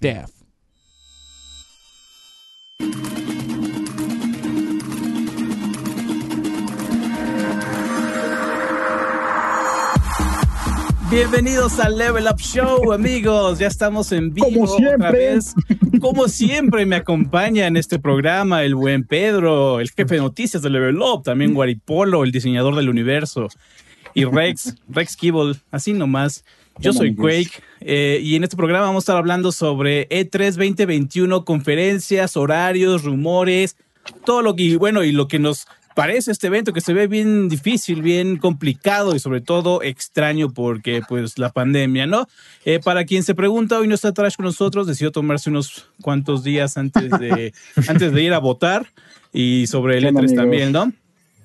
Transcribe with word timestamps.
Death. 0.00 0.30
Bienvenidos 11.10 11.80
al 11.80 11.98
Level 11.98 12.24
Up 12.30 12.38
Show, 12.40 12.92
amigos. 12.94 13.58
Ya 13.58 13.66
estamos 13.66 14.12
en 14.12 14.32
vivo 14.32 14.46
Como 14.46 14.66
siempre. 14.68 14.94
otra 14.94 15.10
vez. 15.10 15.54
Como 16.00 16.28
siempre 16.28 16.86
me 16.86 16.96
acompaña 16.96 17.66
en 17.66 17.76
este 17.76 17.98
programa 17.98 18.62
el 18.62 18.74
buen 18.74 19.04
Pedro, 19.04 19.80
el 19.80 19.90
jefe 19.90 20.14
de 20.14 20.20
noticias 20.20 20.62
de 20.62 20.70
Level 20.70 21.02
Up, 21.02 21.24
también 21.24 21.52
Guaripolo, 21.52 22.22
el 22.22 22.30
diseñador 22.30 22.76
del 22.76 22.88
universo, 22.88 23.48
y 24.14 24.24
Rex, 24.24 24.76
Rex 24.88 25.16
Kibble, 25.16 25.56
así 25.70 25.92
nomás. 25.92 26.44
Yo 26.78 26.92
soy 26.92 27.14
Quake 27.14 27.62
eh, 27.80 28.20
y 28.22 28.36
en 28.36 28.44
este 28.44 28.56
programa 28.56 28.86
vamos 28.86 29.02
a 29.02 29.04
estar 29.04 29.16
hablando 29.16 29.52
sobre 29.52 30.06
E 30.10 30.30
E3 30.30 30.52
2021, 30.52 31.44
conferencias, 31.44 32.36
horarios, 32.36 33.04
rumores, 33.04 33.76
todo 34.24 34.42
lo 34.42 34.56
que, 34.56 34.62
y 34.62 34.76
bueno, 34.76 35.04
y 35.04 35.12
lo 35.12 35.28
que 35.28 35.38
nos 35.38 35.66
parece 35.94 36.30
este 36.30 36.46
evento 36.46 36.72
que 36.72 36.80
se 36.80 36.94
ve 36.94 37.06
bien 37.06 37.48
difícil, 37.48 38.02
bien 38.02 38.36
complicado 38.36 39.14
y 39.14 39.18
sobre 39.18 39.40
todo 39.40 39.82
extraño 39.82 40.50
porque 40.50 41.02
pues 41.06 41.38
la 41.38 41.50
pandemia, 41.50 42.06
¿no? 42.06 42.26
Eh, 42.64 42.80
para 42.82 43.04
quien 43.04 43.22
se 43.22 43.34
pregunta, 43.34 43.78
hoy 43.78 43.88
no 43.88 43.94
está 43.94 44.12
Trash 44.12 44.36
con 44.36 44.46
nosotros, 44.46 44.86
decidió 44.86 45.12
tomarse 45.12 45.50
unos 45.50 45.88
cuantos 46.00 46.42
días 46.44 46.76
antes 46.76 47.10
de, 47.10 47.52
antes 47.88 48.12
de 48.12 48.22
ir 48.22 48.32
a 48.32 48.38
votar 48.38 48.86
y 49.32 49.66
sobre 49.66 49.98
el 49.98 50.04
¿Qué 50.04 50.08
onda, 50.08 50.20
E3 50.20 50.24
amigos? 50.24 50.42
también, 50.42 50.72
¿no? 50.72 50.92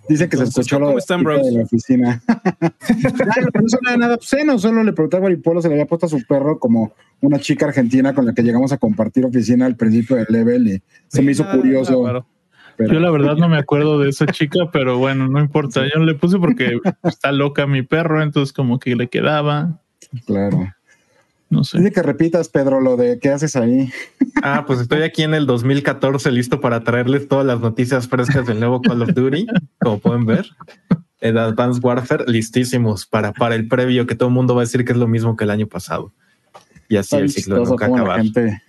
Dice 0.07 0.29
que 0.29 0.37
se 0.37 0.43
Entonces, 0.43 0.59
escuchó 0.65 0.79
lo 0.79 0.85
¿cómo 0.85 0.95
de, 0.95 0.99
están, 0.99 1.17
la 1.19 1.23
bros? 1.23 1.45
de 1.45 1.51
la 1.53 1.63
oficina. 1.63 2.21
No 3.61 3.67
suena 3.69 3.97
nada 3.97 4.15
obsceno, 4.15 4.59
solo 4.59 4.83
le 4.83 4.93
pregunté 4.93 5.17
a 5.17 5.19
Guaripolo 5.19 5.61
si 5.61 5.67
le 5.67 5.73
había 5.75 5.87
puesto 5.87 6.05
a 6.05 6.09
su 6.09 6.23
perro 6.25 6.59
como 6.59 6.93
una 7.21 7.39
chica 7.39 7.65
argentina 7.65 8.13
con 8.13 8.25
la 8.25 8.33
que 8.33 8.43
llegamos 8.43 8.71
a 8.71 8.77
compartir 8.77 9.25
oficina 9.25 9.65
al 9.65 9.75
principio 9.75 10.15
del 10.17 10.27
level 10.29 10.67
y 10.67 10.83
se 11.07 11.21
me 11.21 11.31
hizo 11.31 11.43
Nada, 11.43 11.55
curioso. 11.57 12.03
pero- 12.77 12.93
Yo 12.93 12.99
la 12.99 13.09
verdad 13.09 13.35
no 13.37 13.47
me 13.49 13.57
acuerdo 13.57 13.97
de 13.99 14.09
esa 14.09 14.25
chica, 14.27 14.69
pero 14.71 14.97
bueno, 14.97 15.27
no 15.27 15.39
importa. 15.39 15.83
Yo 15.93 16.01
le 16.03 16.13
puse 16.15 16.37
porque 16.37 16.77
está 17.03 17.31
loca 17.31 17.65
mi 17.65 17.81
perro, 17.83 18.21
entonces 18.21 18.53
como 18.53 18.77
que 18.79 18.95
le 18.95 19.07
quedaba, 19.07 19.81
claro. 20.25 20.67
No 21.55 21.63
sé. 21.63 21.79
Dice 21.79 21.91
que 21.91 22.03
repitas, 22.03 22.49
Pedro, 22.49 22.81
lo 22.81 22.97
de 22.97 23.19
qué 23.19 23.29
haces 23.29 23.55
ahí. 23.55 23.89
Ah, 24.43 24.65
pues 24.67 24.79
estoy 24.81 25.01
aquí 25.01 25.23
en 25.23 25.33
el 25.33 25.45
2014 25.45 26.31
listo 26.31 26.59
para 26.61 26.83
traerles 26.83 27.27
todas 27.27 27.45
las 27.45 27.59
noticias 27.61 28.07
frescas 28.07 28.45
del 28.45 28.59
nuevo 28.59 28.81
Call 28.81 29.01
of 29.01 29.13
Duty, 29.13 29.47
como 29.79 29.99
pueden 29.99 30.25
ver. 30.25 30.45
El 31.19 31.37
Advanced 31.37 31.83
Warfare, 31.83 32.25
listísimos 32.27 33.05
para, 33.07 33.33
para 33.33 33.55
el 33.55 33.67
previo, 33.67 34.05
que 34.05 34.15
todo 34.15 34.29
el 34.29 34.35
mundo 34.35 34.53
va 34.53 34.61
a 34.61 34.65
decir 34.65 34.85
que 34.85 34.91
es 34.91 34.97
lo 34.97 35.07
mismo 35.07 35.35
que 35.35 35.45
el 35.45 35.49
año 35.51 35.65
pasado. 35.67 36.13
Y 36.89 36.97
así 36.97 37.15
Está 37.15 37.19
el 37.19 37.29
ciclo 37.31 37.55
chistoso 37.57 37.71
nunca 37.71 37.87
la 37.87 37.95
acabar. 37.95 38.21
gente, 38.21 38.61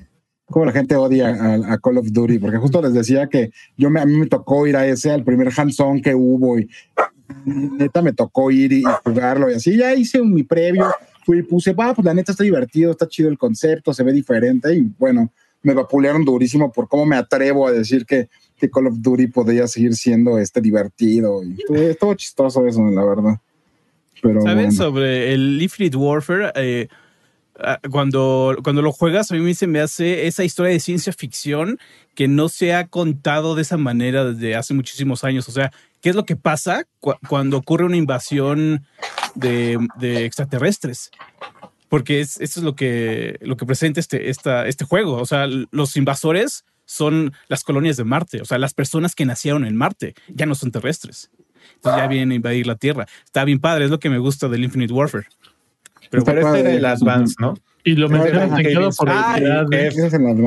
cómo 0.46 0.64
la 0.64 0.72
gente 0.72 0.96
odia 0.96 1.28
a, 1.28 1.74
a 1.74 1.78
Call 1.78 1.98
of 1.98 2.06
Duty, 2.10 2.38
porque 2.38 2.56
justo 2.56 2.80
les 2.80 2.94
decía 2.94 3.26
que 3.26 3.50
yo 3.76 3.90
me, 3.90 4.00
a 4.00 4.06
mí 4.06 4.16
me 4.16 4.26
tocó 4.26 4.66
ir 4.66 4.76
a 4.76 4.86
ese, 4.86 5.10
al 5.10 5.24
primer 5.24 5.50
hands-on 5.54 6.00
que 6.00 6.14
hubo 6.14 6.58
y 6.58 6.70
neta 7.44 8.00
me 8.02 8.12
tocó 8.12 8.50
ir 8.50 8.72
y, 8.72 8.80
y 8.80 8.84
jugarlo 9.04 9.50
y 9.50 9.54
así. 9.54 9.76
Ya 9.76 9.94
hice 9.94 10.22
mi 10.22 10.44
previo, 10.44 10.86
fui 11.26 11.40
y 11.40 11.42
puse, 11.42 11.72
va, 11.72 11.92
pues 11.92 12.04
la 12.04 12.14
neta 12.14 12.30
está 12.30 12.44
divertido, 12.44 12.92
está 12.92 13.08
chido 13.08 13.28
el 13.28 13.36
concepto, 13.36 13.92
se 13.92 14.04
ve 14.04 14.12
diferente 14.12 14.72
y 14.72 14.82
bueno, 14.96 15.32
me 15.62 15.74
vapulearon 15.74 16.24
durísimo 16.24 16.70
por 16.70 16.88
cómo 16.88 17.04
me 17.04 17.16
atrevo 17.16 17.66
a 17.66 17.72
decir 17.72 18.06
que, 18.06 18.28
que 18.56 18.70
Call 18.70 18.86
of 18.86 18.94
Duty 18.98 19.26
podría 19.26 19.66
seguir 19.66 19.96
siendo 19.96 20.38
este 20.38 20.60
divertido 20.60 21.42
y 21.42 21.56
estuvo 21.74 22.14
chistoso 22.14 22.64
eso, 22.64 22.88
la 22.90 23.04
verdad. 23.04 23.40
Pero 24.22 24.40
¿Saben 24.40 24.56
bueno. 24.56 24.72
sobre 24.72 25.34
el 25.34 25.60
Infinite 25.60 25.96
Warfare? 25.96 26.52
Eh, 26.54 26.88
ah, 27.58 27.80
cuando, 27.90 28.56
cuando 28.62 28.80
lo 28.80 28.92
juegas, 28.92 29.32
a 29.32 29.34
mí 29.34 29.54
se 29.54 29.66
me 29.66 29.80
hace 29.80 30.28
esa 30.28 30.44
historia 30.44 30.72
de 30.72 30.80
ciencia 30.80 31.12
ficción 31.12 31.78
que 32.16 32.26
no 32.26 32.48
se 32.48 32.74
ha 32.74 32.88
contado 32.88 33.54
de 33.54 33.62
esa 33.62 33.76
manera 33.76 34.24
desde 34.24 34.56
hace 34.56 34.74
muchísimos 34.74 35.22
años. 35.22 35.48
O 35.48 35.52
sea, 35.52 35.70
¿qué 36.00 36.08
es 36.08 36.16
lo 36.16 36.24
que 36.24 36.34
pasa 36.34 36.84
cu- 36.98 37.14
cuando 37.28 37.58
ocurre 37.58 37.84
una 37.84 37.96
invasión 37.96 38.84
de, 39.36 39.78
de 40.00 40.24
extraterrestres? 40.24 41.10
Porque 41.88 42.20
es, 42.20 42.40
eso 42.40 42.58
es 42.58 42.64
lo 42.64 42.74
que, 42.74 43.38
lo 43.42 43.56
que 43.56 43.66
presenta 43.66 44.00
este, 44.00 44.28
esta, 44.30 44.66
este 44.66 44.84
juego. 44.84 45.14
O 45.18 45.26
sea, 45.26 45.46
los 45.70 45.96
invasores 45.96 46.64
son 46.84 47.32
las 47.48 47.62
colonias 47.62 47.96
de 47.96 48.04
Marte. 48.04 48.40
O 48.40 48.44
sea, 48.44 48.58
las 48.58 48.74
personas 48.74 49.14
que 49.14 49.24
nacieron 49.24 49.64
en 49.64 49.76
Marte 49.76 50.14
ya 50.28 50.46
no 50.46 50.54
son 50.56 50.72
terrestres. 50.72 51.30
Entonces 51.76 52.02
ya 52.02 52.08
vienen 52.08 52.32
a 52.32 52.34
invadir 52.34 52.66
la 52.66 52.76
Tierra. 52.76 53.06
Está 53.24 53.44
bien 53.44 53.60
padre, 53.60 53.84
es 53.84 53.90
lo 53.90 54.00
que 54.00 54.08
me 54.10 54.18
gusta 54.18 54.48
del 54.48 54.64
Infinite 54.64 54.92
Warfare. 54.92 55.26
Pero 56.10 56.24
Pero 56.24 56.40
este 56.48 56.60
era 56.60 56.70
el 56.72 56.84
¿no? 57.38 57.54
Y 57.84 57.94
lo 57.94 58.08
mencionas 58.08 58.58
en 58.58 58.72
oportunidad. 58.88 59.60
Ah, 59.62 59.66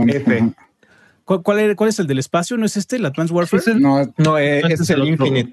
F. 0.09 0.53
¿cuál, 1.29 1.43
cuál, 1.43 1.59
era- 1.59 1.75
cuál 1.75 1.89
es 1.91 1.99
el 1.99 2.07
del 2.07 2.17
espacio? 2.17 2.57
¿No 2.57 2.65
es 2.65 2.75
este, 2.75 2.95
el 2.95 3.05
Advanced 3.05 3.33
Warfare? 3.35 3.61
Es 3.61 3.67
el- 3.67 3.81
No, 3.81 4.11
No, 4.17 4.37
eh, 4.39 4.57
Este 4.61 4.73
ese 4.73 4.83
es 4.83 4.89
es 4.89 4.97
el. 4.97 5.07
Infinite. 5.07 5.51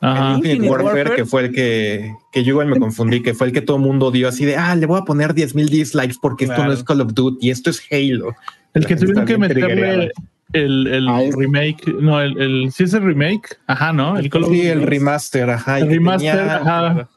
Ajá. 0.00 0.30
El 0.30 0.36
Infinite, 0.38 0.48
Infinite 0.54 0.70
Warfare, 0.72 0.94
Warfare. 0.96 1.16
que 1.16 1.24
fue 1.26 1.42
el 1.44 1.52
que, 1.52 2.14
que 2.32 2.42
yo 2.42 2.50
igual 2.52 2.68
me 2.68 2.78
confundí, 2.78 3.22
que 3.22 3.34
fue 3.34 3.48
el 3.48 3.52
que 3.52 3.60
todo 3.60 3.76
el 3.76 3.82
mundo 3.82 4.10
dio 4.10 4.28
así 4.28 4.46
de, 4.46 4.56
ah, 4.56 4.74
le 4.74 4.86
voy 4.86 4.98
a 4.98 5.04
poner 5.04 5.34
10 5.34 5.54
mil 5.54 5.68
dislikes 5.68 6.14
porque 6.22 6.46
esto 6.46 6.64
no 6.64 6.72
es 6.72 6.82
Call 6.82 7.02
of 7.02 7.12
Duty, 7.12 7.50
esto 7.50 7.68
es 7.68 7.82
Halo. 7.90 8.34
El 8.72 8.86
que 8.86 8.96
tuvieron 8.96 9.26
que 9.26 9.36
meterle 9.36 10.10
el, 10.54 10.86
el 10.86 11.06
Ah, 11.08 11.20
remake, 11.36 11.86
no, 12.00 12.20
el, 12.20 12.40
el, 12.40 12.72
sí 12.72 12.84
es 12.84 12.94
el 12.94 13.02
remake, 13.02 13.58
ajá, 13.66 13.92
¿no? 13.92 14.16
El 14.18 14.30
Call 14.30 14.44
of 14.44 14.50
Sí, 14.50 14.56
Duty 14.56 14.68
el 14.68 14.82
remaster, 14.86 15.50
ajá. 15.50 15.78
El 15.80 15.88
remaster, 15.90 16.34
tenía- 16.36 16.56
ajá. 16.56 17.08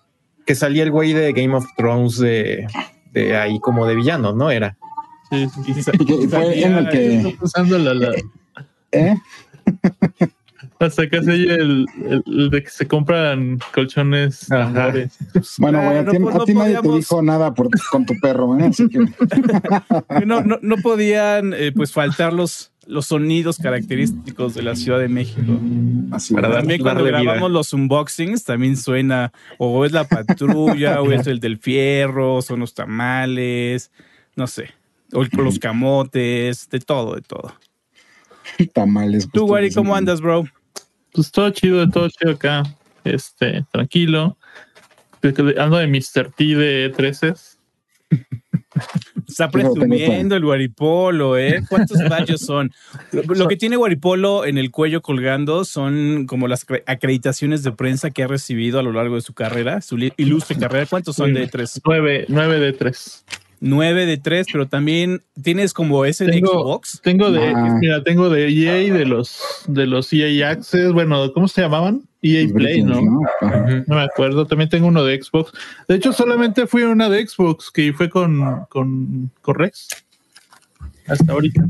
Que 0.46 0.54
salía 0.56 0.84
el 0.84 0.92
güey 0.92 1.14
de 1.14 1.32
Game 1.32 1.56
of 1.56 1.66
Thrones 1.78 2.18
de, 2.20 2.68
de 3.14 3.38
ahí 3.38 3.60
como 3.62 3.88
de 3.88 3.96
villano, 3.96 4.34
¿no? 4.34 4.52
Era. 4.52 4.76
Sí, 5.34 5.74
sí, 5.74 5.84
sí. 5.84 5.92
Y 6.24 6.28
fue 6.28 6.62
en 6.64 6.74
el 6.78 6.90
que- 6.90 7.16
Estoy 7.18 7.38
usando 7.42 7.78
la, 7.80 7.94
la, 7.94 8.12
¿eh? 8.92 9.16
hasta 10.80 11.10
que 11.10 11.16
el, 11.18 11.30
el, 11.50 11.86
el 12.26 12.50
de 12.50 12.64
que 12.64 12.70
se 12.70 12.88
compran 12.88 13.58
colchones 13.74 14.52
Ajá. 14.52 14.74
tambores. 14.74 15.18
Bueno, 15.58 15.82
güey, 15.82 15.98
a 16.00 16.06
ti, 16.06 16.18
pues 16.20 16.36
a 16.36 16.38
no 16.40 16.44
ti 16.46 16.54
nadie 16.54 16.82
te 16.82 16.90
dijo 16.90 17.22
nada 17.22 17.54
por, 17.54 17.70
con 17.90 18.06
tu 18.06 18.14
perro, 18.20 18.60
¿eh? 18.60 18.66
Así 18.66 18.90
que 18.90 19.00
no, 20.26 20.42
no, 20.42 20.60
no 20.62 20.78
podían 20.78 21.54
eh, 21.54 21.72
pues 21.74 21.94
faltar 21.94 22.34
los, 22.34 22.74
los 22.86 23.06
sonidos 23.06 23.60
característicos 23.60 24.56
de 24.56 24.64
la 24.64 24.76
Ciudad 24.76 25.00
de 25.00 25.08
México. 25.08 25.58
así 26.12 26.34
Para 26.34 26.52
También 26.52 26.82
cuando 26.82 27.06
vida. 27.06 27.22
grabamos 27.22 27.50
los 27.52 27.72
unboxings 27.72 28.44
también 28.44 28.76
suena 28.76 29.32
o 29.60 29.86
es 29.86 29.94
la 29.94 30.04
patrulla 30.04 31.02
o 31.02 31.14
es 31.14 31.28
el 31.28 31.40
del 31.40 31.60
fierro, 31.60 32.42
son 32.42 32.60
los 32.60 32.74
tamales, 32.74 33.90
no 34.36 34.48
sé, 34.48 34.72
los 35.14 35.60
camotes, 35.60 36.70
de 36.70 36.80
todo, 36.80 37.16
de 37.16 37.22
todo. 37.22 37.54
Tamales. 38.74 39.30
Tú, 39.32 39.48
Guari, 39.48 39.72
¿cómo 39.72 39.96
andas, 39.96 40.22
bro? 40.22 40.46
Pues 41.14 41.32
todo 41.32 41.50
chido, 41.52 41.90
todo 41.90 42.10
chido 42.10 42.34
acá. 42.34 42.64
Este, 43.04 43.66
tranquilo. 43.72 44.38
Ando 45.58 45.78
de 45.78 45.88
Mr. 45.88 46.32
T 46.36 46.44
de 46.44 46.86
e 46.86 46.90
13 46.90 47.34
Está 49.28 49.50
presumiendo 49.50 50.36
el 50.36 50.44
guaripolo, 50.44 51.38
¿eh? 51.38 51.64
¿Cuántos 51.70 51.98
vallos 52.10 52.42
son? 52.42 52.72
Lo 53.12 53.48
que 53.48 53.56
tiene 53.56 53.76
guaripolo 53.76 54.46
en 54.46 54.58
el 54.58 54.72
cuello 54.72 55.02
colgando 55.02 55.66
son 55.66 56.26
como 56.28 56.48
las 56.48 56.66
acreditaciones 56.86 57.64
de 57.64 57.72
prensa 57.72 58.12
que 58.12 58.24
ha 58.24 58.28
recibido 58.28 58.80
a 58.80 58.84
lo 58.84 58.92
largo 58.92 59.16
de 59.16 59.22
su 59.22 59.34
carrera, 59.34 59.82
su 59.82 59.98
ilustre 60.18 60.58
carrera. 60.58 60.86
¿Cuántos 60.88 61.16
son 61.16 61.34
de 61.34 61.44
e 61.44 61.48
tres? 61.48 61.82
Nueve, 61.86 62.26
nueve 62.28 62.60
de 62.60 62.70
e 62.70 62.74
tres. 62.74 63.24
9 63.64 64.06
de 64.06 64.18
3, 64.18 64.48
pero 64.52 64.68
también 64.68 65.22
tienes 65.42 65.74
como 65.74 66.04
ese 66.04 66.26
de 66.26 66.40
Xbox. 66.40 67.00
Tengo 67.02 67.32
de, 67.32 67.48
ah. 67.48 67.78
mira, 67.80 68.04
tengo 68.04 68.30
de 68.30 68.50
EA, 68.50 68.94
de 68.94 69.06
los 69.06 69.64
de 69.68 69.88
los 69.88 70.12
EA 70.12 70.50
Access, 70.50 70.92
bueno, 70.92 71.32
¿cómo 71.34 71.48
se 71.48 71.62
llamaban? 71.62 72.04
EA 72.22 72.48
Play, 72.54 72.84
¿no? 72.84 73.02
No, 73.02 73.96
me 73.96 74.02
acuerdo, 74.02 74.46
también 74.46 74.70
tengo 74.70 74.88
uno 74.88 75.06
de 75.06 75.22
Xbox. 75.22 75.54
De 75.88 75.96
hecho, 75.96 76.12
solamente 76.12 76.68
fui 76.68 76.84
a 76.84 76.90
una 76.90 77.08
de 77.10 77.26
Xbox 77.26 77.72
que 77.72 77.94
fue 77.94 78.10
con, 78.10 78.66
con, 78.70 79.32
con 79.42 79.56
Rex. 79.56 79.88
Hasta 81.08 81.32
ahorita. 81.32 81.66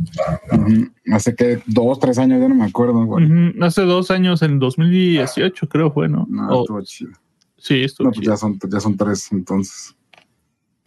Hace 1.12 1.36
que 1.36 1.62
dos, 1.68 2.00
tres 2.00 2.18
años, 2.18 2.42
ya 2.42 2.50
no 2.50 2.56
me 2.56 2.66
acuerdo. 2.66 3.02
Uh. 3.02 3.64
Hace 3.64 3.84
dos 3.84 4.10
años, 4.10 4.42
en 4.42 4.58
2018, 4.58 5.70
creo 5.70 5.92
fue, 5.92 6.10
¿no? 6.10 6.26
No, 6.28 6.50
oh. 6.50 6.62
estuvo 6.62 6.82
chido. 6.82 7.12
Sí, 7.58 7.86
no, 8.00 8.12
pues 8.12 8.28
ya, 8.28 8.36
son, 8.36 8.60
ya 8.70 8.80
son 8.80 8.98
tres 8.98 9.32
entonces. 9.32 9.96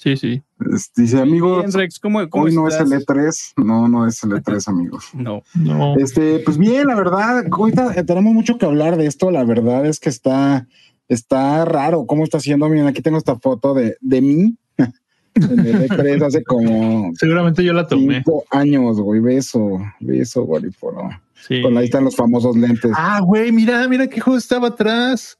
Sí, 0.06 0.16
sí. 0.16 0.42
Dice, 0.94 1.20
amigos, 1.20 1.64
Bien, 1.64 1.72
Rex, 1.72 1.98
¿cómo, 1.98 2.28
cómo 2.30 2.44
hoy 2.44 2.54
no 2.54 2.68
es 2.68 2.78
el 2.78 2.86
E3. 2.92 3.54
No, 3.56 3.88
no 3.88 4.06
es 4.06 4.22
el 4.22 4.30
E3, 4.30 4.68
amigos. 4.68 5.06
No. 5.14 5.42
No. 5.54 5.96
Este, 5.96 6.38
pues 6.44 6.58
bien, 6.58 6.86
la 6.86 6.94
verdad, 6.94 7.44
ahorita 7.50 7.92
eh, 7.96 8.04
tenemos 8.04 8.32
mucho 8.32 8.56
que 8.56 8.66
hablar 8.66 8.96
de 8.96 9.06
esto. 9.06 9.32
La 9.32 9.42
verdad 9.42 9.84
es 9.84 9.98
que 9.98 10.08
está, 10.08 10.68
está 11.08 11.64
raro 11.64 12.06
cómo 12.06 12.22
está 12.22 12.36
haciendo. 12.36 12.68
Miren, 12.68 12.86
aquí 12.86 13.02
tengo 13.02 13.18
esta 13.18 13.34
foto 13.34 13.74
de, 13.74 13.96
de 14.00 14.20
mí 14.20 14.56
en 15.34 15.58
el 15.58 15.88
E3 15.88 16.24
hace 16.24 16.44
como 16.44 17.10
Seguramente 17.16 17.64
yo 17.64 17.72
la 17.72 17.88
tomé. 17.88 18.22
cinco 18.22 18.44
años, 18.52 19.00
güey. 19.00 19.18
Beso, 19.18 19.80
beso, 19.98 20.44
güey, 20.44 20.70
por 20.78 20.94
Sí. 21.48 21.62
Con 21.62 21.76
ahí 21.76 21.86
están 21.86 22.04
los 22.04 22.14
famosos 22.14 22.56
lentes. 22.56 22.92
Ah, 22.94 23.20
güey, 23.24 23.50
mira, 23.50 23.88
mira 23.88 24.06
qué 24.06 24.20
juego 24.20 24.38
estaba 24.38 24.68
atrás. 24.68 25.36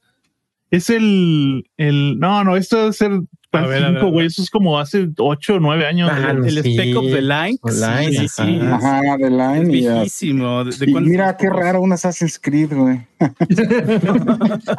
Es 0.73 0.91
el, 0.91 1.71
el, 1.77 2.19
no, 2.19 2.43
no, 2.43 2.57
esto 2.57 2.77
debe 2.79 2.93
ser 2.93 3.21
¿Cuál 3.61 3.64
A 3.64 3.67
ver, 3.69 3.76
a 3.85 3.88
ver, 3.88 3.97
a 3.97 4.00
cinco, 4.00 4.12
güey? 4.12 4.26
Eso 4.26 4.43
es 4.43 4.50
como 4.50 4.79
hace 4.79 5.08
ocho 5.19 5.55
o 5.55 5.61
nueve 5.61 5.87
años. 5.87 6.11
Ah, 6.12 6.32
güey. 6.37 6.49
El 6.56 6.62
Sí, 6.62 6.73
Spec 6.75 6.97
of 6.97 7.05
the 7.06 7.23
Line. 7.23 7.58
Sí, 7.64 8.17
sí, 8.17 8.29
sí. 8.29 8.58
ajá. 8.62 9.00
De 9.19 9.25
Es 9.26 9.31
Line. 9.31 9.64
viejísimo. 9.73 10.64
¿De, 10.64 10.76
de 10.76 10.91
y 10.91 10.94
mira 10.94 11.37
qué 11.37 11.49
raro 11.50 11.81
un 11.81 11.93
Assassin's 11.93 12.38
Creed, 12.38 12.73
güey. 12.73 13.00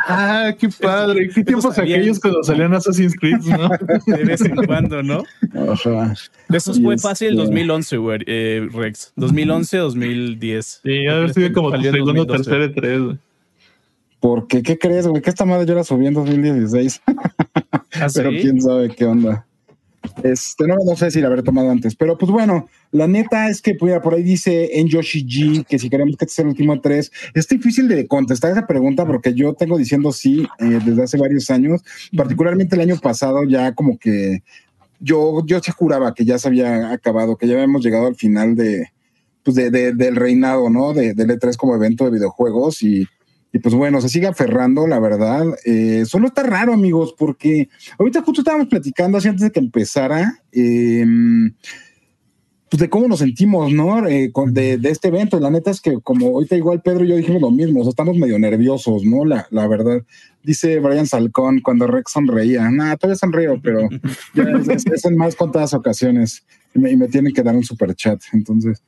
Ah, 0.08 0.54
qué 0.60 0.70
padre. 0.70 1.30
Qué 1.34 1.44
tiempos 1.44 1.76
sabían. 1.76 2.00
aquellos 2.00 2.20
cuando 2.20 2.44
salían 2.44 2.74
Assassin's 2.74 3.16
Creed, 3.16 3.40
¿no? 3.46 3.70
De 4.06 4.24
vez 4.24 4.42
en 4.42 4.56
cuando, 4.56 5.02
¿no? 5.04 5.24
Ajá. 5.72 6.14
De 6.50 6.58
esos 6.58 6.80
fue 6.82 6.96
este- 6.96 7.08
fácil 7.08 7.36
2011, 7.36 7.98
güey, 7.98 8.20
eh, 8.28 8.68
Rex. 8.74 9.12
2011, 9.16 9.78
2010. 9.78 10.82
Sí, 10.84 11.04
ya 11.06 11.16
debe 11.16 11.34
ser 11.34 11.52
como 11.54 11.74
en 11.74 11.82
segundo 11.82 12.22
o 12.22 12.26
2012. 12.26 12.44
tercer 12.52 12.76
E3, 12.76 13.06
güey. 13.06 13.18
Porque, 14.20 14.64
¿qué 14.64 14.78
crees, 14.78 15.08
güey? 15.08 15.22
Que 15.22 15.30
esta 15.30 15.46
madre 15.46 15.66
yo 15.66 15.76
la 15.76 15.84
subí 15.84 16.08
en 16.08 16.14
2016. 16.14 17.02
¿Ah, 17.06 18.08
pero 18.16 18.30
quién 18.32 18.62
sabe 18.62 18.90
qué 18.90 19.06
onda. 19.06 19.46
Este, 20.24 20.66
no, 20.68 20.76
no 20.86 20.96
sé 20.96 21.12
si 21.12 21.22
la 21.22 21.28
habré 21.28 21.44
tomado 21.44 21.70
antes, 21.70 21.96
pero 21.96 22.18
pues 22.18 22.32
bueno, 22.32 22.68
la 22.92 23.08
neta 23.08 23.50
es 23.50 23.62
que 23.62 23.78
mira, 23.80 24.02
por 24.02 24.14
ahí 24.14 24.24
dice 24.24 24.80
en 24.80 24.88
Yoshi 24.88 25.26
G 25.26 25.66
que 25.66 25.78
si 25.78 25.90
queremos 25.90 26.16
que 26.18 26.26
este 26.26 26.36
sea 26.36 26.44
el 26.44 26.50
último 26.50 26.80
tres, 26.80 27.12
es 27.34 27.48
difícil 27.48 27.88
de 27.88 28.08
contestar 28.08 28.52
esa 28.52 28.66
pregunta 28.66 29.06
porque 29.06 29.34
yo 29.34 29.54
tengo 29.54 29.78
diciendo 29.78 30.12
sí 30.12 30.48
eh, 30.60 30.80
desde 30.86 31.04
hace 31.04 31.18
varios 31.18 31.50
años, 31.50 31.82
particularmente 32.16 32.76
el 32.76 32.82
año 32.82 32.98
pasado 32.98 33.44
ya 33.44 33.74
como 33.74 33.98
que 33.98 34.44
yo, 35.00 35.46
yo 35.46 35.60
sí 35.60 35.72
juraba 35.76 36.14
que 36.14 36.26
ya 36.26 36.40
se 36.40 36.48
había 36.48 36.92
acabado, 36.92 37.36
que 37.36 37.48
ya 37.48 37.56
habíamos 37.56 37.84
llegado 37.84 38.08
al 38.08 38.16
final 38.16 38.56
de, 38.56 38.88
pues 39.44 39.56
de, 39.56 39.70
de- 39.70 39.94
del 39.94 40.16
reinado, 40.16 40.70
¿no? 40.70 40.94
De, 40.94 41.14
del 41.14 41.30
E3 41.30 41.56
como 41.58 41.76
evento 41.76 42.06
de 42.06 42.12
videojuegos 42.12 42.82
y, 42.82 43.06
y 43.54 43.60
pues 43.60 43.74
bueno, 43.76 44.02
se 44.02 44.10
sigue 44.10 44.28
aferrando, 44.28 44.88
la 44.88 45.00
verdad. 45.00 45.46
Eh, 45.66 46.04
solo 46.06 46.28
está 46.28 46.44
raro, 46.44 46.74
amigos, 46.74 47.16
porque 47.18 47.70
ahorita 47.98 48.22
justo 48.22 48.42
estábamos 48.42 48.68
platicando 48.68 49.18
así 49.18 49.28
antes 49.30 49.44
de 49.44 49.52
que 49.52 49.60
empezara, 49.60 50.40
eh, 50.52 51.06
pues 52.70 52.82
de 52.82 52.90
cómo 52.90 53.08
nos 53.08 53.20
sentimos, 53.20 53.72
¿no? 53.72 54.06
Eh, 54.08 54.30
con- 54.34 54.54
de, 54.54 54.78
de 54.78 54.90
este 54.90 55.08
evento. 55.08 55.40
La 55.40 55.50
neta 55.50 55.72
es 55.72 55.80
que 55.80 56.00
como 56.04 56.28
ahorita 56.28 56.58
igual 56.58 56.82
Pedro 56.82 57.06
y 57.06 57.08
yo 57.08 57.16
dijimos 57.16 57.42
lo 57.42 57.50
mismo, 57.50 57.80
o 57.80 57.84
sea, 57.84 57.92
estamos 57.92 58.18
medio 58.18 58.38
nerviosos, 58.38 59.06
¿no? 59.06 59.24
La, 59.24 59.48
la 59.52 59.66
verdad. 59.68 60.04
Dice 60.44 60.80
Brian 60.80 61.08
Salcón 61.08 61.62
cuando 61.62 61.88
Rex 61.88 62.12
sonreía. 62.12 62.70
Nah, 62.70 62.98
todavía 62.98 63.16
sonrío, 63.18 63.62
pero 63.64 63.88
ya 64.36 64.44
es, 64.44 64.68
es- 64.68 64.86
es 64.86 65.06
en 65.06 65.16
más 65.16 65.36
contadas 65.36 65.74
ocasiones. 65.74 66.44
Y 66.76 66.80
me, 66.80 66.92
y 66.92 66.98
me 66.98 67.08
tienen 67.08 67.34
que 67.34 67.42
dar 67.42 67.56
un 67.56 67.64
super 67.64 67.96
chat, 67.96 68.22
entonces. 68.34 68.84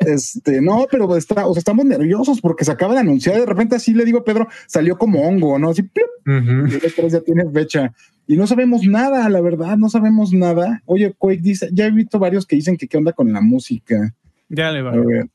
Este, 0.00 0.60
no, 0.60 0.86
pero 0.90 1.16
está, 1.16 1.46
o 1.46 1.54
sea, 1.54 1.58
estamos 1.58 1.84
nerviosos 1.84 2.40
porque 2.40 2.64
se 2.64 2.72
acaba 2.72 2.94
de 2.94 3.00
anunciar. 3.00 3.38
De 3.38 3.46
repente, 3.46 3.76
así 3.76 3.94
le 3.94 4.04
digo 4.04 4.18
a 4.18 4.24
Pedro, 4.24 4.48
salió 4.66 4.98
como 4.98 5.22
hongo, 5.22 5.58
¿no? 5.58 5.70
Así, 5.70 5.82
¡plup! 5.82 6.08
Ujú. 6.26 6.66
y 6.68 6.74
el 6.74 6.82
E3 6.82 7.08
ya 7.08 7.20
tiene 7.20 7.50
fecha. 7.50 7.92
Y 8.26 8.36
no 8.36 8.46
sabemos 8.46 8.82
nada, 8.84 9.28
la 9.28 9.40
verdad, 9.40 9.76
no 9.78 9.88
sabemos 9.88 10.32
nada. 10.32 10.82
Oye, 10.84 11.14
Quake 11.16 11.40
dice, 11.40 11.70
ya 11.72 11.86
he 11.86 11.90
visto 11.90 12.18
varios 12.18 12.46
que 12.46 12.56
dicen 12.56 12.76
que 12.76 12.86
qué 12.86 12.98
onda 12.98 13.12
con 13.12 13.32
la 13.32 13.40
música. 13.40 14.14
Ya 14.50 14.70
le 14.70 14.80
va. 14.82 14.92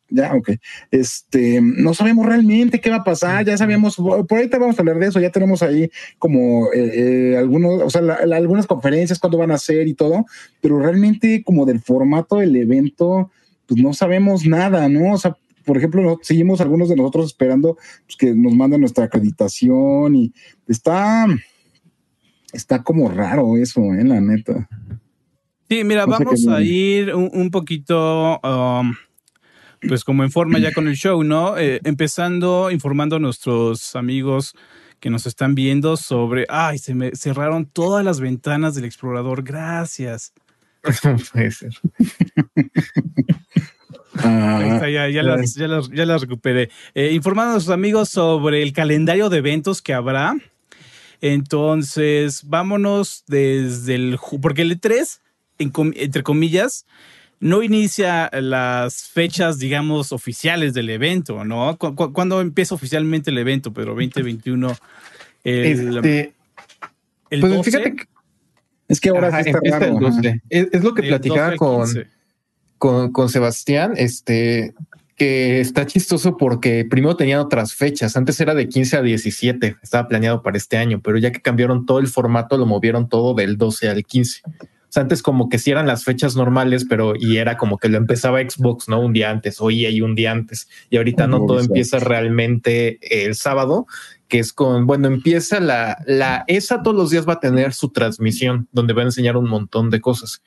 Ya, 0.09 0.33
ok. 0.33 0.51
Este, 0.89 1.61
no 1.61 1.93
sabemos 1.93 2.25
realmente 2.25 2.81
qué 2.81 2.89
va 2.89 2.97
a 2.97 3.03
pasar, 3.03 3.45
ya 3.45 3.55
sabíamos, 3.57 3.95
por 3.95 4.25
ahorita 4.29 4.57
vamos 4.57 4.77
a 4.77 4.81
hablar 4.81 4.97
de 4.97 5.07
eso, 5.07 5.19
ya 5.19 5.29
tenemos 5.29 5.61
ahí 5.61 5.89
como 6.17 6.71
eh, 6.73 7.33
eh, 7.33 7.37
algunos, 7.37 7.81
o 7.83 7.89
sea, 7.91 8.01
la- 8.01 8.15
algunas 8.35 8.65
conferencias, 8.65 9.19
cuándo 9.19 9.37
van 9.37 9.51
a 9.51 9.57
ser 9.59 9.87
y 9.87 9.93
todo, 9.93 10.25
pero 10.61 10.79
realmente 10.79 11.43
como 11.43 11.65
del 11.65 11.79
formato 11.79 12.37
del 12.37 12.55
evento, 12.55 13.29
pues 13.67 13.79
no 13.81 13.93
sabemos 13.93 14.45
nada, 14.47 14.89
¿no? 14.89 15.13
O 15.13 15.17
sea, 15.17 15.35
por 15.63 15.77
ejemplo, 15.77 16.19
seguimos 16.23 16.59
algunos 16.59 16.89
de 16.89 16.95
nosotros 16.95 17.27
esperando 17.27 17.77
pues, 18.05 18.17
que 18.17 18.33
nos 18.33 18.53
manden 18.55 18.81
nuestra 18.81 19.05
acreditación 19.05 20.15
y 20.15 20.33
está, 20.67 21.25
está 22.51 22.83
como 22.83 23.09
raro 23.09 23.57
eso, 23.57 23.81
eh, 23.93 24.03
la 24.03 24.19
neta. 24.21 24.67
Sí, 25.73 25.83
mira, 25.83 26.05
vamos 26.05 26.45
a 26.47 26.61
ir 26.61 27.15
un, 27.15 27.29
un 27.33 27.49
poquito, 27.49 28.39
um, 28.43 28.93
pues 29.87 30.03
como 30.03 30.23
en 30.23 30.29
forma 30.31 30.59
ya 30.59 30.71
con 30.71 30.87
el 30.87 30.95
show, 30.95 31.23
¿no? 31.23 31.57
Eh, 31.57 31.79
empezando 31.83 32.69
informando 32.69 33.15
a 33.15 33.19
nuestros 33.19 33.95
amigos 33.95 34.53
que 34.99 35.09
nos 35.09 35.25
están 35.25 35.55
viendo 35.55 35.97
sobre, 35.97 36.45
ay, 36.47 36.77
se 36.77 36.93
me 36.93 37.11
cerraron 37.15 37.65
todas 37.65 38.05
las 38.05 38.19
ventanas 38.19 38.75
del 38.75 38.85
explorador, 38.85 39.41
gracias. 39.43 40.33
No 41.03 41.17
puede 41.31 41.49
ser. 41.49 41.71
Ahí 44.15 44.25
Ah, 44.25 44.69
está, 44.75 44.89
ya, 44.91 45.09
ya 45.09 45.23
las, 45.23 45.55
ya 45.55 45.67
las- 45.67 45.89
ya 45.89 46.05
las 46.05 46.21
recuperé. 46.21 46.69
Eh, 46.93 47.13
informando 47.13 47.49
a 47.49 47.53
nuestros 47.55 47.73
amigos 47.73 48.09
sobre 48.09 48.61
el 48.61 48.73
calendario 48.73 49.27
de 49.29 49.39
eventos 49.39 49.81
que 49.81 49.93
habrá. 49.95 50.35
Entonces, 51.19 52.43
vámonos 52.47 53.23
desde 53.27 53.95
el... 53.95 54.19
Porque 54.39 54.61
el 54.61 54.79
E3, 54.79 55.19
en 55.59 55.69
com- 55.69 55.93
entre 55.95 56.23
comillas, 56.23 56.85
no 57.39 57.61
inicia 57.61 58.29
las 58.33 59.03
fechas, 59.09 59.59
digamos, 59.59 60.11
oficiales 60.11 60.73
del 60.73 60.89
evento, 60.89 61.43
¿no? 61.43 61.77
¿Cu- 61.77 61.93
cu- 61.95 62.13
¿Cuándo 62.13 62.39
empieza 62.41 62.73
oficialmente 62.75 63.31
el 63.31 63.37
evento, 63.37 63.73
Pedro? 63.73 63.91
2021. 63.95 64.75
El, 65.43 65.97
Este, 65.97 66.33
el 67.29 67.41
pues 67.41 67.53
12, 67.53 67.63
fíjate 67.71 67.95
que 67.95 68.03
es 68.87 68.99
que 69.01 69.09
ahora 69.09 69.27
ajá, 69.29 69.43
sí 69.43 69.49
está 69.49 69.79
raro. 69.79 69.85
el 69.97 70.05
ajá. 70.05 70.15
12. 70.17 70.41
Es, 70.49 70.67
es 70.71 70.83
lo 70.83 70.93
que 70.93 71.01
del 71.01 71.11
12 71.11 71.19
platicaba 71.29 71.55
con, 71.57 71.85
15. 71.85 72.07
con, 72.77 73.11
con 73.11 73.27
Sebastián, 73.29 73.93
este, 73.97 74.73
que 75.17 75.59
está 75.59 75.85
chistoso 75.85 76.37
porque 76.37 76.85
primero 76.89 77.15
tenían 77.17 77.39
otras 77.39 77.73
fechas. 77.73 78.15
Antes 78.15 78.39
era 78.39 78.53
de 78.55 78.69
15 78.69 78.97
a 78.97 79.01
17, 79.01 79.77
estaba 79.81 80.07
planeado 80.07 80.41
para 80.43 80.57
este 80.57 80.77
año, 80.77 81.01
pero 81.01 81.17
ya 81.17 81.31
que 81.31 81.41
cambiaron 81.41 81.85
todo 81.85 81.99
el 81.99 82.07
formato, 82.07 82.57
lo 82.57 82.65
movieron 82.65 83.09
todo 83.09 83.33
del 83.33 83.57
12 83.57 83.89
al 83.89 84.03
15. 84.05 84.41
Sea, 84.93 85.01
antes 85.01 85.23
como 85.23 85.49
que 85.49 85.57
sí 85.57 85.71
eran 85.71 85.87
las 85.87 86.03
fechas 86.03 86.35
normales, 86.35 86.85
pero 86.87 87.15
y 87.15 87.37
era 87.37 87.57
como 87.57 87.79
que 87.79 87.89
lo 87.89 87.97
empezaba 87.97 88.39
Xbox, 88.41 88.87
¿no? 88.87 89.01
Un 89.01 89.11
día 89.11 89.31
antes, 89.31 89.59
o 89.59 89.71
EA 89.71 90.05
un 90.05 90.13
día 90.13 90.31
antes. 90.31 90.69
Y 90.91 90.97
ahorita 90.97 91.25
no 91.25 91.47
todo 91.47 91.59
empieza 91.59 91.97
realmente 91.97 92.99
el 93.25 93.33
sábado, 93.33 93.87
que 94.27 94.37
es 94.37 94.53
con, 94.53 94.85
bueno, 94.85 95.07
empieza 95.07 95.59
la, 95.59 95.97
la 96.05 96.43
ESA 96.45 96.83
todos 96.83 96.95
los 96.95 97.09
días 97.09 97.27
va 97.27 97.33
a 97.33 97.39
tener 97.39 97.73
su 97.73 97.89
transmisión, 97.89 98.67
donde 98.71 98.93
va 98.93 99.01
a 99.01 99.05
enseñar 99.05 99.35
un 99.35 99.49
montón 99.49 99.89
de 99.89 99.99
cosas. 99.99 100.43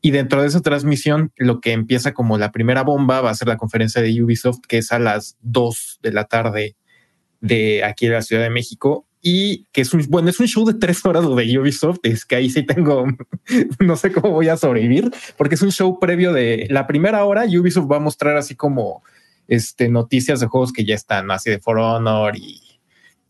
Y 0.00 0.10
dentro 0.10 0.42
de 0.42 0.48
esa 0.48 0.60
transmisión, 0.60 1.30
lo 1.36 1.60
que 1.60 1.70
empieza 1.70 2.14
como 2.14 2.36
la 2.36 2.50
primera 2.50 2.82
bomba 2.82 3.20
va 3.20 3.30
a 3.30 3.34
ser 3.36 3.46
la 3.46 3.58
conferencia 3.58 4.02
de 4.02 4.20
Ubisoft, 4.20 4.62
que 4.66 4.78
es 4.78 4.90
a 4.90 4.98
las 4.98 5.36
2 5.42 6.00
de 6.02 6.10
la 6.10 6.24
tarde 6.24 6.74
de 7.40 7.84
aquí 7.84 8.08
de 8.08 8.14
la 8.14 8.22
Ciudad 8.22 8.42
de 8.42 8.50
México. 8.50 9.06
Y 9.26 9.64
que 9.72 9.80
es 9.80 9.94
un, 9.94 10.04
bueno, 10.10 10.28
es 10.28 10.38
un 10.38 10.46
show 10.46 10.66
de 10.66 10.74
tres 10.74 11.02
horas 11.06 11.24
de 11.24 11.58
Ubisoft. 11.58 12.00
Es 12.02 12.26
que 12.26 12.36
ahí 12.36 12.50
sí 12.50 12.62
tengo, 12.62 13.06
no 13.80 13.96
sé 13.96 14.12
cómo 14.12 14.30
voy 14.30 14.48
a 14.48 14.58
sobrevivir, 14.58 15.10
porque 15.38 15.54
es 15.54 15.62
un 15.62 15.72
show 15.72 15.98
previo 15.98 16.34
de 16.34 16.66
la 16.68 16.86
primera 16.86 17.24
hora. 17.24 17.44
Ubisoft 17.46 17.90
va 17.90 17.96
a 17.96 18.00
mostrar 18.00 18.36
así 18.36 18.54
como 18.54 19.02
este, 19.48 19.88
noticias 19.88 20.40
de 20.40 20.46
juegos 20.46 20.74
que 20.74 20.84
ya 20.84 20.94
están, 20.94 21.30
así 21.30 21.48
de 21.48 21.58
For 21.58 21.78
Honor 21.78 22.36
y, 22.36 22.60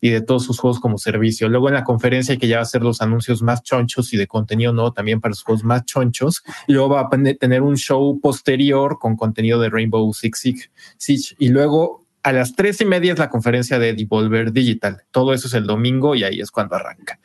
y 0.01 0.09
de 0.09 0.19
todos 0.19 0.43
sus 0.43 0.59
juegos 0.59 0.81
como 0.81 0.97
servicio. 0.97 1.47
Luego 1.47 1.69
en 1.69 1.75
la 1.75 1.85
conferencia 1.85 2.35
que 2.35 2.49
ya 2.49 2.57
va 2.57 2.63
a 2.63 2.65
ser 2.65 2.81
los 2.81 3.01
anuncios 3.01 3.41
más 3.41 3.63
chonchos 3.63 4.13
y 4.13 4.17
de 4.17 4.27
contenido 4.27 4.73
nuevo 4.73 4.91
también 4.91 5.21
para 5.21 5.31
los 5.31 5.43
juegos 5.43 5.63
más 5.63 5.85
chonchos. 5.85 6.43
Luego 6.67 6.89
va 6.89 7.07
a 7.09 7.09
tener 7.39 7.61
un 7.61 7.77
show 7.77 8.19
posterior 8.19 8.99
con 8.99 9.15
contenido 9.15 9.61
de 9.61 9.69
Rainbow 9.69 10.13
Six. 10.13 10.69
Siege. 10.97 11.35
Y 11.39 11.47
luego 11.47 12.04
a 12.25 12.31
las 12.31 12.55
tres 12.55 12.81
y 12.81 12.85
media 12.85 13.13
es 13.13 13.19
la 13.19 13.29
conferencia 13.29 13.77
de 13.77 13.93
Devolver 13.93 14.51
Digital. 14.51 15.03
Todo 15.11 15.31
eso 15.31 15.47
es 15.47 15.53
el 15.53 15.67
domingo 15.67 16.15
y 16.15 16.23
ahí 16.23 16.39
es 16.39 16.49
cuando 16.49 16.75
arranca. 16.75 17.19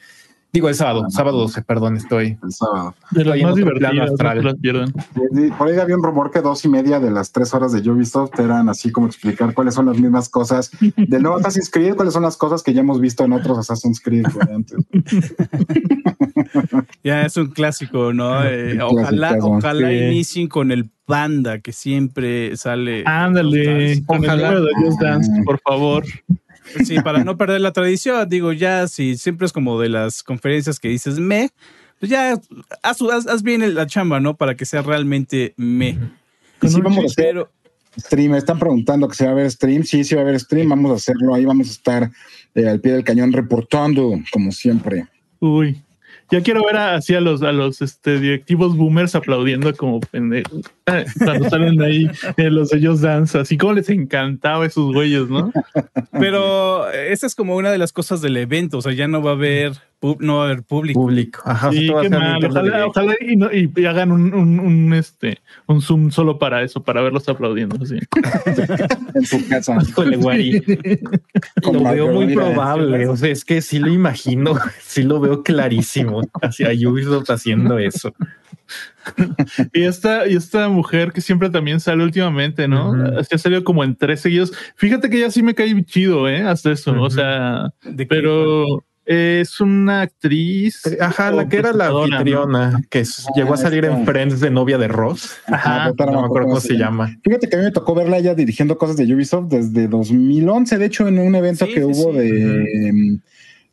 Digo 0.52 0.68
el 0.68 0.74
sábado, 0.74 1.06
sábado 1.08 1.38
12, 1.38 1.62
perdón, 1.62 1.96
estoy. 1.96 2.36
El 2.42 2.52
sábado. 2.52 2.94
De 3.12 3.24
las 3.24 3.40
más 3.40 3.54
divertidas, 3.54 4.10
no 4.42 4.56
pierdan. 4.56 4.92
Por 5.56 5.68
ahí 5.68 5.78
había 5.78 5.96
un 5.96 6.02
rumor 6.02 6.30
que 6.30 6.42
dos 6.42 6.62
y 6.66 6.68
media 6.68 7.00
de 7.00 7.10
las 7.10 7.32
tres 7.32 7.54
horas 7.54 7.72
de 7.72 7.88
Ubisoft 7.88 8.38
eran 8.40 8.68
así 8.68 8.92
como 8.92 9.06
explicar 9.06 9.54
cuáles 9.54 9.72
son 9.72 9.86
las 9.86 9.98
mismas 9.98 10.28
cosas 10.28 10.70
del 10.96 11.22
nuevo 11.22 11.36
Assassin's 11.40 11.70
Creed, 11.70 11.94
cuáles 11.94 12.12
son 12.12 12.24
las 12.24 12.36
cosas 12.36 12.62
que 12.62 12.74
ya 12.74 12.80
hemos 12.80 13.00
visto 13.00 13.24
en 13.24 13.32
otros 13.32 13.56
Assassin's 13.56 14.02
Creed 14.02 14.26
antes. 14.54 14.84
Ya 17.04 17.22
es 17.22 17.36
un 17.36 17.48
clásico, 17.48 18.12
¿no? 18.12 18.44
Eh, 18.44 18.74
Un 18.74 18.80
ojalá 18.82 19.36
ojalá 19.40 19.88
Sí. 19.88 19.94
inicien 19.96 20.48
con 20.48 20.70
el 20.70 20.90
panda 21.06 21.60
que 21.60 21.72
siempre 21.72 22.56
sale. 22.56 23.02
Ándale, 23.06 24.02
con 24.06 24.18
el 24.18 24.30
Ojalá. 24.30 24.60
de 24.60 24.68
Just 24.84 25.00
Dance, 25.00 25.30
por 25.44 25.58
favor. 25.60 26.04
Sí, 26.84 27.00
para 27.00 27.24
no 27.24 27.36
perder 27.36 27.60
la 27.62 27.72
tradición, 27.72 28.28
digo, 28.28 28.52
ya 28.52 28.86
si 28.86 29.16
siempre 29.16 29.46
es 29.46 29.52
como 29.52 29.80
de 29.80 29.88
las 29.88 30.22
conferencias 30.22 30.78
que 30.78 30.88
dices 30.88 31.18
me, 31.18 31.50
pues 31.98 32.10
ya 32.10 32.32
haz, 32.82 33.00
haz- 33.02 33.26
haz 33.26 33.42
bien 33.42 33.74
la 33.74 33.86
chamba, 33.86 34.20
¿no? 34.20 34.36
Para 34.36 34.54
que 34.54 34.64
sea 34.66 34.82
realmente 34.82 35.52
me. 35.56 35.98
Sí, 36.62 36.80
vamos 36.80 37.02
a 37.02 37.06
hacer 37.06 37.46
stream. 37.98 38.34
Están 38.34 38.58
preguntando 38.58 39.08
que 39.08 39.14
si 39.16 39.24
va 39.24 39.30
a 39.30 39.32
haber 39.32 39.50
stream. 39.50 39.82
Sí, 39.82 40.04
sí 40.04 40.14
va 40.14 40.20
a 40.20 40.24
haber 40.24 40.38
stream. 40.38 40.68
Vamos 40.68 40.92
a 40.92 40.94
hacerlo. 40.94 41.34
Ahí 41.34 41.44
vamos 41.44 41.68
a 41.68 41.72
estar 41.72 42.10
eh, 42.54 42.68
al 42.68 42.80
pie 42.80 42.92
del 42.92 43.02
cañón 43.04 43.32
reportando, 43.32 44.12
como 44.30 44.52
siempre. 44.52 45.06
Uy. 45.40 45.82
Yo 46.30 46.42
quiero 46.42 46.64
ver 46.64 46.76
así 46.76 47.14
a 47.14 47.20
los, 47.20 47.42
a 47.42 47.52
los 47.52 47.82
este, 47.82 48.20
directivos 48.20 48.76
boomers 48.76 49.14
aplaudiendo 49.14 49.74
como 49.74 50.00
pendejos. 50.00 50.62
Cuando 51.24 51.50
salen 51.50 51.80
ahí 51.82 52.08
en 52.36 52.54
los 52.54 52.72
ellos 52.72 53.00
danza, 53.00 53.40
así 53.40 53.58
como 53.58 53.72
les 53.72 53.88
encantaba 53.90 54.66
esos 54.66 54.92
güeyes, 54.92 55.28
¿no? 55.28 55.52
Pero 56.12 56.90
esa 56.90 57.26
es 57.26 57.34
como 57.34 57.56
una 57.56 57.72
de 57.72 57.78
las 57.78 57.92
cosas 57.92 58.20
del 58.20 58.36
evento. 58.36 58.78
O 58.78 58.82
sea, 58.82 58.92
ya 58.92 59.08
no 59.08 59.22
va 59.22 59.32
a 59.32 59.34
haber, 59.34 59.72
no 60.20 60.36
va 60.36 60.42
a 60.42 60.46
haber 60.46 60.62
público. 60.62 61.00
Público. 61.00 61.42
Ajá. 61.44 61.70
Sí, 61.70 61.90
qué 62.02 62.08
mal. 62.08 62.44
Ojalá, 62.44 62.86
ojalá 62.86 63.14
y, 63.20 63.36
no, 63.36 63.52
y, 63.52 63.70
y, 63.74 63.84
hagan 63.84 64.12
un, 64.12 64.32
un, 64.32 64.58
un, 64.58 64.94
este, 64.94 65.38
un 65.66 65.82
zoom 65.82 66.10
solo 66.10 66.38
para 66.38 66.62
eso, 66.62 66.82
para 66.82 67.02
verlos 67.02 67.28
aplaudiendo. 67.28 67.76
Así. 67.82 67.98
en 69.14 69.26
su 69.26 69.48
casa. 69.48 69.76
Híjole, 69.88 70.16
güey. 70.16 70.62
Lo 71.62 71.82
veo 71.82 72.12
muy 72.12 72.34
probable. 72.34 73.06
O 73.08 73.16
sea, 73.16 73.30
es 73.30 73.44
que 73.44 73.60
sí 73.60 73.78
lo 73.78 73.88
imagino, 73.88 74.54
sí 74.80 75.02
lo 75.02 75.20
veo 75.20 75.42
clarísimo. 75.42 76.22
Hacia 76.40 76.70
Ubisoft 76.88 77.30
haciendo 77.30 77.78
eso. 77.78 78.14
y 79.72 79.82
esta, 79.82 80.26
y 80.28 80.36
esta 80.36 80.68
mujer 80.68 81.12
que 81.12 81.20
siempre 81.20 81.50
también 81.50 81.80
sale 81.80 82.04
últimamente, 82.04 82.68
¿no? 82.68 82.90
Uh 82.90 82.94
-huh. 82.94 83.34
ha 83.34 83.38
salido 83.38 83.64
como 83.64 83.84
en 83.84 83.96
tres 83.96 84.20
seguidos. 84.20 84.52
Fíjate 84.76 85.10
que 85.10 85.18
ella 85.18 85.30
sí 85.30 85.42
me 85.42 85.54
cae 85.54 85.84
chido, 85.84 86.28
¿eh? 86.28 86.42
Hasta 86.42 86.72
eso. 86.72 86.92
Uh 86.92 86.96
-huh. 86.96 87.06
O 87.06 87.10
sea, 87.10 87.72
pero 88.08 88.84
es 89.04 89.60
una 89.60 90.02
actriz. 90.02 90.82
Ajá, 91.00 91.30
la 91.32 91.48
que 91.48 91.56
era 91.56 91.72
la 91.72 91.88
anfitriona, 91.88 92.70
¿no? 92.72 92.78
que 92.88 93.00
ah, 93.00 93.32
llegó 93.34 93.54
a 93.54 93.56
salir 93.56 93.84
en 93.84 94.04
Friends 94.04 94.40
de 94.40 94.50
novia 94.50 94.78
de 94.78 94.88
Ross. 94.88 95.36
Ajá, 95.46 95.92
no, 95.98 96.06
no 96.06 96.20
me 96.20 96.26
acuerdo 96.26 96.48
cómo 96.48 96.60
se 96.60 96.74
llama. 96.74 97.16
Fíjate 97.24 97.48
que 97.48 97.56
a 97.56 97.58
mí 97.58 97.64
me 97.64 97.72
tocó 97.72 97.94
verla 97.94 98.18
ella 98.18 98.34
dirigiendo 98.34 98.78
cosas 98.78 98.96
de 98.96 99.12
Ubisoft 99.12 99.48
desde 99.48 99.88
2011, 99.88 100.78
de 100.78 100.84
hecho, 100.86 101.08
en 101.08 101.18
un 101.18 101.34
evento 101.34 101.66
sí, 101.66 101.74
que 101.74 101.80
sí, 101.80 101.86
hubo 101.86 102.12
sí. 102.12 102.18
de. 102.18 102.30
Uh 102.32 102.94
-huh. 102.94 103.20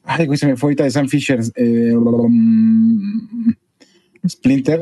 Ay, 0.03 0.25
güey, 0.25 0.37
se 0.37 0.47
me 0.47 0.55
fue 0.55 0.67
ahorita 0.67 0.85
de 0.85 0.91
Sam 0.91 1.07
Fisher. 1.09 1.39
Eh, 1.55 1.93
um, 1.95 3.53
Splinter. 4.27 4.79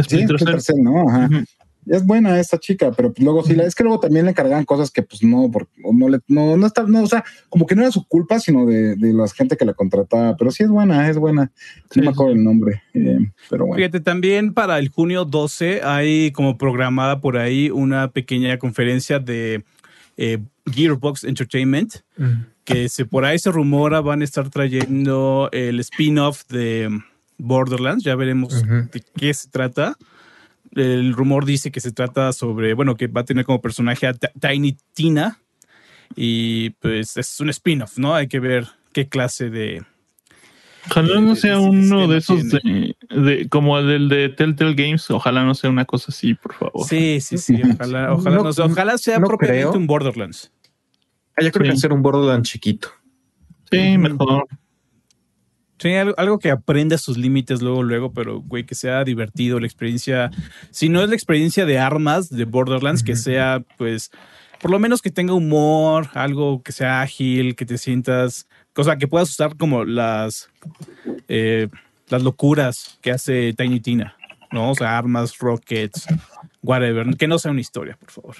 Splinter, 0.00 0.38
sí, 0.38 0.44
Splinter 0.44 0.60
Cell, 0.60 0.82
¿no? 0.82 1.08
Ajá. 1.08 1.28
Uh 1.30 1.36
-huh. 1.36 1.44
Es 1.86 2.06
buena 2.06 2.38
esta 2.40 2.58
chica, 2.58 2.92
pero 2.92 3.12
pues 3.12 3.22
luego 3.24 3.44
sí, 3.44 3.54
la, 3.54 3.64
es 3.64 3.74
que 3.74 3.82
luego 3.82 4.00
también 4.00 4.24
le 4.24 4.30
encargaban 4.30 4.64
cosas 4.64 4.90
que 4.90 5.02
pues 5.02 5.22
no, 5.22 5.50
porque 5.50 5.72
no 5.92 6.08
le, 6.08 6.20
no, 6.28 6.56
no 6.56 6.66
está, 6.66 6.84
no, 6.84 7.02
o 7.02 7.06
sea, 7.06 7.24
como 7.48 7.66
que 7.66 7.74
no 7.74 7.82
era 7.82 7.90
su 7.90 8.06
culpa, 8.06 8.40
sino 8.40 8.66
de, 8.66 8.96
de 8.96 9.12
la 9.12 9.28
gente 9.28 9.56
que 9.56 9.64
la 9.64 9.74
contrataba, 9.74 10.36
pero 10.36 10.50
sí 10.50 10.62
es 10.62 10.68
buena, 10.68 11.08
es 11.08 11.18
buena. 11.18 11.52
Sí, 11.90 12.00
no 12.00 12.06
me 12.06 12.10
acuerdo 12.10 12.32
el 12.32 12.44
nombre, 12.44 12.82
eh, 12.94 13.18
pero 13.50 13.66
bueno. 13.66 13.78
Fíjate, 13.78 14.00
también 14.00 14.54
para 14.54 14.78
el 14.78 14.88
junio 14.88 15.24
12 15.24 15.82
hay 15.82 16.32
como 16.32 16.56
programada 16.56 17.20
por 17.20 17.36
ahí 17.36 17.70
una 17.70 18.10
pequeña 18.10 18.58
conferencia 18.58 19.18
de 19.18 19.64
eh, 20.16 20.38
Gearbox 20.66 21.24
Entertainment, 21.24 21.96
uh 22.18 22.22
-huh. 22.22 22.46
que 22.64 22.88
se, 22.88 23.04
por 23.04 23.24
ahí 23.24 23.38
se 23.38 23.50
rumora 23.50 24.00
van 24.00 24.22
a 24.22 24.24
estar 24.24 24.48
trayendo 24.48 25.48
el 25.52 25.80
spin-off 25.80 26.46
de 26.48 26.88
Borderlands, 27.36 28.04
ya 28.04 28.16
veremos 28.16 28.54
uh 28.54 28.66
-huh. 28.66 28.90
de 28.90 29.02
qué 29.16 29.34
se 29.34 29.48
trata 29.50 29.96
el 30.76 31.12
rumor 31.12 31.44
dice 31.44 31.70
que 31.70 31.80
se 31.80 31.92
trata 31.92 32.32
sobre, 32.32 32.74
bueno, 32.74 32.96
que 32.96 33.06
va 33.06 33.22
a 33.22 33.24
tener 33.24 33.44
como 33.44 33.60
personaje 33.60 34.06
a 34.06 34.14
Tiny 34.14 34.76
Tina 34.92 35.40
y 36.16 36.70
pues 36.70 37.16
es 37.16 37.40
un 37.40 37.50
spin-off, 37.50 37.98
¿no? 37.98 38.14
Hay 38.14 38.28
que 38.28 38.40
ver 38.40 38.66
qué 38.92 39.08
clase 39.08 39.50
de... 39.50 39.82
Ojalá 40.90 41.20
no 41.20 41.34
sea 41.34 41.58
uno 41.58 42.06
de 42.08 42.18
esos 42.18 42.50
de, 42.50 42.94
de, 43.08 43.48
como 43.48 43.78
el 43.78 44.08
de 44.10 44.28
Telltale 44.28 44.74
Games, 44.74 45.10
ojalá 45.10 45.42
no 45.42 45.54
sea 45.54 45.70
una 45.70 45.86
cosa 45.86 46.06
así, 46.08 46.34
por 46.34 46.52
favor. 46.52 46.86
Sí, 46.86 47.22
sí, 47.22 47.38
sí, 47.38 47.58
ojalá, 47.74 48.12
ojalá, 48.12 48.36
no, 48.36 48.42
no, 48.42 48.50
ojalá 48.50 48.98
sea 48.98 49.18
no 49.18 49.26
propiamente 49.26 49.62
creo. 49.62 49.78
un 49.78 49.86
Borderlands. 49.86 50.52
Ah, 51.36 51.42
yo 51.42 51.50
creo 51.52 51.64
sí. 51.66 51.72
que 51.72 51.78
ser 51.78 51.92
un 51.92 52.02
Borderlands 52.02 52.50
chiquito. 52.50 52.88
Sí, 53.70 53.96
mejor. 53.96 54.46
Sí, 55.84 55.92
algo, 55.96 56.14
algo, 56.16 56.38
que 56.38 56.50
aprenda 56.50 56.96
sus 56.96 57.18
límites 57.18 57.60
luego, 57.60 57.82
luego, 57.82 58.10
pero 58.14 58.40
güey, 58.40 58.64
que 58.64 58.74
sea 58.74 59.04
divertido 59.04 59.60
la 59.60 59.66
experiencia. 59.66 60.30
Si 60.70 60.88
no 60.88 61.02
es 61.02 61.10
la 61.10 61.14
experiencia 61.14 61.66
de 61.66 61.78
armas 61.78 62.30
de 62.30 62.46
Borderlands, 62.46 63.02
uh 63.02 63.04
-huh. 63.04 63.06
que 63.08 63.16
sea, 63.16 63.62
pues, 63.76 64.10
por 64.62 64.70
lo 64.70 64.78
menos 64.78 65.02
que 65.02 65.10
tenga 65.10 65.34
humor, 65.34 66.08
algo 66.14 66.62
que 66.62 66.72
sea 66.72 67.02
ágil, 67.02 67.54
que 67.54 67.66
te 67.66 67.76
sientas, 67.76 68.48
cosa 68.72 68.96
que 68.96 69.08
puedas 69.08 69.28
usar 69.28 69.58
como 69.58 69.84
las, 69.84 70.48
eh, 71.28 71.68
las 72.08 72.22
locuras 72.22 72.98
que 73.02 73.10
hace 73.10 73.52
Tiny 73.52 73.80
Tina, 73.80 74.16
¿no? 74.52 74.70
O 74.70 74.74
sea, 74.74 74.96
armas, 74.96 75.36
rockets, 75.36 76.06
whatever, 76.62 77.14
que 77.18 77.28
no 77.28 77.38
sea 77.38 77.50
una 77.50 77.60
historia, 77.60 77.98
por 78.00 78.10
favor. 78.10 78.36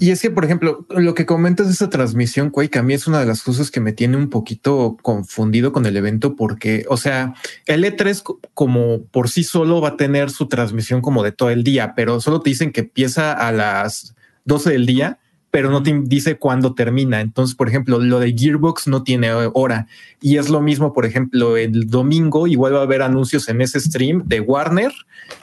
Y 0.00 0.10
es 0.10 0.22
que, 0.22 0.30
por 0.30 0.44
ejemplo, 0.44 0.86
lo 0.90 1.14
que 1.14 1.26
comentas 1.26 1.66
de 1.66 1.72
esta 1.72 1.90
transmisión, 1.90 2.50
Quake, 2.50 2.78
a 2.78 2.82
mí 2.82 2.94
es 2.94 3.06
una 3.06 3.18
de 3.18 3.26
las 3.26 3.42
cosas 3.42 3.70
que 3.70 3.80
me 3.80 3.92
tiene 3.92 4.16
un 4.16 4.30
poquito 4.30 4.96
confundido 5.02 5.72
con 5.72 5.86
el 5.86 5.96
evento, 5.96 6.36
porque, 6.36 6.84
o 6.88 6.96
sea, 6.96 7.34
el 7.66 7.84
E3 7.84 8.22
como 8.54 9.02
por 9.04 9.28
sí 9.28 9.42
solo 9.42 9.80
va 9.80 9.90
a 9.90 9.96
tener 9.96 10.30
su 10.30 10.46
transmisión 10.46 11.00
como 11.00 11.24
de 11.24 11.32
todo 11.32 11.50
el 11.50 11.64
día, 11.64 11.94
pero 11.96 12.20
solo 12.20 12.40
te 12.40 12.50
dicen 12.50 12.70
que 12.70 12.80
empieza 12.80 13.32
a 13.32 13.50
las 13.50 14.14
12 14.44 14.70
del 14.70 14.86
día 14.86 15.18
pero 15.50 15.70
no 15.70 15.82
te 15.82 15.98
dice 16.04 16.36
cuándo 16.36 16.74
termina. 16.74 17.20
Entonces, 17.20 17.56
por 17.56 17.68
ejemplo, 17.68 17.98
lo 17.98 18.20
de 18.20 18.34
Gearbox 18.36 18.86
no 18.86 19.02
tiene 19.02 19.32
hora. 19.32 19.86
Y 20.20 20.36
es 20.36 20.48
lo 20.48 20.60
mismo, 20.60 20.92
por 20.92 21.06
ejemplo, 21.06 21.56
el 21.56 21.88
domingo 21.88 22.46
igual 22.46 22.74
va 22.74 22.80
a 22.80 22.82
haber 22.82 23.02
anuncios 23.02 23.48
en 23.48 23.60
ese 23.60 23.80
stream 23.80 24.22
de 24.26 24.40
Warner, 24.40 24.92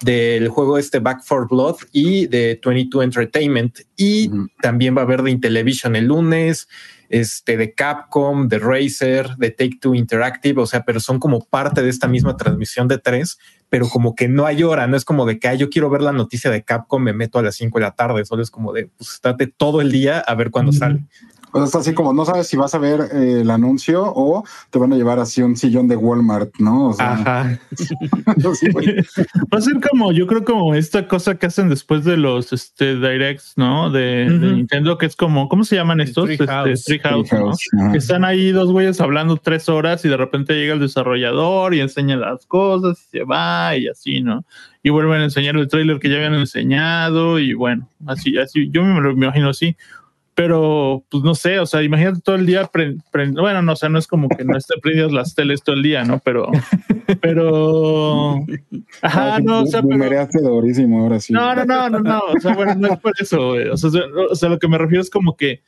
del 0.01 0.49
juego 0.49 0.77
este 0.77 0.99
Back 0.99 1.23
for 1.23 1.47
Blood 1.47 1.77
y 1.91 2.27
de 2.27 2.59
22 2.63 3.03
Entertainment. 3.03 3.79
Y 3.95 4.29
uh 4.29 4.33
-huh. 4.33 4.49
también 4.61 4.95
va 4.95 5.01
a 5.01 5.05
haber 5.05 5.23
de 5.23 5.31
Intellivision 5.31 5.95
el 5.95 6.05
lunes, 6.05 6.67
este, 7.09 7.57
de 7.57 7.73
Capcom, 7.73 8.47
de 8.47 8.59
Razer, 8.59 9.35
de 9.37 9.51
Take 9.51 9.77
Two 9.79 9.95
Interactive, 9.95 10.61
o 10.61 10.65
sea, 10.65 10.83
pero 10.83 10.99
son 10.99 11.19
como 11.19 11.41
parte 11.45 11.81
de 11.81 11.89
esta 11.89 12.07
misma 12.07 12.37
transmisión 12.37 12.87
de 12.87 12.97
tres, 12.97 13.37
pero 13.69 13.89
como 13.89 14.15
que 14.15 14.27
no 14.27 14.45
hay 14.45 14.63
hora, 14.63 14.87
no 14.87 14.95
es 14.95 15.05
como 15.05 15.25
de 15.25 15.39
que 15.39 15.47
ah, 15.47 15.55
yo 15.55 15.69
quiero 15.69 15.89
ver 15.89 16.01
la 16.01 16.11
noticia 16.11 16.51
de 16.51 16.63
Capcom, 16.63 17.01
me 17.01 17.13
meto 17.13 17.39
a 17.39 17.43
las 17.43 17.55
5 17.55 17.79
de 17.79 17.85
la 17.85 17.91
tarde, 17.91 18.25
solo 18.25 18.41
es 18.41 18.51
como 18.51 18.73
de, 18.73 18.89
pues 18.97 19.11
estate 19.11 19.47
todo 19.47 19.81
el 19.81 19.91
día 19.91 20.19
a 20.19 20.35
ver 20.35 20.51
cuándo 20.51 20.71
mm 20.71 20.75
-hmm. 20.75 20.79
sale. 20.79 21.05
Pues 21.55 21.67
está 21.67 21.77
así 21.77 21.93
como 21.93 22.11
no 22.11 22.25
sabes 22.25 22.47
si 22.47 22.57
vas 22.57 22.75
a 22.75 22.79
ver 22.79 22.99
eh, 23.13 23.39
el 23.39 23.49
anuncio 23.49 24.03
o 24.13 24.43
te 24.71 24.77
van 24.77 24.91
a 24.91 24.97
llevar 24.97 25.19
así 25.19 25.41
un 25.41 25.55
sillón 25.55 25.87
de 25.87 25.95
Walmart, 25.95 26.53
¿no? 26.59 26.89
O 26.89 26.93
sea, 26.93 27.13
Ajá. 27.13 27.59
Va 29.53 29.57
a 29.57 29.61
ser 29.61 29.79
como, 29.89 30.11
yo 30.11 30.27
creo 30.27 30.43
como 30.43 30.75
esta 30.75 31.07
cosa 31.07 31.35
que 31.35 31.45
hacen 31.45 31.69
después 31.69 32.03
de 32.03 32.17
los 32.17 32.51
este, 32.51 32.95
directs, 32.95 33.53
¿no? 33.55 33.89
De, 33.89 34.27
uh 34.27 34.33
-huh. 34.33 34.39
de 34.39 34.51
Nintendo, 34.51 34.97
que 34.97 35.05
es 35.05 35.15
como, 35.15 35.47
¿cómo 35.47 35.63
se 35.63 35.77
llaman 35.77 36.01
estos? 36.01 36.25
Treehouse. 36.25 36.71
Este, 36.71 36.99
Treehouse, 36.99 37.31
¿no? 37.71 37.91
Que 37.93 37.99
están 37.99 38.25
ahí 38.25 38.51
dos 38.51 38.69
güeyes 38.73 38.99
hablando 38.99 39.37
tres 39.37 39.69
horas 39.69 40.03
y 40.03 40.09
de 40.09 40.17
repente 40.17 40.55
llega 40.55 40.73
el 40.73 40.81
desarrollador 40.81 41.73
y 41.73 41.79
enseña 41.79 42.17
las 42.17 42.45
cosas 42.47 42.99
y 42.99 43.19
se 43.19 43.23
va 43.23 43.77
y 43.77 43.87
así, 43.87 44.19
¿no? 44.19 44.43
Y 44.83 44.89
vuelven 44.89 45.21
a 45.21 45.23
enseñar 45.23 45.55
el 45.55 45.69
trailer 45.69 45.99
que 45.99 46.09
ya 46.09 46.17
habían 46.17 46.33
enseñado 46.33 47.39
y 47.39 47.53
bueno, 47.53 47.87
así, 48.07 48.37
así, 48.37 48.69
yo 48.71 48.83
me 48.83 48.99
lo 48.99 49.11
imagino 49.11 49.47
así 49.47 49.77
pero 50.35 51.05
pues 51.09 51.23
no 51.23 51.33
sé, 51.33 51.59
o 51.59 51.65
sea, 51.65 51.81
imagínate 51.81 52.19
todo 52.19 52.35
el 52.35 52.45
día, 52.45 52.69
bueno, 53.33 53.61
no, 53.61 53.71
o 53.71 53.75
sea, 53.77 53.87
no 53.87 53.97
es 53.97 54.05
como 54.05 54.27
que 54.27 54.43
no 54.43 54.57
esté 54.57 54.75
prendidas 54.81 55.13
las 55.13 55.33
teles 55.33 55.63
todo 55.63 55.77
el 55.77 55.81
día, 55.81 56.03
¿no? 56.03 56.19
Pero, 56.19 56.51
pero, 57.21 58.45
ajá, 59.01 59.39
no, 59.39 59.63
o 59.63 59.65
sea, 59.65 59.81
pero, 59.81 60.27
durísimo 60.49 61.01
ahora 61.01 61.21
sí. 61.21 61.31
No, 61.31 61.55
no, 61.55 61.63
no, 61.63 61.89
no, 61.89 61.99
no, 61.99 62.19
o 62.19 62.39
sea, 62.41 62.53
bueno, 62.53 62.75
no 62.75 62.87
es 62.89 62.99
por 62.99 63.13
eso, 63.17 63.51
güey. 63.51 63.69
O 63.69 63.77
sea, 63.77 63.89
o 64.29 64.35
sea, 64.35 64.49
lo 64.49 64.59
que 64.59 64.67
me 64.67 64.77
refiero 64.77 65.01
es 65.01 65.09
como 65.09 65.37
que, 65.37 65.61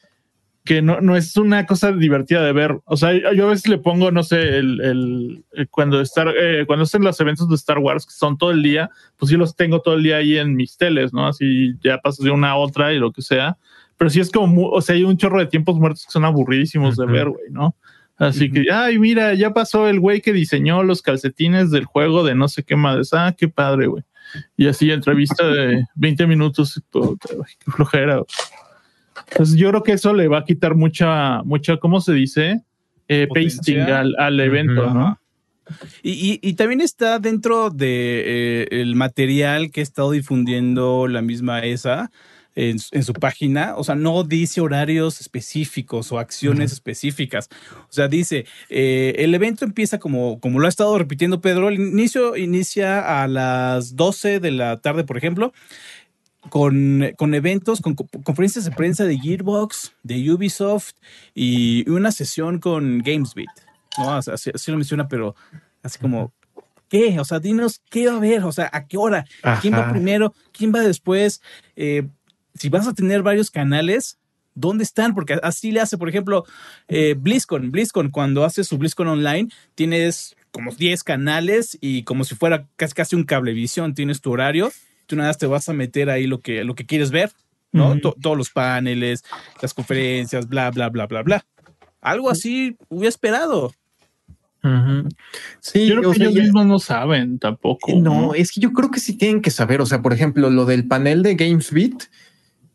que 0.66 0.82
no, 0.82 1.00
no 1.00 1.16
es 1.16 1.38
una 1.38 1.66
cosa 1.66 1.94
divertida 1.94 2.44
de 2.44 2.52
ver. 2.52 2.78
O 2.84 2.98
sea, 2.98 3.14
yo 3.34 3.46
a 3.46 3.50
veces 3.52 3.70
le 3.70 3.78
pongo, 3.78 4.12
no 4.12 4.22
sé, 4.22 4.58
el, 4.58 4.82
el, 4.82 5.46
el 5.54 5.70
cuando 5.70 6.02
estar, 6.02 6.28
eh, 6.38 6.66
cuando 6.68 6.84
estén 6.84 7.06
los 7.06 7.18
eventos 7.22 7.48
de 7.48 7.56
Star 7.56 7.80
Wars 7.80 8.06
que 8.06 8.12
son 8.12 8.38
todo 8.38 8.52
el 8.52 8.62
día, 8.62 8.90
pues 9.16 9.32
yo 9.32 9.38
los 9.38 9.56
tengo 9.56 9.82
todo 9.82 9.94
el 9.94 10.04
día 10.04 10.18
ahí 10.18 10.38
en 10.38 10.58
mis 10.58 10.76
teles, 10.76 11.14
¿no? 11.14 11.26
Así 11.26 11.76
ya 11.82 12.00
pasas 12.00 12.26
de 12.26 12.32
una 12.32 12.50
a 12.50 12.58
otra 12.58 12.92
y 12.92 13.00
lo 13.00 13.14
que 13.14 13.22
sea 13.22 13.58
pero 13.98 14.10
sí 14.10 14.20
es 14.20 14.32
como, 14.32 14.70
o 14.70 14.82
sea, 14.82 14.96
hay 14.96 15.04
un 15.04 15.18
chorro 15.18 15.40
de 15.40 15.48
tiempos 15.48 15.78
muertos 15.78 16.06
que 16.06 16.12
son 16.12 16.26
aburridísimos 16.26 16.98
uh 16.98 17.02
-huh. 17.02 17.06
de 17.06 17.12
ver, 17.12 17.30
güey, 17.30 17.52
¿no? 17.52 17.76
Así 18.18 18.46
uh 18.46 18.48
-huh. 18.48 18.54
que, 18.66 18.72
ay, 18.72 19.00
mira, 19.00 19.34
ya 19.34 19.54
pasó 19.54 19.88
el 19.88 20.00
güey 20.00 20.22
que 20.22 20.34
diseñó 20.34 20.84
los 20.84 21.02
calcetines 21.02 21.72
del 21.72 21.86
juego 21.86 22.24
de 22.24 22.36
no 22.36 22.48
sé 22.48 22.64
qué 22.64 22.76
más. 22.76 23.14
Ah, 23.14 23.34
qué 23.38 23.48
padre, 23.48 23.88
güey. 23.88 24.04
Y 24.56 24.68
así, 24.68 24.92
entrevista 24.92 25.48
de 25.48 25.86
20 25.96 26.28
minutos, 26.28 26.82
güey, 26.92 27.16
qué 27.60 27.72
flojera. 27.72 28.22
Entonces, 29.32 29.56
yo 29.56 29.70
creo 29.70 29.84
que 29.84 29.94
eso 29.94 30.14
le 30.14 30.28
va 30.28 30.40
a 30.40 30.46
quitar 30.46 30.76
mucha, 30.76 31.42
mucha, 31.44 31.78
¿cómo 31.78 32.02
se 32.02 32.14
dice? 32.14 32.62
Eh, 33.08 33.28
pasting 33.34 33.80
al, 33.80 34.16
al 34.18 34.40
evento, 34.40 34.84
uh 34.84 34.90
-huh. 34.90 34.94
¿no? 34.94 35.20
Y, 36.02 36.12
y, 36.12 36.40
y, 36.42 36.54
también 36.54 36.80
está 36.82 37.20
dentro 37.20 37.70
de 37.70 38.24
eh, 38.26 38.68
el 38.72 38.96
material 38.96 39.70
que 39.70 39.82
ha 39.82 39.84
estado 39.84 40.12
difundiendo 40.12 41.08
la 41.08 41.22
misma 41.22 41.60
ESA, 41.60 42.10
en, 42.58 42.78
en, 42.92 43.04
su 43.04 43.14
página, 43.14 43.76
o 43.78 43.84
sea, 43.84 43.96
no 43.96 44.24
dice 44.24 44.60
horarios 44.62 45.22
específicos 45.22 46.12
o 46.12 46.20
acciones 46.20 46.72
uh 46.72 46.74
-huh. 46.74 46.78
específicas. 46.78 47.50
O 47.84 47.94
sea, 47.94 48.08
dice, 48.08 48.46
eh, 48.70 49.14
el 49.18 49.34
evento 49.36 49.64
empieza 49.64 50.00
como, 50.00 50.40
como 50.40 50.60
lo 50.60 50.66
ha 50.66 50.70
estado 50.70 50.98
repitiendo 50.98 51.40
Pedro, 51.40 51.70
el 51.70 51.76
inicio 51.76 52.36
inicia 52.36 53.22
a 53.22 53.28
las 53.28 53.96
12 53.96 54.40
de 54.40 54.52
la 54.52 54.78
tarde, 54.78 55.04
por 55.04 55.18
ejemplo, 55.18 55.54
con, 56.50 57.14
con 57.18 57.36
eventos, 57.36 57.82
con 57.82 57.96
conferencias 57.96 58.66
de 58.66 58.72
prensa 58.72 59.06
de 59.06 59.18
Gearbox, 59.18 59.94
de 60.04 60.32
Ubisoft 60.32 60.94
y 61.36 61.90
una 61.90 62.12
sesión 62.12 62.60
con 62.60 63.00
GamesBeat. 63.00 63.50
¿no? 63.98 64.14
Así, 64.14 64.52
así 64.54 64.72
lo 64.72 64.78
menciona, 64.78 65.08
pero 65.08 65.36
Así 65.88 66.00
como, 66.00 66.34
¿qué? 66.90 67.20
O 67.20 67.26
sea, 67.26 67.40
dinos 67.40 67.82
qué 67.90 68.08
va 68.08 68.14
a 68.14 68.18
haber, 68.18 68.44
o 68.44 68.52
sea, 68.52 68.70
a 68.72 68.88
qué 68.88 68.98
hora, 68.98 69.26
quién 69.62 69.74
va 69.74 69.90
primero, 69.90 70.34
quién 70.52 70.74
va 70.74 70.82
después. 70.82 71.42
Eh, 71.76 72.08
si 72.58 72.70
vas 72.70 72.88
a 72.88 72.94
tener 72.94 73.24
varios 73.24 73.52
canales, 73.52 74.18
¿dónde 74.56 74.84
están? 74.84 75.14
Porque 75.14 75.40
así 75.44 75.72
le 75.72 75.80
hace, 75.80 75.98
por 75.98 76.10
ejemplo, 76.10 76.46
eh, 76.88 77.16
BlizzCon. 77.18 77.72
BlizzCon, 77.72 78.10
cuando 78.10 78.44
hace 78.44 78.64
su 78.64 78.78
BlizzCon 78.78 79.08
Online, 79.08 79.50
tienes 79.76 80.36
como 80.52 80.72
10 80.74 81.04
canales 81.04 81.78
y 81.82 82.04
como 82.04 82.24
si 82.24 82.36
fuera 82.36 82.68
casi, 82.76 82.94
casi 82.94 83.16
un 83.16 83.24
cablevisión, 83.24 83.94
tienes 83.94 84.22
tu 84.22 84.32
horario, 84.32 84.72
tú 85.06 85.16
nada 85.16 85.30
más 85.30 85.38
te 85.38 85.46
vas 85.46 85.70
a 85.70 85.74
meter 85.74 86.10
ahí 86.10 86.26
lo 86.26 86.40
que, 86.40 86.64
lo 86.64 86.74
que 86.76 86.86
quieres 86.86 87.12
ver, 87.12 87.32
¿no? 87.72 88.00
todos 88.00 88.38
los 88.38 88.50
paneles, 88.50 89.24
las 89.62 89.74
conferencias, 89.74 90.48
bla, 90.48 90.72
bla, 90.72 90.90
bla, 90.90 91.06
bla, 91.06 91.22
bla. 91.22 91.46
Algo 92.02 92.30
así 92.30 92.76
hubiera 92.90 93.10
esperado. 93.10 93.72
Sí, 95.60 95.88
yo 95.88 96.00
creo 96.00 96.12
que 96.12 96.24
ellos 96.24 96.34
mismos 96.34 96.66
no 96.66 96.80
saben 96.80 97.40
tampoco. 97.40 97.94
No, 97.96 98.34
es 98.34 98.52
que 98.52 98.60
yo 98.60 98.74
creo 98.74 98.92
que 98.92 99.00
sí 99.00 99.14
tienen 99.14 99.42
que 99.42 99.52
saber. 99.52 99.82
O 99.82 99.86
sea, 99.86 100.02
por 100.02 100.14
ejemplo, 100.14 100.50
lo 100.50 100.66
del 100.66 100.88
panel 100.88 101.24
de 101.24 101.36
GamesBeat, 101.36 102.04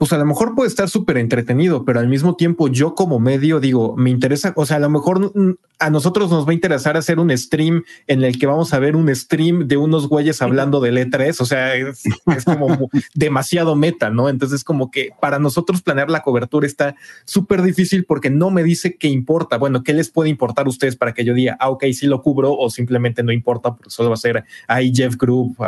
pues 0.03 0.13
a 0.13 0.19
lo 0.19 0.27
mejor 0.27 0.57
puede 0.57 0.67
estar 0.67 0.89
súper 0.89 1.17
entretenido, 1.17 1.85
pero 1.85 2.01
al 2.01 2.09
mismo 2.09 2.35
tiempo 2.35 2.67
yo 2.67 2.97
como 2.97 3.21
medio 3.21 3.61
digo, 3.61 3.95
me 3.97 4.11
interesa, 4.11 4.53
o 4.57 4.67
sea, 4.67 4.79
a 4.79 4.81
lo 4.81 4.91
mejor 4.91 5.33
a 5.79 5.91
nosotros 5.91 6.29
nos 6.29 6.45
va 6.45 6.51
a 6.51 6.55
interesar 6.55 6.97
hacer 6.97 7.21
un 7.21 7.31
stream 7.39 7.85
en 8.09 8.25
el 8.25 8.37
que 8.37 8.47
vamos 8.47 8.75
a 8.75 8.81
ver 8.81 8.97
un 8.97 9.15
stream 9.15 9.69
de 9.69 9.77
unos 9.77 10.09
güeyes 10.09 10.43
hablando 10.43 10.81
de 10.81 10.91
letras, 10.91 11.41
o 11.41 11.45
sea, 11.45 11.77
es, 11.77 12.03
como 12.45 12.91
demasiado 13.15 13.77
meta, 13.77 14.11
¿no? 14.11 14.29
Entonces 14.29 14.65
como 14.65 14.91
que 14.91 15.11
para 15.21 15.39
nosotros 15.39 15.83
planear 15.83 16.11
la 16.11 16.25
cobertura 16.25 16.67
está 16.67 16.97
súper 17.25 17.63
difícil 17.63 18.05
porque 18.05 18.29
no 18.29 18.51
me 18.51 18.65
dice 18.65 18.97
qué 18.97 19.07
importa, 19.07 19.57
bueno, 19.57 19.85
¿qué 19.85 19.93
les 19.93 20.11
puede 20.11 20.31
importar 20.31 20.67
a 20.67 20.71
ustedes 20.71 20.97
para 20.97 21.15
que 21.15 21.25
yo 21.25 21.33
diga, 21.33 21.57
ah, 21.61 21.71
ok, 21.71 21.85
sí 21.93 22.09
lo 22.09 22.23
cubro 22.23 22.53
o 22.53 22.71
simplemente 22.71 23.23
no 23.23 23.31
importa 23.31 23.77
porque 23.77 23.91
solo 23.91 24.09
va 24.09 24.15
a 24.15 24.19
ser 24.19 24.43
ahí 24.67 24.93
Jeff 24.93 25.17
Group, 25.17 25.59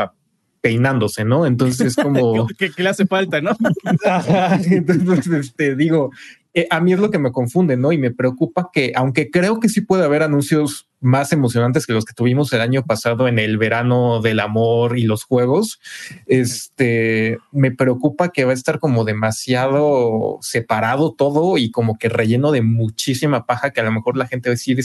peinándose, 0.65 1.27
¿no? 1.27 1.45
Entonces 1.45 1.95
como... 1.95 2.47
que, 2.59 2.73
le 2.79 2.89
hace 2.89 3.07
falta, 3.07 3.43
¿no? 3.43 3.55
Entonces, 4.65 5.27
este, 5.27 5.77
digo, 5.77 6.11
eh, 6.55 6.67
a 6.71 6.81
mí 6.81 6.95
es 6.95 6.99
lo 6.99 7.11
que 7.11 7.19
me 7.19 7.33
confunde, 7.33 7.77
¿no? 7.77 7.93
Y 7.93 7.99
me 7.99 8.13
preocupa 8.13 8.71
que, 8.73 8.95
aunque 8.97 9.31
creo 9.31 9.61
que 9.61 9.69
sí 9.69 9.83
puede 9.83 10.05
haber 10.05 10.23
anuncios 10.23 10.89
más 11.03 11.35
emocionantes 11.35 11.87
que 11.87 11.93
los 11.93 12.07
que 12.07 12.15
tuvimos 12.15 12.51
el 12.55 12.63
año 12.63 12.83
pasado 12.83 13.29
en 13.29 13.39
el 13.39 13.59
verano 13.59 14.23
del 14.23 14.41
amor 14.41 14.99
y 14.99 15.03
los 15.03 15.25
juegos, 15.25 15.81
este, 16.25 17.37
me 17.53 17.71
preocupa 17.71 18.31
que 18.31 18.47
va 18.47 18.53
a 18.53 18.55
estar 18.55 18.79
como 18.79 19.05
demasiado 19.05 20.39
separado 20.41 21.13
todo 21.13 21.59
y 21.59 21.71
como 21.71 21.99
que 21.99 22.09
relleno 22.09 22.53
de 22.53 22.63
muchísima 22.63 23.45
paja 23.45 23.71
que 23.71 23.83
a 23.83 23.85
lo 23.85 23.93
mejor 23.93 24.17
la 24.17 24.29
gente 24.29 24.49
va 24.49 24.53
a 24.53 24.57
decir, 24.57 24.81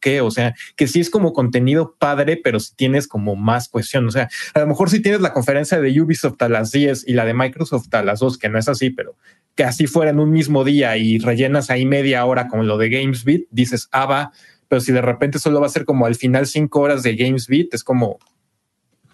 qué? 0.00 0.20
O 0.20 0.30
sea, 0.30 0.54
que 0.76 0.86
sí 0.86 1.00
es 1.00 1.10
como 1.10 1.32
contenido 1.32 1.94
padre, 1.98 2.40
pero 2.42 2.60
si 2.60 2.74
tienes 2.74 3.06
como 3.06 3.36
más 3.36 3.68
cuestión. 3.68 4.06
O 4.06 4.10
sea, 4.10 4.28
a 4.54 4.60
lo 4.60 4.66
mejor 4.66 4.90
si 4.90 5.00
tienes 5.00 5.20
la 5.20 5.32
conferencia 5.32 5.80
de 5.80 6.00
Ubisoft 6.00 6.40
a 6.42 6.48
las 6.48 6.72
10 6.72 7.06
y 7.06 7.12
la 7.12 7.24
de 7.24 7.34
Microsoft 7.34 7.92
a 7.94 8.02
las 8.02 8.20
2, 8.20 8.38
que 8.38 8.48
no 8.48 8.58
es 8.58 8.68
así, 8.68 8.90
pero 8.90 9.16
que 9.54 9.64
así 9.64 9.86
fuera 9.86 10.10
en 10.10 10.18
un 10.18 10.30
mismo 10.30 10.64
día 10.64 10.96
y 10.96 11.18
rellenas 11.18 11.70
ahí 11.70 11.86
media 11.86 12.24
hora 12.24 12.48
como 12.48 12.64
lo 12.64 12.76
de 12.76 12.88
GamesBeat, 12.88 13.42
dices, 13.50 13.88
ah, 13.92 14.06
va, 14.06 14.32
pero 14.68 14.80
si 14.80 14.92
de 14.92 15.02
repente 15.02 15.38
solo 15.38 15.60
va 15.60 15.66
a 15.66 15.70
ser 15.70 15.84
como 15.84 16.06
al 16.06 16.16
final 16.16 16.46
cinco 16.46 16.80
horas 16.80 17.02
de 17.02 17.14
GamesBeat, 17.14 17.72
es 17.72 17.84
como, 17.84 18.18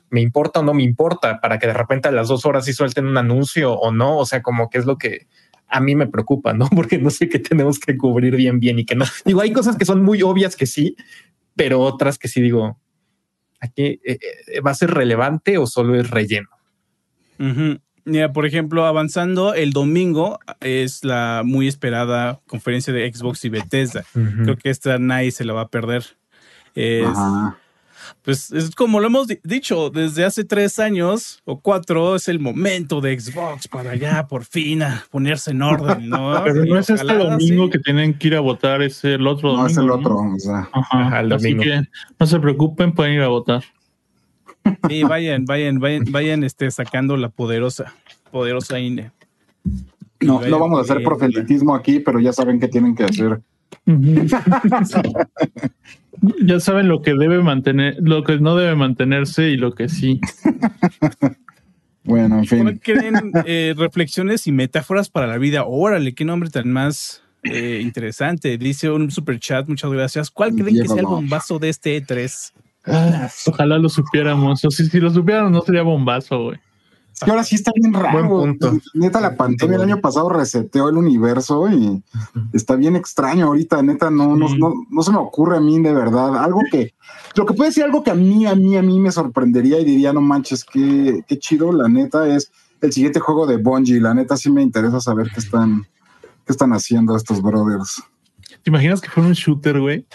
¿me 0.08 0.20
importa 0.20 0.60
o 0.60 0.62
no 0.62 0.74
me 0.74 0.82
importa? 0.82 1.40
Para 1.40 1.58
que 1.58 1.66
de 1.66 1.74
repente 1.74 2.08
a 2.08 2.12
las 2.12 2.28
dos 2.28 2.46
horas 2.46 2.64
sí 2.64 2.72
suelten 2.72 3.06
un 3.06 3.16
anuncio 3.16 3.74
o 3.74 3.92
no, 3.92 4.18
o 4.18 4.26
sea, 4.26 4.42
como 4.42 4.70
que 4.70 4.78
es 4.78 4.86
lo 4.86 4.98
que 4.98 5.26
a 5.70 5.80
mí 5.80 5.94
me 5.94 6.06
preocupa, 6.06 6.52
¿no? 6.52 6.68
Porque 6.74 6.98
no 6.98 7.10
sé 7.10 7.28
qué 7.28 7.38
tenemos 7.38 7.78
que 7.78 7.96
cubrir 7.96 8.36
bien, 8.36 8.60
bien 8.60 8.78
y 8.78 8.84
que 8.84 8.94
no. 8.94 9.04
Digo, 9.24 9.40
hay 9.40 9.52
cosas 9.52 9.76
que 9.76 9.84
son 9.84 10.02
muy 10.02 10.22
obvias 10.22 10.56
que 10.56 10.66
sí, 10.66 10.96
pero 11.54 11.80
otras 11.80 12.18
que 12.18 12.28
sí 12.28 12.40
digo, 12.40 12.78
¿aquí 13.60 14.00
eh, 14.04 14.18
eh, 14.48 14.60
va 14.60 14.72
a 14.72 14.74
ser 14.74 14.90
relevante 14.90 15.58
o 15.58 15.66
solo 15.66 15.94
es 15.94 16.10
relleno? 16.10 16.48
Mira, 18.04 18.32
por 18.32 18.44
ejemplo, 18.44 18.84
avanzando, 18.84 19.54
el 19.54 19.72
domingo 19.72 20.40
es 20.60 21.04
la 21.04 21.42
muy 21.44 21.68
esperada 21.68 22.40
conferencia 22.46 22.92
de 22.92 23.10
Xbox 23.10 23.44
y 23.44 23.48
Bethesda. 23.48 24.04
Creo 24.12 24.56
que 24.56 24.68
esta 24.68 24.98
nadie 24.98 25.30
se 25.30 25.44
la 25.44 25.54
va 25.54 25.62
a 25.62 25.68
perder. 25.68 26.04
Es, 26.74 27.06
pues 28.22 28.52
es 28.52 28.74
como 28.74 29.00
lo 29.00 29.06
hemos 29.06 29.28
dicho 29.42 29.90
desde 29.90 30.24
hace 30.24 30.44
tres 30.44 30.78
años 30.78 31.40
o 31.44 31.60
cuatro, 31.60 32.16
es 32.16 32.28
el 32.28 32.40
momento 32.40 33.00
de 33.00 33.18
Xbox 33.18 33.68
para 33.68 33.94
ya 33.94 34.26
por 34.26 34.44
fin 34.44 34.82
a 34.82 35.04
ponerse 35.10 35.50
en 35.52 35.62
orden, 35.62 36.08
¿no? 36.08 36.40
Pero 36.44 36.64
no 36.64 36.78
es 36.78 36.90
este 36.90 37.14
domingo 37.14 37.70
que 37.70 37.78
tienen 37.78 38.14
que 38.14 38.28
ir 38.28 38.36
a 38.36 38.40
votar, 38.40 38.82
es 38.82 39.04
el 39.04 39.26
otro 39.26 39.50
domingo. 39.50 39.64
No, 39.64 39.70
es 39.70 39.76
el 39.76 39.90
otro, 39.90 40.16
o 40.16 40.38
sea. 40.38 40.68
Ajá, 40.72 41.20
así 41.34 41.56
que 41.56 41.82
no 42.18 42.26
se 42.26 42.40
preocupen, 42.40 42.92
pueden 42.92 43.14
ir 43.14 43.22
a 43.22 43.28
votar. 43.28 43.62
Sí, 44.88 45.02
vayan, 45.04 45.44
vayan, 45.44 45.78
vayan, 45.78 46.04
vayan 46.10 46.44
este, 46.44 46.70
sacando 46.70 47.16
la 47.16 47.28
poderosa, 47.30 47.94
poderosa 48.30 48.78
INE. 48.78 49.10
No, 50.20 50.40
no 50.40 50.58
vamos 50.58 50.78
a 50.78 50.82
hacer 50.82 51.02
proselitismo 51.02 51.74
aquí, 51.74 52.00
pero 52.00 52.20
ya 52.20 52.32
saben 52.32 52.60
qué 52.60 52.68
tienen 52.68 52.94
que 52.94 53.04
hacer. 53.04 53.40
ya 56.42 56.60
saben 56.60 56.88
lo 56.88 57.02
que 57.02 57.14
debe 57.14 57.42
mantener, 57.42 57.96
lo 58.00 58.24
que 58.24 58.38
no 58.38 58.56
debe 58.56 58.74
mantenerse 58.74 59.50
y 59.50 59.56
lo 59.56 59.74
que 59.74 59.88
sí. 59.88 60.20
bueno, 62.04 62.38
en 62.38 62.46
fin. 62.46 62.80
creen 62.82 63.32
eh, 63.46 63.74
reflexiones 63.76 64.46
y 64.46 64.52
metáforas 64.52 65.08
para 65.08 65.26
la 65.26 65.38
vida? 65.38 65.64
Órale, 65.64 66.14
qué 66.14 66.24
nombre 66.24 66.50
tan 66.50 66.70
más 66.70 67.22
eh, 67.42 67.80
interesante. 67.82 68.58
Dice 68.58 68.90
un 68.90 69.10
super 69.10 69.38
chat, 69.38 69.68
muchas 69.68 69.90
gracias. 69.90 70.30
¿Cuál 70.30 70.54
creen 70.54 70.82
que 70.82 70.88
sea 70.88 71.00
el 71.00 71.06
bombazo 71.06 71.58
de 71.58 71.70
este 71.70 72.02
E3? 72.02 72.52
Ah, 72.86 73.28
ojalá 73.46 73.78
lo 73.78 73.88
supiéramos. 73.88 74.64
O 74.64 74.70
si, 74.70 74.86
si 74.86 75.00
lo 75.00 75.10
supiéramos, 75.10 75.52
no 75.52 75.60
sería 75.62 75.82
bombazo, 75.82 76.44
güey. 76.44 76.58
Es 77.20 77.26
que 77.26 77.32
ahora 77.32 77.44
sí 77.44 77.56
está 77.56 77.70
bien 77.74 77.92
raro. 77.92 78.46
Neta, 78.94 79.20
la 79.20 79.36
pandemia 79.36 79.76
el 79.76 79.82
año 79.82 80.00
pasado 80.00 80.30
reseteó 80.30 80.88
el 80.88 80.96
universo 80.96 81.70
y 81.70 82.02
está 82.54 82.76
bien 82.76 82.96
extraño 82.96 83.48
ahorita. 83.48 83.82
Neta, 83.82 84.10
no, 84.10 84.36
no, 84.36 84.48
no, 84.88 85.02
se 85.02 85.10
me 85.10 85.18
ocurre 85.18 85.58
a 85.58 85.60
mí 85.60 85.78
de 85.82 85.92
verdad. 85.92 86.42
Algo 86.42 86.62
que, 86.70 86.94
lo 87.34 87.44
que 87.44 87.52
puede 87.52 87.72
ser 87.72 87.84
algo 87.84 88.02
que 88.02 88.10
a 88.10 88.14
mí, 88.14 88.46
a 88.46 88.54
mí, 88.54 88.74
a 88.74 88.80
mí 88.80 88.98
me 88.98 89.12
sorprendería 89.12 89.78
y 89.78 89.84
diría, 89.84 90.14
no 90.14 90.22
manches, 90.22 90.64
qué, 90.64 91.22
qué 91.28 91.38
chido, 91.38 91.72
la 91.72 91.90
neta, 91.90 92.26
es 92.26 92.50
el 92.80 92.90
siguiente 92.90 93.20
juego 93.20 93.46
de 93.46 93.58
Bungie. 93.58 94.00
La 94.00 94.14
neta, 94.14 94.38
sí 94.38 94.50
me 94.50 94.62
interesa 94.62 94.98
saber 94.98 95.30
qué 95.30 95.40
están, 95.40 95.86
qué 96.46 96.52
están 96.54 96.72
haciendo 96.72 97.16
estos 97.16 97.42
brothers. 97.42 98.02
¿Te 98.62 98.70
imaginas 98.70 99.02
que 99.02 99.10
fuera 99.10 99.28
un 99.28 99.34
shooter, 99.34 99.78
güey? 99.78 100.06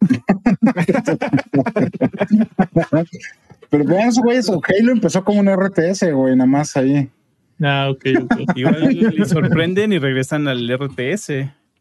Pero 3.70 3.84
vean, 3.84 4.10
güey, 4.22 4.42
su 4.42 4.60
Halo 4.66 4.92
empezó 4.92 5.24
como 5.24 5.40
un 5.40 5.48
RTS, 5.48 6.12
güey, 6.12 6.34
nada 6.36 6.50
más 6.50 6.76
ahí. 6.76 7.08
Ah, 7.62 7.88
ok, 7.90 8.04
ok. 8.24 8.32
Igual 8.56 8.88
le 8.88 9.24
sorprenden 9.24 9.92
y 9.92 9.98
regresan 9.98 10.48
al 10.48 10.68
RTS. 10.68 11.30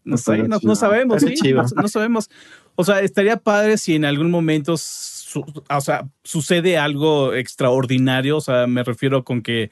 No, 0.04 0.16
no, 0.64 0.76
sabemos, 0.76 1.22
sí, 1.22 1.54
no, 1.76 1.88
sabemos. 1.88 2.30
O 2.76 2.84
sea, 2.84 3.02
estaría 3.02 3.38
padre 3.38 3.78
si 3.78 3.96
en 3.96 4.06
algún 4.06 4.32
momento 4.32 4.74
o 4.74 5.82
sea, 5.82 6.08
sucede 6.24 6.78
algo 6.78 7.34
extraordinario. 7.34 8.38
O 8.38 8.42
sea, 8.42 8.66
me 8.68 8.84
refiero 8.84 9.24
con 9.24 9.42
que 9.42 9.72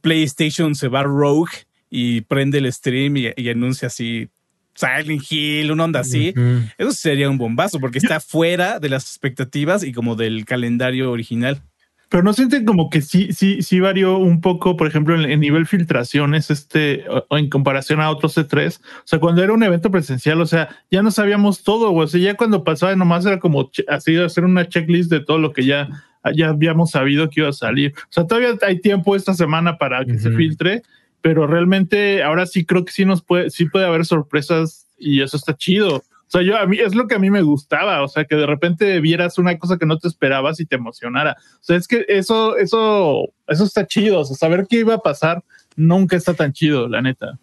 PlayStation 0.00 0.74
se 0.74 0.88
va 0.88 1.02
rogue 1.02 1.52
y 1.90 2.22
prende 2.22 2.58
el 2.58 2.72
stream 2.72 3.16
y, 3.16 3.26
y 3.36 3.48
anuncia 3.50 3.88
así 3.88 4.30
Silent 4.74 5.22
Hill, 5.28 5.72
una 5.72 5.84
onda 5.84 6.00
así, 6.00 6.34
eso 6.78 6.92
sería 6.92 7.28
un 7.28 7.38
bombazo 7.38 7.80
porque 7.80 7.98
está 7.98 8.20
fuera 8.20 8.78
de 8.78 8.88
las 8.88 9.04
expectativas 9.04 9.84
y 9.84 9.92
como 9.92 10.16
del 10.16 10.44
calendario 10.44 11.10
original. 11.10 11.62
Pero 12.10 12.24
no 12.24 12.32
sienten 12.32 12.64
como 12.64 12.90
que 12.90 13.02
sí, 13.02 13.32
sí, 13.32 13.62
sí 13.62 13.78
varió 13.78 14.18
un 14.18 14.40
poco, 14.40 14.76
por 14.76 14.88
ejemplo, 14.88 15.14
en, 15.14 15.38
nivel 15.38 15.66
filtraciones, 15.66 16.50
este, 16.50 17.04
o, 17.08 17.38
en 17.38 17.48
comparación 17.48 18.00
a 18.00 18.10
otros 18.10 18.36
C3. 18.36 18.80
O 18.80 18.82
sea, 19.04 19.20
cuando 19.20 19.44
era 19.44 19.52
un 19.52 19.62
evento 19.62 19.92
presencial, 19.92 20.40
o 20.40 20.46
sea, 20.46 20.76
ya 20.90 21.02
no 21.02 21.12
sabíamos 21.12 21.62
todo, 21.62 21.94
o 21.94 22.06
sea, 22.08 22.20
ya 22.20 22.34
cuando 22.34 22.64
pasaba 22.64 22.96
nomás 22.96 23.26
era 23.26 23.38
como 23.38 23.70
así 23.86 24.16
hacer 24.16 24.44
una 24.44 24.68
checklist 24.68 25.08
de 25.08 25.20
todo 25.20 25.38
lo 25.38 25.52
que 25.52 25.64
ya, 25.64 25.88
ya 26.34 26.48
habíamos 26.48 26.90
sabido 26.90 27.30
que 27.30 27.42
iba 27.42 27.50
a 27.50 27.52
salir. 27.52 27.94
O 27.96 28.12
sea, 28.12 28.26
todavía 28.26 28.58
hay 28.66 28.80
tiempo 28.80 29.14
esta 29.14 29.34
semana 29.34 29.78
para 29.78 30.04
que 30.04 30.18
se 30.18 30.32
filtre 30.32 30.82
pero 31.22 31.46
realmente 31.46 32.22
ahora 32.22 32.46
sí 32.46 32.64
creo 32.64 32.84
que 32.84 32.92
sí 32.92 33.04
nos 33.04 33.22
puede, 33.22 33.50
sí 33.50 33.66
puede 33.66 33.86
haber 33.86 34.06
sorpresas 34.06 34.86
y 34.98 35.22
eso 35.22 35.36
está 35.36 35.56
chido. 35.56 35.96
O 35.96 36.30
sea, 36.32 36.42
yo 36.42 36.56
a 36.56 36.66
mí 36.66 36.78
es 36.78 36.94
lo 36.94 37.08
que 37.08 37.16
a 37.16 37.18
mí 37.18 37.28
me 37.28 37.42
gustaba, 37.42 38.04
o 38.04 38.08
sea, 38.08 38.24
que 38.24 38.36
de 38.36 38.46
repente 38.46 39.00
vieras 39.00 39.36
una 39.36 39.58
cosa 39.58 39.78
que 39.78 39.86
no 39.86 39.98
te 39.98 40.06
esperabas 40.06 40.60
y 40.60 40.66
te 40.66 40.76
emocionara. 40.76 41.36
O 41.54 41.62
sea, 41.62 41.76
es 41.76 41.88
que 41.88 42.04
eso, 42.08 42.56
eso, 42.56 43.28
eso 43.48 43.64
está 43.64 43.84
chido. 43.84 44.20
O 44.20 44.24
sea, 44.24 44.36
saber 44.36 44.66
qué 44.68 44.78
iba 44.78 44.94
a 44.94 44.98
pasar 44.98 45.42
nunca 45.74 46.16
está 46.16 46.34
tan 46.34 46.52
chido, 46.52 46.88
la 46.88 47.02
neta. 47.02 47.38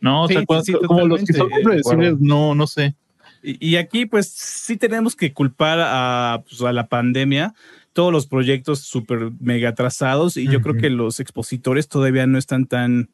No, 0.00 0.24
o 0.24 0.28
sea, 0.28 0.42
como 0.44 1.06
los 1.06 1.24
que 1.24 1.32
son 1.34 1.48
predecibles, 1.62 2.18
no, 2.18 2.54
no 2.54 2.66
sé. 2.66 2.94
Y, 3.42 3.76
aquí, 3.76 4.06
pues, 4.06 4.28
sí 4.28 4.78
tenemos 4.78 5.14
que 5.14 5.34
culpar 5.34 5.78
a, 5.82 6.42
pues, 6.48 6.62
a 6.62 6.72
la 6.72 6.86
pandemia, 6.86 7.54
todos 7.94 8.12
los 8.12 8.26
proyectos 8.26 8.80
súper 8.80 9.30
mega 9.40 9.70
atrasados 9.70 10.36
y 10.36 10.46
yo 10.46 10.60
creo 10.60 10.76
que 10.76 10.90
los 10.90 11.20
expositores 11.20 11.88
todavía 11.88 12.26
no 12.26 12.36
están 12.36 12.66
tan 12.66 13.08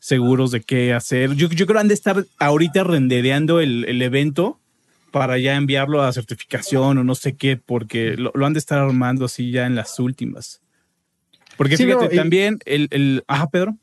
seguros 0.00 0.50
de 0.50 0.62
qué 0.62 0.92
hacer. 0.92 1.34
Yo, 1.34 1.48
yo 1.48 1.66
creo 1.66 1.76
que 1.76 1.80
han 1.80 1.88
de 1.88 1.94
estar 1.94 2.24
ahorita 2.38 2.82
rendereando 2.82 3.60
el, 3.60 3.84
el 3.84 4.02
evento 4.02 4.58
para 5.10 5.38
ya 5.38 5.56
enviarlo 5.56 6.02
a 6.02 6.12
certificación 6.12 6.98
o 6.98 7.04
no 7.04 7.14
sé 7.14 7.36
qué, 7.36 7.56
porque 7.56 8.16
lo, 8.16 8.32
han 8.44 8.52
de 8.52 8.58
estar 8.58 8.78
armando 8.78 9.24
así 9.24 9.50
ya 9.50 9.66
en 9.66 9.74
las 9.74 9.98
últimas. 9.98 10.60
Porque 11.56 11.76
fíjate, 11.76 12.14
también 12.14 12.58
el, 12.66 12.88
el... 12.90 13.24
Ajá, 13.26 13.48
Pedro. 13.48 13.76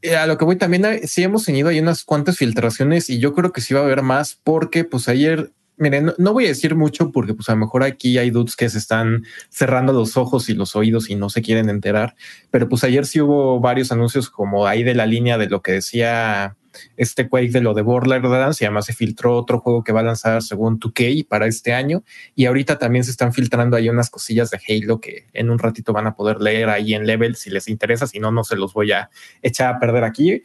Eh, 0.00 0.16
a 0.16 0.26
lo 0.26 0.36
que 0.36 0.44
voy 0.44 0.56
también, 0.56 0.84
eh, 0.84 1.06
sí 1.06 1.22
hemos 1.22 1.44
tenido 1.44 1.68
ahí 1.68 1.78
unas 1.78 2.02
cuantas 2.02 2.36
filtraciones 2.36 3.10
y 3.10 3.20
yo 3.20 3.32
creo 3.32 3.52
que 3.52 3.60
sí 3.60 3.74
va 3.74 3.80
a 3.80 3.84
haber 3.84 4.02
más 4.02 4.38
porque 4.42 4.82
pues 4.82 5.08
ayer 5.08 5.52
miren, 5.82 6.12
no, 6.16 6.32
voy 6.32 6.46
a 6.46 6.48
decir 6.48 6.74
mucho 6.74 7.10
porque 7.10 7.34
pues 7.34 7.48
a 7.48 7.52
lo 7.52 7.58
mejor 7.58 7.82
aquí 7.82 8.16
hay 8.16 8.30
dudes 8.30 8.56
que 8.56 8.70
se 8.70 8.78
están 8.78 9.24
cerrando 9.50 9.92
los 9.92 10.16
ojos 10.16 10.48
y 10.48 10.54
los 10.54 10.76
oídos 10.76 11.10
y 11.10 11.16
no 11.16 11.28
se 11.28 11.42
quieren 11.42 11.68
enterar, 11.68 12.14
pero 12.50 12.68
pues 12.68 12.84
ayer 12.84 13.04
sí 13.04 13.20
hubo 13.20 13.60
varios 13.60 13.92
anuncios 13.92 14.30
como 14.30 14.66
ahí 14.66 14.84
de 14.84 14.94
la 14.94 15.06
línea 15.06 15.36
de 15.36 15.48
lo 15.48 15.60
que 15.60 15.72
decía 15.72 16.56
este 16.96 17.28
Quake 17.28 17.50
de 17.50 17.60
lo 17.60 17.74
de 17.74 17.82
Borderlands 17.82 18.60
y 18.60 18.64
además 18.64 18.86
se 18.86 18.94
filtró 18.94 19.36
otro 19.36 19.60
juego 19.60 19.84
que 19.84 19.92
va 19.92 20.00
a 20.00 20.04
lanzar 20.04 20.42
según 20.42 20.78
2K 20.78 21.26
para 21.26 21.46
este 21.46 21.74
año 21.74 22.02
y 22.34 22.46
ahorita 22.46 22.78
también 22.78 23.04
se 23.04 23.10
están 23.10 23.32
filtrando 23.32 23.76
ahí 23.76 23.88
unas 23.88 24.10
cosillas 24.10 24.50
de 24.50 24.60
Halo 24.66 25.00
que 25.00 25.26
en 25.32 25.50
un 25.50 25.58
ratito 25.58 25.92
van 25.92 26.06
a 26.06 26.14
poder 26.14 26.40
leer 26.40 26.68
ahí 26.68 26.94
en 26.94 27.06
Level 27.06 27.36
si 27.36 27.50
les 27.50 27.68
interesa, 27.68 28.06
si 28.06 28.20
no, 28.20 28.30
no 28.30 28.44
se 28.44 28.56
los 28.56 28.72
voy 28.72 28.92
a 28.92 29.10
echar 29.42 29.74
a 29.74 29.78
perder 29.78 30.04
aquí. 30.04 30.42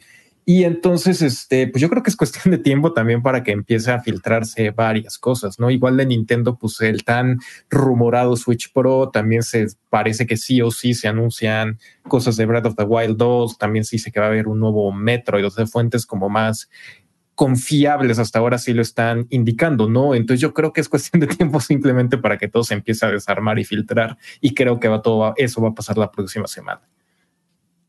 Y 0.50 0.64
entonces, 0.64 1.20
este, 1.20 1.66
pues 1.66 1.82
yo 1.82 1.90
creo 1.90 2.02
que 2.02 2.08
es 2.08 2.16
cuestión 2.16 2.50
de 2.52 2.56
tiempo 2.56 2.94
también 2.94 3.20
para 3.20 3.42
que 3.42 3.52
empiece 3.52 3.92
a 3.92 4.00
filtrarse 4.00 4.70
varias 4.70 5.18
cosas, 5.18 5.60
¿no? 5.60 5.70
Igual 5.70 5.98
de 5.98 6.06
Nintendo, 6.06 6.56
pues 6.56 6.80
el 6.80 7.04
tan 7.04 7.38
rumorado 7.68 8.34
Switch 8.34 8.72
Pro, 8.72 9.10
también 9.10 9.42
se 9.42 9.66
parece 9.90 10.26
que 10.26 10.38
sí 10.38 10.62
o 10.62 10.70
sí 10.70 10.94
se 10.94 11.06
anuncian 11.06 11.78
cosas 12.04 12.38
de 12.38 12.46
Breath 12.46 12.64
of 12.64 12.76
the 12.76 12.84
Wild 12.84 13.18
2, 13.18 13.58
también 13.58 13.84
se 13.84 13.96
dice 13.96 14.10
que 14.10 14.20
va 14.20 14.24
a 14.24 14.28
haber 14.30 14.48
un 14.48 14.58
nuevo 14.58 14.90
Metro 14.90 15.38
y 15.38 15.42
los 15.42 15.54
de 15.54 15.66
fuentes 15.66 16.06
como 16.06 16.30
más 16.30 16.70
confiables 17.34 18.18
hasta 18.18 18.38
ahora 18.38 18.56
sí 18.56 18.72
lo 18.72 18.80
están 18.80 19.26
indicando, 19.28 19.90
¿no? 19.90 20.14
Entonces 20.14 20.40
yo 20.40 20.54
creo 20.54 20.72
que 20.72 20.80
es 20.80 20.88
cuestión 20.88 21.20
de 21.20 21.26
tiempo 21.26 21.60
simplemente 21.60 22.16
para 22.16 22.38
que 22.38 22.48
todo 22.48 22.64
se 22.64 22.72
empiece 22.72 23.04
a 23.04 23.10
desarmar 23.10 23.58
y 23.58 23.64
filtrar 23.64 24.16
y 24.40 24.54
creo 24.54 24.80
que 24.80 24.88
va 24.88 25.02
todo 25.02 25.34
eso 25.36 25.60
va 25.60 25.68
a 25.68 25.74
pasar 25.74 25.98
la 25.98 26.10
próxima 26.10 26.46
semana. 26.46 26.80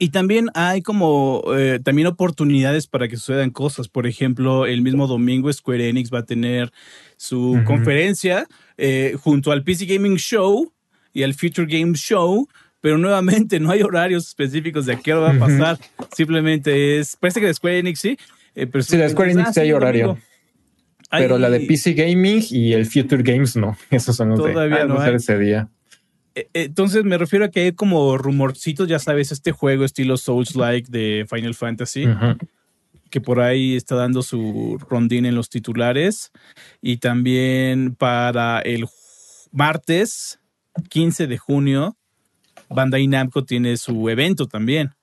Y 0.02 0.10
también 0.10 0.48
hay 0.54 0.82
como 0.82 1.44
eh, 1.54 1.82
también 1.84 2.08
oportunidades 2.08 2.88
para 2.88 3.10
que 3.10 3.18
sucedan 3.18 3.50
cosas. 3.52 3.90
Por 3.90 4.08
ejemplo, 4.08 4.66
el 4.66 4.82
mismo 4.82 5.08
domingo 5.08 5.52
Square 5.52 5.90
Enix 5.90 6.10
va 6.10 6.20
a 6.20 6.26
tener 6.26 6.72
su 7.18 7.62
conferencia 7.66 8.48
eh, 8.78 9.18
junto 9.22 9.52
al 9.52 9.62
PC 9.66 9.86
Gaming 9.86 10.16
Show 10.16 10.72
y 11.12 11.24
al 11.24 11.34
Future 11.34 11.68
Game 11.68 11.96
Show. 11.96 12.48
Pero 12.80 12.98
nuevamente 12.98 13.60
no 13.60 13.72
hay 13.72 13.82
horarios 13.82 14.26
específicos 14.26 14.86
de 14.86 14.94
a 14.94 14.96
qué 14.96 15.14
hora 15.14 15.34
va 15.34 15.36
a 15.36 15.48
pasar. 15.48 15.78
Simplemente 16.16 17.00
es. 17.00 17.18
Parece 17.18 17.42
que 17.42 17.48
de 17.48 17.54
Square 17.54 17.80
Enix 17.80 18.00
sí. 18.00 18.18
Eh, 18.56 18.68
pero 18.68 18.82
sí, 18.82 18.96
de 18.96 19.10
Square 19.10 19.34
Enix 19.34 19.54
sí 19.54 19.60
hay 19.60 19.74
horario. 19.74 20.18
Pero 21.12 21.38
la 21.38 21.50
de 21.50 21.60
PC 21.60 21.94
Gaming 21.94 22.42
y 22.52 22.72
el 22.72 22.86
Future 22.86 23.22
Games 23.22 23.58
no. 23.58 23.78
Esos 23.92 24.16
son 24.16 24.30
los 24.30 24.40
Todavía 24.40 24.86
no 24.86 25.04
ese 25.04 25.38
día. 25.38 25.68
Eh, 26.40 26.50
entonces 26.54 27.04
me 27.04 27.18
refiero 27.18 27.46
a 27.46 27.50
que 27.50 27.62
hay 27.62 27.72
como 27.74 28.18
rumorcitos, 28.18 28.88
ya 28.88 29.00
sabes, 29.00 29.32
este 29.32 29.52
juego 29.52 29.84
estilo 29.84 30.18
Souls-like 30.18 30.90
de 30.90 31.26
Final 31.30 31.56
Fantasy, 31.56 32.08
que 33.10 33.22
por 33.22 33.40
ahí 33.40 33.76
está 33.76 33.96
dando 33.96 34.22
su 34.22 34.78
rondín 34.90 35.26
en 35.26 35.36
los 35.36 35.50
titulares. 35.50 36.32
Y 36.82 36.98
también 36.98 37.96
para 37.96 38.60
el 38.60 38.88
martes 39.52 40.40
15 40.90 41.28
de 41.28 41.38
junio, 41.38 41.98
Bandai 42.70 43.08
Namco 43.08 43.44
tiene 43.44 43.78
su 43.78 44.10
evento 44.10 44.48
también. 44.48 44.96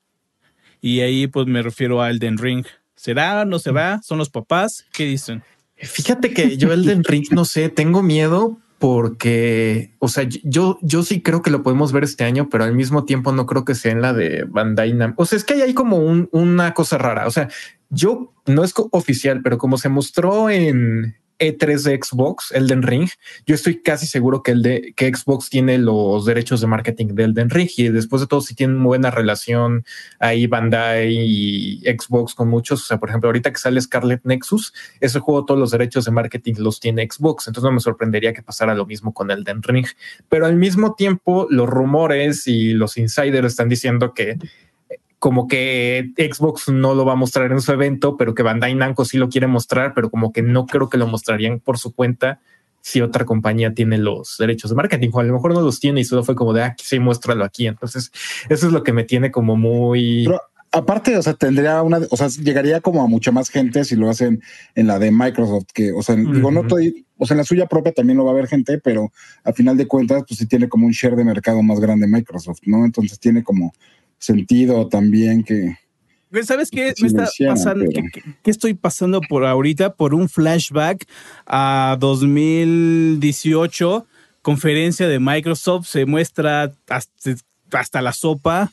Y 0.81 1.01
ahí 1.01 1.27
pues 1.27 1.47
me 1.47 1.63
refiero 1.63 2.01
a 2.01 2.11
Elden 2.11 2.39
Ring. 2.39 2.65
¿Será? 2.95 3.45
¿No 3.45 3.59
se 3.59 3.73
va? 3.73 4.01
¿Son 4.03 4.19
los 4.19 4.31
papás? 4.31 4.87
¿Qué 4.93 5.05
dicen? 5.05 5.43
Fíjate 5.77 6.33
que 6.33 6.57
yo 6.57 6.73
Elden 6.73 7.05
Ring 7.05 7.27
no 7.33 7.45
sé, 7.45 7.69
tengo 7.69 8.03
miedo 8.03 8.59
porque, 8.79 9.95
o 9.99 10.09
sea, 10.09 10.25
yo, 10.45 10.79
yo 10.83 11.03
sí 11.03 11.23
creo 11.23 11.43
que 11.43 11.51
lo 11.51 11.63
podemos 11.63 11.93
ver 11.93 12.05
este 12.05 12.25
año, 12.25 12.49
pero 12.51 12.65
al 12.65 12.75
mismo 12.75 13.05
tiempo 13.05 13.33
no 13.33 13.47
creo 13.47 13.65
que 13.65 13.75
sea 13.75 13.93
en 13.93 14.03
la 14.03 14.13
de 14.13 14.45
Bandai 14.45 14.93
Namco. 14.93 15.23
O 15.23 15.27
sea, 15.27 15.39
es 15.39 15.45
que 15.45 15.55
hay 15.55 15.63
ahí 15.63 15.75
como 15.75 15.97
una 15.97 16.75
cosa 16.75 16.99
rara. 16.99 17.27
O 17.27 17.31
sea, 17.31 17.49
yo 17.89 18.35
no 18.47 18.65
es 18.65 18.75
oficial, 18.91 19.41
pero 19.43 19.59
como 19.59 19.79
se 19.79 19.89
mostró 19.89 20.51
en, 20.51 21.17
e3 21.39 21.83
de 21.83 22.01
Xbox, 22.03 22.51
Elden 22.53 22.83
Ring, 22.83 23.09
yo 23.47 23.55
estoy 23.55 23.83
casi 23.83 24.07
seguro 24.07 24.43
que 24.43 24.53
el 24.53 24.63
de 24.63 24.93
que 24.97 25.13
Xbox 25.15 25.51
tiene 25.51 25.79
los 25.79 26.25
derechos 26.25 26.61
de 26.61 26.67
marketing 26.67 27.09
de 27.09 27.25
Elden 27.25 27.51
Ring 27.51 27.69
y 27.77 27.89
después 27.89 28.21
de 28.21 28.27
todo 28.27 28.41
si 28.41 28.55
tienen 28.55 28.83
buena 28.83 29.11
relación 29.11 29.85
ahí 30.19 30.47
Bandai 30.47 31.15
y 31.15 31.83
Xbox 31.83 32.35
con 32.35 32.49
muchos, 32.49 32.83
o 32.83 32.87
sea, 32.87 32.99
por 32.99 33.09
ejemplo, 33.09 33.29
ahorita 33.29 33.53
que 33.53 33.59
sale 33.59 33.81
Scarlet 33.81 34.23
Nexus, 34.25 34.73
ese 35.01 35.21
juego 35.21 35.45
todos 35.45 35.61
los 35.61 35.71
derechos 35.71 36.05
de 36.05 36.11
marketing 36.11 36.55
los 36.59 36.81
tiene 36.81 37.07
Xbox, 37.11 37.47
entonces 37.49 37.65
no 37.65 37.73
me 37.73 37.81
sorprendería 37.81 38.33
que 38.33 38.43
pasara 38.43 38.75
lo 38.75 38.87
mismo 38.87 39.13
con 39.13 39.31
Elden 39.31 39.63
Ring, 39.63 39.87
pero 40.29 40.47
al 40.47 40.57
mismo 40.57 40.95
tiempo 40.95 41.47
los 41.51 41.69
rumores 41.69 42.47
y 42.47 42.73
los 42.73 42.97
insiders 42.97 43.47
están 43.47 43.69
diciendo 43.69 44.15
que 44.15 44.39
como 45.19 45.49
que 45.49 46.13
Xbox 46.17 46.69
no 46.69 46.95
lo 46.95 47.05
va 47.05 47.13
a 47.13 47.17
mostrar 47.17 47.51
en 47.51 47.61
su 47.61 47.73
evento, 47.73 48.17
pero 48.17 48.35
que 48.35 48.43
Bandai 48.43 48.75
Namco 48.75 49.05
sí 49.05 49.19
lo 49.19 49.29
quiere 49.29 49.47
mostrar, 49.47 49.95
pero 49.95 50.11
como 50.11 50.33
que 50.33 50.43
no 50.43 50.67
creo 50.67 50.89
que 50.89 50.99
lo 50.99 51.07
mostrarían 51.07 51.61
por 51.61 51.79
su 51.79 51.95
cuenta 51.95 52.41
si 52.83 53.01
otra 53.01 53.25
compañía 53.25 53.75
tiene 53.75 53.99
los 53.99 54.37
derechos 54.39 54.71
de 54.71 54.77
marketing, 54.77 55.11
o 55.13 55.19
a 55.19 55.25
lo 55.25 55.35
mejor 55.35 55.53
no 55.53 55.61
los 55.61 55.81
tiene 55.81 56.01
y 56.01 56.05
solo 56.05 56.23
fue 56.23 56.37
como 56.37 56.53
de, 56.53 56.63
ah, 56.63 56.77
sí, 56.79 57.01
muéstralo 57.01 57.45
aquí. 57.45 57.67
Entonces, 57.67 58.13
eso 58.49 58.67
es 58.69 58.73
lo 58.73 58.85
que 58.85 58.93
me 58.93 59.03
tiene 59.03 59.33
como 59.33 59.57
muy... 59.57 60.25
Pero 60.27 60.41
aparte, 60.71 61.17
o 61.17 61.23
sea, 61.23 61.35
tendría 61.35 61.83
una, 61.83 62.01
o 62.11 62.17
sea, 62.17 62.29
llegaría 62.29 62.81
como 62.81 63.03
a 63.03 63.09
mucha 63.09 63.33
más 63.33 63.49
gente 63.49 63.85
si 63.85 63.97
lo 63.97 64.09
hacen 64.09 64.41
en 64.77 64.87
la 64.87 65.01
de 65.01 65.11
Microsoft, 65.11 65.67
que, 65.75 65.93
o 65.93 66.03
sea, 66.03 66.15
digo, 66.15 66.51
no 66.53 66.61
estoy, 66.61 67.07
o 67.17 67.27
sea, 67.27 67.35
en 67.35 67.39
la 67.39 67.45
suya 67.45 67.67
propia 67.67 67.93
también 67.93 68.19
lo 68.19 68.25
va 68.25 68.31
a 68.31 68.35
haber 68.35 68.47
gente, 68.47 68.79
pero 68.79 69.11
a 69.43 69.53
final 69.53 69.77
de 69.77 69.89
cuentas, 69.89 70.23
pues 70.29 70.39
sí 70.39 70.47
tiene 70.47 70.69
como 70.69 70.87
un 70.87 70.93
share 70.93 71.17
de 71.17 71.25
mercado 71.25 71.63
más 71.63 71.81
grande 71.81 72.07
Microsoft, 72.07 72.61
¿no? 72.67 72.85
Entonces 72.85 73.19
tiene 73.19 73.43
como 73.43 73.73
sentido 74.19 74.89
también 74.89 75.45
que... 75.45 75.77
¿Sabes 76.43 76.71
qué 76.71 76.93
me 77.01 77.09
está 77.09 77.27
pasando? 77.47 77.87
¿Qué, 78.43 78.51
estoy 78.51 78.75
pasando 78.75 79.23
por 79.23 79.47
ahorita? 79.47 79.95
Por 79.95 80.13
un 80.13 80.29
flashback 80.29 81.07
a 81.47 81.97
2018, 81.99 84.07
conferencia 84.43 85.09
de 85.09 85.19
Microsoft, 85.19 85.87
se 85.87 86.05
muestra 86.05 86.75
hasta, 86.89 88.03
la 88.03 88.13
sopa, 88.13 88.71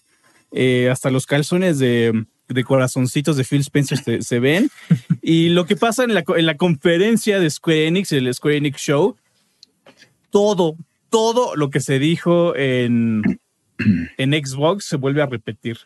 eh, 0.52 0.90
hasta 0.92 1.10
los 1.10 1.26
calzones 1.26 1.80
de, 1.80 2.26
corazoncitos 2.66 3.38
de 3.38 3.46
Phil 3.46 3.62
Spencer 3.62 4.22
se, 4.22 4.40
ven. 4.40 4.70
Y 5.22 5.48
lo 5.50 5.66
que 5.66 5.78
pasa 5.78 6.04
en 6.04 6.16
la, 6.16 6.26
en 6.36 6.46
la 6.46 6.58
conferencia 6.58 7.40
de 7.40 7.50
Square 7.50 7.88
Enix, 7.88 8.12
el 8.12 8.34
Square 8.34 8.58
Enix 8.58 8.82
Show, 8.82 9.16
todo, 10.32 10.76
todo 11.10 11.56
lo 11.56 11.70
que 11.70 11.80
se 11.80 11.98
dijo 12.00 12.56
en, 12.56 13.22
en 14.18 14.32
Xbox 14.34 14.86
se 14.86 14.98
vuelve 14.98 15.22
a 15.22 15.26
repetir. 15.26 15.78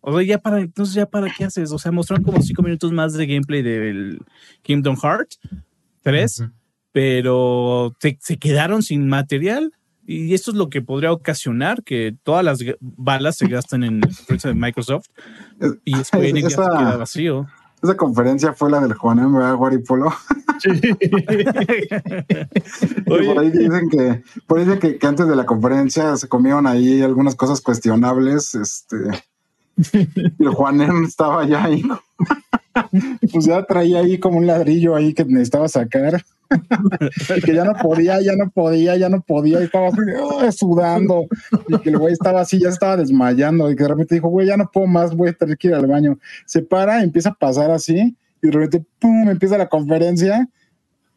O 0.00 0.12
sea, 0.12 0.22
ya 0.22 0.38
para, 0.38 0.60
entonces 0.60 0.94
ya 0.94 1.06
para 1.06 1.32
qué 1.32 1.44
haces? 1.44 1.72
O 1.72 1.78
sea, 1.78 1.90
mostraron 1.90 2.24
como 2.24 2.42
cinco 2.42 2.62
minutos 2.62 2.92
más 2.92 3.14
de 3.14 3.26
gameplay 3.26 3.62
del 3.62 4.20
Kingdom 4.62 4.96
Hearts 4.96 5.40
3, 6.02 6.44
pero 6.92 7.96
se 8.20 8.36
quedaron 8.36 8.82
sin 8.82 9.08
material. 9.08 9.72
Y 10.06 10.34
esto 10.34 10.50
es 10.50 10.58
lo 10.58 10.68
que 10.68 10.82
podría 10.82 11.12
ocasionar 11.12 11.82
que 11.82 12.14
todas 12.22 12.44
las 12.44 12.58
balas 12.80 13.38
se 13.38 13.48
gasten 13.48 13.84
en 13.84 14.00
el 14.28 14.38
de 14.38 14.54
Microsoft 14.54 15.06
y 15.86 15.94
Square 15.94 16.28
Enix 16.28 16.50
ya 16.50 16.56
se 16.56 16.56
queda 16.56 16.96
vacío. 16.98 17.46
Esa 17.84 17.96
conferencia 17.98 18.54
fue 18.54 18.70
la 18.70 18.80
del 18.80 18.94
Juan 18.94 19.30
¿verdad, 19.30 19.56
Guaripolo? 19.56 20.10
Sí. 20.58 20.70
por 23.06 23.38
ahí 23.38 23.50
dicen 23.50 23.90
que, 23.90 24.22
por 24.46 24.58
ahí 24.58 24.64
dicen 24.64 24.80
que, 24.80 24.98
antes 25.06 25.28
de 25.28 25.36
la 25.36 25.44
conferencia 25.44 26.16
se 26.16 26.26
comieron 26.26 26.66
ahí 26.66 27.02
algunas 27.02 27.34
cosas 27.34 27.60
cuestionables. 27.60 28.54
Este, 28.54 28.96
el 30.38 30.48
Juanem 30.48 31.04
estaba 31.04 31.46
ya 31.46 31.64
ahí. 31.64 31.82
pues 33.30 33.44
ya 33.44 33.62
traía 33.66 33.98
ahí 33.98 34.18
como 34.18 34.38
un 34.38 34.46
ladrillo 34.46 34.96
ahí 34.96 35.12
que 35.12 35.26
necesitaba 35.26 35.68
sacar. 35.68 36.24
Y 37.36 37.40
que 37.40 37.54
ya 37.54 37.64
no 37.64 37.74
podía, 37.74 38.20
ya 38.20 38.36
no 38.36 38.50
podía, 38.50 38.96
ya 38.96 39.08
no 39.08 39.20
podía, 39.20 39.60
y 39.60 39.64
estaba 39.64 39.90
sudando, 40.52 41.26
y 41.68 41.78
que 41.78 41.90
el 41.90 41.98
güey 41.98 42.12
estaba 42.12 42.40
así, 42.40 42.58
ya 42.58 42.68
estaba 42.68 42.96
desmayando, 42.96 43.70
y 43.70 43.76
que 43.76 43.82
de 43.82 43.88
repente 43.88 44.14
dijo, 44.14 44.28
güey, 44.28 44.46
ya 44.46 44.56
no 44.56 44.70
puedo 44.72 44.86
más, 44.86 45.14
voy 45.14 45.30
a 45.30 45.32
tener 45.32 45.56
que 45.56 45.68
ir 45.68 45.74
al 45.74 45.86
baño. 45.86 46.18
Se 46.46 46.62
para, 46.62 47.02
empieza 47.02 47.30
a 47.30 47.34
pasar 47.34 47.70
así, 47.70 48.16
y 48.42 48.46
de 48.46 48.52
repente, 48.52 48.86
pum, 48.98 49.28
empieza 49.28 49.58
la 49.58 49.68
conferencia, 49.68 50.48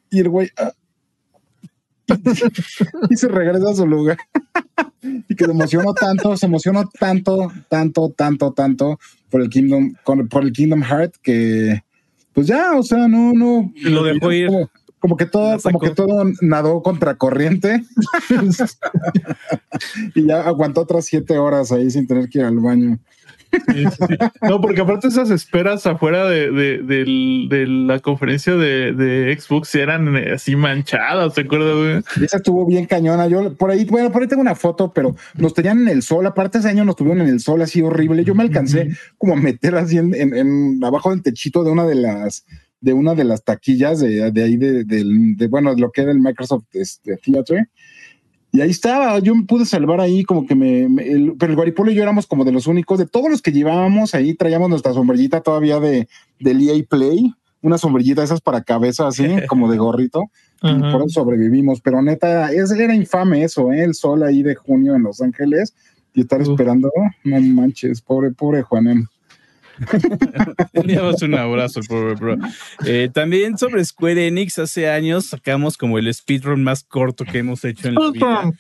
y 0.10 0.20
el 0.20 0.30
güey, 0.30 0.50
ah, 0.58 0.72
y 3.10 3.16
se 3.18 3.28
regresa 3.28 3.72
a 3.72 3.76
su 3.76 3.86
lugar. 3.86 4.18
y 5.02 5.36
que 5.36 5.46
se 5.46 5.52
emocionó 5.52 5.94
tanto, 5.94 6.38
se 6.38 6.46
emocionó 6.46 6.90
tanto, 7.00 7.52
tanto, 7.68 8.10
tanto, 8.10 8.54
tanto 8.54 9.00
por 9.30 9.42
el 9.42 9.50
Kingdom, 9.50 9.94
por 10.30 10.44
el 10.44 10.54
Kingdom 10.54 10.82
Heart 10.82 11.16
que 11.22 11.84
pues 12.38 12.46
ya, 12.46 12.78
o 12.78 12.84
sea, 12.84 13.08
no, 13.08 13.34
no. 13.34 13.74
Lo 13.82 14.04
dejó 14.04 14.32
ir. 14.32 14.46
Como, 14.46 14.70
que 15.18 15.26
todo, 15.26 15.58
como 15.60 15.80
que 15.80 15.90
todo 15.92 16.24
nadó 16.42 16.82
contracorriente. 16.82 17.84
y 20.16 20.26
ya 20.26 20.42
aguantó 20.42 20.82
otras 20.82 21.06
siete 21.06 21.38
horas 21.38 21.72
ahí 21.72 21.90
sin 21.92 22.08
tener 22.08 22.30
que 22.30 22.40
ir 22.40 22.46
al 22.46 22.60
baño. 22.60 23.00
Sí, 23.50 23.86
sí, 23.86 24.06
sí. 24.10 24.16
No, 24.42 24.60
porque 24.60 24.82
aparte 24.82 25.08
esas 25.08 25.30
esperas 25.30 25.86
afuera 25.88 26.26
de, 26.26 26.52
de, 26.52 27.66
la 27.68 28.00
conferencia 28.00 28.56
de, 28.56 28.92
de 28.92 29.38
Xbox 29.40 29.74
eran 29.76 30.18
eh, 30.18 30.34
así 30.34 30.58
manchadas, 30.58 31.34
¿te 31.34 31.42
acuerdas, 31.42 31.76
güey? 31.78 32.26
Esa 32.26 32.38
estuvo 32.38 32.66
bien 32.66 32.86
cañona. 32.88 33.26
Yo 33.28 33.54
por 33.56 33.72
ahí, 33.72 33.86
bueno, 33.86 34.12
por 34.12 34.22
ahí 34.22 34.28
tengo 34.28 34.42
una 34.42 34.54
foto, 34.56 34.92
pero 34.94 35.16
nos 35.36 35.54
tenían 35.54 35.80
en 35.84 35.88
el 35.88 36.02
sol. 36.02 36.26
Aparte, 36.28 36.58
ese 36.58 36.68
año 36.68 36.84
nos 36.84 36.98
tuvieron 36.98 37.22
en 37.22 37.30
el 37.30 37.40
sol 37.40 37.62
así 37.62 37.82
horrible. 37.82 38.26
Yo 38.26 38.36
me 38.36 38.44
alcancé 38.44 38.90
como 39.18 39.34
a 39.34 39.38
meter 39.38 39.76
así 39.76 39.98
en, 39.98 40.14
en- 40.14 40.36
en- 40.36 40.84
abajo 40.84 41.12
del 41.12 41.22
techito 41.24 41.64
de 41.64 41.72
una 41.72 41.86
de 41.86 41.96
las 41.96 42.46
de 42.80 42.94
una 42.94 43.16
de 43.16 43.24
las 43.24 43.44
taquillas 43.44 44.00
de, 44.00 44.32
de 44.32 44.44
ahí 44.44 44.56
de, 44.58 44.84
del- 44.84 45.36
de, 45.36 45.48
bueno, 45.48 45.74
de 45.74 45.82
lo 45.82 45.92
que 45.92 46.02
era 46.02 46.12
el 46.12 46.20
Microsoft 46.20 46.66
este, 46.74 47.18
Theater. 47.18 47.70
Y 48.52 48.62
ahí 48.62 48.70
estaba, 48.70 49.20
yo 49.20 49.36
me 49.36 49.44
pude 49.44 49.66
salvar 49.66 50.00
ahí 50.00 50.24
como 50.24 50.46
que 50.46 50.56
me, 50.56 50.88
me- 50.88 51.04
el- 51.08 51.34
pero 51.38 51.52
el 51.52 51.56
Guaripolo 51.56 51.92
y 51.92 51.96
yo 51.96 52.04
éramos 52.04 52.28
como 52.28 52.46
de 52.46 52.52
los 52.52 52.68
únicos, 52.68 52.98
de 53.00 53.06
todos 53.06 53.30
los 53.30 53.42
que 53.42 53.52
llevábamos 53.52 54.16
ahí, 54.16 54.34
traíamos 54.36 54.70
nuestra 54.70 54.94
sombrillita 54.94 55.42
todavía 55.42 55.80
de, 55.80 56.08
del 56.40 56.62
EA 56.68 56.82
Play, 56.90 57.34
una 57.62 57.78
sombrillita 57.78 58.22
de 58.22 58.26
esas 58.26 58.42
para 58.42 58.62
cabeza 58.64 59.08
así, 59.08 59.26
como 59.48 59.70
de 59.72 59.78
gorrito. 59.78 60.24
Ajá. 60.62 60.92
Por 60.92 61.02
eso 61.02 61.22
sobrevivimos, 61.22 61.82
pero 61.82 62.02
neta, 62.02 62.52
es, 62.52 62.72
era 62.72 62.96
infame 62.96 63.44
eso, 63.44 63.72
¿eh? 63.72 63.84
el 63.84 63.94
sol 63.94 64.24
ahí 64.24 64.42
de 64.44 64.56
junio 64.56 64.96
en 64.96 65.04
Los 65.04 65.22
Ángeles 65.22 65.76
y 66.16 66.22
estar 66.22 66.42
Uf. 66.42 66.50
esperando, 66.50 66.90
no 67.24 67.40
manches, 67.42 68.02
pobre, 68.02 68.32
pobre 68.32 68.64
Juanem. 68.64 69.06
Le 70.74 70.82
enviamos 70.82 71.22
un 71.22 71.36
abrazo, 71.36 71.82
pobre 71.88 72.16
bro. 72.16 72.38
Eh, 72.86 73.10
también 73.14 73.58
sobre 73.58 73.84
Square 73.84 74.28
Enix, 74.28 74.60
hace 74.60 74.90
años 74.90 75.28
sacamos 75.28 75.78
como 75.78 75.98
el 75.98 76.14
speedrun 76.14 76.64
más 76.64 76.84
corto 76.84 77.26
que 77.26 77.40
hemos 77.40 77.64
hecho 77.66 77.88
en 77.88 77.96
la 77.96 78.12
vida. 78.12 78.52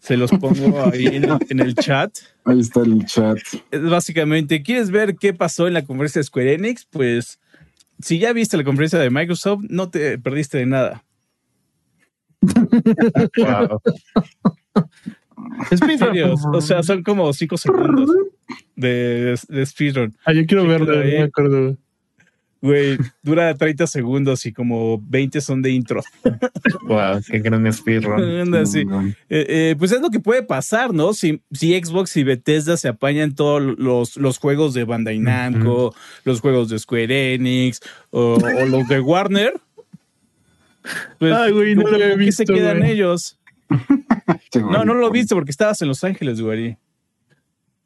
Se 0.00 0.16
los 0.16 0.30
pongo 0.32 0.84
ahí 0.84 1.06
en, 1.06 1.26
en 1.48 1.60
el 1.60 1.74
chat. 1.74 2.14
Ahí 2.44 2.60
está 2.60 2.80
el 2.80 3.06
chat. 3.06 3.38
Es 3.70 3.82
básicamente, 3.82 4.62
¿quieres 4.62 4.90
ver 4.90 5.16
qué 5.16 5.32
pasó 5.32 5.66
en 5.66 5.74
la 5.74 5.84
conferencia 5.84 6.18
de 6.18 6.24
Square 6.24 6.54
Enix? 6.54 6.84
Pues 6.84 7.38
si 8.00 8.18
ya 8.18 8.32
viste 8.32 8.56
la 8.56 8.64
conferencia 8.64 8.98
de 8.98 9.10
Microsoft, 9.10 9.62
no 9.68 9.88
te 9.88 10.18
perdiste 10.18 10.58
de 10.58 10.66
nada. 10.66 11.04
Wow. 13.38 13.80
Serio, 15.98 16.34
o 16.52 16.60
sea, 16.60 16.82
son 16.82 17.02
como 17.02 17.32
cinco 17.32 17.56
segundos 17.56 18.10
de, 18.76 19.38
de 19.48 19.66
speedrun. 19.66 20.14
Ah, 20.24 20.32
yo 20.32 20.44
quiero 20.46 20.66
verlo, 20.66 20.94
no 20.94 21.02
eh. 21.02 21.18
me 21.18 21.22
acuerdo. 21.24 21.76
güey. 22.60 22.98
Dura 23.22 23.54
30 23.54 23.86
segundos 23.86 24.44
y 24.46 24.52
como 24.52 25.00
20 25.06 25.40
son 25.40 25.62
de 25.62 25.70
intro. 25.70 26.02
Wow, 26.86 27.20
qué 27.30 27.38
gran 27.38 27.70
speedrun. 27.72 28.54
Así. 28.54 28.80
Eh, 28.80 29.46
eh, 29.48 29.76
pues 29.78 29.92
es 29.92 30.00
lo 30.00 30.10
que 30.10 30.20
puede 30.20 30.42
pasar, 30.42 30.92
¿no? 30.92 31.12
Si, 31.14 31.40
si 31.52 31.72
Xbox 31.78 32.16
y 32.16 32.24
Bethesda 32.24 32.76
se 32.76 32.88
apañan 32.88 33.34
todos 33.34 33.62
los, 33.78 34.16
los 34.16 34.38
juegos 34.38 34.74
de 34.74 34.84
Bandai 34.84 35.18
Namco, 35.18 35.94
los 36.24 36.40
juegos 36.40 36.68
de 36.68 36.78
Square 36.78 37.34
Enix 37.34 37.80
o, 38.10 38.34
o 38.34 38.66
los 38.66 38.86
de 38.88 39.00
Warner, 39.00 39.54
pues 41.18 41.32
Ay, 41.32 41.52
güey, 41.52 41.74
no 41.74 41.82
¿con 41.82 41.92
lo 41.92 41.96
había 41.96 42.16
qué 42.18 42.32
se 42.32 42.42
visto, 42.42 42.54
quedan 42.54 42.78
güey. 42.80 42.90
ellos? 42.92 43.38
No, 44.54 44.68
güey. 44.68 44.84
no 44.86 44.94
lo 44.94 45.10
viste 45.10 45.34
porque 45.34 45.50
estabas 45.50 45.80
en 45.82 45.88
Los 45.88 46.02
Ángeles, 46.04 46.40
güey. 46.40 46.78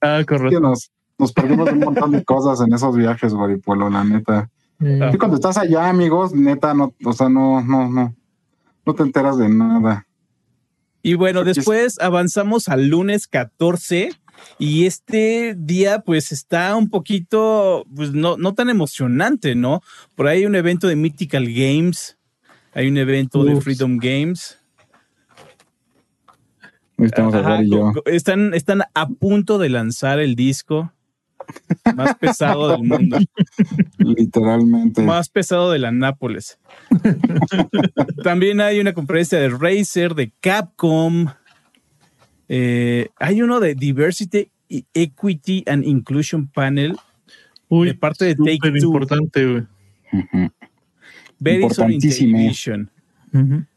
Ah, 0.00 0.20
Es 0.20 0.26
que 0.26 0.36
correcto. 0.36 0.60
nos, 0.60 0.90
nos 1.18 1.32
perdimos 1.32 1.66
de 1.66 1.72
un 1.72 1.80
montón 1.80 2.12
de 2.12 2.24
cosas 2.24 2.60
en 2.66 2.72
esos 2.72 2.96
viajes, 2.96 3.34
Guaripuelo, 3.34 3.90
la 3.90 4.04
neta. 4.04 4.50
Y 4.80 5.16
cuando 5.18 5.34
estás 5.36 5.56
allá, 5.58 5.88
amigos, 5.88 6.32
neta, 6.34 6.72
no, 6.74 6.94
o 7.04 7.12
sea, 7.12 7.28
no, 7.28 7.60
no, 7.62 7.88
no, 7.90 8.14
no 8.86 8.94
te 8.94 9.02
enteras 9.02 9.36
de 9.36 9.48
nada. 9.48 10.06
Y 11.02 11.14
bueno, 11.14 11.40
es- 11.40 11.56
después 11.56 11.98
avanzamos 11.98 12.68
al 12.68 12.86
lunes 12.88 13.26
14 13.26 14.10
y 14.60 14.86
este 14.86 15.56
día 15.58 16.00
pues 16.00 16.30
está 16.30 16.76
un 16.76 16.90
poquito, 16.90 17.84
pues 17.94 18.12
no, 18.12 18.36
no 18.36 18.54
tan 18.54 18.70
emocionante, 18.70 19.56
¿no? 19.56 19.80
Por 20.14 20.28
ahí 20.28 20.38
hay 20.40 20.46
un 20.46 20.54
evento 20.54 20.86
de 20.86 20.94
Mythical 20.94 21.46
Games, 21.52 22.16
hay 22.72 22.86
un 22.86 22.98
evento 22.98 23.42
de. 23.42 23.60
Freedom 23.60 23.96
Games. 23.98 24.57
Estamos 26.98 27.34
Ajá, 27.34 27.62
y 27.62 27.70
yo. 27.70 27.92
están, 28.06 28.54
están 28.54 28.82
a 28.94 29.08
punto 29.08 29.58
de 29.58 29.68
lanzar 29.68 30.18
el 30.18 30.34
disco 30.34 30.92
más 31.94 32.16
pesado 32.16 32.68
del 32.70 32.82
mundo, 32.82 33.18
Literalmente. 33.98 35.02
más 35.02 35.28
pesado 35.28 35.70
de 35.72 35.78
la 35.78 35.92
Nápoles. 35.92 36.58
También 38.24 38.60
hay 38.60 38.80
una 38.80 38.92
conferencia 38.92 39.38
de 39.38 39.48
Razer, 39.48 40.14
de 40.14 40.32
Capcom. 40.40 41.26
Eh, 42.48 43.08
hay 43.16 43.42
uno 43.42 43.60
de 43.60 43.74
Diversity, 43.74 44.50
Equity 44.92 45.64
and 45.66 45.84
Inclusion 45.86 46.48
Panel 46.48 46.96
Uy, 47.68 47.88
de 47.88 47.94
parte 47.94 48.24
de 48.24 48.34
súper 48.36 48.58
Take 48.58 48.70
Two. 48.80 48.86
importante, 48.88 49.46
güey. 49.46 49.62
Intellivision. 51.94 52.90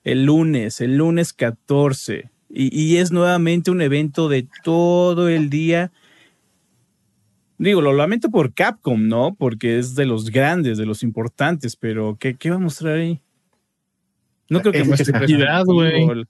El 0.04 0.26
lunes, 0.26 0.82
el 0.82 0.98
lunes 0.98 1.34
14. 1.34 2.31
Y, 2.54 2.78
y 2.78 2.98
es 2.98 3.12
nuevamente 3.12 3.72
un 3.72 3.82
evento 3.82 4.30
de 4.30 4.48
todo 4.64 5.30
el 5.30 5.50
día. 5.50 5.92
Digo, 7.58 7.82
lo 7.82 7.94
lamento 7.94 8.30
por 8.30 8.54
Capcom, 8.54 9.08
¿no? 9.08 9.36
Porque 9.36 9.78
es 9.78 9.96
de 9.96 10.06
los 10.06 10.32
grandes, 10.32 10.78
de 10.78 10.86
los 10.86 11.04
importantes, 11.04 11.76
pero 11.76 12.18
¿qué, 12.20 12.36
qué 12.36 12.50
va 12.50 12.56
a 12.56 12.60
mostrar 12.60 12.98
ahí? 12.98 13.22
No 14.50 14.62
creo 14.62 14.74
que 14.74 14.80
Es 14.80 14.88
muestre 14.88 15.18
equidad, 15.18 15.64
güey. 15.66 16.26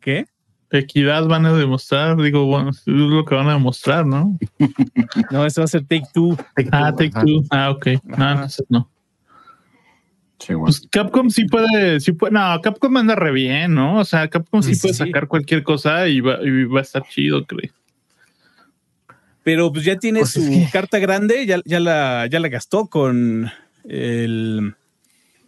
¿Qué? 0.00 0.26
Equidad 0.70 1.26
van 1.26 1.46
a 1.46 1.52
demostrar, 1.54 2.16
digo, 2.16 2.44
bueno, 2.44 2.70
es 2.70 2.82
lo 2.86 3.24
que 3.24 3.34
van 3.34 3.48
a 3.48 3.52
demostrar, 3.54 4.04
¿no? 4.04 4.36
No, 5.30 5.46
eso 5.46 5.60
va 5.60 5.64
a 5.64 5.68
ser 5.68 5.82
Take 5.82 6.06
Two. 6.12 6.36
Ah, 6.72 6.92
Take 6.92 7.12
Ajá. 7.14 7.24
Two. 7.24 7.42
Ah, 7.50 7.70
ok. 7.70 7.86
No, 8.04 8.14
Ajá. 8.16 8.32
entonces 8.32 8.66
no. 8.68 8.90
Sí. 10.38 10.52
Pues 10.54 10.86
Capcom 10.90 11.30
sí 11.30 11.46
puede, 11.46 11.98
sí 12.00 12.12
puede, 12.12 12.32
no, 12.34 12.60
Capcom 12.62 12.96
anda 12.96 13.14
re 13.14 13.32
bien, 13.32 13.74
¿no? 13.74 13.98
O 14.00 14.04
sea, 14.04 14.28
Capcom 14.28 14.62
sí, 14.62 14.74
Sí, 14.74 14.80
puede 14.82 14.94
sí. 14.94 14.98
sacar 15.04 15.28
cualquier 15.28 15.62
cosa 15.62 16.06
y 16.08 16.20
va, 16.20 16.38
y 16.42 16.64
va 16.64 16.80
a 16.80 16.82
estar 16.82 17.02
chido, 17.08 17.44
creo. 17.46 17.70
Pero 19.42 19.72
pues 19.72 19.84
ya 19.84 19.96
tiene 19.98 20.20
Pues 20.20 20.32
su 20.32 20.40
es 20.40 20.48
que- 20.48 20.68
carta 20.72 20.98
grande, 20.98 21.46
ya, 21.46 21.60
ya, 21.64 21.80
la, 21.80 22.26
ya 22.30 22.40
la 22.40 22.48
gastó 22.48 22.86
con 22.86 23.50
el 23.88 24.74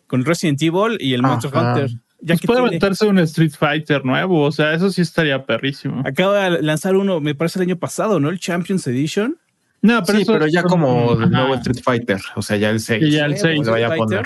con 0.06 0.24
Resident 0.24 0.62
Evil 0.62 0.96
y 1.00 1.12
el 1.12 1.20
Monster 1.22 1.50
Ajá. 1.54 1.72
Hunter. 1.74 1.90
Ya 2.20 2.34
Pues 2.34 2.40
que 2.40 2.46
puede 2.46 2.58
tiene- 2.60 2.68
aventarse 2.70 3.06
un 3.06 3.18
Street 3.20 3.52
Fighter 3.56 4.04
nuevo, 4.04 4.42
o 4.42 4.50
sea, 4.52 4.72
eso 4.72 4.90
sí 4.90 5.02
estaría 5.02 5.44
perrísimo. 5.44 6.02
acaba 6.06 6.48
de 6.50 6.62
lanzar 6.62 6.96
uno, 6.96 7.20
me 7.20 7.34
parece 7.34 7.58
el 7.58 7.64
año 7.64 7.76
pasado, 7.76 8.18
¿no? 8.20 8.30
El 8.30 8.40
Champions 8.40 8.86
Edition. 8.86 9.36
No, 9.82 10.04
sí, 10.04 10.22
eso- 10.22 10.32
pero 10.32 10.46
ya 10.48 10.62
como 10.62 11.12
el 11.20 11.30
nuevo 11.30 11.54
Street 11.56 11.80
Fighter, 11.84 12.20
o 12.34 12.42
sea, 12.42 12.56
ya 12.56 12.70
el 12.70 12.80
6. 12.80 13.02
Y 13.04 13.10
ya 13.12 13.26
el 13.26 13.32
Nuevo 13.32 13.42
6. 13.46 13.66
le 13.66 13.70
vaya 13.70 13.86
a 13.88 13.96
poner. 13.96 14.24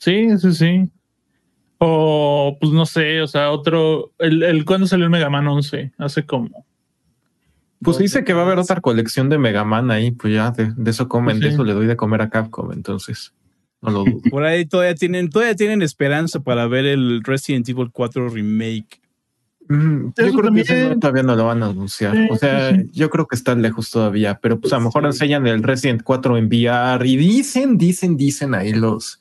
Sí, 0.00 0.38
sí, 0.38 0.52
sí. 0.54 0.90
O, 1.78 2.56
pues 2.60 2.72
no 2.72 2.84
sé, 2.86 3.22
o 3.22 3.26
sea, 3.26 3.50
otro. 3.50 4.12
El, 4.18 4.42
el 4.42 4.64
¿Cuándo 4.64 4.86
salió 4.86 5.04
el 5.04 5.10
Mega 5.10 5.30
Man 5.30 5.46
11? 5.46 5.92
Hace 5.98 6.26
como. 6.26 6.66
Pues 7.82 7.96
dice 7.98 8.24
que 8.24 8.34
va 8.34 8.42
a 8.42 8.44
haber 8.44 8.58
otra 8.58 8.80
colección 8.80 9.28
de 9.30 9.38
Mega 9.38 9.64
Man 9.64 9.90
ahí, 9.90 10.10
pues 10.10 10.34
ya 10.34 10.50
de, 10.50 10.72
de 10.76 10.90
eso 10.90 11.08
comen, 11.08 11.36
Sí. 11.36 11.44
de 11.44 11.48
eso 11.50 11.64
le 11.64 11.72
doy 11.72 11.86
de 11.86 11.96
comer 11.96 12.20
a 12.20 12.28
Capcom, 12.28 12.72
entonces 12.72 13.32
no 13.80 13.90
lo 13.90 14.04
dudo. 14.04 14.20
Por 14.30 14.44
ahí 14.44 14.66
todavía 14.66 14.94
tienen, 14.94 15.30
todavía 15.30 15.54
tienen 15.56 15.80
esperanza 15.80 16.40
para 16.40 16.66
ver 16.66 16.84
el 16.84 17.22
Resident 17.24 17.66
Evil 17.70 17.90
4 17.90 18.28
remake. 18.28 19.00
Mm, 19.70 20.08
yo 20.16 20.32
creo 20.34 20.52
que 20.52 20.60
ese 20.60 20.88
no, 20.90 20.98
todavía 20.98 21.22
no 21.22 21.36
lo 21.36 21.46
van 21.46 21.62
a 21.62 21.66
anunciar. 21.66 22.14
Sí, 22.14 22.28
o 22.30 22.36
sea, 22.36 22.74
sí, 22.74 22.90
yo 22.92 23.08
creo 23.08 23.26
que 23.26 23.36
está 23.36 23.54
lejos 23.54 23.90
todavía, 23.90 24.38
pero 24.42 24.60
pues 24.60 24.72
a 24.74 24.76
lo 24.76 24.82
mejor 24.84 25.06
enseñan 25.06 25.46
el 25.46 25.62
Resident 25.62 26.02
4 26.02 26.36
en 26.36 26.46
VR 26.48 27.06
y 27.08 27.16
dicen, 27.16 27.78
dicen, 27.78 28.18
dicen 28.18 28.54
ahí 28.54 28.74
los, 28.74 29.20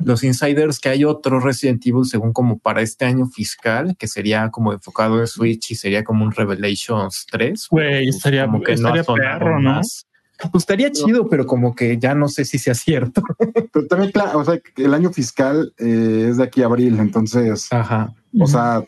los 0.00 0.22
insiders 0.24 0.78
que 0.80 0.88
hay 0.88 1.04
otro 1.04 1.40
Resident 1.40 1.84
Evil 1.86 2.04
según 2.04 2.32
como 2.32 2.58
para 2.58 2.82
este 2.82 3.04
año 3.04 3.26
fiscal, 3.26 3.96
que 3.98 4.06
sería 4.06 4.50
como 4.50 4.72
enfocado 4.72 5.20
en 5.20 5.26
Switch 5.26 5.70
y 5.70 5.74
sería 5.74 6.04
como 6.04 6.24
un 6.24 6.32
Revelations 6.32 7.26
3. 7.30 7.66
Güey, 7.70 8.04
Pues, 8.06 8.16
estaría- 8.16 8.46
como 8.46 8.62
que 8.62 8.72
estaría 8.72 9.04
sonado 9.04 9.38
perro, 9.38 9.60
¿no? 9.60 9.70
más. 9.72 10.04
Pues 10.52 10.62
estaría 10.62 10.92
chido, 10.92 11.28
pero 11.28 11.46
como 11.46 11.74
que 11.74 11.98
ya 11.98 12.14
no 12.14 12.28
sé 12.28 12.44
si 12.44 12.58
sea 12.60 12.74
cierto. 12.74 13.22
Pero 13.72 13.86
también, 13.88 14.12
claro, 14.12 14.38
o 14.38 14.44
sea, 14.44 14.60
el 14.76 14.94
año 14.94 15.10
fiscal 15.12 15.74
eh, 15.78 16.28
es 16.30 16.36
de 16.36 16.44
aquí 16.44 16.62
a 16.62 16.66
abril, 16.66 16.96
entonces, 17.00 17.66
Ajá. 17.72 18.14
o 18.38 18.46
sea, 18.46 18.84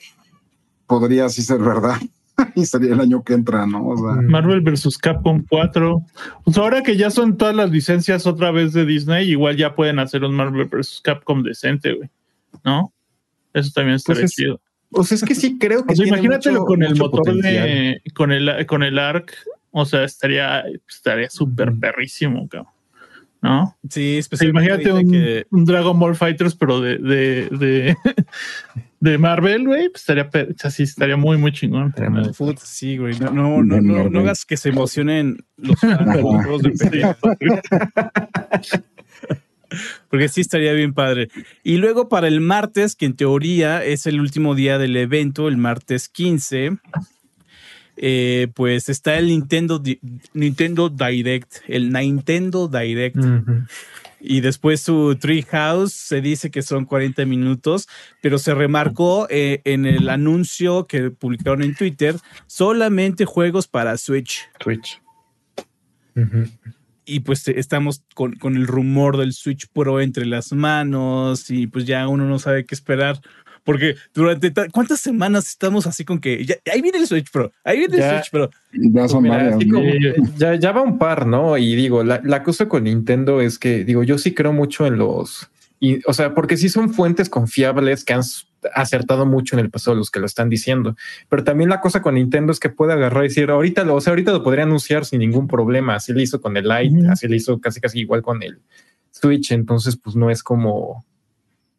podría 0.87 1.29
sí 1.29 1.43
ser 1.43 1.59
verdad. 1.59 1.97
y 2.55 2.65
sería 2.65 2.95
el 2.95 3.01
año 3.01 3.23
que 3.23 3.35
entra, 3.35 3.67
¿no? 3.67 3.87
O 3.89 3.97
sea, 3.97 4.23
Marvel 4.23 4.61
vs. 4.61 4.99
Capcom 4.99 5.45
4. 5.49 6.03
Pues 6.45 6.59
ahora 6.59 6.83
que 6.83 6.97
ya 6.97 7.11
son 7.11 7.37
todas 7.37 7.55
las 7.55 7.71
licencias 7.71 8.27
otra 8.27 8.51
vez 8.51 8.73
de 8.73 8.85
Disney, 8.87 9.31
igual 9.31 9.57
ya 9.57 9.75
pueden 9.75 9.99
hacer 9.99 10.25
un 10.25 10.35
Marvel 10.35 10.67
vs. 10.67 11.01
Capcom 11.05 11.43
decente, 11.43 11.93
güey. 11.95 12.09
¿no? 12.65 12.93
Eso 13.55 13.71
también 13.75 13.97
estaría 13.97 14.23
Pues 14.23 14.31
es- 14.33 14.37
chido. 14.37 14.61
O 14.93 15.05
sea, 15.05 15.15
es 15.15 15.23
que 15.25 15.37
sí 15.37 15.57
creo 15.59 15.85
que 15.87 15.93
O 15.93 15.97
sea, 15.97 16.03
tiene 16.05 16.19
imagínatelo 16.19 16.61
mucho- 16.61 16.67
con 16.67 16.83
el 16.83 16.97
motor 16.97 17.21
potencial. 17.23 17.65
de. 17.65 18.03
Con 18.15 18.33
el, 18.33 18.67
con 18.67 18.83
el 18.83 18.99
ARC. 18.99 19.33
O 19.71 19.85
sea, 19.85 20.03
estaría 20.03 20.65
estaría 20.89 21.31
súper 21.31 21.73
perrísimo, 21.79 22.49
cabrón. 22.49 22.73
¿No? 23.43 23.77
Sí, 23.89 24.21
imagínate 24.43 24.93
un, 24.93 25.11
que- 25.11 25.47
un 25.51 25.65
Dragon 25.65 25.99
Ball 25.99 26.15
Fighters, 26.17 26.55
pero 26.55 26.81
de, 26.81 26.99
de, 26.99 27.49
de, 27.51 27.97
de 29.01 29.19
Marvel, 29.19 29.67
güey, 29.67 29.89
pues 29.89 30.03
estaría, 30.03 30.29
pe- 30.29 30.49
o 30.55 30.59
sea, 30.59 30.71
sí, 30.71 30.83
estaría 30.83 31.17
muy, 31.17 31.39
muy 31.39 31.53
chingón. 31.53 31.95
Sí, 32.63 32.97
güey. 32.99 33.19
No, 33.19 33.31
no, 33.31 33.63
no, 33.63 33.81
no, 33.81 34.11
no 34.11 34.21
hagas 34.21 34.45
que 34.45 34.57
se 34.57 34.69
emocionen 34.69 35.39
los 35.57 35.79
juegos 35.81 36.63
de 36.63 36.71
pelea. 36.71 37.17
Porque 40.11 40.29
sí 40.29 40.41
estaría 40.41 40.73
bien 40.73 40.93
padre. 40.95 41.29
Y 41.63 41.77
luego 41.77 42.09
para 42.09 42.27
el 42.27 42.41
martes, 42.41 42.97
que 42.97 43.07
en 43.07 43.15
teoría 43.15 43.85
es 43.85 44.07
el 44.07 44.21
último 44.21 44.57
día 44.57 44.79
del 44.79 44.97
evento, 44.97 45.47
el 45.47 45.57
martes 45.57 46.09
15, 46.09 46.73
eh, 48.03 48.49
pues 48.55 48.89
está 48.89 49.19
el 49.19 49.27
Nintendo, 49.27 49.83
Nintendo 50.33 50.89
Direct, 50.89 51.57
el 51.69 51.93
Nintendo 51.93 52.67
Direct. 52.67 53.19
Y 54.21 54.41
después 54.41 54.81
su 54.81 55.17
Treehouse 55.21 55.93
se 55.93 56.23
dice 56.23 56.51
que 56.51 56.63
son 56.63 56.87
40 56.87 57.27
minutos, 57.27 57.89
pero 58.23 58.39
se 58.39 58.55
remarcó 58.55 59.27
eh, 59.29 59.61
en 59.65 59.85
el 59.85 60.09
anuncio 60.09 60.87
que 60.87 61.11
publicaron 61.11 61.63
en 61.63 61.75
Twitter 61.75 62.17
solamente 62.47 63.27
juegos 63.27 63.69
para 63.69 63.99
Switch. 63.99 64.49
Twitch. 64.59 65.03
Ujú. 66.17 66.45
Y 67.05 67.21
pues 67.21 67.47
eh, 67.49 67.55
estamos 67.59 68.03
con, 68.15 68.33
con 68.37 68.57
el 68.57 68.67
rumor 68.67 69.19
del 69.19 69.35
Switch 69.35 69.67
Pro 69.69 70.01
entre 70.01 70.25
las 70.25 70.53
manos 70.53 71.51
y 71.51 71.67
pues 71.67 71.85
ya 71.85 72.09
uno 72.09 72.25
no 72.25 72.39
sabe 72.39 72.65
qué 72.65 72.75
esperar. 72.75 73.21
Porque 73.65 73.97
durante 74.15 74.51
ta- 74.51 74.69
cuántas 74.71 75.01
semanas 75.01 75.49
estamos 75.49 75.87
así 75.87 76.05
con 76.05 76.19
que 76.21 76.45
ya, 76.45 76.57
ahí 76.73 76.81
viene 76.83 76.99
el 76.99 77.07
Switch 77.07 77.31
Pro, 77.31 77.53
ahí 77.65 77.79
viene 77.79 77.95
el 77.97 78.01
Ya. 78.01 78.11
Switch 78.23 78.31
Pro. 78.31 78.51
Ya 78.73 79.09
son 79.09 79.23
Mira, 79.23 79.37
varias. 79.37 79.55
así 79.57 79.67
¿no? 79.67 79.79
como- 79.79 79.91
Sí. 79.91 80.33
ya, 80.39 80.55
ya 80.57 80.73
va 80.73 80.83
un 80.83 80.99
par, 80.99 81.27
¿no? 81.27 81.57
Y 81.59 81.75
digo, 81.77 82.03
la, 82.05 82.21
la 82.25 82.43
cosa 82.43 82.69
con 82.69 82.85
Nintendo 82.85 83.41
es 83.41 83.59
que, 83.59 83.85
digo, 83.85 84.03
yo 84.03 84.19
sí 84.19 84.33
creo 84.35 84.53
mucho 84.53 84.87
en 84.87 84.99
los, 84.99 85.51
y, 85.79 86.01
o 86.07 86.13
sea, 86.13 86.35
porque 86.35 86.57
sí 86.57 86.69
son 86.69 86.93
fuentes 86.93 87.29
confiables 87.29 88.05
que 88.05 88.13
han 88.13 88.23
acertado 88.75 89.25
mucho 89.25 89.57
en 89.57 89.61
el 89.61 89.71
pasado 89.71 89.97
los 89.97 90.11
que 90.11 90.21
lo 90.21 90.27
están 90.27 90.51
diciendo. 90.51 90.95
Pero 91.31 91.45
también 91.45 91.71
la 91.71 91.81
cosa 91.81 92.03
con 92.03 92.15
Nintendo 92.17 92.53
es 92.53 92.61
que 92.61 92.69
puede 92.69 92.93
agarrar 92.93 93.25
y 93.25 93.29
decir, 93.29 93.51
ahorita 93.51 93.85
lo, 93.85 93.95
o 93.95 94.01
sea, 94.03 94.11
ahorita 94.11 94.33
lo 94.33 94.43
podría 94.43 94.65
anunciar 94.65 95.07
sin 95.07 95.21
ningún 95.21 95.49
problema. 95.49 95.95
Así 95.95 96.13
lo 96.13 96.21
hizo 96.21 96.41
con 96.43 96.57
el 96.59 96.69
Lite, 96.69 97.01
Ujú. 97.05 97.11
así 97.11 97.27
lo 97.29 97.35
hizo 97.35 97.59
casi 97.61 97.81
casi 97.81 98.01
igual 98.01 98.21
con 98.21 98.43
el 98.43 98.59
Switch. 99.11 99.53
Entonces, 99.53 99.97
pues 99.97 100.15
no 100.17 100.29
es 100.31 100.43
como 100.43 101.05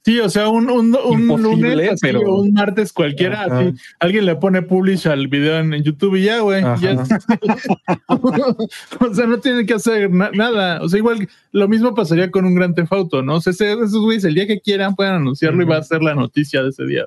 Sí, 0.03 0.19
o 0.19 0.29
sea, 0.31 0.49
un, 0.49 0.67
un, 0.71 0.95
un 0.95 1.41
lunes, 1.43 1.89
así, 1.91 1.99
pero- 2.01 2.21
o 2.21 2.41
un 2.41 2.53
martes 2.53 2.91
cualquiera, 2.91 3.43
Ajá. 3.43 3.59
así, 3.59 3.73
alguien 3.99 4.25
le 4.25 4.35
pone 4.35 4.63
publish 4.63 5.07
al 5.07 5.27
video 5.27 5.59
en, 5.59 5.75
en 5.75 5.83
YouTube 5.83 6.15
y 6.15 6.23
ya, 6.23 6.39
güey. 6.39 6.63
Ya 6.81 6.93
o 8.07 9.13
sea, 9.13 9.27
no 9.27 9.39
tienen 9.39 9.65
que 9.67 9.75
hacer 9.75 10.09
na- 10.09 10.31
nada. 10.33 10.81
O 10.81 10.89
sea, 10.89 10.97
igual 10.97 11.27
lo 11.51 11.67
mismo 11.67 11.93
pasaría 11.93 12.31
con 12.31 12.45
un 12.45 12.55
gran 12.55 12.73
Auto, 12.89 13.21
¿no? 13.21 13.35
O 13.35 13.41
sea, 13.41 13.51
ese- 13.51 13.73
esos 13.73 13.99
güeyes 14.01 14.23
el 14.23 14.33
día 14.33 14.47
que 14.47 14.59
quieran 14.59 14.95
pueden 14.95 15.13
anunciarlo 15.13 15.61
y 15.61 15.65
va 15.67 15.77
a 15.77 15.83
ser 15.83 16.01
la 16.01 16.15
noticia 16.15 16.63
de 16.63 16.69
ese 16.69 16.85
día, 16.85 17.05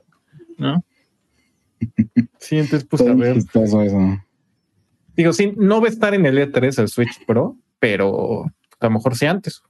¿no? 0.57 0.85
Sí, 2.39 2.59
entonces, 2.59 2.87
pues 2.89 3.03
a 3.03 3.13
ver. 3.13 3.35
chistoso 3.35 3.83
eso. 3.83 4.23
Digo, 5.17 5.33
sí, 5.33 5.53
no 5.57 5.81
va 5.81 5.89
a 5.89 5.91
estar 5.91 6.15
en 6.15 6.27
el 6.27 6.39
E3 6.39 6.79
el 6.81 6.89
Switch 6.89 7.25
Pro, 7.27 7.57
pero 7.81 8.45
a 8.81 8.85
lo 8.87 8.91
mejor 8.91 9.17
sí 9.17 9.27
antes 9.27 9.63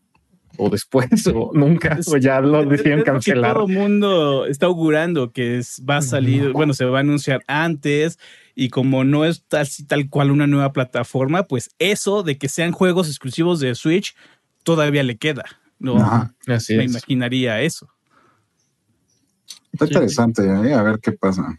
o 0.57 0.71
después 0.71 1.09
o 1.27 1.51
nunca, 1.55 1.99
o 2.07 2.17
ya 2.17 2.40
lo 2.40 2.73
es 2.73 2.83
que 2.83 3.03
cancelar. 3.03 3.55
Todo 3.55 3.67
el 3.67 3.73
mundo 3.75 4.47
está 4.47 4.67
augurando 4.67 5.33
que 5.33 5.59
es- 5.59 5.83
va 5.88 5.97
a 5.99 6.03
salir, 6.03 6.53
bueno, 6.53 6.75
se 6.75 6.85
va 6.85 6.99
a 6.99 7.01
anunciar 7.01 7.43
antes 7.47 8.19
y 8.55 8.69
como 8.69 9.03
no 9.05 9.25
es 9.25 9.45
tal, 9.49 9.67
tal 9.88 10.09
cual 10.09 10.31
una 10.31 10.47
nueva 10.47 10.73
plataforma, 10.73 11.45
pues 11.45 11.71
eso 11.79 12.23
de 12.23 12.38
que 12.38 12.49
sean 12.49 12.73
juegos 12.73 13.09
exclusivos 13.09 13.59
de 13.61 13.75
Switch 13.75 14.14
todavía 14.62 15.03
le 15.03 15.17
queda. 15.17 15.45
No, 15.79 15.97
Ajá. 15.97 16.35
Así 16.47 16.77
me 16.77 16.85
es. 16.85 16.90
imaginaría 16.93 17.61
eso. 17.61 17.88
Está 19.73 19.87
interesante, 19.87 20.43
¿eh? 20.47 20.73
a 20.73 20.83
ver 20.83 21.01
qué 21.01 21.11
pasa. 21.12 21.59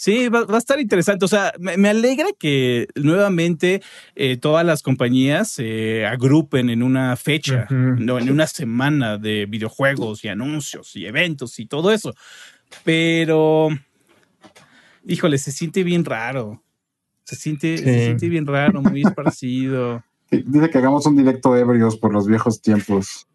Sí, 0.00 0.28
va, 0.28 0.44
va 0.44 0.54
a 0.54 0.58
estar 0.58 0.78
interesante. 0.78 1.24
O 1.24 1.28
sea, 1.28 1.52
me, 1.58 1.76
me 1.76 1.88
alegra 1.88 2.28
que 2.38 2.86
nuevamente 2.94 3.82
eh, 4.14 4.36
todas 4.36 4.64
las 4.64 4.80
compañías 4.80 5.50
se 5.50 6.06
agrupen 6.06 6.70
en 6.70 6.84
una 6.84 7.16
fecha, 7.16 7.66
no, 7.68 8.20
en 8.20 8.30
una 8.30 8.46
semana 8.46 9.18
de 9.18 9.46
videojuegos 9.46 10.24
y 10.24 10.28
anuncios 10.28 10.94
y 10.94 11.04
eventos 11.04 11.58
y 11.58 11.66
todo 11.66 11.90
eso. 11.90 12.14
Pero, 12.84 13.70
híjole, 15.04 15.36
se 15.36 15.50
siente 15.50 15.82
bien 15.82 16.04
raro. 16.04 16.62
Se 17.24 17.34
siente, 17.34 17.76
se 17.78 18.04
siente 18.04 18.28
bien 18.28 18.46
raro, 18.46 18.80
muy 18.80 19.02
esparcido. 19.02 20.04
Dice 20.30 20.70
que 20.70 20.78
hagamos 20.78 21.06
un 21.06 21.16
directo 21.16 21.56
ebrios 21.56 21.96
por 21.96 22.12
los 22.12 22.28
viejos 22.28 22.62
tiempos. 22.62 23.26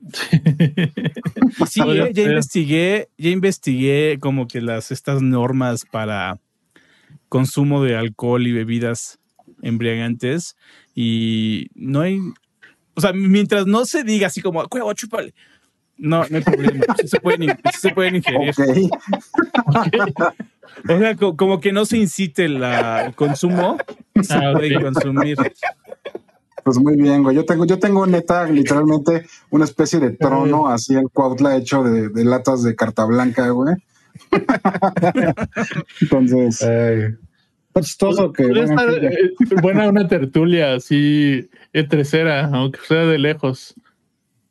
Sí, 1.68 1.82
eh, 1.86 2.12
ya 2.14 2.24
ser. 2.24 2.32
investigué, 2.32 3.10
ya 3.18 3.30
investigué 3.32 4.18
como 4.22 4.48
que 4.48 4.62
las 4.62 4.92
estas 4.92 5.22
normas 5.22 5.84
para 5.92 6.40
consumo 7.34 7.84
de 7.84 7.96
alcohol 7.98 8.46
y 8.46 8.52
bebidas 8.52 9.18
embriagantes 9.64 10.56
y 10.94 11.68
no 11.74 12.02
hay, 12.02 12.20
o 12.94 13.02
sea, 13.02 13.12
mientras 13.12 13.66
no 13.66 13.86
se 13.86 14.04
diga 14.04 14.28
así 14.28 14.40
como, 14.40 14.64
huevo, 14.72 14.94
chúpale. 14.94 15.34
No, 15.98 16.24
no 16.30 16.38
hay 16.38 16.44
problema. 16.44 16.86
Sí 17.02 17.08
se 17.08 17.20
pueden, 17.20 17.50
sí 17.74 17.80
se 17.80 17.90
pueden 17.92 18.18
ingerir. 18.18 18.52
Ok. 18.52 18.60
O 20.90 20.98
sea, 20.98 21.16
co- 21.16 21.36
como 21.38 21.60
que 21.60 21.72
no 21.72 21.86
se 21.86 21.98
incite 21.98 22.48
la, 22.50 23.06
el 23.06 23.16
consumo, 23.16 23.78
se 24.22 24.34
Ah, 24.34 24.54
puede 24.54 24.82
consumir. 24.82 25.38
Pues 26.64 26.78
muy 26.80 26.96
bien, 26.96 27.22
güey. 27.24 27.36
Yo 27.36 27.46
tengo, 27.46 27.66
yo 27.66 27.78
tengo 27.78 28.08
neta, 28.08 28.46
literalmente, 28.46 29.26
una 29.52 29.66
especie 29.66 30.00
de 30.00 30.12
trono, 30.12 30.68
así 30.70 30.96
el 30.96 31.10
Cuautla 31.12 31.58
hecho 31.58 31.84
de, 31.84 32.10
de 32.10 32.26
latas 32.26 32.64
de 32.64 32.76
carta 32.76 33.06
blanca, 33.06 33.50
güey. 33.50 33.76
Entonces, 36.02 36.62
Ay, 36.62 37.16
está 37.68 37.82
chistoso 37.82 38.32
que. 38.32 38.44
Estar 38.44 38.90
eh, 38.90 39.32
buena 39.62 39.88
una 39.90 40.08
tertulia 40.08 40.76
así 40.76 41.50
etrecera, 41.72 42.46
aunque 42.54 42.80
sea 42.88 43.06
de 43.06 43.18
lejos. 43.18 43.74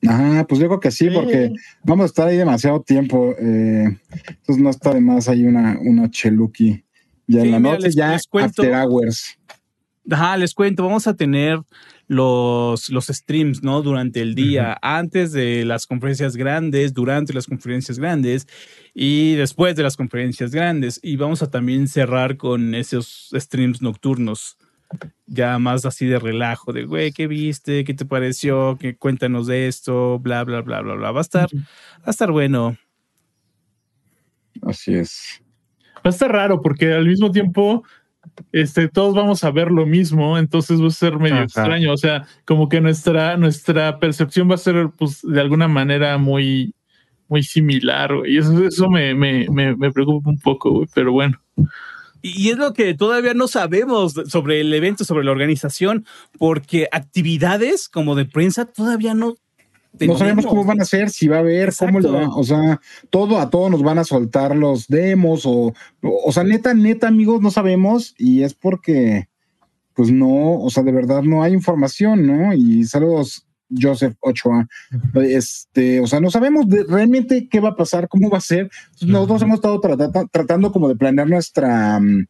Ajá, 0.06 0.44
pues 0.48 0.60
yo 0.60 0.66
creo 0.66 0.80
que 0.80 0.90
sí, 0.90 1.10
porque 1.10 1.52
vamos 1.84 2.02
a 2.04 2.06
estar 2.06 2.26
ahí 2.28 2.36
demasiado 2.36 2.80
tiempo. 2.82 3.34
eh, 3.38 3.84
entonces 4.28 4.58
no 4.58 4.70
está 4.70 4.92
de 4.94 5.00
más 5.00 5.28
ahí 5.28 5.44
una, 5.44 5.78
una 5.80 6.10
cheluki. 6.10 6.82
Ya 7.28 7.42
Sí, 7.42 7.46
en 7.46 7.52
la 7.52 7.60
mira, 7.60 7.72
noche, 7.74 7.86
les- 7.86 7.94
ya 7.94 8.12
les 8.12 8.26
cuento. 8.26 8.62
after 8.62 8.74
hours. 8.74 9.38
Ajá, 10.10 10.36
les 10.36 10.52
cuento, 10.52 10.82
vamos 10.84 11.06
a 11.06 11.14
tener 11.14 11.60
los, 12.12 12.90
los 12.90 13.06
streams, 13.06 13.62
¿no? 13.62 13.80
Durante 13.80 14.20
el 14.20 14.34
día, 14.34 14.76
antes 14.82 15.32
de 15.32 15.64
las 15.64 15.86
conferencias 15.86 16.36
grandes, 16.36 16.92
durante 16.92 17.32
las 17.32 17.46
conferencias 17.46 17.98
grandes 17.98 18.46
y 18.92 19.34
después 19.34 19.76
de 19.76 19.82
las 19.82 19.96
conferencias 19.96 20.50
grandes. 20.50 21.00
Y 21.02 21.16
vamos 21.16 21.42
a 21.42 21.50
también 21.50 21.88
cerrar 21.88 22.36
con 22.36 22.74
esos 22.74 23.30
streams 23.32 23.80
nocturnos, 23.80 24.58
ya 25.26 25.58
más 25.58 25.86
así 25.86 26.04
de 26.06 26.18
relajo, 26.18 26.74
de, 26.74 26.84
güey, 26.84 27.12
¿qué 27.12 27.26
viste? 27.26 27.82
¿Qué 27.84 27.94
te 27.94 28.04
pareció? 28.04 28.76
¿Qué, 28.78 28.94
cuéntanos 28.94 29.46
de 29.46 29.66
esto, 29.66 30.18
bla, 30.18 30.44
bla, 30.44 30.60
bla, 30.60 30.82
bla, 30.82 30.94
bla. 30.94 31.12
Va 31.12 31.20
a 31.20 31.22
estar, 31.22 31.48
va 31.54 32.04
a 32.04 32.10
estar 32.10 32.30
bueno. 32.30 32.76
Así 34.60 34.94
es. 34.94 35.42
Va 35.96 36.02
a 36.04 36.08
estar 36.10 36.30
raro 36.30 36.60
porque 36.60 36.92
al 36.92 37.06
mismo 37.06 37.30
tiempo 37.30 37.84
este, 38.52 38.88
todos 38.88 39.14
vamos 39.14 39.44
a 39.44 39.50
ver 39.50 39.70
lo 39.70 39.86
mismo, 39.86 40.38
entonces 40.38 40.80
va 40.80 40.86
a 40.88 40.90
ser 40.90 41.18
medio 41.18 41.36
Ajá. 41.36 41.44
extraño. 41.44 41.92
O 41.92 41.96
sea, 41.96 42.26
como 42.44 42.68
que 42.68 42.80
nuestra, 42.80 43.36
nuestra 43.36 43.98
percepción 43.98 44.50
va 44.50 44.54
a 44.54 44.58
ser, 44.58 44.90
pues, 44.96 45.20
de 45.22 45.40
alguna 45.40 45.68
manera 45.68 46.18
muy, 46.18 46.74
muy 47.28 47.42
similar. 47.42 48.14
güey. 48.14 48.34
Y 48.34 48.38
eso, 48.38 48.64
eso 48.64 48.88
me, 48.90 49.14
me, 49.14 49.46
me, 49.50 49.76
me 49.76 49.90
preocupa 49.90 50.30
un 50.30 50.38
poco, 50.38 50.70
güey, 50.70 50.88
pero 50.94 51.12
bueno. 51.12 51.40
Y 52.22 52.46
y 52.46 52.50
es 52.50 52.56
lo 52.56 52.72
que 52.72 52.94
todavía 52.94 53.34
no 53.34 53.48
sabemos 53.48 54.14
sobre 54.28 54.60
el 54.60 54.72
evento, 54.72 55.04
sobre 55.04 55.24
la 55.24 55.32
organización, 55.32 56.06
porque 56.38 56.88
actividades 56.92 57.88
como 57.88 58.14
de 58.14 58.26
prensa 58.26 58.64
todavía 58.64 59.12
no 59.14 59.34
No 60.00 60.16
sabemos 60.16 60.46
cómo 60.46 60.64
van 60.64 60.80
a 60.80 60.84
ser, 60.84 61.10
si 61.10 61.28
va 61.28 61.36
a 61.36 61.40
haber, 61.40 61.72
cómo 61.78 62.00
le 62.00 62.08
Exacto. 62.08 62.30
va, 62.30 62.36
o 62.36 62.44
sea, 62.44 62.80
todo 63.10 63.38
a 63.38 63.50
todos 63.50 63.70
nos 63.70 63.82
van 63.82 63.98
a 63.98 64.04
soltar 64.04 64.56
los 64.56 64.88
demos 64.88 65.44
o, 65.44 65.74
o, 66.00 66.32
sea, 66.32 66.44
neta, 66.44 66.72
neta, 66.74 67.08
amigos, 67.08 67.40
no 67.42 67.50
sabemos 67.50 68.14
y 68.16 68.42
es 68.42 68.54
porque, 68.54 69.28
pues 69.94 70.10
no, 70.10 70.54
o 70.60 70.70
sea, 70.70 70.82
de 70.82 70.92
verdad 70.92 71.22
no 71.22 71.42
hay 71.42 71.52
información, 71.52 72.26
¿no? 72.26 72.54
Y 72.54 72.84
saludos, 72.84 73.46
Joseph 73.80 74.14
Ochoa, 74.20 74.66
este, 75.24 76.00
o 76.00 76.06
sea, 76.06 76.20
no 76.20 76.30
sabemos 76.30 76.68
de- 76.68 76.84
realmente 76.84 77.48
qué 77.48 77.60
va 77.60 77.70
a 77.70 77.76
pasar, 77.76 78.08
cómo 78.08 78.30
va 78.30 78.38
a 78.38 78.42
ser. 78.42 78.70
Nosotros 79.02 79.42
hemos 79.42 79.56
estado 79.56 79.80
tratando, 79.80 80.28
tratando 80.30 80.72
como 80.72 80.88
de 80.88 80.96
planear 80.96 81.28
nuestra, 81.28 82.00
mm, 82.00 82.26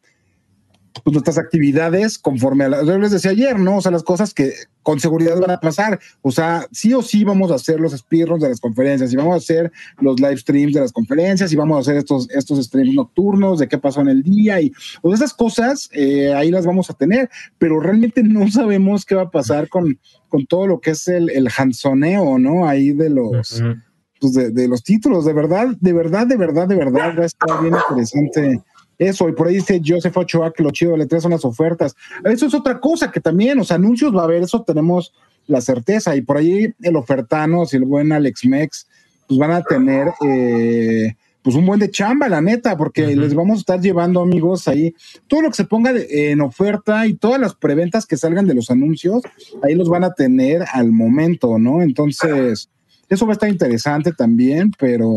pues, 1.03 1.13
nuestras 1.13 1.37
actividades 1.37 2.19
conforme 2.19 2.65
a 2.65 2.69
las, 2.69 2.85
yo 2.85 2.97
les 2.97 3.11
decía 3.11 3.31
ayer, 3.31 3.57
¿no? 3.59 3.77
O 3.77 3.81
sea, 3.81 3.91
las 3.91 4.03
cosas 4.03 4.33
que 4.33 4.53
con 4.83 4.99
seguridad 4.99 5.39
van 5.39 5.51
a 5.51 5.59
pasar. 5.59 5.99
O 6.21 6.31
sea, 6.31 6.67
sí 6.71 6.93
o 6.93 7.01
sí 7.01 7.23
vamos 7.23 7.51
a 7.51 7.55
hacer 7.55 7.79
los 7.79 7.93
speedruns 7.93 8.43
de 8.43 8.49
las 8.49 8.59
conferencias 8.59 9.11
y 9.11 9.15
vamos 9.15 9.33
a 9.33 9.37
hacer 9.37 9.71
los 9.99 10.19
live 10.19 10.37
streams 10.37 10.73
de 10.73 10.81
las 10.81 10.91
conferencias 10.91 11.51
y 11.51 11.55
vamos 11.55 11.77
a 11.77 11.81
hacer 11.81 11.97
estos, 11.97 12.29
estos 12.29 12.63
streams 12.63 12.93
nocturnos 12.93 13.59
de 13.59 13.67
qué 13.67 13.77
pasó 13.77 14.01
en 14.01 14.09
el 14.09 14.21
día 14.21 14.61
y 14.61 14.71
pues 15.01 15.19
esas 15.19 15.33
cosas 15.33 15.89
eh, 15.93 16.33
ahí 16.33 16.51
las 16.51 16.65
vamos 16.65 16.89
a 16.89 16.93
tener, 16.93 17.29
pero 17.57 17.79
realmente 17.79 18.21
no 18.21 18.47
sabemos 18.51 19.05
qué 19.05 19.15
va 19.15 19.23
a 19.23 19.31
pasar 19.31 19.69
con, 19.69 19.97
con 20.27 20.45
todo 20.45 20.67
lo 20.67 20.79
que 20.79 20.91
es 20.91 21.07
el, 21.07 21.29
el 21.29 21.49
hanzoneo, 21.55 22.37
¿no? 22.37 22.67
Ahí 22.67 22.91
de 22.91 23.09
los... 23.09 23.61
Ujú. 23.61 23.75
pues, 24.19 24.33
de, 24.33 24.51
de 24.51 24.67
los 24.67 24.83
títulos, 24.83 25.25
de 25.25 25.33
verdad, 25.33 25.67
de 25.79 25.93
verdad, 25.93 26.27
de 26.27 26.37
verdad, 26.37 26.67
de 26.67 26.75
verdad, 26.75 27.17
va 27.17 27.23
a 27.23 27.25
estar 27.25 27.61
bien 27.61 27.73
interesante 27.75 28.61
eso. 29.03 29.29
Y 29.29 29.33
por 29.33 29.47
ahí 29.47 29.55
dice 29.55 29.81
Joseph 29.85 30.15
Ochoa 30.17 30.51
que 30.53 30.63
lo 30.63 30.71
chido 30.71 30.95
de 30.97 31.07
E3 31.07 31.19
son 31.21 31.31
las 31.31 31.45
ofertas. 31.45 31.95
Eso 32.23 32.45
es 32.47 32.53
otra 32.53 32.79
cosa 32.79 33.11
que 33.11 33.19
también, 33.19 33.63
sea, 33.63 33.75
anuncios 33.75 34.15
va 34.15 34.21
a 34.21 34.25
haber, 34.25 34.43
eso 34.43 34.63
tenemos 34.63 35.13
la 35.47 35.61
certeza. 35.61 36.15
Y 36.15 36.21
por 36.21 36.37
ahí 36.37 36.73
el 36.81 36.95
ofertano, 36.95 37.65
si 37.65 37.77
el 37.77 37.85
buen 37.85 38.11
Alex 38.11 38.45
Mex, 38.45 38.87
pues 39.27 39.37
van 39.39 39.51
a 39.51 39.61
tener 39.61 40.07
eh, 40.27 41.15
pues 41.41 41.55
un 41.57 41.65
buen 41.65 41.79
de 41.79 41.89
chamba, 41.91 42.29
la 42.29 42.39
neta, 42.41 42.77
porque 42.77 43.01
les 43.21 43.33
vamos 43.33 43.57
a 43.57 43.59
estar 43.59 43.81
llevando, 43.81 44.21
amigos, 44.21 44.67
ahí 44.69 44.95
todo 45.27 45.41
lo 45.41 45.49
que 45.49 45.55
se 45.55 45.65
ponga 45.65 45.91
de- 45.91 46.31
en 46.31 46.39
oferta 46.39 47.05
y 47.05 47.15
todas 47.15 47.39
las 47.41 47.53
preventas 47.55 48.05
que 48.05 48.15
salgan 48.15 48.47
de 48.47 48.53
los 48.53 48.69
anuncios, 48.71 49.21
ahí 49.61 49.75
los 49.75 49.89
van 49.89 50.05
a 50.05 50.13
tener 50.13 50.63
al 50.71 50.91
momento, 50.93 51.59
¿no? 51.59 51.81
Entonces, 51.81 52.69
eso 53.09 53.25
va 53.25 53.33
a 53.33 53.35
estar 53.35 53.49
interesante 53.49 54.13
también, 54.13 54.71
pero 54.79 55.11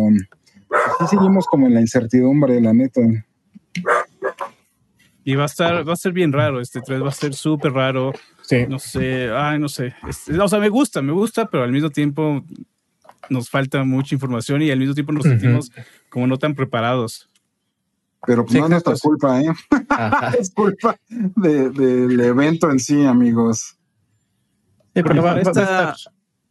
sí 0.99 1.07
seguimos 1.09 1.47
como 1.47 1.68
en 1.68 1.74
la 1.74 1.80
incertidumbre, 1.80 2.61
la 2.61 2.72
neta. 2.74 3.01
Y 5.24 5.35
va 5.35 5.43
a 5.43 5.47
estar, 5.47 5.89
va 5.89 5.93
a 5.93 5.97
ser 5.97 6.12
bien 6.12 6.33
raro 6.33 6.61
este 6.61 6.81
3, 6.81 7.03
va 7.03 7.09
a 7.09 7.12
ser 7.12 7.35
súper 7.35 7.72
raro. 7.72 8.12
Sí. 8.43 8.64
No 8.68 8.79
sé, 8.79 9.29
ay, 9.35 9.59
no 9.59 9.68
sé. 9.68 9.93
Este, 10.09 10.39
o 10.39 10.49
sea, 10.49 10.61
me 10.61 10.68
gusta, 10.68 11.03
me 11.03 11.12
gusta, 11.12 11.47
pero 11.51 11.64
al 11.64 11.72
mismo 11.72 11.91
tiempo 11.91 12.45
nos 13.29 13.51
falta 13.51 13.83
mucha 13.83 14.14
información 14.14 14.62
y 14.62 14.70
al 14.70 14.79
mismo 14.79 14.95
tiempo 14.95 15.12
nos 15.12 15.24
sentimos 15.24 15.72
como 16.11 16.29
no 16.29 16.39
tan 16.39 16.55
preparados. 16.55 17.29
Pero 18.24 18.45
pues 18.45 18.53
Sí, 18.53 18.59
no 18.61 18.64
es 18.66 18.70
nuestra 18.70 18.95
culpa, 19.01 19.41
¿eh? 19.41 19.51
Es 20.39 20.51
culpa 20.53 20.97
de- 21.09 21.70
del 21.70 22.20
evento 22.20 22.70
en 22.70 22.79
sí, 22.79 23.05
amigos. 23.05 23.77
Sí, 24.95 25.03
Porque 25.03 25.20
para 25.20 25.41
esta, 25.41 25.95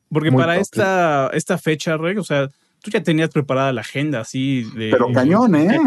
porque 0.10 0.32
para 0.32 0.58
esta, 0.58 1.30
esta 1.34 1.58
fecha, 1.58 1.96
Reg, 1.98 2.20
o 2.20 2.24
sea, 2.24 2.50
tú 2.86 2.92
ya 2.92 3.02
tenías 3.02 3.30
preparada 3.30 3.74
la 3.74 3.82
agenda 3.82 4.20
así 4.22 4.64
de. 4.76 4.92
Pero 4.92 5.12
cañón, 5.12 5.56
¿eh? 5.56 5.80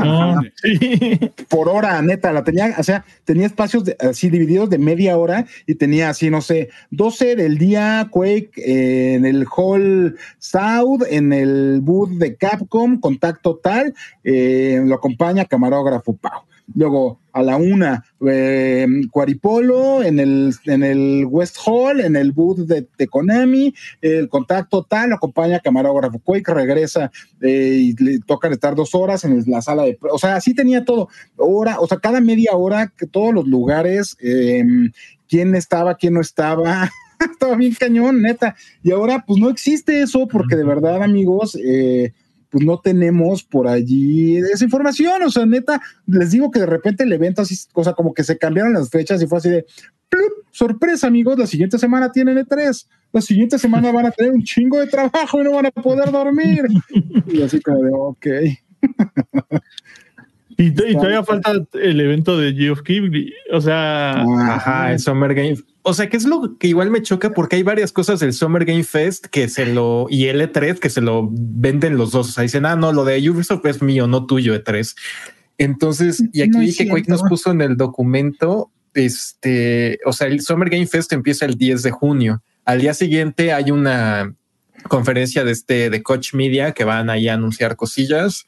Sí. 0.57 1.31
por 1.49 1.69
hora, 1.69 2.03
neta, 2.03 2.33
la 2.33 2.43
tenía, 2.43 2.75
o 2.77 2.83
sea, 2.83 3.05
tenía 3.25 3.47
espacios 3.47 3.85
de- 3.85 3.97
así 4.01 4.29
divididos 4.29 4.69
de 4.69 4.79
media 4.79 5.17
hora 5.17 5.47
y 5.67 5.77
tenía 5.77 6.11
así, 6.11 6.29
no 6.29 6.41
sé, 6.41 6.71
12 6.91 7.37
del 7.37 7.57
día 7.57 8.09
Quake 8.11 8.51
eh, 8.57 9.15
en 9.15 9.25
el 9.25 9.47
Hall 9.57 10.17
South, 10.39 11.03
en 11.09 11.33
el 11.33 11.79
booth 11.81 12.11
de 12.19 12.35
Capcom, 12.37 12.99
contacto 12.99 13.57
tal, 13.63 13.95
eh, 14.25 14.83
lo 14.85 14.97
acompaña 14.97 15.45
camarógrafo 15.45 16.17
Pau. 16.17 16.43
Luego 16.75 17.21
a 17.33 17.43
la 17.43 17.57
una, 17.57 18.05
eh, 18.27 18.87
Cuaripolo 19.11 20.03
en 20.03 20.19
el, 20.19 20.53
en 20.65 20.83
el 20.83 21.27
West 21.27 21.57
Hall, 21.65 22.01
en 22.01 22.17
el 22.17 22.33
booth 22.33 22.59
de, 22.59 22.87
de 22.99 23.07
Konami, 23.07 23.75
el 24.01 24.29
contacto 24.29 24.83
tal, 24.83 25.11
lo 25.11 25.17
acompaña 25.17 25.61
camarógrafo 25.61 26.19
Quake, 26.19 26.53
regresa 26.53 27.11
eh, 27.41 27.79
y 27.81 28.03
le 28.03 28.19
tocan 28.21 28.53
estar 28.53 28.75
dos 28.75 28.95
horas 28.95 29.25
en 29.25 29.43
la 29.47 29.63
sala 29.63 29.85
de. 29.85 29.99
O 30.11 30.19
sea, 30.19 30.37
así 30.37 30.55
tenía 30.55 30.85
todo 30.85 31.09
hora, 31.37 31.81
o 31.81 31.87
sea, 31.87 31.99
cada 31.99 32.21
media 32.21 32.53
hora, 32.53 32.93
que 32.97 33.07
todos 33.07 33.33
los 33.33 33.47
lugares, 33.47 34.17
eh, 34.21 34.65
quién 35.29 35.55
estaba, 35.55 35.95
quién 35.95 36.15
no 36.15 36.21
estaba, 36.21 36.91
estaba 37.33 37.57
bien 37.57 37.75
cañón, 37.75 38.21
neta. 38.23 38.57
Y 38.83 38.91
ahora, 38.91 39.25
pues 39.27 39.41
no 39.41 39.49
existe 39.49 40.03
eso, 40.03 40.27
porque 40.27 40.57
de 40.57 40.65
verdad, 40.65 41.03
amigos, 41.03 41.57
eh, 41.57 42.13
pues 42.51 42.65
no 42.65 42.79
tenemos 42.79 43.45
por 43.45 43.69
allí 43.69 44.39
esa 44.39 44.65
información, 44.65 45.23
o 45.23 45.31
sea, 45.31 45.47
neta, 45.47 45.81
les 46.07 46.31
digo 46.31 46.51
que 46.51 46.61
de 46.61 46.67
repente 46.67 47.05
el 47.05 47.13
evento 47.13 47.43
así, 47.43 47.57
o 47.75 47.85
sea, 47.85 47.93
como 47.93 48.15
que 48.15 48.25
se 48.25 48.39
cambiaron 48.39 48.73
las 48.73 48.91
fechas 48.91 49.23
y 49.23 49.27
fue 49.27 49.39
así 49.39 49.51
de, 49.51 49.67
¡plup! 50.09 50.47
sorpresa, 50.51 51.07
amigos, 51.07 51.39
la 51.39 51.47
siguiente 51.47 51.79
semana 51.79 52.11
tienen 52.11 52.39
E3, 52.39 52.87
la 53.13 53.21
siguiente 53.21 53.59
semana 53.59 53.93
van 53.93 54.07
a 54.07 54.11
tener 54.11 54.33
un 54.33 54.43
chingo 54.43 54.79
de 54.79 54.87
trabajo 54.87 55.41
y 55.41 55.45
no 55.45 55.53
van 55.53 55.67
a 55.67 55.71
poder 55.71 56.11
dormir. 56.11 56.65
Y 57.27 57.43
así 57.43 57.61
como 57.61 57.83
de, 57.83 57.91
ok. 57.93 58.27
Y, 60.61 60.67
y 60.67 60.95
todavía 60.95 61.23
falta 61.23 61.53
el 61.75 62.01
evento 62.01 62.37
de 62.37 62.53
Geoff 62.53 62.83
Keighley. 62.83 63.33
O 63.53 63.61
sea, 63.61 64.23
Ajá, 64.23 64.93
el 64.93 64.99
Summer 64.99 65.33
Game. 65.33 65.57
O 65.89 65.95
sea, 65.95 66.11
que 66.11 66.19
es 66.19 66.25
lo 66.25 66.59
que 66.59 66.67
igual 66.67 66.91
me 66.91 67.01
choca 67.01 67.33
porque 67.33 67.57
hay 67.57 67.63
varias 67.63 67.93
cosas 67.93 68.21
del 68.21 68.35
Summer 68.35 68.67
Game 68.67 68.85
Fest 68.85 69.25
que 69.29 69.49
se 69.49 69.65
lo 69.65 70.07
y 70.11 70.27
el 70.27 70.39
E3 70.43 70.79
que 70.79 70.91
se 70.91 71.01
lo 71.01 71.31
venden 71.33 71.97
los 71.97 72.11
dos. 72.11 72.29
O 72.29 72.33
sea, 72.33 72.43
dicen, 72.43 72.67
ah, 72.67 72.77
no, 72.77 72.93
lo 72.93 73.07
de 73.07 73.31
Ubisoft 73.31 73.65
es 73.65 73.81
mío, 73.81 74.07
no 74.07 74.27
tuyo, 74.27 74.55
E3. 74.55 74.95
Entonces, 75.57 76.23
y 76.35 76.43
aquí 76.43 76.51
No 76.51 76.61
que 76.77 76.89
Quake 76.89 77.09
nos 77.09 77.23
puso 77.23 77.53
en 77.53 77.63
el 77.63 77.79
documento, 77.79 78.71
este, 78.93 79.99
o 80.05 80.13
sea, 80.13 80.27
el 80.27 80.43
Summer 80.43 80.69
Game 80.69 80.87
Fest 80.87 81.11
empieza 81.15 81.47
el 81.47 81.55
10 81.55 81.83
de 81.83 81.91
junio. 81.91 82.43
Al 82.67 82.83
día 82.83 82.93
siguiente 82.93 83.55
hay 83.55 83.71
una 83.71 84.35
conferencia 84.89 85.43
de 85.43 85.53
este 85.53 85.89
de 85.89 86.03
Coach 86.03 86.35
Media 86.35 86.73
que 86.73 86.85
van 86.85 87.09
ahí 87.09 87.29
a 87.29 87.35
anunciar 87.35 87.77
cosillas. 87.77 88.45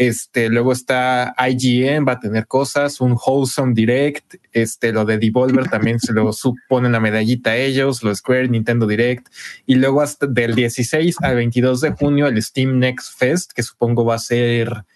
Este, 0.00 0.48
luego 0.48 0.72
está 0.72 1.34
IGN, 1.36 2.06
va 2.08 2.12
a 2.12 2.20
tener 2.20 2.46
cosas, 2.46 3.02
un 3.02 3.18
Wholesome 3.22 3.74
Direct, 3.74 4.36
este, 4.50 4.94
lo 4.94 5.04
de 5.04 5.18
Devolver 5.18 5.68
también 5.68 6.00
se 6.00 6.14
lo 6.14 6.32
suponen 6.32 6.92
la 6.92 7.00
medallita 7.00 7.50
a 7.50 7.56
ellos, 7.58 8.02
lo 8.02 8.14
Square, 8.14 8.48
Nintendo 8.48 8.86
Direct, 8.86 9.28
y 9.66 9.74
luego 9.74 10.00
hasta 10.00 10.26
del 10.26 10.54
16 10.54 11.16
al 11.20 11.36
22 11.36 11.82
de 11.82 11.90
junio 11.90 12.28
el 12.28 12.42
Steam 12.42 12.78
Next 12.78 13.18
Fest, 13.18 13.52
que 13.52 13.62
supongo 13.62 14.06
va 14.06 14.14
a 14.14 14.20
ser 14.20 14.86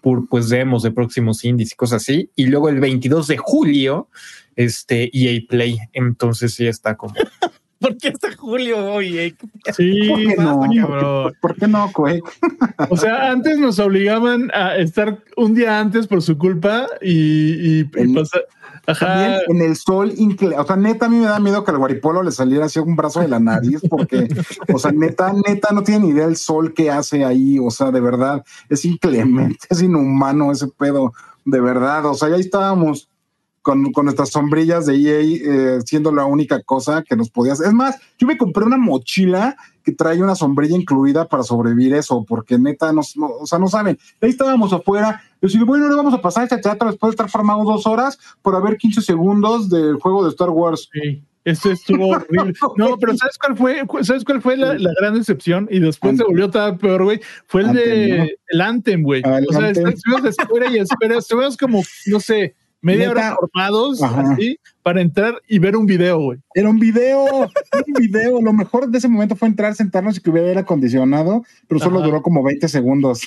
por 0.00 0.26
pues 0.30 0.48
demos 0.48 0.82
de 0.82 0.92
próximos 0.92 1.44
indies 1.44 1.72
y 1.72 1.76
cosas 1.76 2.00
así, 2.00 2.30
y 2.34 2.46
luego 2.46 2.70
el 2.70 2.80
22 2.80 3.26
de 3.26 3.36
julio, 3.36 4.08
este 4.56 5.10
EA 5.12 5.42
Play, 5.46 5.78
entonces 5.92 6.54
sí 6.54 6.66
está 6.66 6.96
como 6.96 7.12
¿Por 7.80 7.96
qué 7.96 8.08
hasta 8.08 8.36
julio? 8.36 8.92
Oye, 8.92 9.36
sí. 9.76 10.08
¿Por 10.08 10.18
qué 10.18 10.36
no? 10.36 10.60
cabrón. 10.60 11.34
¿Por 11.40 11.54
qué 11.56 11.68
no? 11.68 11.92
O 12.90 12.96
sea, 12.96 13.30
antes 13.30 13.58
nos 13.58 13.78
obligaban 13.78 14.50
a 14.52 14.76
estar 14.76 15.18
un 15.36 15.54
día 15.54 15.78
antes 15.78 16.06
por 16.06 16.22
su 16.22 16.36
culpa 16.36 16.86
y, 17.00 17.12
y, 17.12 17.80
y 17.80 17.90
En- 17.94 18.14
pasar. 18.14 18.42
Ajá. 18.86 19.06
También 19.06 19.40
en 19.48 19.60
el 19.70 19.76
sol, 19.76 20.14
o 20.56 20.64
sea, 20.64 20.76
neta, 20.76 21.06
a 21.06 21.08
mí 21.10 21.18
me 21.18 21.26
da 21.26 21.38
miedo 21.38 21.62
que 21.62 21.70
al 21.70 21.76
guaripolo 21.76 22.22
le 22.22 22.32
saliera 22.32 22.64
así 22.64 22.78
un 22.78 22.96
brazo 22.96 23.20
de 23.20 23.28
la 23.28 23.38
nariz, 23.38 23.82
porque, 23.88 24.28
o 24.72 24.78
sea, 24.78 24.92
neta, 24.92 25.30
neta, 25.46 25.74
no 25.74 25.82
tiene 25.82 26.06
ni 26.06 26.12
idea 26.12 26.24
el 26.24 26.36
sol 26.36 26.72
que 26.72 26.90
hace 26.90 27.22
ahí, 27.22 27.58
o 27.58 27.70
sea, 27.70 27.90
de 27.90 28.00
verdad, 28.00 28.42
es 28.70 28.86
inclemente, 28.86 29.66
es 29.68 29.82
inhumano 29.82 30.52
ese 30.52 30.68
pedo, 30.68 31.12
de 31.44 31.60
verdad, 31.60 32.06
o 32.06 32.14
sea, 32.14 32.30
ya 32.30 32.36
estábamos 32.36 33.10
con, 33.68 33.92
con 33.92 34.06
nuestras 34.06 34.30
sombrillas 34.30 34.86
de 34.86 34.94
EA 34.96 35.20
eh, 35.20 35.78
siendo 35.84 36.10
la 36.10 36.24
única 36.24 36.62
cosa 36.62 37.02
que 37.02 37.14
nos 37.16 37.28
podía 37.28 37.52
hacer. 37.52 37.66
Es 37.66 37.74
más, 37.74 37.98
yo 38.18 38.26
me 38.26 38.38
compré 38.38 38.64
una 38.64 38.78
mochila 38.78 39.56
que 39.84 39.92
trae 39.92 40.22
una 40.22 40.34
sombrilla 40.34 40.74
incluida 40.74 41.28
para 41.28 41.42
sobrevivir 41.42 41.92
eso, 41.92 42.24
porque 42.26 42.56
neta, 42.58 42.94
no, 42.94 43.02
no- 43.16 43.26
o 43.26 43.46
sea, 43.46 43.58
no 43.58 43.68
saben. 43.68 43.98
Ahí 44.22 44.30
estábamos 44.30 44.72
afuera. 44.72 45.20
Yo 45.42 45.48
dije, 45.48 45.64
bueno, 45.64 45.86
le 45.86 45.96
vamos 45.96 46.14
a 46.14 46.22
pasar 46.22 46.44
este 46.44 46.56
teatro 46.56 46.88
después 46.88 47.10
de 47.10 47.12
estar 47.16 47.28
formados 47.28 47.66
dos 47.66 47.86
horas 47.86 48.18
por 48.40 48.62
ver 48.62 48.78
15 48.78 49.02
segundos 49.02 49.68
del 49.68 49.96
juego 49.96 50.24
de 50.24 50.30
Star 50.30 50.48
Wars. 50.48 50.88
Sí, 50.90 51.22
esto 51.44 51.70
estuvo 51.70 52.08
horrible. 52.16 52.54
No, 52.78 52.96
pero 52.98 53.18
¿sabes 53.18 53.36
cuál 53.36 53.54
fue? 53.54 53.82
¿Sabes 54.02 54.24
cuál 54.24 54.40
fue 54.40 54.56
la, 54.56 54.78
la 54.78 54.92
gran 54.98 55.12
decepción? 55.12 55.68
Y 55.70 55.78
después 55.80 56.16
se 56.16 56.24
volvió 56.24 56.48
todavía 56.50 56.78
peor, 56.78 57.04
güey. 57.04 57.20
Fue 57.46 57.60
el 57.60 57.68
Anthem, 57.68 57.84
de 57.84 58.16
¿no? 58.18 58.24
el 58.48 58.60
Anthem, 58.62 59.02
güey. 59.02 59.22
O 59.46 59.52
sea, 59.52 59.68
estuvimos 59.68 60.22
de 60.22 60.30
espera 60.30 60.70
y 60.70 60.78
espera. 60.78 61.18
Estuvimos 61.18 61.58
como, 61.58 61.82
no 62.06 62.18
sé, 62.20 62.54
media 62.80 63.10
hora 63.10 63.36
formados 63.38 64.02
así 64.02 64.58
para 64.82 65.00
entrar 65.00 65.40
y 65.48 65.58
ver 65.58 65.76
un 65.76 65.86
video, 65.86 66.18
güey. 66.20 66.38
Era 66.54 66.68
un 66.68 66.78
video, 66.78 67.24
un 67.26 67.92
video. 67.98 68.40
Lo 68.40 68.52
mejor 68.52 68.88
de 68.88 68.98
ese 68.98 69.08
momento 69.08 69.36
fue 69.36 69.48
entrar, 69.48 69.74
sentarnos 69.74 70.16
y 70.16 70.20
que 70.20 70.30
hubiera 70.30 70.48
aire 70.48 70.60
acondicionado, 70.60 71.42
pero 71.66 71.80
solo 71.80 71.98
Ajá. 71.98 72.06
duró 72.06 72.22
como 72.22 72.42
20 72.42 72.68
segundos. 72.68 73.22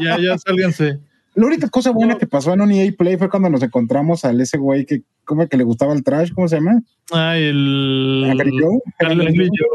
Ya, 0.00 0.18
ya, 0.18 0.36
sálganse. 0.38 0.98
La 1.34 1.46
única 1.46 1.68
cosa 1.68 1.90
buena 1.90 2.14
No. 2.14 2.18
que 2.18 2.26
pasó 2.26 2.52
en 2.52 2.60
un 2.60 2.70
EA 2.70 2.92
Play 2.96 3.16
fue 3.16 3.28
cuando 3.28 3.50
nos 3.50 3.62
encontramos 3.62 4.24
al 4.24 4.40
ese 4.40 4.56
güey 4.56 4.86
que, 4.86 5.02
como 5.24 5.48
que 5.48 5.56
le 5.56 5.64
gustaba 5.64 5.92
el 5.92 6.04
trash, 6.04 6.32
¿cómo 6.32 6.46
se 6.46 6.56
llama? 6.56 6.80
Ah, 7.12 7.36
el. 7.36 8.32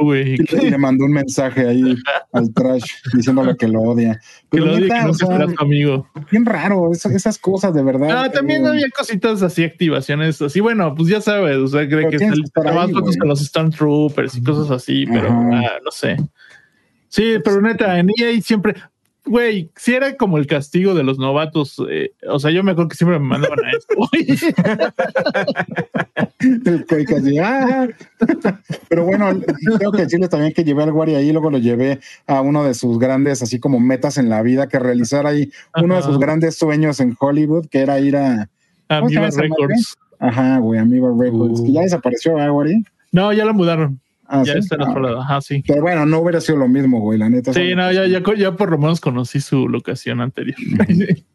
Güey. 0.02 0.36
Y 0.36 0.70
le, 0.70 0.78
mandó 0.78 1.06
un 1.06 1.12
mensaje 1.12 1.68
ahí 1.68 1.96
al 2.34 2.54
trash 2.54 2.86
diciéndole 3.14 3.58
que 3.58 3.68
lo 3.68 3.82
odia. 3.82 4.14
Que 4.50 4.58
Pero 4.58 4.66
lo 4.68 4.74
odia, 4.74 4.88
que 4.88 5.04
no 5.04 5.12
o 5.12 5.14
sea, 5.14 5.48
amigo. 5.58 6.08
bien 6.32 6.46
raro, 6.46 6.92
esas, 6.94 7.12
esas 7.14 7.38
cosas 7.38 7.74
de 7.74 7.84
verdad. 7.84 8.10
Ah, 8.10 8.32
también 8.32 8.66
eh, 8.66 8.70
había 8.70 8.88
cositas 8.98 9.42
así, 9.42 9.66
activaciones 9.66 10.42
así. 10.42 10.62
Bueno, 10.62 10.96
pues 10.96 11.10
ya 11.10 11.20
sabes, 11.20 11.58
o 11.58 11.68
sea, 11.68 11.88
cree 11.90 12.10
que 12.10 12.18
que 12.18 12.30
güey. 12.30 13.18
con 13.18 13.28
los 13.28 13.40
Stormtroopers 13.40 14.36
y 14.38 14.44
cosas 14.44 14.72
así, 14.72 15.06
pero 15.06 15.30
ah, 15.30 15.74
no 15.84 15.92
sé. 15.92 16.16
Sí, 17.10 17.36
pero 17.44 17.62
neta, 17.62 18.00
en 18.00 18.10
EA 18.18 18.40
siempre. 18.42 18.76
Güey, 19.30 19.70
si 19.76 19.94
era 19.94 20.18
como 20.18 20.38
el 20.38 20.48
castigo 20.48 20.94
de 20.94 21.04
los 21.04 21.20
novatos, 21.20 21.82
eh, 21.90 22.12
o 22.28 22.40
sea, 22.40 22.52
yo 22.52 22.64
me 22.64 22.72
acuerdo 22.72 22.90
que 22.90 22.98
siempre 22.98 23.20
me 23.20 23.26
mandaban 23.26 23.60
a 23.64 23.72
esto. 23.72 23.94
Ah. 27.42 27.88
Pero 28.88 29.06
bueno, 29.06 29.40
tengo 29.78 29.92
que 29.92 30.04
decirles 30.04 30.30
también 30.30 30.54
que 30.54 30.64
llevé 30.64 30.84
al 30.84 30.92
Wari 30.92 31.16
ahí, 31.16 31.32
luego 31.32 31.52
lo 31.52 31.58
llevé 31.58 32.00
a 32.28 32.42
uno 32.42 32.64
de 32.64 32.74
sus 32.74 32.98
grandes, 33.00 33.42
así 33.42 33.60
como 33.60 33.80
metas 33.80 34.18
en 34.18 34.30
la 34.30 34.42
vida, 34.42 34.68
que 34.68 34.80
realizar 34.80 35.26
ahí 35.28 35.52
uno 35.82 35.96
de 35.96 36.02
sus 36.02 36.20
grandes 36.20 36.56
sueños 36.58 37.00
en 37.00 37.16
Hollywood, 37.20 37.68
que 37.68 37.80
era 37.80 38.00
ir 38.00 38.16
a. 38.18 38.50
¿cómo 38.88 39.10
se 39.10 39.16
llama 39.16 39.28
Amiga 39.28 39.28
esa 39.28 39.42
madre? 39.42 39.68
Records. 39.68 39.98
Ajá, 40.20 40.58
güey, 40.60 40.80
Amiba 40.80 41.10
Records, 41.18 41.60
Uh. 41.60 41.66
que 41.66 41.72
ya 41.72 41.82
desapareció, 41.82 42.40
¿eh, 42.40 42.50
Wari? 42.50 42.84
No, 43.12 43.32
ya 43.34 43.46
la 43.46 43.54
mudaron. 43.54 44.00
Ah, 44.32 44.44
ya 44.46 44.54
¿sí? 44.54 44.60
está 44.60 44.76
en 44.76 44.82
Ah, 44.84 44.90
otro 44.92 45.02
lado. 45.02 45.22
Ajá, 45.22 45.42
sí. 45.42 45.64
Pero 45.68 45.82
bueno, 45.82 46.06
no 46.06 46.20
hubiera 46.20 46.40
sido 46.40 46.60
lo 46.60 46.68
mismo, 46.68 47.00
güey, 47.02 47.18
la 47.18 47.30
neta. 47.30 47.52
Sí, 47.52 47.74
no, 47.76 47.92
ya, 47.92 48.06
ya, 48.06 48.22
ya 48.38 48.56
por 48.56 48.70
lo 48.70 48.78
menos 48.78 49.02
conocí 49.02 49.42
su 49.42 49.68
locación 49.68 50.22
anterior. 50.22 50.58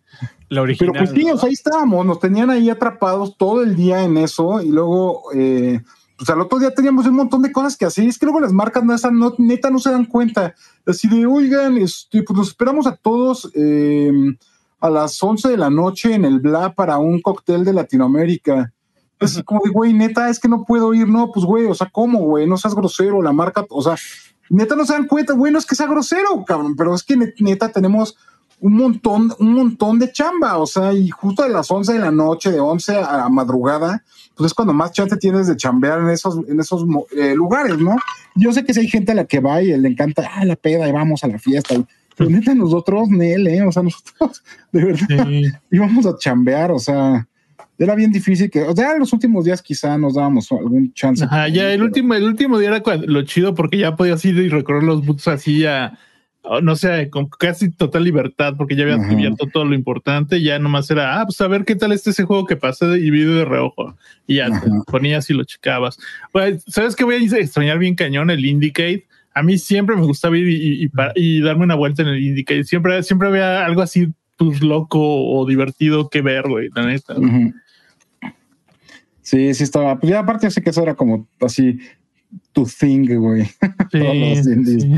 La 0.49 0.63
original. 0.63 0.93
Pero 0.93 1.05
pues 1.05 1.11
sí, 1.25 1.29
o 1.31 1.37
sea, 1.37 1.49
ahí 1.49 1.55
estábamos, 1.55 2.07
nos 2.07 2.21
tenían 2.21 2.51
ahí 2.51 2.71
atrapados 2.71 3.37
todo 3.37 3.63
el 3.63 3.75
día 3.75 4.05
en 4.05 4.17
eso 4.17 4.63
y 4.63 4.69
luego, 4.69 5.23
eh, 5.35 5.81
pues 6.17 6.31
al 6.31 6.41
otro 6.41 6.59
día 6.61 6.71
teníamos 6.73 7.07
un 7.07 7.17
montón 7.17 7.43
de 7.43 7.51
cosas 7.51 7.77
que 7.77 7.85
hacer. 7.87 8.07
Es 8.07 8.19
que 8.19 8.27
luego 8.27 8.39
las 8.41 8.53
marcas 8.53 8.85
no, 8.85 8.95
no- 9.11 9.35
neta 9.39 9.71
no 9.71 9.81
se 9.81 9.91
dan 9.91 10.05
cuenta. 10.05 10.55
Así 10.87 11.09
de, 11.09 11.27
oigan, 11.27 11.77
este, 11.79 12.23
pues 12.23 12.37
nos 12.37 12.49
esperamos 12.49 12.87
a 12.87 12.95
todos 12.95 13.51
eh, 13.57 14.13
a 14.81 14.91
las 14.91 15.21
11 15.21 15.49
de 15.49 15.57
la 15.57 15.71
noche 15.71 16.15
en 16.15 16.25
el 16.27 16.39
Bla 16.39 16.75
para 16.75 16.99
un 16.99 17.21
cóctel 17.21 17.65
de 17.65 17.73
Latinoamérica. 17.73 18.73
Así 19.25 19.43
como 19.43 19.61
de, 19.65 19.71
güey, 19.71 19.93
neta, 19.93 20.29
es 20.31 20.39
que 20.39 20.49
no 20.49 20.65
puedo 20.65 20.93
ir. 20.95 21.09
No, 21.09 21.31
pues, 21.33 21.45
güey, 21.47 21.67
o 21.67 21.75
sea, 21.75 21.89
¿cómo, 21.91 22.21
güey? 22.21 22.47
No 22.47 22.57
seas 22.57 22.75
grosero, 22.75 23.23
la 23.23 23.33
marca, 23.33 23.65
o 23.71 23.83
sea, 23.83 23.97
neta 24.51 24.77
no 24.77 24.85
se 24.85 24.93
dan 24.93 25.07
cuenta, 25.07 25.33
güey, 25.35 25.53
no 25.53 25.59
es 25.59 25.67
que 25.67 25.75
sea 25.75 25.87
grosero, 25.87 26.45
cabrón, 26.47 26.77
pero 26.77 26.95
es 26.95 27.03
que 27.03 27.17
net- 27.17 27.35
neta 27.41 27.69
tenemos 27.71 28.17
un 28.61 28.75
montón, 28.77 29.33
un 29.41 29.53
montón 29.55 29.99
de 29.99 30.11
chamba, 30.13 30.57
o 30.59 30.67
sea, 30.67 30.93
y 30.95 31.11
justo 31.11 31.43
a 31.43 31.49
las 31.49 31.71
11 31.71 31.93
de 31.95 31.99
la 31.99 32.11
noche, 32.11 32.51
de 32.51 32.61
11 32.61 32.97
a 32.99 33.29
madrugada, 33.29 34.03
pues 34.37 34.47
es 34.49 34.55
cuando 34.55 34.73
más 34.73 34.93
chance 34.93 35.17
tienes 35.17 35.49
de 35.49 35.57
chambear 35.57 36.01
en 36.01 36.09
esos, 36.11 36.39
en 36.49 36.61
esos 36.61 36.85
eh, 37.17 37.35
lugares, 37.35 37.79
¿no? 37.79 37.97
Yo 38.37 38.53
sé 38.53 38.65
que 38.65 38.73
si 38.73 38.81
hay 38.81 38.89
gente 38.89 39.13
a 39.13 39.17
la 39.17 39.25
que 39.27 39.41
va 39.41 39.61
y 39.61 39.77
le 39.77 39.89
encanta, 39.89 40.31
ah, 40.35 40.45
la 40.45 40.57
peda, 40.57 40.89
y 40.89 40.93
vamos 40.93 41.23
a 41.25 41.29
la 41.29 41.39
fiesta, 41.39 41.75
pero 42.17 42.31
neta 42.31 42.55
nosotros, 42.55 43.09
Nel, 43.11 43.47
¿eh? 43.49 43.63
O 43.67 43.73
sea, 43.73 43.83
nosotros, 43.83 44.43
de 44.73 44.85
verdad, 44.85 45.27
Sí. 45.29 45.43
íbamos 45.71 46.07
a 46.07 46.17
chambear, 46.17 46.71
o 46.71 46.79
sea, 46.79 47.27
era 47.79 47.95
bien 47.95 48.13
difícil 48.13 48.51
que, 48.51 48.63
o 48.63 48.75
sea, 48.75 48.93
en 48.93 49.01
los 49.01 49.13
últimos 49.13 49.45
días 49.45 49.61
quizá 49.63 49.97
nos 49.99 50.15
dábamos 50.15 50.51
algún 50.53 50.93
chance. 50.95 51.25
Ajá, 51.25 51.49
ya 51.49 51.73
el 51.73 51.83
último, 51.83 52.15
el 52.15 52.25
último 52.25 52.59
día 52.59 52.69
era 52.69 52.81
cuando- 52.81 53.07
lo 53.07 53.23
chido 53.23 53.55
porque 53.55 53.79
ya 53.79 53.97
podías 53.97 54.25
ir 54.25 54.37
y 54.37 54.49
recorrer 54.49 54.83
los 54.85 55.05
boots 55.05 55.29
así 55.29 55.65
a, 55.67 55.99
no 56.63 56.77
sé, 56.77 57.09
con 57.11 57.27
casi 57.29 57.71
total 57.71 58.05
libertad 58.05 58.55
porque 58.59 58.77
ya 58.77 58.83
habías 58.83 59.01
cubierto 59.15 59.47
todo 59.53 59.65
lo 59.65 59.75
importante. 59.75 60.43
Ya 60.43 60.59
nomás 60.59 60.91
era, 60.91 61.21
ah, 61.21 61.25
pues 61.25 61.41
a 61.41 61.49
ver 61.49 61.65
qué 61.65 61.75
tal 61.75 61.91
está 61.93 62.11
ese 62.11 62.25
juego 62.25 62.47
que 62.47 62.57
pasé 62.57 62.87
y 62.99 63.11
vi 63.11 63.25
de 63.25 63.45
reojo. 63.47 63.97
Y 64.27 64.37
ya 64.37 64.49
te 64.61 64.69
ponías 64.87 65.29
y 65.31 65.35
lo 65.35 65.45
checabas. 65.45 65.99
¿Sabes 66.67 66.95
qué 66.97 67.05
voy 67.05 67.15
a 67.15 67.19
extrañar 67.39 67.79
bien 67.79 67.95
cañón? 67.95 68.31
El 68.31 68.45
Indicate. 68.45 69.07
A 69.33 69.43
mí 69.43 69.59
siempre 69.59 69.97
me 69.97 70.03
gustaba 70.03 70.37
ir 70.39 70.47
y, 70.49 70.55
y- 70.55 70.83
y 70.85 70.89
pa- 70.89 71.13
y 71.17 71.41
darme 71.41 71.65
una 71.65 71.75
vuelta 71.75 72.03
en 72.03 72.09
el 72.09 72.23
Indicate. 72.23 72.65
Siempre, 72.65 73.03
siempre 73.03 73.29
había 73.29 73.65
algo 73.65 73.83
así, 73.83 74.09
pues 74.37 74.63
loco 74.63 74.99
o 75.01 75.47
divertido 75.47 76.09
que 76.11 76.21
ver, 76.21 76.47
güey, 76.47 76.69
la 76.75 76.87
neta. 76.87 77.15
Sí, 79.35 79.53
sí 79.55 79.65
estaba. 79.65 79.99
Pues 79.99 80.11
ya 80.11 80.21
aparte 80.21 80.49
sé 80.51 80.63
que 80.63 80.71
eso 80.71 80.83
era 80.83 80.95
como 80.95 81.27
así 81.41 81.79
tu 82.53 82.65
thing, 82.67 83.07
güey. 83.19 83.49
Todos 83.91 84.17
los 84.17 84.47
indies, 84.47 84.83
sí. 84.85 84.95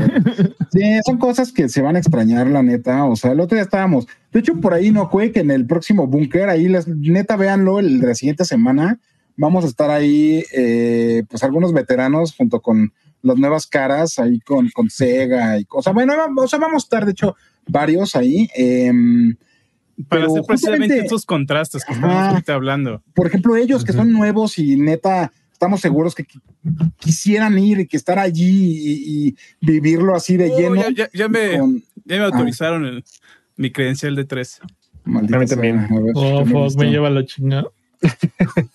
Sí, 0.71 0.99
son 1.05 1.17
cosas 1.17 1.51
que 1.51 1.67
se 1.69 1.81
van 1.81 1.95
a 1.95 1.99
extrañar, 1.99 2.45
la 2.47 2.61
neta. 2.61 3.05
O 3.05 3.15
sea, 3.15 3.31
el 3.31 3.39
otro 3.39 3.55
día 3.55 3.63
estábamos. 3.63 4.07
De 4.31 4.39
hecho, 4.39 4.55
por 4.61 4.73
ahí 4.75 4.91
no 4.91 5.09
fue 5.09 5.31
que 5.31 5.39
en 5.39 5.49
el 5.49 5.65
próximo 5.65 6.05
búnker, 6.05 6.49
ahí 6.49 6.67
les, 6.67 6.87
neta, 6.87 7.35
véanlo 7.35 7.79
el 7.79 7.99
de 7.99 8.07
la 8.07 8.15
siguiente 8.15 8.45
semana. 8.45 8.99
Vamos 9.37 9.65
a 9.65 9.67
estar 9.67 9.89
ahí, 9.89 10.43
eh, 10.55 11.23
pues 11.29 11.43
algunos 11.43 11.73
veteranos 11.73 12.35
junto 12.35 12.59
con 12.61 12.93
las 13.23 13.37
nuevas 13.37 13.65
caras, 13.65 14.19
ahí 14.19 14.39
con, 14.41 14.69
con 14.69 14.89
Sega 14.91 15.57
y 15.59 15.65
cosas. 15.65 15.93
Bueno, 15.95 16.15
vamos- 16.15 16.45
o 16.45 16.47
sea, 16.47 16.59
vamos 16.59 16.83
a 16.83 16.85
estar, 16.85 17.05
de 17.05 17.11
hecho, 17.13 17.35
varios 17.67 18.15
ahí. 18.15 18.47
em, 18.55 19.35
Para 20.07 20.21
pero 20.21 20.31
hacer 20.31 20.43
precisamente 20.45 20.85
justamente- 20.85 21.05
estos 21.05 21.25
contrastes 21.25 21.83
que 21.83 21.93
Ajá. 21.93 22.01
estamos 22.07 22.27
ahorita 22.33 22.53
hablando. 22.53 23.03
por 23.13 23.27
ejemplo, 23.27 23.55
ellos 23.55 23.83
que 23.83 23.93
son 23.93 24.11
nuevos 24.13 24.59
y 24.59 24.75
neta, 24.75 25.31
estamos 25.51 25.81
seguros 25.81 26.13
que 26.13 26.23
qui- 26.25 26.39
quisieran 26.99 27.57
ir 27.57 27.79
y 27.79 27.87
que 27.87 27.97
estar 27.97 28.19
allí 28.19 28.45
y, 28.45 29.27
y 29.29 29.35
vivirlo 29.59 30.15
así 30.15 30.37
de 30.37 30.51
Oh, 30.51 30.57
lleno. 30.59 30.75
ya, 30.75 30.89
ya- 30.91 31.09
ya 31.13 31.27
me, 31.27 31.57
con- 31.57 31.83
ya 32.05 32.17
me 32.17 32.23
autorizaron 32.25 32.85
el- 32.85 33.03
mi 33.55 33.71
credencial 33.71 34.15
de 34.15 34.25
tres. 34.25 34.59
Maldita 35.03 35.37
A 35.37 35.39
mí 35.39 35.47
sea, 35.47 35.55
también. 35.57 35.79
a 35.79 35.99
ver, 35.99 36.11
Oh, 36.15 36.43
¿qué 36.43 36.45
me 36.53 36.69
fuck, 36.69 36.79
me 36.79 36.91
lleva 36.91 37.09
la 37.09 37.25
chingada. 37.25 37.65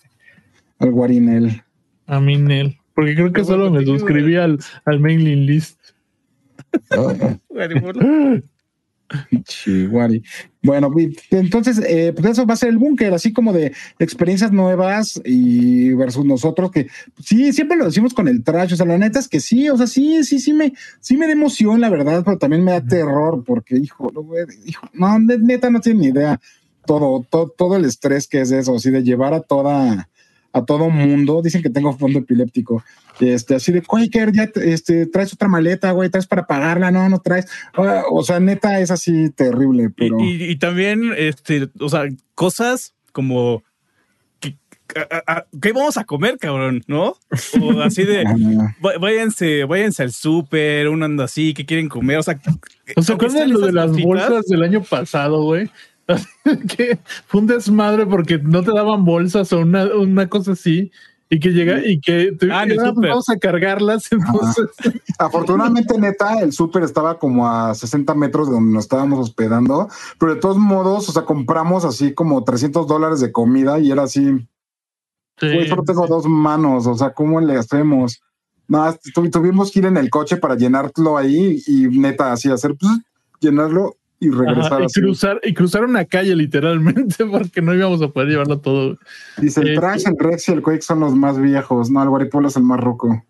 Al 0.79 0.91
Guarinel. 0.91 1.63
A 2.05 2.19
mí, 2.19 2.37
Nel. 2.37 2.77
Porque 2.93 3.15
creo 3.15 3.31
que 3.31 3.45
solo 3.45 3.71
me 3.71 3.85
suscribí 3.85 4.35
al, 4.35 4.59
al 4.85 4.99
mailing 4.99 5.45
list. 5.45 5.79
Chihuari. 9.43 10.23
Bueno, 10.61 10.91
entonces, 11.31 11.79
eh, 11.85 12.13
pues 12.15 12.31
eso 12.31 12.45
va 12.45 12.53
a 12.53 12.57
ser 12.57 12.69
el 12.69 12.77
búnker, 12.77 13.13
así 13.13 13.33
como 13.33 13.51
de 13.51 13.73
experiencias 13.99 14.51
nuevas 14.51 15.21
y 15.25 15.93
versus 15.93 16.25
nosotros, 16.25 16.71
que 16.71 16.87
sí, 17.21 17.51
siempre 17.51 17.77
lo 17.77 17.85
decimos 17.85 18.13
con 18.13 18.27
el 18.27 18.43
trash, 18.43 18.73
o 18.73 18.75
sea, 18.77 18.85
la 18.85 18.97
neta 18.97 19.19
es 19.19 19.27
que 19.27 19.39
sí, 19.41 19.69
o 19.69 19.77
sea, 19.77 19.87
sí, 19.87 20.23
sí, 20.23 20.39
sí 20.39 20.53
me, 20.53 20.73
sí 21.01 21.17
me 21.17 21.25
da 21.27 21.33
emoción, 21.33 21.81
la 21.81 21.89
verdad, 21.89 22.23
pero 22.23 22.37
también 22.37 22.63
me 22.63 22.71
da 22.71 22.81
terror, 22.81 23.43
porque, 23.45 23.77
hijo, 23.77 24.09
no, 24.13 24.25
hijo, 24.65 24.87
no, 24.93 25.19
ne- 25.19 25.37
neta 25.37 25.69
no 25.69 25.81
tiene 25.81 25.99
ni 25.99 26.07
idea 26.07 26.39
todo, 26.85 27.25
todo, 27.29 27.49
todo 27.49 27.75
el 27.75 27.85
estrés 27.85 28.27
que 28.27 28.41
es 28.41 28.51
eso, 28.51 28.75
así 28.75 28.89
de 28.91 29.03
llevar 29.03 29.33
a 29.33 29.41
toda, 29.41 30.09
a 30.53 30.63
todo 30.63 30.89
mundo, 30.89 31.41
dicen 31.41 31.61
que 31.63 31.69
tengo 31.69 31.97
fondo 31.97 32.19
epiléptico, 32.19 32.83
este, 33.19 33.55
así 33.55 33.71
de, 33.71 33.81
Quaker, 33.81 34.31
ya, 34.31 34.47
te- 34.47 34.71
este, 34.71 35.05
traes 35.07 35.33
otra 35.33 35.47
maleta, 35.47 35.91
güey, 35.91 36.09
traes 36.09 36.27
para 36.27 36.45
pagarla, 36.47 36.91
no, 36.91 37.09
no 37.09 37.19
traes, 37.19 37.47
Ah, 37.73 38.03
o 38.11 38.23
sea, 38.23 38.39
neta 38.39 38.79
es 38.79 38.91
así 38.91 39.29
terrible, 39.31 39.89
pero... 39.95 40.19
y- 40.19 40.43
y 40.51 40.55
también, 40.57 41.11
este, 41.17 41.69
o 41.79 41.89
sea, 41.89 42.03
cosas 42.35 42.93
como 43.11 43.63
que, 44.39 44.55
a- 44.95 45.23
a- 45.37 45.45
¿qué 45.61 45.71
vamos 45.71 45.97
a 45.97 46.03
comer, 46.03 46.37
cabrón? 46.37 46.83
¿No? 46.87 47.15
O 47.61 47.81
así 47.81 48.03
de 48.03 48.21
Ajá. 48.27 48.75
"Va- 48.85 48.97
váyanse, 48.99 49.63
váyanse 49.65 50.03
al 50.03 50.11
súper, 50.11 50.87
un 50.89 51.01
ando 51.03 51.23
así, 51.23 51.53
¿qué 51.53 51.65
quieren 51.65 51.89
comer? 51.89 52.17
O 52.17 52.23
sea, 52.23 52.39
¿O 52.95 53.01
sea, 53.01 53.13
aunque 53.13 53.25
acuerdan 53.27 53.51
lo 53.53 53.59
de 53.65 53.71
las 53.71 53.91
bolsas 53.91 54.45
del 54.45 54.61
año 54.63 54.83
pasado, 54.83 55.41
güey? 55.43 55.69
que 56.75 56.99
fue 57.27 57.41
un 57.41 57.47
desmadre 57.47 58.05
porque 58.05 58.37
no 58.39 58.63
te 58.63 58.71
daban 58.73 59.05
bolsas 59.05 59.51
o 59.53 59.59
una, 59.59 59.85
una 59.95 60.27
cosa 60.29 60.51
así. 60.53 60.91
Y 61.29 61.39
que 61.39 61.49
llega 61.49 61.83
y 61.83 61.99
que 61.99 62.33
te, 62.33 62.51
Ah, 62.51 62.61
en 62.63 62.71
el 62.73 62.79
"Ah, 62.79 62.91
pues 62.93 63.09
vamos 63.09 63.29
a 63.29 63.39
cargarlas. 63.39 64.07
Entonces, 64.11 64.65
Afortunadamente, 65.17 65.97
neta, 65.97 66.39
el 66.41 66.51
súper 66.51 66.83
estaba 66.83 67.17
como 67.17 67.49
a 67.49 67.73
60 67.73 68.13
metros 68.13 68.47
de 68.49 68.53
donde 68.53 68.71
nos 68.73 68.83
estábamos 68.83 69.17
hospedando, 69.19 69.87
pero 70.19 70.35
de 70.35 70.39
todos 70.41 70.57
modos, 70.57 71.09
o 71.09 71.11
sea, 71.11 71.23
compramos 71.23 71.85
así 71.85 72.13
como 72.13 72.43
300 72.43 72.85
dólares 72.87 73.19
de 73.19 73.31
comida 73.31 73.79
y 73.79 73.89
era 73.89 74.03
así, 74.03 74.21
sí, 75.39 75.47
güey, 75.55 75.67
solo 75.69 75.83
tengo 75.83 76.05
dos 76.05 76.25
manos, 76.27 76.85
o 76.85 76.93
sea, 76.95 77.13
¿cómo 77.13 77.41
le 77.41 77.57
hacemos? 77.57 78.21
No, 78.67 78.93
tu- 79.15 79.29
tuvimos 79.31 79.71
que 79.71 79.79
ir 79.79 79.85
en 79.85 79.97
el 79.97 80.11
coche 80.11 80.37
para 80.37 80.55
llenarlo 80.55 81.17
ahí 81.17 81.63
y 81.65 81.87
neta, 81.87 82.31
así 82.31 82.51
hacer, 82.51 82.75
pues, 82.79 82.91
llenarlo 83.39 83.95
y 84.23 84.29
regresar 84.31 84.73
Ajá, 84.73 84.81
y 84.81 84.85
así. 84.85 85.01
cruzar 85.01 85.39
y 85.43 85.53
cruzar 85.53 85.83
una 85.85 86.05
calle 86.05 86.35
literalmente 86.35 87.25
porque 87.31 87.61
no 87.61 87.73
íbamos 87.75 88.01
a 88.01 88.07
poder 88.07 88.29
llevarlo 88.29 88.59
todo. 88.59 88.97
Dice, 89.37 89.61
el 89.61 89.69
Eh, 89.69 89.75
Trash, 89.75 90.03
el 90.07 90.15
Rex 90.17 90.49
y 90.49 90.51
el 90.53 90.61
Quake 90.61 90.81
son 90.81 90.99
los 91.01 91.13
más 91.15 91.39
viejos, 91.39 91.89
no, 91.91 92.01
el 92.01 92.09
Guaripolo 92.09 92.47
es 92.47 92.55
el 92.55 92.63
más 92.63 92.79
roco. 92.79 93.23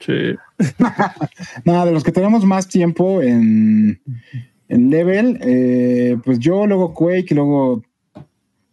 Sí. 0.00 0.34
Nada, 1.64 1.86
de 1.86 1.92
los 1.92 2.04
que 2.04 2.12
tenemos 2.12 2.44
más 2.44 2.68
tiempo 2.68 3.20
en, 3.22 4.00
en 4.68 4.90
level, 4.90 5.38
eh, 5.42 6.16
pues 6.24 6.38
yo, 6.38 6.66
luego 6.66 6.94
Quake 6.94 7.26
y 7.30 7.34
luego 7.34 7.82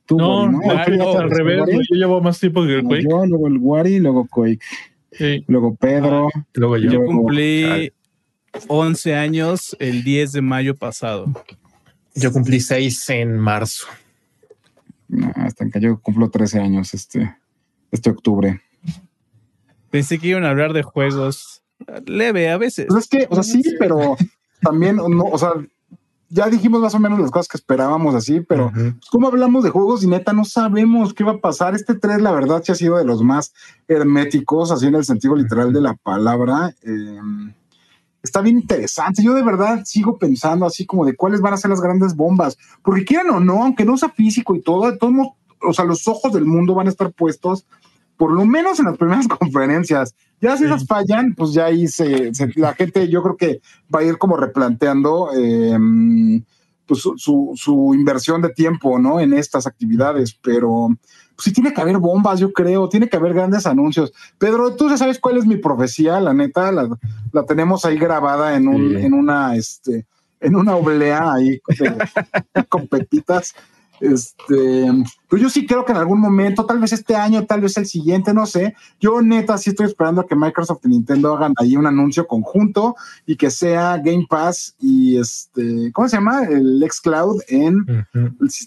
tú. 0.05 0.17
No, 0.17 0.43
Wari, 0.45 0.69
al, 0.69 0.85
¿Tú 0.85 0.91
ya 1.13 1.19
al 1.21 1.29
te- 1.29 1.35
revés, 1.35 1.59
Wari? 1.61 1.73
yo 1.73 1.95
llevo 1.95 2.21
más 2.21 2.39
tiempo 2.39 2.63
que 2.63 2.75
el 2.75 2.83
No, 2.83 2.89
Quake. 2.89 3.03
Yo, 3.09 3.25
luego 3.25 3.47
el 3.47 3.57
Wari, 3.59 3.99
luego 3.99 4.27
Quake, 4.27 4.59
Sí. 5.11 5.43
luego 5.47 5.75
Pedro. 5.75 6.29
Luego 6.53 6.77
yo. 6.77 6.91
yo 6.91 6.99
Yo- 6.99 7.05
cumplí 7.05 7.91
11 8.67 9.15
años 9.15 9.75
el 9.79 10.03
10 10.03 10.31
de 10.33 10.41
mayo 10.41 10.75
pasado. 10.75 11.25
Yo 12.15 12.31
cumplí 12.31 12.59
seis 12.59 13.09
en 13.09 13.37
marzo. 13.37 13.87
No, 15.07 15.31
hasta 15.35 15.69
que 15.69 15.79
yo 15.79 15.99
cumplo 15.99 16.29
13 16.29 16.59
años 16.59 16.93
este, 16.93 17.35
este 17.91 18.09
octubre. 18.09 18.61
Pensé 19.91 20.17
que 20.17 20.29
iban 20.29 20.45
a 20.45 20.49
hablar 20.49 20.73
de 20.73 20.81
juegos 20.81 21.61
leve 22.05 22.49
a 22.49 22.57
veces. 22.57 22.87
Pues 22.89 23.03
es 23.03 23.09
que, 23.09 23.27
o 23.29 23.35
sea, 23.35 23.43
sí, 23.43 23.61
pero 23.79 24.15
también, 24.61 24.95
no, 24.95 25.25
o 25.25 25.37
sea, 25.37 25.51
ya 26.29 26.49
dijimos 26.49 26.81
más 26.81 26.95
o 26.95 26.99
menos 26.99 27.19
las 27.19 27.31
cosas 27.31 27.47
que 27.47 27.57
esperábamos 27.57 28.15
así, 28.15 28.41
pero 28.41 28.71
pues, 28.73 29.09
¿cómo 29.11 29.27
hablamos 29.27 29.63
de 29.63 29.69
juegos 29.69 30.03
y 30.03 30.07
neta 30.07 30.33
no 30.33 30.43
sabemos 30.43 31.13
qué 31.13 31.23
va 31.23 31.33
a 31.33 31.37
pasar? 31.37 31.75
Este 31.75 31.95
3, 31.95 32.21
la 32.21 32.31
verdad, 32.31 32.61
sí 32.63 32.71
ha 32.71 32.75
sido 32.75 32.97
de 32.97 33.05
los 33.05 33.21
más 33.21 33.53
herméticos, 33.87 34.71
así 34.71 34.87
en 34.87 34.95
el 34.95 35.05
sentido 35.05 35.35
literal 35.35 35.71
de 35.71 35.81
la 35.81 35.93
palabra. 35.93 36.73
Eh, 36.83 37.19
está 38.25 38.41
bien 38.41 38.57
interesante. 38.59 39.23
Yo 39.23 39.33
de 39.33 39.43
verdad 39.43 39.83
sigo 39.85 40.17
pensando 40.17 40.65
así 40.65 40.85
como 40.85 41.05
de 41.05 41.15
cuáles 41.15 41.39
van 41.41 41.53
a 41.53 41.57
ser 41.57 41.69
las 41.71 41.81
grandes 41.81 42.15
bombas, 42.15 42.57
porque 42.83 43.05
quieran 43.05 43.29
o 43.29 43.39
no, 43.39 43.63
aunque 43.63 43.85
no 43.85 43.95
sea 43.97 44.09
físico 44.09 44.55
y 44.55 44.61
todo, 44.61 44.91
de 44.91 44.97
todos 44.97 45.13
modos, 45.13 45.33
o 45.61 45.73
sea, 45.73 45.85
los 45.85 46.07
ojos 46.07 46.33
del 46.33 46.45
mundo 46.45 46.75
van 46.75 46.87
a 46.87 46.89
estar 46.91 47.11
puestos 47.13 47.65
por 48.17 48.31
lo 48.31 48.45
menos 48.45 48.79
en 48.79 48.85
las 48.85 48.97
primeras 48.99 49.27
conferencias. 49.27 50.15
Ya 50.41 50.55
si 50.57 50.65
esas 50.65 50.85
fallan, 50.85 51.33
pues 51.35 51.53
ya 51.53 51.65
ahí 51.65 51.87
se, 51.87 52.33
se- 52.33 52.51
la 52.55 52.73
gente 52.73 53.07
yo 53.09 53.21
creo 53.23 53.35
que 53.37 53.61
va 53.93 53.99
a 53.99 54.03
ir 54.03 54.17
como 54.17 54.37
replanteando 54.37 55.29
eh, 55.35 55.77
pues, 56.85 57.01
su, 57.01 57.17
su- 57.17 57.51
su 57.55 57.93
inversión 57.93 58.41
de 58.41 58.49
tiempo, 58.49 58.99
¿no? 58.99 59.19
En 59.19 59.33
estas 59.33 59.65
actividades, 59.67 60.37
pero 60.41 60.89
pues, 61.35 61.43
sí 61.45 61.53
tiene 61.53 61.73
que 61.73 61.81
haber 61.81 61.97
bombas, 61.97 62.39
yo 62.39 62.51
creo, 62.53 62.87
tiene 62.89 63.07
que 63.09 63.17
haber 63.17 63.33
grandes 63.33 63.65
anuncios. 63.65 64.13
Pedro, 64.37 64.75
tú 64.75 64.89
ya 64.89 64.97
sabes 64.97 65.19
cuál 65.19 65.37
es 65.37 65.45
mi 65.45 65.57
profecía, 65.57 66.19
la 66.19 66.33
neta, 66.33 66.71
la, 66.71 66.89
la 67.31 67.43
tenemos 67.45 67.85
ahí 67.85 67.97
grabada 67.97 68.55
en 68.55 68.67
un, 68.67 68.89
Sí. 68.91 68.95
en 69.05 69.13
una, 69.13 69.55
este, 69.55 70.05
en 70.39 70.55
una 70.55 70.75
oblea 70.75 71.33
ahí 71.33 71.59
de- 71.79 72.65
con 72.69 72.87
pepitas. 72.87 73.53
Este, 74.01 74.91
pues 75.29 75.41
yo 75.41 75.49
sí 75.49 75.65
creo 75.65 75.85
que 75.85 75.93
en 75.93 75.97
algún 75.97 76.19
momento, 76.19 76.65
tal 76.65 76.79
vez 76.79 76.91
este 76.91 77.15
año, 77.15 77.45
tal 77.45 77.61
vez 77.61 77.77
el 77.77 77.85
siguiente, 77.85 78.33
no 78.33 78.45
sé. 78.45 78.75
Yo 78.99 79.21
neta 79.21 79.57
sí 79.57 79.69
estoy 79.69 79.85
esperando 79.87 80.21
a 80.21 80.27
que 80.27 80.35
Microsoft 80.35 80.81
y 80.85 80.89
Nintendo 80.89 81.33
hagan 81.33 81.53
ahí 81.57 81.77
un 81.77 81.87
anuncio 81.87 82.27
conjunto 82.27 82.95
y 83.25 83.37
que 83.37 83.49
sea 83.49 83.97
Game 83.97 84.27
Pass 84.29 84.75
y 84.79 85.17
este, 85.17 85.91
¿cómo 85.93 86.09
se 86.09 86.17
llama? 86.17 86.43
El 86.43 86.85
xCloud 86.89 87.41
en 87.47 87.85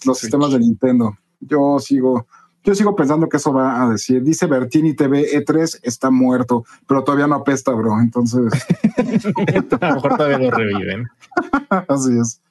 los 0.03 0.17
sistemas 0.17 0.51
de 0.51 0.59
Nintendo. 0.59 1.15
Yo 1.39 1.77
sigo, 1.79 2.25
yo 2.63 2.75
sigo 2.75 2.95
pensando 2.95 3.29
que 3.29 3.37
eso 3.37 3.53
va 3.53 3.81
a 3.81 3.89
decir. 3.89 4.21
Dice 4.21 4.45
Bertini 4.45 4.93
TV 4.93 5.25
E3 5.33 5.79
está 5.83 6.11
muerto, 6.11 6.65
pero 6.87 7.03
todavía 7.03 7.27
no 7.27 7.35
apesta, 7.35 7.71
bro. 7.71 7.99
Entonces, 7.99 8.51
A 9.81 9.89
lo 9.89 9.95
mejor 9.95 10.17
todavía 10.17 10.37
lo 10.39 10.51
reviven. 10.51 11.07
así 11.87 12.11
es. 12.19 12.41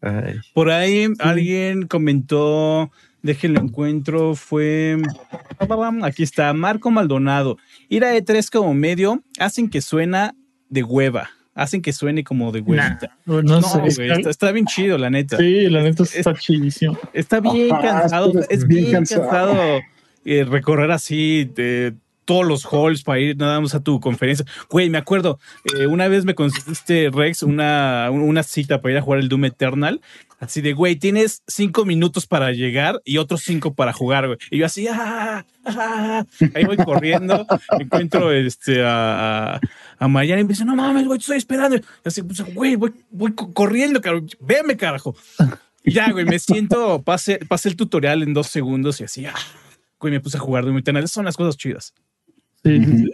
Ay. 0.00 0.36
Por 0.52 0.70
ahí 0.70 1.08
alguien 1.18 1.86
comentó, 1.86 2.90
déjenlo 3.22 3.60
encuentro, 3.60 4.34
fue... 4.34 5.00
Aquí 6.02 6.22
está, 6.22 6.52
Marco 6.52 6.90
Maldonado. 6.90 7.56
Ir 7.88 8.04
a 8.04 8.14
E3 8.14 8.50
como 8.50 8.74
medio 8.74 9.22
hacen 9.38 9.70
que 9.70 9.80
suena 9.80 10.34
de 10.68 10.82
hueva. 10.82 11.30
Hacen 11.54 11.82
que 11.82 11.92
suene 11.92 12.24
como 12.24 12.50
de 12.50 12.62
Nah, 12.62 12.66
huevita. 12.68 13.16
no, 13.26 13.42
No, 13.42 13.62
sé. 13.62 13.78
güey, 13.78 14.10
está, 14.10 14.30
está 14.30 14.50
bien 14.52 14.66
chido, 14.66 14.98
la 14.98 15.08
neta. 15.10 15.36
Sí, 15.36 15.68
la 15.70 15.82
neta 15.82 16.02
está 16.02 16.34
chidísimo. 16.34 16.98
Está 17.12 17.38
bien 17.40 17.72
Ajá, 17.72 18.00
cansado, 18.00 18.32
es 18.50 18.66
bien 18.66 18.82
bien 18.84 18.92
cansado. 18.96 19.22
cansado, 19.22 19.80
eh, 20.24 20.44
recorrer 20.44 20.90
así 20.90 21.44
de 21.54 21.94
todos 22.24 22.46
los 22.46 22.64
halls 22.64 23.02
para 23.02 23.20
ir 23.20 23.36
nada 23.36 23.60
más 23.60 23.74
a 23.74 23.80
tu 23.80 24.00
conferencia. 24.00 24.44
Güey, 24.70 24.90
me 24.90 24.98
acuerdo, 24.98 25.38
eh, 25.78 25.86
una 25.86 26.08
vez 26.08 26.24
me 26.24 26.34
conseguiste, 26.34 27.10
Rex, 27.12 27.42
una, 27.42 28.08
una 28.10 28.42
cita 28.42 28.80
para 28.80 28.92
ir 28.92 28.98
a 28.98 29.02
jugar 29.02 29.20
el 29.20 29.28
Doom 29.28 29.46
Eternal. 29.46 30.00
Así 30.40 30.60
de, 30.60 30.72
güey, 30.74 30.96
tienes 30.96 31.42
cinco 31.46 31.84
minutos 31.86 32.26
para 32.26 32.52
llegar 32.52 33.00
y 33.04 33.16
otros 33.18 33.42
cinco 33.42 33.72
para 33.72 33.92
jugar, 33.92 34.26
güey. 34.26 34.38
Y 34.50 34.58
yo 34.58 34.66
así, 34.66 34.86
ah, 34.88 35.46
ah, 35.64 36.24
ahí 36.54 36.64
voy 36.64 36.76
corriendo, 36.76 37.46
encuentro 37.80 38.30
este, 38.32 38.82
a, 38.84 39.58
a, 39.98 40.08
Mariana 40.08 40.40
y 40.42 40.44
me 40.44 40.48
dice, 40.50 40.64
no 40.66 40.76
mames, 40.76 41.06
güey, 41.06 41.18
te 41.18 41.22
estoy 41.22 41.36
esperando. 41.38 41.76
Y 41.76 41.82
así, 42.04 42.22
pues, 42.22 42.40
güey, 42.54 42.76
voy, 42.76 42.92
voy 43.10 43.32
co- 43.32 43.54
corriendo, 43.54 44.00
carajo, 44.02 44.26
véame, 44.40 44.76
carajo. 44.76 45.16
Y 45.82 45.92
ya, 45.92 46.10
güey, 46.10 46.24
me 46.26 46.38
siento, 46.38 47.00
pasé, 47.02 47.38
pasé 47.48 47.70
el 47.70 47.76
tutorial 47.76 48.22
en 48.22 48.34
dos 48.34 48.48
segundos 48.48 49.00
y 49.00 49.04
así, 49.04 49.24
ah, 49.24 49.34
güey, 49.98 50.12
me 50.12 50.20
puse 50.20 50.36
a 50.36 50.40
jugar 50.40 50.64
Doom 50.64 50.78
Eternal. 50.78 51.04
Esas 51.04 51.14
son 51.14 51.24
las 51.24 51.36
cosas 51.36 51.56
chidas. 51.56 51.94
Sí, 52.64 52.84
sí, 52.84 52.98
sí. 52.98 53.12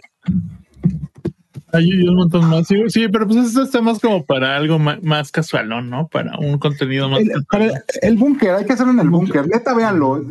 Hay 1.73 1.89
un 2.05 2.15
montón 2.15 2.49
más. 2.49 2.67
Sí, 2.67 2.75
sí, 2.89 3.07
pero 3.07 3.25
pues 3.25 3.47
esto 3.47 3.61
está 3.63 3.81
más 3.81 3.99
como 3.99 4.25
para 4.25 4.57
algo 4.57 4.77
más, 4.77 5.31
casualón, 5.31 5.89
¿no? 5.89 6.09
Para 6.09 6.37
un 6.37 6.57
contenido 6.59 7.07
más 7.07 7.21
El, 7.21 7.27
casual. 7.27 7.45
para 7.49 7.65
el- 7.65 7.73
el 8.01 8.17
búnker, 8.17 8.55
hay 8.55 8.65
que 8.65 8.73
hacerlo 8.73 8.91
en 8.91 8.99
el 8.99 9.09
búnker. 9.09 9.47
Neta, 9.47 9.73
véanlo. 9.73 10.21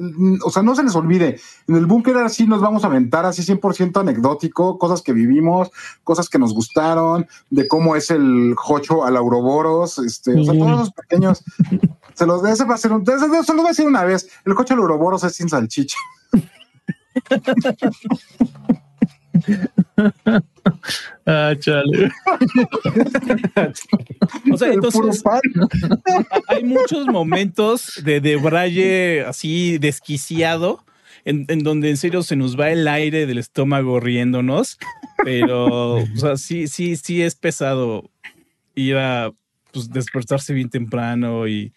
O 0.45 0.51
sea, 0.51 0.63
no 0.63 0.75
se 0.75 0.83
les 0.83 0.95
olvide. 0.95 1.41
En 1.67 1.77
el 1.77 1.87
búnker 1.87 2.19
así 2.19 2.47
nos 2.47 2.61
vamos 2.61 2.85
a 2.85 2.89
aventar 2.89 3.25
así 3.25 3.43
100% 3.43 4.01
anecdótico, 4.01 4.77
cosas 4.79 5.01
que 5.01 5.15
vivimos, 5.15 5.71
cosas 6.05 6.29
que 6.29 6.39
nos 6.39 6.53
gustaron, 6.53 7.27
de 7.49 7.67
cómo 7.69 7.97
es 7.97 8.11
el 8.11 8.53
jocho 8.55 9.05
al 9.07 9.17
Auroboros, 9.17 9.99
este, 9.99 10.39
o 10.39 10.45
sea, 10.45 10.53
todos 10.53 10.79
los 10.79 10.93
pequeños. 10.93 11.43
Se 12.13 12.27
los 12.27 12.45
ese 12.45 12.67
va 12.67 12.75
a 12.75 12.79
ser 12.79 12.93
un, 12.93 13.01
ese- 13.03 13.19
se 13.19 13.27
los 13.55 13.57
voy 13.57 13.65
a 13.65 13.69
decir 13.69 13.87
una 13.87 14.05
vez. 14.05 14.29
El 14.45 14.53
jocho 14.53 14.75
al 14.75 14.81
Auroboros 14.81 15.25
es 15.25 15.35
sin 15.37 15.49
salchicha. 15.49 15.97
Ah, 21.27 21.55
chale. 21.59 22.11
O 24.53 24.57
sea, 24.57 24.73
entonces 24.73 25.23
hay 26.49 26.65
muchos 26.65 27.07
momentos 27.07 28.01
de, 28.05 28.21
de 28.21 28.37
braille 28.37 29.23
así 29.23 29.79
desquiciado. 29.79 30.85
En, 31.25 31.45
en 31.49 31.61
donde 31.61 31.91
en 31.91 31.99
serio 31.99 32.23
se 32.23 32.35
nos 32.35 32.59
va 32.59 32.71
el 32.71 32.89
aire 32.89 33.27
del 33.27 33.37
estómago 33.37 34.01
riéndonos, 34.01 34.79
pero 35.23 35.97
o 35.97 36.17
sea, 36.17 36.39
sí, 36.39 36.67
sí, 36.67 36.97
sí 36.97 37.21
es 37.21 37.35
pesado 37.35 38.11
ir 38.75 38.97
a 38.97 39.31
pues, 39.71 39.91
despertarse 39.91 40.55
bien 40.55 40.71
temprano 40.71 41.47
y 41.47 41.75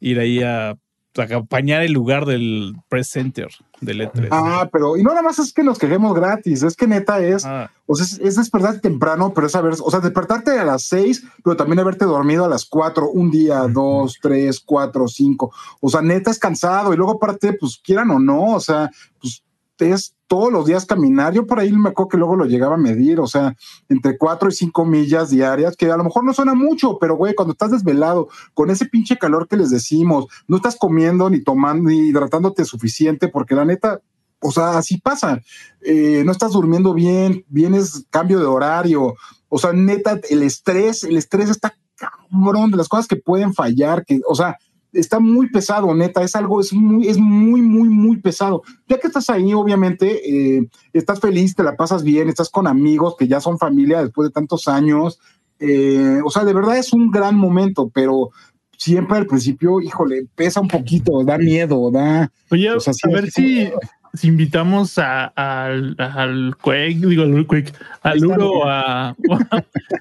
ir 0.00 0.18
ahí 0.18 0.42
a, 0.42 0.70
a 0.70 1.22
acompañar 1.22 1.82
el 1.82 1.92
lugar 1.92 2.26
del 2.26 2.74
press 2.88 3.10
center 3.10 3.48
del 3.80 4.00
E3. 4.00 4.28
Ah, 4.30 4.68
pero, 4.72 4.96
y 4.96 5.02
no 5.02 5.10
nada 5.10 5.22
más 5.22 5.38
es 5.38 5.52
que 5.52 5.62
nos 5.62 5.78
quejemos 5.78 6.14
gratis, 6.14 6.62
es 6.62 6.76
que 6.76 6.86
neta 6.86 7.20
es, 7.20 7.44
Ah, 7.44 7.70
O 7.86 7.94
sea, 7.94 8.04
es, 8.04 8.18
es 8.18 8.36
despertarte 8.36 8.80
temprano, 8.80 9.32
pero 9.34 9.46
es 9.46 9.52
saber, 9.52 9.74
o 9.80 9.90
sea, 9.90 10.00
despertarte 10.00 10.58
a 10.58 10.64
las 10.64 10.82
seis, 10.84 11.24
pero 11.42 11.56
también 11.56 11.78
haberte 11.78 12.04
dormido 12.04 12.44
a 12.44 12.48
las 12.48 12.64
cuatro, 12.64 13.10
un 13.10 13.30
día, 13.30 13.66
dos, 13.68 14.18
tres, 14.20 14.60
cuatro, 14.60 15.08
cinco. 15.08 15.52
O 15.80 15.88
sea, 15.88 16.02
neta 16.02 16.30
es 16.30 16.38
cansado. 16.38 16.92
Y 16.92 16.96
luego 16.96 17.12
aparte, 17.12 17.54
pues 17.54 17.80
quieran 17.82 18.10
o 18.10 18.18
no, 18.18 18.54
o 18.54 18.60
sea, 18.60 18.90
pues 19.20 19.42
es 19.80 20.14
todos 20.26 20.52
los 20.52 20.66
días 20.66 20.84
caminar. 20.86 21.32
Yo 21.32 21.46
por 21.46 21.58
ahí 21.58 21.72
me 21.72 21.88
acuerdo 21.88 22.08
que 22.08 22.16
luego 22.16 22.36
lo 22.36 22.44
llegaba 22.44 22.74
a 22.74 22.78
medir, 22.78 23.20
o 23.20 23.26
sea, 23.26 23.56
entre 23.88 24.16
cuatro 24.18 24.48
y 24.48 24.52
cinco 24.52 24.84
millas 24.84 25.30
diarias, 25.30 25.76
que 25.76 25.90
a 25.90 25.96
lo 25.96 26.04
mejor 26.04 26.24
no 26.24 26.32
suena 26.32 26.54
mucho, 26.54 26.98
pero 26.98 27.16
güey, 27.16 27.34
cuando 27.34 27.52
estás 27.52 27.70
desvelado, 27.70 28.28
con 28.54 28.70
ese 28.70 28.86
pinche 28.86 29.16
calor 29.16 29.48
que 29.48 29.56
les 29.56 29.70
decimos, 29.70 30.26
no 30.46 30.56
estás 30.56 30.76
comiendo 30.76 31.30
ni 31.30 31.42
tomando 31.42 31.90
ni 31.90 32.08
hidratándote 32.08 32.64
suficiente, 32.64 33.28
porque 33.28 33.54
la 33.54 33.64
neta, 33.64 34.00
o 34.40 34.50
sea, 34.52 34.78
así 34.78 34.98
pasa. 34.98 35.40
Eh, 35.80 36.22
no 36.24 36.32
estás 36.32 36.52
durmiendo 36.52 36.94
bien, 36.94 37.44
vienes 37.48 38.06
cambio 38.10 38.38
de 38.38 38.46
horario. 38.46 39.14
O 39.48 39.58
sea, 39.58 39.72
neta, 39.72 40.20
el 40.28 40.42
estrés, 40.42 41.04
el 41.04 41.16
estrés 41.16 41.48
está 41.48 41.74
cabrón 41.96 42.70
de 42.70 42.76
las 42.76 42.88
cosas 42.88 43.08
que 43.08 43.16
pueden 43.16 43.54
fallar, 43.54 44.04
que, 44.04 44.20
o 44.28 44.34
sea, 44.34 44.56
está 44.92 45.20
muy 45.20 45.50
pesado, 45.50 45.94
neta, 45.94 46.22
es 46.22 46.34
algo, 46.34 46.60
es 46.60 46.72
muy, 46.72 47.08
es 47.08 47.18
muy, 47.18 47.60
muy, 47.60 47.88
muy 47.88 48.16
pesado. 48.18 48.62
Ya 48.86 48.98
que 48.98 49.06
estás 49.06 49.28
ahí, 49.30 49.52
obviamente, 49.52 50.56
eh, 50.56 50.68
estás 50.92 51.20
feliz, 51.20 51.54
te 51.54 51.62
la 51.62 51.76
pasas 51.76 52.02
bien, 52.02 52.28
estás 52.28 52.50
con 52.50 52.66
amigos 52.66 53.16
que 53.18 53.28
ya 53.28 53.40
son 53.40 53.58
familia 53.58 54.02
después 54.02 54.28
de 54.28 54.32
tantos 54.32 54.68
años. 54.68 55.18
Eh, 55.60 56.20
o 56.24 56.30
sea, 56.30 56.44
de 56.44 56.54
verdad 56.54 56.78
es 56.78 56.92
un 56.92 57.10
gran 57.10 57.36
momento, 57.36 57.90
pero 57.92 58.30
siempre 58.76 59.18
al 59.18 59.26
principio, 59.26 59.80
híjole, 59.80 60.26
pesa 60.34 60.60
un 60.60 60.68
poquito, 60.68 61.24
da 61.24 61.36
miedo, 61.36 61.90
da. 61.90 62.30
Oye, 62.50 62.70
O 62.70 62.80
sea, 62.80 62.94
a 63.04 63.12
ver 63.12 63.30
si, 63.30 63.70
si 64.14 64.28
invitamos 64.28 64.98
a- 64.98 65.26
al, 65.26 65.94
al 65.98 66.56
Quake, 66.60 66.98
digo 67.06 67.22
al 67.22 67.46
Quake, 67.46 67.72
al 68.02 68.18
Luro 68.20 68.50
o 68.50 68.64
a, 68.68 69.14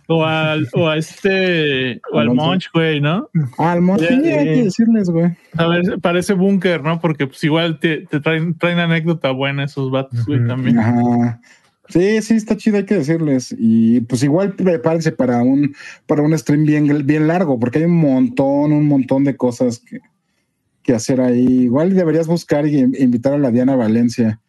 o, 0.08 0.24
a, 0.26 0.56
o 0.74 0.88
a 0.90 0.98
este, 0.98 2.02
o 2.12 2.20
al. 2.20 2.30
Monch, 2.34 2.70
güey, 2.74 3.00
¿no? 3.02 3.30
Almo, 3.58 3.98
Ya, 3.98 4.08
sí, 4.08 4.14
hay 4.16 4.46
ya. 4.46 4.54
que 4.54 4.64
decirles, 4.66 5.10
güey. 5.10 5.32
A 5.58 5.68
ver, 5.68 6.00
parece 6.02 6.34
búnker, 6.34 6.84
¿no? 6.84 7.00
Porque 7.02 7.28
pues 7.28 7.44
igual 7.44 7.80
te, 7.80 8.06
te 8.08 8.20
traen, 8.20 8.58
traen 8.58 8.80
anécdota 8.80 9.32
buena 9.32 9.64
esos 9.64 9.90
vatos, 9.92 10.26
güey, 10.26 10.46
también. 10.46 10.80
Ajá. 10.80 11.40
Sí, 11.90 12.22
sí, 12.22 12.34
está 12.36 12.58
chido, 12.58 12.78
hay 12.78 12.86
que 12.86 12.96
decirles. 12.96 13.56
Y 13.58 14.02
pues 14.02 14.22
igual 14.22 14.54
prepárense 14.54 15.14
para 15.14 15.42
un, 15.42 15.74
para 16.06 16.22
un 16.22 16.38
stream 16.38 16.66
bien, 16.66 17.06
bien 17.08 17.28
largo, 17.28 17.58
porque 17.60 17.80
hay 17.80 17.86
un 17.86 17.96
montón, 17.98 18.74
un 18.74 18.86
montón 18.88 19.24
de 19.24 19.38
cosas 19.38 19.80
que, 19.80 20.00
que 20.88 20.96
hacer 20.96 21.20
ahí. 21.20 21.46
Igual 21.64 21.94
deberías 21.94 22.28
buscar 22.28 22.66
y 22.66 22.80
invitar 22.80 23.34
a 23.34 23.38
la 23.38 23.52
Diana 23.52 23.76
Valencia. 23.76 24.40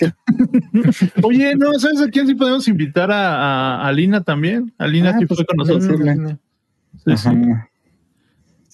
Oye, 1.22 1.56
no, 1.56 1.74
¿sabes 1.74 2.00
a 2.00 2.08
quién 2.08 2.26
sí 2.26 2.34
podemos 2.34 2.66
invitar 2.68 3.10
a, 3.10 3.34
a, 3.82 3.88
a 3.88 3.92
Lina 3.92 4.22
también? 4.22 4.72
A 4.78 4.86
Lina 4.86 5.10
Ah, 5.10 5.18
sí 5.18 5.26
pues, 5.26 5.38
fue 5.38 5.46
con 5.46 5.56
nosotros. 5.56 6.00
Sí, 7.04 7.16
sí. 7.16 7.30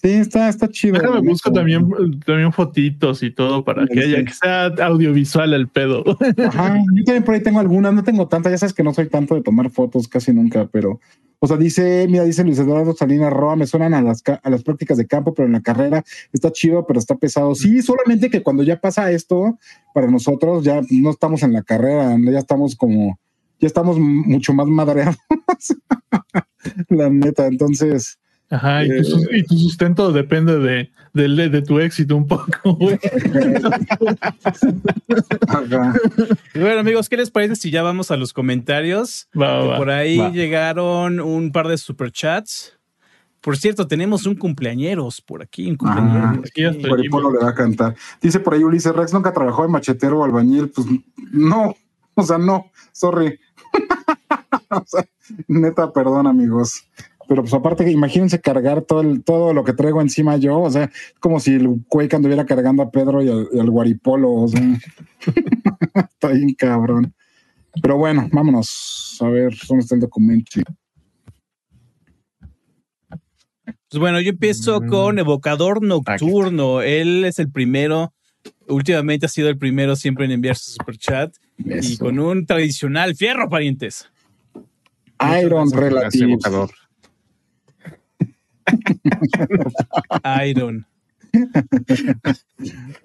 Sí, 0.01 0.11
está, 0.11 0.47
está 0.47 0.69
chido. 0.69 0.93
Déjame 0.97 1.19
busco 1.19 1.51
también, 1.51 1.89
también 2.25 2.53
fotitos 2.53 3.21
y 3.21 3.31
todo 3.31 3.65
para 3.65 3.85
que 3.85 4.01
Sí. 4.01 4.13
haya 4.13 4.23
que 4.23 4.33
sea 4.33 4.65
audiovisual 4.85 5.53
el 5.53 5.67
pedo. 5.67 6.03
Ajá, 6.47 6.81
yo 6.93 7.03
también 7.03 7.23
por 7.23 7.35
ahí 7.35 7.43
tengo 7.43 7.59
algunas, 7.59 7.93
no 7.93 8.03
tengo 8.03 8.27
tantas, 8.29 8.53
ya 8.53 8.57
sabes 8.59 8.73
que 8.73 8.83
no 8.83 8.93
soy 8.93 9.09
tanto 9.09 9.35
de 9.35 9.41
tomar 9.41 9.69
fotos 9.71 10.07
casi 10.07 10.31
nunca, 10.31 10.69
pero, 10.71 11.01
o 11.39 11.47
sea, 11.47 11.57
dice, 11.57 12.07
mira, 12.09 12.23
dice 12.23 12.45
Luis 12.45 12.59
Eduardo 12.59 12.93
Salinas 12.93 13.33
Roa, 13.33 13.57
me 13.57 13.67
suenan 13.67 13.93
a 13.93 14.01
las, 14.01 14.23
a 14.41 14.49
las 14.49 14.63
prácticas 14.63 14.97
de 14.97 15.05
campo, 15.05 15.33
pero 15.33 15.47
en 15.47 15.53
la 15.53 15.61
carrera 15.61 16.05
está 16.31 16.49
chido, 16.51 16.87
pero 16.87 16.97
está 16.97 17.15
pesado. 17.15 17.53
Sí, 17.53 17.81
solamente 17.81 18.29
que 18.29 18.41
cuando 18.41 18.63
ya 18.63 18.79
pasa 18.79 19.11
esto, 19.11 19.57
para 19.93 20.09
nosotros 20.09 20.63
ya 20.63 20.81
no 20.91 21.09
estamos 21.09 21.43
en 21.43 21.51
la 21.51 21.63
carrera, 21.63 22.15
ya 22.23 22.39
estamos 22.39 22.77
como, 22.77 23.19
ya 23.59 23.67
estamos 23.67 23.99
mucho 23.99 24.53
más 24.53 24.67
madreados. 24.67 25.17
la 26.89 27.09
neta, 27.09 27.47
entonces. 27.47 28.17
Ajá, 28.51 28.83
y, 28.85 28.89
Eh, 28.91 29.01
tu, 29.03 29.35
y 29.35 29.43
tu 29.43 29.57
sustento 29.57 30.11
depende 30.11 30.57
de, 30.57 30.91
de, 31.13 31.49
de 31.49 31.61
tu 31.61 31.79
éxito 31.79 32.15
un 32.15 32.27
poco, 32.27 32.73
güey. 32.75 32.99
bueno, 36.55 36.79
amigos, 36.79 37.09
¿qué 37.09 37.17
les 37.17 37.31
parece 37.31 37.55
si 37.55 37.71
ya 37.71 37.83
vamos 37.83 38.11
a 38.11 38.17
los 38.17 38.33
comentarios? 38.33 39.27
Va, 39.39 39.57
va, 39.59 39.65
va. 39.65 39.77
Por 39.77 39.89
ahí 39.89 40.17
va. 40.17 40.29
llegaron 40.31 41.19
un 41.19 41.51
par 41.51 41.67
de 41.67 41.77
superchats. 41.77 42.73
Por 43.41 43.55
cierto, 43.57 43.87
tenemos 43.87 44.25
un 44.25 44.35
cumpleañeros 44.35 45.21
por 45.21 45.41
aquí, 45.41 45.69
un 45.69 45.77
cumpleañero 45.77 46.25
Ah, 46.25 46.33
por 46.35 46.45
aquí 46.47 46.61
ya 46.61 46.67
aquí. 46.69 46.77
estoy. 46.77 46.89
Guaripolo 46.89 47.31
le 47.31 47.39
va 47.39 47.49
a 47.49 47.55
cantar. 47.55 47.95
Dice 48.21 48.39
por 48.41 48.53
ahí 48.53 48.63
Ulises 48.63 48.93
Rex 48.93 49.13
nunca 49.13 49.31
trabajó 49.31 49.61
de 49.63 49.69
machetero 49.69 50.19
o 50.19 50.25
albañil. 50.25 50.69
Pues 50.69 50.87
no, 51.31 51.73
o 52.15 52.23
sea, 52.23 52.37
no, 52.37 52.69
sorry. 52.91 53.39
o 54.71 54.83
sea, 54.85 55.05
neta, 55.47 55.93
perdón, 55.93 56.27
amigos. 56.27 56.83
Pero 57.29 57.43
pues 57.43 57.53
aparte 57.53 57.85
que 57.85 57.91
imagínense 57.91 58.41
cargar 58.41 58.81
todo, 58.81 59.01
el- 59.01 59.23
todo 59.23 59.53
lo 59.53 59.63
que 59.63 59.73
traigo 59.73 60.01
encima 60.01 60.35
yo, 60.37 60.59
o 60.59 60.69
sea, 60.71 60.89
como 61.19 61.39
si 61.39 61.53
el 61.53 61.69
Cueca 61.87 62.17
anduviera 62.17 62.45
cargando 62.45 62.81
a 62.83 62.89
Pedro 62.91 63.21
y 63.23 63.29
al, 63.29 63.47
y 63.53 63.59
al 63.59 63.69
Guaripolo, 63.69 64.31
o 64.31 64.47
sea. 64.47 64.61
Está 66.09 66.29
bien 66.29 66.53
cabrón. 66.55 67.13
Pero 67.81 67.97
bueno, 67.97 68.27
vámonos 68.31 69.17
a 69.21 69.29
ver 69.29 69.53
dónde 69.67 69.83
está 69.83 69.93
el 69.95 70.01
documento. 70.01 70.59
Pues 73.89 73.99
bueno, 73.99 74.19
yo 74.21 74.29
empiezo 74.31 74.81
Mm. 74.81 74.87
con 74.89 75.19
Evocador 75.19 75.83
Nocturno. 75.83 76.81
Él 76.81 77.25
es 77.25 77.39
el 77.39 77.51
primero. 77.51 78.13
Últimamente 78.67 79.25
ha 79.25 79.29
sido 79.29 79.49
el 79.49 79.57
primero 79.57 79.95
siempre 79.95 80.25
en 80.25 80.31
enviar 80.31 80.55
su 80.55 80.71
superchat. 80.71 81.35
Y 81.57 81.73
Eso. 81.73 82.03
con 82.05 82.19
un 82.19 82.45
tradicional 82.45 83.15
fierro, 83.15 83.49
parientes. 83.49 84.09
Iron 85.41 85.69
evocador. 86.13 86.71
Iron. 90.47 90.85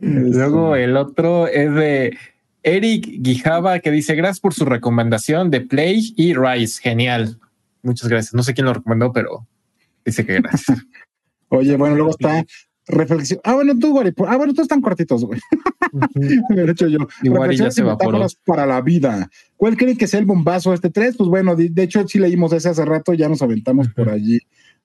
Luego 0.00 0.76
el 0.76 0.96
otro 0.96 1.46
es 1.46 1.72
de 1.74 2.16
Eric 2.62 3.06
Guijaba 3.20 3.78
que 3.80 3.90
dice 3.90 4.14
gracias 4.14 4.40
por 4.40 4.54
su 4.54 4.64
recomendación 4.64 5.50
de 5.50 5.60
Play 5.60 6.14
y 6.16 6.34
Rise. 6.34 6.80
Genial. 6.82 7.38
Muchas 7.82 8.08
gracias. 8.08 8.34
No 8.34 8.42
sé 8.42 8.54
quién 8.54 8.66
lo 8.66 8.74
recomendó, 8.74 9.12
pero 9.12 9.46
dice 10.04 10.24
que 10.24 10.40
gracias. 10.40 10.78
Oye, 11.48 11.76
bueno, 11.76 11.94
luego 11.94 12.10
está 12.10 12.44
reflexión. 12.86 13.40
Ah, 13.44 13.54
bueno, 13.54 13.78
tú, 13.78 13.92
Guaripolo. 13.92 14.30
Ah, 14.30 14.36
bueno, 14.36 14.54
tú 14.54 14.62
están 14.62 14.80
cortitos, 14.80 15.24
güey. 15.24 15.40
De 16.48 16.70
hecho, 16.70 16.88
yo. 16.88 16.98
Y 17.22 17.28
Guari 17.28 17.56
ya 17.56 17.70
se 17.70 17.84
metáforas 17.84 18.34
para 18.44 18.66
la 18.66 18.80
vida. 18.80 19.28
¿Cuál 19.56 19.76
creen 19.76 19.96
que 19.96 20.06
sea 20.06 20.18
el 20.18 20.26
bombazo 20.26 20.70
de 20.70 20.76
este 20.76 20.90
3? 20.90 21.16
Pues 21.16 21.28
bueno, 21.28 21.54
de, 21.54 21.68
de 21.68 21.82
hecho, 21.82 22.06
sí 22.08 22.18
leímos 22.18 22.52
ese 22.52 22.70
hace 22.70 22.84
rato, 22.84 23.12
ya 23.12 23.28
nos 23.28 23.42
aventamos 23.42 23.88
por 23.88 24.08
allí 24.08 24.40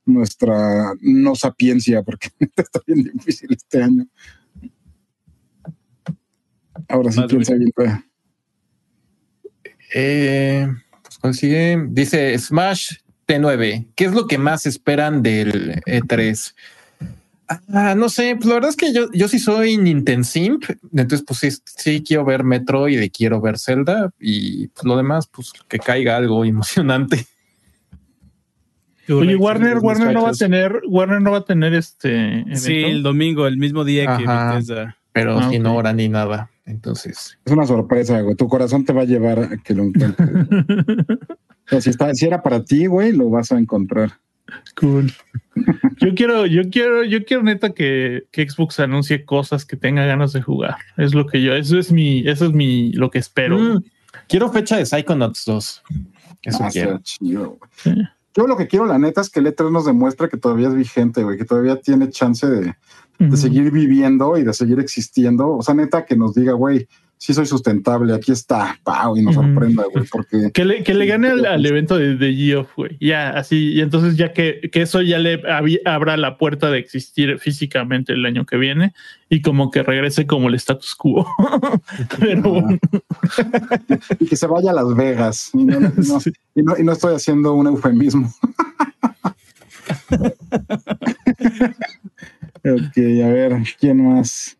nuestra 0.05 0.93
no 1.01 1.35
sapiencia, 1.35 2.03
porque 2.03 2.29
está 2.55 2.81
bien 2.85 3.03
difícil 3.13 3.49
este 3.51 3.83
año. 3.83 4.07
Ahora 6.87 7.11
sí, 7.11 7.21
quién 7.27 7.45
se 7.45 7.53
avienta. 7.53 8.05
Eh, 9.93 10.67
pues, 11.01 11.17
¿cuál 11.19 11.33
sigue? 11.33 11.85
Dice 11.89 12.37
Smash 12.37 12.93
T9. 13.27 13.87
¿Qué 13.95 14.05
es 14.05 14.13
lo 14.13 14.27
que 14.27 14.37
más 14.37 14.65
esperan 14.65 15.21
del 15.21 15.81
E3? 15.83 16.53
Ah, 17.67 17.95
no 17.95 18.09
sé, 18.09 18.35
pues 18.35 18.45
la 18.45 18.55
verdad 18.55 18.69
es 18.69 18.75
que 18.75 18.93
yo, 18.93 19.11
yo 19.11 19.27
sí 19.27 19.39
soy 19.39 19.77
Nintensimp, 19.77 20.65
entonces 20.93 21.23
pues 21.25 21.39
sí, 21.39 21.49
sí 21.65 22.03
quiero 22.03 22.23
ver 22.23 22.43
Metroid 22.43 23.01
y 23.01 23.09
quiero 23.09 23.41
ver 23.41 23.57
Zelda 23.57 24.11
y 24.19 24.67
pues, 24.67 24.85
lo 24.85 24.95
demás, 24.95 25.27
pues 25.27 25.51
que 25.67 25.79
caiga 25.79 26.15
algo 26.15 26.45
emocionante. 26.45 27.25
Oye, 29.09 29.35
Warner, 29.35 29.77
Warner 29.79 30.13
no 30.13 30.23
va 30.23 30.29
a 30.29 30.33
tener, 30.33 30.81
Warner 30.87 31.21
no 31.21 31.31
va 31.31 31.37
a 31.39 31.45
tener 31.45 31.73
este. 31.73 32.45
Sí, 32.55 32.77
el 32.83 33.03
domingo, 33.03 33.47
el 33.47 33.57
mismo 33.57 33.83
día 33.83 34.17
que 34.17 34.23
Ajá. 34.23 34.53
Bethesda. 34.53 34.95
Pero 35.11 35.39
Ah, 35.39 35.49
sin 35.49 35.65
hora 35.65 35.91
ni 35.93 36.07
nada. 36.09 36.49
Entonces, 36.65 37.37
Es 37.45 37.51
una 37.51 37.65
sorpresa, 37.65 38.21
güey. 38.21 38.35
Tu 38.35 38.47
corazón 38.47 38.85
te 38.85 38.93
va 38.93 39.01
a 39.01 39.05
llevar 39.05 39.39
a 39.39 39.57
que 39.57 39.73
lo 39.73 39.83
encuentres. 39.83 40.27
Si, 41.81 41.91
está, 41.91 42.11
si 42.15 42.25
era 42.25 42.41
para 42.41 42.63
ti, 42.63 42.87
güey, 42.87 43.11
lo 43.11 43.29
vas 43.29 43.51
a 43.51 43.59
encontrar. 43.59 44.13
Cool. 44.75 45.11
Yo 45.97 46.15
quiero, 46.15 46.47
yo 46.47 46.63
quiero, 46.71 47.03
yo 47.03 47.23
quiero 47.25 47.43
neta 47.43 47.69
que, 47.75 48.23
que 48.31 48.49
Xbox 48.49 48.79
anuncie 48.79 49.23
cosas 49.23 49.65
que 49.65 49.77
tenga 49.77 50.03
ganas 50.05 50.33
de 50.33 50.41
jugar. 50.41 50.77
Es 50.97 51.13
lo 51.13 51.27
que 51.27 51.43
yo, 51.43 51.53
eso 51.53 51.77
es 51.77 51.91
mi, 51.91 52.27
eso 52.27 52.47
es 52.47 52.53
mi, 52.53 52.91
lo 52.93 53.11
que 53.11 53.19
espero. 53.19 53.59
Mm, 53.59 53.83
quiero 54.27 54.49
fecha 54.51 54.77
de 54.77 54.87
Psychonauts 54.87 55.45
2. 55.45 55.83
Eso 56.41 56.57
Ah, 56.63 56.69
quiero. 56.71 56.89
está 56.95 57.03
chido, 57.03 57.59
güey. 57.59 57.69
Sí. 57.75 58.01
Yo 58.35 58.47
lo 58.47 58.55
que 58.57 58.67
quiero, 58.67 58.85
la 58.85 58.99
neta, 58.99 59.21
es 59.21 59.29
que 59.29 59.39
el 59.39 59.47
E3 59.47 59.71
nos 59.71 59.85
demuestre 59.85 60.29
que 60.29 60.37
todavía 60.37 60.67
es 60.67 60.75
vigente, 60.75 61.23
güey, 61.23 61.37
que 61.37 61.45
todavía 61.45 61.81
tiene 61.81 62.09
chance 62.09 62.47
de, 62.47 62.75
seguir 63.35 63.71
viviendo 63.71 64.37
y 64.37 64.43
de 64.43 64.53
seguir 64.53 64.79
existiendo. 64.79 65.57
O 65.57 65.61
sea, 65.61 65.73
neta, 65.73 66.05
que 66.05 66.15
nos 66.15 66.35
diga, 66.35 66.53
güey, 66.53 66.87
sí 67.21 67.33
soy 67.33 67.45
sustentable, 67.45 68.13
aquí 68.15 68.31
está, 68.31 68.79
pau, 68.83 69.15
y 69.17 69.21
nos 69.21 69.35
sorprenda, 69.35 69.83
güey, 69.93 70.05
porque 70.09 70.51
Que 70.53 70.63
le, 70.63 70.83
que 70.83 70.93
le 70.93 71.05
gane 71.05 71.27
al, 71.27 71.45
al 71.45 71.65
evento 71.65 71.97
de, 71.97 72.15
de 72.15 72.33
Geoff, 72.33 72.69
güey. 72.77 72.97
Ya, 73.01 73.29
así, 73.31 73.73
y 73.73 73.81
entonces 73.81 74.15
ya 74.15 74.31
que, 74.33 74.69
que 74.71 74.81
eso 74.81 75.01
ya 75.01 75.19
le 75.19 75.41
abra 75.85 76.15
la 76.15 76.37
puerta 76.37 76.71
de 76.71 76.79
existir 76.79 77.37
físicamente 77.39 78.13
el 78.13 78.25
año 78.25 78.45
que 78.45 78.55
viene 78.57 78.93
y 79.29 79.41
como 79.41 79.69
que 79.69 79.83
regrese 79.83 80.25
como 80.25 80.47
el 80.47 80.55
status 80.55 80.95
quo. 80.95 81.27
Pero 82.19 82.41
bueno, 82.41 82.79
y 84.19 84.25
que 84.25 84.35
se 84.37 84.47
vaya 84.47 84.71
a 84.71 84.75
Las 84.75 84.95
Vegas. 84.95 85.51
Y 85.53 85.65
no, 85.65 85.79
no- 85.79 85.91
no- 85.95 86.19
sí. 86.21 86.31
y 86.55 86.63
no- 86.63 86.77
y 86.79 86.83
no 86.83 86.93
estoy 86.93 87.15
haciendo 87.15 87.53
un 87.53 87.67
eufemismo. 87.67 88.33
ok, 92.63 92.97
a 93.23 93.27
ver, 93.29 93.57
¿quién 93.79 94.07
más? 94.07 94.55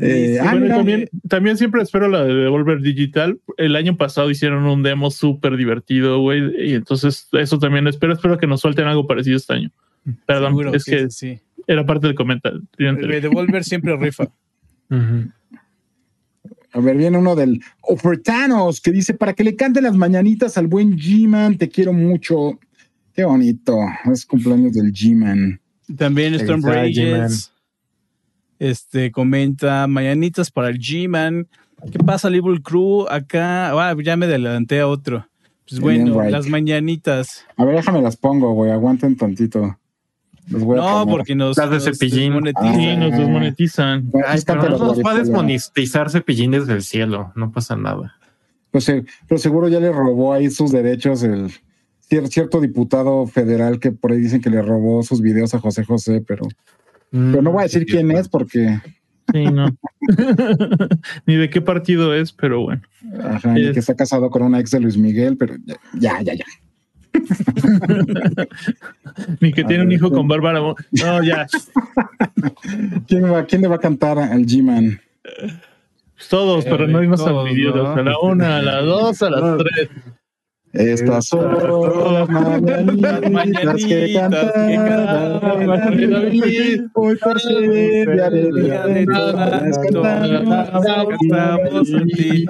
Eh, 0.00 0.38
Bueno, 0.42 0.68
también, 0.76 1.08
también 1.28 1.56
siempre 1.56 1.82
espero 1.82 2.08
la 2.08 2.24
de 2.24 2.34
Devolver 2.34 2.80
Digital. 2.80 3.40
El 3.56 3.74
año 3.76 3.96
pasado 3.96 4.30
hicieron 4.30 4.64
un 4.66 4.82
demo 4.82 5.10
súper 5.10 5.56
divertido, 5.56 6.20
güey. 6.20 6.70
Y 6.70 6.74
entonces 6.74 7.28
eso 7.32 7.58
también 7.58 7.86
espero. 7.86 8.12
Espero 8.12 8.38
que 8.38 8.46
nos 8.46 8.60
suelten 8.60 8.86
algo 8.86 9.06
parecido 9.06 9.36
este 9.36 9.54
año. 9.54 9.70
Perdón, 10.26 10.50
Seguro 10.50 10.74
es 10.74 10.84
que 10.84 11.10
sí. 11.10 11.40
era 11.66 11.86
parte 11.86 12.06
del 12.06 12.16
comentario. 12.16 12.62
El 12.78 13.20
Devolver 13.22 13.64
siempre 13.64 13.96
rifa. 13.96 14.28
A 16.74 16.80
ver, 16.80 16.96
viene 16.96 17.18
uno 17.18 17.36
del 17.36 17.60
Ofertanos 17.82 18.80
que 18.80 18.92
dice: 18.92 19.14
Para 19.14 19.34
que 19.34 19.44
le 19.44 19.56
cante 19.56 19.82
las 19.82 19.94
mañanitas 19.94 20.56
al 20.56 20.68
buen 20.68 20.96
G-Man, 20.96 21.58
te 21.58 21.68
quiero 21.68 21.92
mucho. 21.92 22.58
Qué 23.14 23.24
bonito. 23.24 23.76
Es 24.10 24.24
cumpleaños 24.24 24.72
del 24.72 24.92
G-Man. 24.92 25.60
También 25.98 26.34
Storm. 26.34 26.62
Rages. 26.64 27.51
Este 28.62 29.10
comenta 29.10 29.88
mañanitas 29.88 30.52
para 30.52 30.68
el 30.68 30.78
G-Man. 30.78 31.48
¿Qué 31.90 31.98
pasa, 31.98 32.28
Evil 32.28 32.62
Crew? 32.62 33.06
Acá, 33.10 33.70
ah, 33.72 33.96
ya 34.00 34.16
me 34.16 34.26
adelanté 34.26 34.78
a 34.78 34.86
otro. 34.86 35.26
Pues 35.68 35.80
Bien, 35.80 36.04
bueno, 36.04 36.20
right. 36.22 36.30
las 36.30 36.46
mañanitas. 36.46 37.44
A 37.56 37.64
ver, 37.64 37.74
déjame 37.74 38.00
las 38.00 38.16
pongo, 38.16 38.52
güey. 38.52 38.70
Aguanten 38.70 39.16
tantito. 39.16 39.78
Los 40.48 40.62
voy 40.62 40.78
a 40.78 40.82
No, 40.82 41.00
poner. 41.00 41.12
porque 41.16 41.34
nos, 41.34 41.56
Las 41.56 41.70
de 41.70 41.74
nos 41.76 41.84
Cepillín. 41.86 42.34
desmonetizan. 42.34 42.74
Sí, 42.76 42.96
nos 42.96 43.10
desmonetizan. 43.18 44.10
Bueno, 44.12 44.26
Ay, 44.30 44.40
pero 44.46 44.62
no 44.62 44.78
nos 44.78 44.98
va 45.00 45.10
a 45.10 45.18
desmonetizar 45.18 46.08
cepillín 46.10 46.52
desde 46.52 46.72
el 46.74 46.82
cielo. 46.82 47.32
No 47.34 47.50
pasa 47.50 47.74
nada. 47.74 48.14
Pues, 48.70 48.86
pero 49.26 49.38
seguro 49.38 49.66
ya 49.68 49.80
le 49.80 49.90
robó 49.90 50.32
ahí 50.34 50.50
sus 50.50 50.70
derechos 50.70 51.24
el 51.24 51.50
cier- 52.08 52.28
cierto 52.28 52.60
diputado 52.60 53.26
federal 53.26 53.80
que 53.80 53.90
por 53.90 54.12
ahí 54.12 54.18
dicen 54.20 54.40
que 54.40 54.50
le 54.50 54.62
robó 54.62 55.02
sus 55.02 55.20
videos 55.20 55.52
a 55.54 55.58
José 55.58 55.84
José, 55.84 56.22
pero, 56.24 56.44
pero 57.12 57.42
no 57.42 57.52
voy 57.52 57.60
a 57.60 57.64
decir 57.64 57.86
quién 57.86 58.10
es 58.10 58.28
porque 58.28 58.80
Sí, 59.32 59.44
no. 59.44 59.66
Ni 61.26 61.36
de 61.36 61.48
qué 61.48 61.60
partido 61.60 62.12
es, 62.14 62.32
pero 62.32 62.62
bueno. 62.62 62.82
ajá, 63.22 63.56
y 63.58 63.66
Es- 63.66 63.72
que 63.74 63.78
está 63.80 63.94
casado 63.94 64.28
con 64.30 64.42
una 64.42 64.58
ex 64.58 64.72
de 64.72 64.80
Luis 64.80 64.96
Miguel, 64.98 65.36
pero 65.36 65.54
ya, 65.66 65.76
ya, 65.94 66.20
ya. 66.22 66.34
ya. 66.34 66.44
Ni 69.40 69.52
que 69.52 69.62
A 69.62 69.66
tiene 69.66 69.84
un 69.84 69.92
hijo 69.92 70.10
con 70.10 70.26
Bárbara. 70.28 70.60
Mo- 70.60 70.74
No, 70.90 71.22
ya. 71.22 71.46
¿Quién, 73.06 73.24
va, 73.32 73.44
¿Quién 73.46 73.62
le 73.62 73.68
va 73.68 73.76
a 73.76 73.80
cantar 73.80 74.18
al 74.18 74.44
G-Man? 74.44 75.00
Todos, 76.28 76.64
pero 76.64 76.86
no 76.88 76.98
hay 76.98 77.06
más 77.08 77.20
todos, 77.24 77.44
divididos. 77.48 77.74
¿no? 77.76 77.92
A 77.94 78.02
la 78.02 78.18
una, 78.18 78.56
a 78.58 78.62
las 78.62 78.84
dos, 78.84 79.22
a 79.22 79.30
las 79.30 79.58
tres. 79.58 79.88
Estas 80.72 81.26
son 81.26 81.52
las 82.14 82.28
mañanitas 82.28 83.74
que 83.84 83.88
que 84.06 84.14
cantaba 84.14 84.52
cantaba 84.52 85.66
David. 85.90 86.80
Hoy 86.94 87.16
por 87.16 87.40
ser 87.40 87.60
día 88.14 88.30
de 88.30 88.52
Día 88.62 88.86
de 88.86 89.04
todas 89.06 89.80
todas, 89.92 90.42
todas, 90.42 91.06
cantamos 91.18 91.94
a 91.94 92.04
ti. 92.06 92.46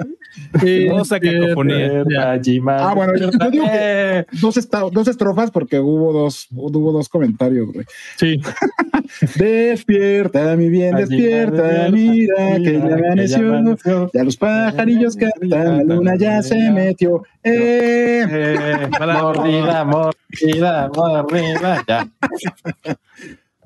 Hermosa 0.63 1.19
cacofonía. 1.19 1.77
Despierta, 2.03 2.35
He-Man. 2.45 2.77
Ah, 2.79 2.93
bueno, 2.95 3.13
yo, 3.17 3.29
yo 3.39 3.51
digo 3.51 3.65
que 3.65 3.71
Eh, 3.73 4.25
dos, 4.41 4.57
esta- 4.57 4.81
dos 4.91 5.07
estrofas 5.07 5.51
porque 5.51 5.79
hubo 5.79 6.11
dos, 6.13 6.47
hubo 6.55 6.91
dos 6.91 7.09
comentarios, 7.09 7.71
güey. 7.71 7.85
Sí. 8.17 8.39
Despierta, 9.35 10.55
mi 10.55 10.69
bien, 10.69 10.95
despierta, 10.95 11.89
mira 11.91 12.57
que 12.63 12.79
ya 12.79 12.93
amaneció. 12.95 14.09
Ya 14.13 14.23
los 14.23 14.37
pajarillos 14.37 15.15
cantan, 15.15 15.87
la 15.87 15.95
luna 15.95 16.15
ya 16.15 16.41
se 16.41 16.71
metió. 16.71 17.23
Eh, 17.43 18.12
Eh, 18.21 18.89
mordida, 18.99 19.83
mordida, 19.85 20.89
mordida. 20.93 21.83
Ya. 21.87 22.09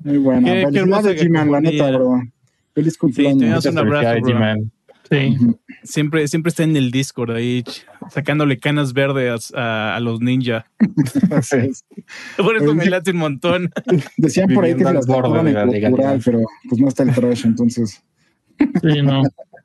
muy 0.00 0.18
bueno. 0.18 0.46
Qué- 0.46 0.52
qué 0.52 0.64
Felicidades, 0.64 0.76
hermosa 0.76 1.10
G-Man, 1.12 1.50
la 1.52 1.60
neta, 1.60 1.84
cacofonía. 1.84 1.98
bro. 1.98 2.22
Feliz 2.74 2.92
Sí, 2.92 2.98
cumpleaños. 2.98 3.40
tenías 3.40 3.66
un 3.66 3.78
abrazo, 3.78 4.20
bro. 4.20 4.34
G-Man. 4.34 4.72
Sí. 5.10 5.36
Siempre, 5.84 6.28
siempre 6.28 6.50
está 6.50 6.64
en 6.64 6.76
el 6.76 6.90
Discord 6.90 7.30
ahí, 7.30 7.64
sacándole 8.10 8.58
canas 8.58 8.92
verdes 8.92 9.50
a, 9.54 9.96
a 9.96 10.00
los 10.00 10.20
ninja. 10.20 10.66
Por 12.36 12.56
eso 12.56 12.74
me 12.74 12.86
late 12.86 13.12
un 13.12 13.16
montón. 13.16 13.70
Decían 14.18 14.52
por 14.52 14.64
ahí 14.64 14.74
que 14.74 14.84
se 14.84 14.92
las 14.92 15.06
borde 15.06 15.28
daban 15.30 15.44
de 15.46 15.50
en 15.52 15.82
la 15.82 15.88
cultural, 15.88 16.20
pero 16.24 16.40
pues 16.68 16.80
no 16.80 16.88
está 16.88 17.04
el 17.04 17.14
trash, 17.14 17.46
entonces 17.46 18.02
Sí, 18.82 19.00
no. 19.02 19.22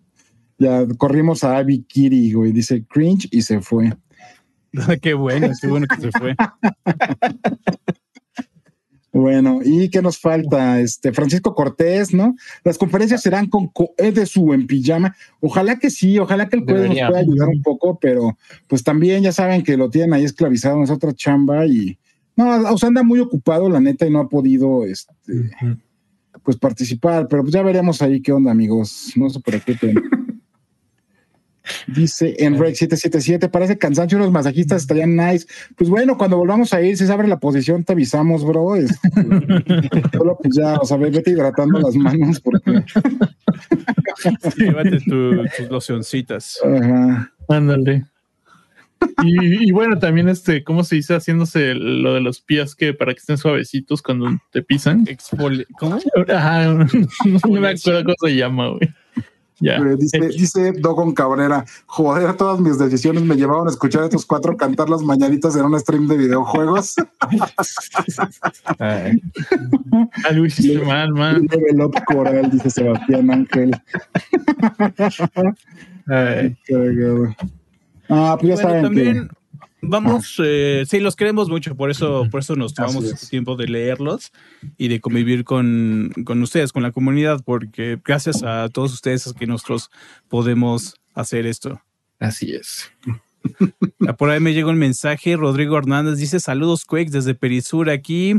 ya 0.60 0.86
corrimos 0.98 1.44
a 1.44 1.58
Abby 1.58 1.84
Kiri, 1.84 2.32
güey. 2.32 2.52
Dice 2.54 2.86
cringe 2.86 3.28
y 3.32 3.42
se 3.42 3.60
fue. 3.60 3.92
qué 5.02 5.14
bueno, 5.14 5.50
qué 5.60 5.68
bueno 5.68 5.88
que 5.88 6.02
se 6.02 6.12
fue. 6.12 6.36
Bueno, 9.14 9.60
¿y 9.64 9.90
qué 9.90 10.02
nos 10.02 10.18
falta? 10.18 10.80
Este 10.80 11.14
Francisco 11.14 11.54
Cortés, 11.54 12.16
¿no? 12.16 12.36
Las 12.64 12.80
conferencias 12.80 13.22
serán 13.22 13.46
con 13.46 13.68
Coedesu 13.68 14.54
en 14.54 14.66
pijama. 14.66 15.16
Ojalá 15.40 15.78
que 15.78 15.92
sí, 15.92 16.18
ojalá 16.18 16.50
que 16.50 16.56
el 16.56 16.66
Coedes 16.66 16.90
nos 16.90 17.10
pueda 17.10 17.20
ayudar 17.20 17.50
un 17.50 17.62
poco, 17.62 18.00
pero 18.00 18.36
pues 18.68 18.84
también 18.84 19.22
ya 19.22 19.32
saben 19.32 19.62
que 19.62 19.78
lo 19.78 19.92
tienen 19.92 20.14
ahí 20.14 20.24
esclavizado 20.24 20.78
en 20.78 20.84
esa 20.86 20.96
otra 20.96 21.14
chamba 21.14 21.68
y 21.68 22.00
no, 22.36 22.72
o 22.72 22.78
sea, 22.80 22.88
anda 22.88 23.04
muy 23.04 23.20
ocupado, 23.20 23.70
la 23.70 23.80
neta, 23.80 24.08
y 24.08 24.10
no 24.10 24.20
ha 24.20 24.28
podido 24.28 24.84
este, 24.84 25.14
pues 26.42 26.58
participar, 26.58 27.28
pero 27.28 27.44
pues 27.44 27.54
ya 27.54 27.62
veremos 27.62 28.02
ahí 28.02 28.20
qué 28.20 28.32
onda, 28.32 28.50
amigos. 28.50 29.14
No 29.16 29.30
se 29.30 29.40
preocupen. 29.40 29.96
Dice 31.88 32.36
Enrec 32.40 32.76
777, 32.76 33.48
parece 33.50 33.78
cansancio, 33.78 34.18
los 34.20 34.32
masajistas 34.32 34.82
estarían 34.82 35.16
nice. 35.16 35.48
Pues 35.78 35.90
bueno, 35.90 36.18
cuando 36.18 36.38
volvamos 36.38 36.74
a 36.74 36.82
ir, 36.82 36.98
si 36.98 37.06
se 37.06 37.14
abre 37.14 37.28
la 37.28 37.40
posición, 37.40 37.84
te 37.84 37.94
avisamos, 37.94 38.46
bro. 38.46 38.76
Este, 38.76 38.98
solo 40.18 40.38
pues 40.42 40.56
ya, 40.56 40.76
o 40.76 40.86
sea, 40.86 40.98
ve- 40.98 41.10
vete 41.10 41.32
hidratando 41.32 41.80
las 41.80 41.96
manos 41.96 42.40
porque. 42.40 42.84
Llévate 44.58 45.00
tu- 45.02 45.44
tus 45.58 45.70
locioncitas. 45.70 46.60
Ajá. 46.64 47.32
Ándale. 47.48 48.06
Y, 49.24 49.68
y 49.68 49.72
bueno, 49.72 50.00
también 50.00 50.30
este, 50.30 50.64
¿cómo 50.64 50.84
se 50.86 50.96
dice? 50.96 51.14
Haciéndose 51.16 51.74
lo 51.76 52.14
de 52.14 52.22
los 52.22 52.40
pies 52.40 52.74
que 52.76 52.94
para 52.94 53.14
que 53.14 53.20
estén 53.20 53.38
suavecitos 53.38 54.02
cuando 54.02 54.28
te 54.52 54.64
pisan. 54.64 55.06
Expoli- 55.06 55.66
¿Cómo? 55.78 56.00
Ajá, 56.30 56.74
no 57.26 57.60
me 57.60 57.70
acuerdo 57.70 58.04
cómo 58.04 58.16
se 58.22 58.36
llama, 58.36 58.70
güey. 58.70 58.90
Eh, 59.64 59.96
Dice, 59.98 60.20
dice 60.38 60.72
Dogon 60.74 61.14
Cabrera, 61.14 61.66
joder, 61.86 62.36
todas 62.36 62.60
mis 62.60 62.78
decisiones 62.78 63.24
me 63.24 63.36
llevaron 63.36 63.68
a 63.68 63.72
escuchar 63.72 64.04
a 64.04 64.06
estos 64.06 64.26
cuatro 64.26 64.58
cantar 64.58 64.90
las 64.90 65.02
mañanitas 65.02 65.56
en 65.56 65.66
un 65.66 65.80
stream 65.80 66.08
de 66.08 66.18
videojuegos. 66.18 66.96
Hiciste 70.46 70.86
mal, 70.86 71.14
man. 71.14 71.48
Level 71.50 71.82
up 71.82 72.04
coral, 72.06 72.50
dice 72.52 72.70
Sebastián 72.70 73.32
Ángel. 73.32 73.72
ay. 76.08 76.58
Ah, 78.10 78.38
pues 78.40 78.50
ya 78.50 78.56
Bueno, 78.56 78.58
saben 78.58 78.84
también 78.84 79.30
vamos, 79.84 80.42
eh, 80.44 80.84
sí, 80.88 81.00
los 81.00 81.16
queremos 81.16 81.50
mucho, 81.50 81.76
por 81.76 81.92
eso, 81.92 82.28
por 82.32 82.42
eso 82.42 82.56
nos 82.56 82.74
tomamos 82.74 83.04
este 83.06 83.16
es. 83.26 83.30
tiempo 83.30 83.56
de 83.56 83.68
leerlos 83.68 84.32
y 84.78 84.88
de 84.88 85.00
convivir 85.00 85.44
con, 85.44 86.12
con 86.26 86.42
ustedes, 86.42 86.72
con 86.72 86.84
la 86.84 86.92
comunidad, 86.92 87.42
porque 87.44 88.00
gracias 88.04 88.44
a 88.44 88.70
todos 88.70 88.94
ustedes 88.94 89.28
es 89.28 89.34
que 89.34 89.48
nosotros 89.48 89.92
podemos 90.30 90.96
hacer 91.14 91.46
esto. 91.46 91.82
Así 92.20 92.54
es. 92.54 92.92
Ah, 94.08 94.14
Por 94.14 94.30
ahí 94.30 94.40
me 94.40 94.54
llegó 94.54 94.70
un 94.70 94.78
mensaje. 94.78 95.36
Rodrigo 95.36 95.78
Hernández 95.78 96.18
dice: 96.18 96.40
Saludos, 96.40 96.86
Quakes, 96.86 97.12
desde 97.12 97.36
Perisur 97.36 97.90
aquí, 97.90 98.36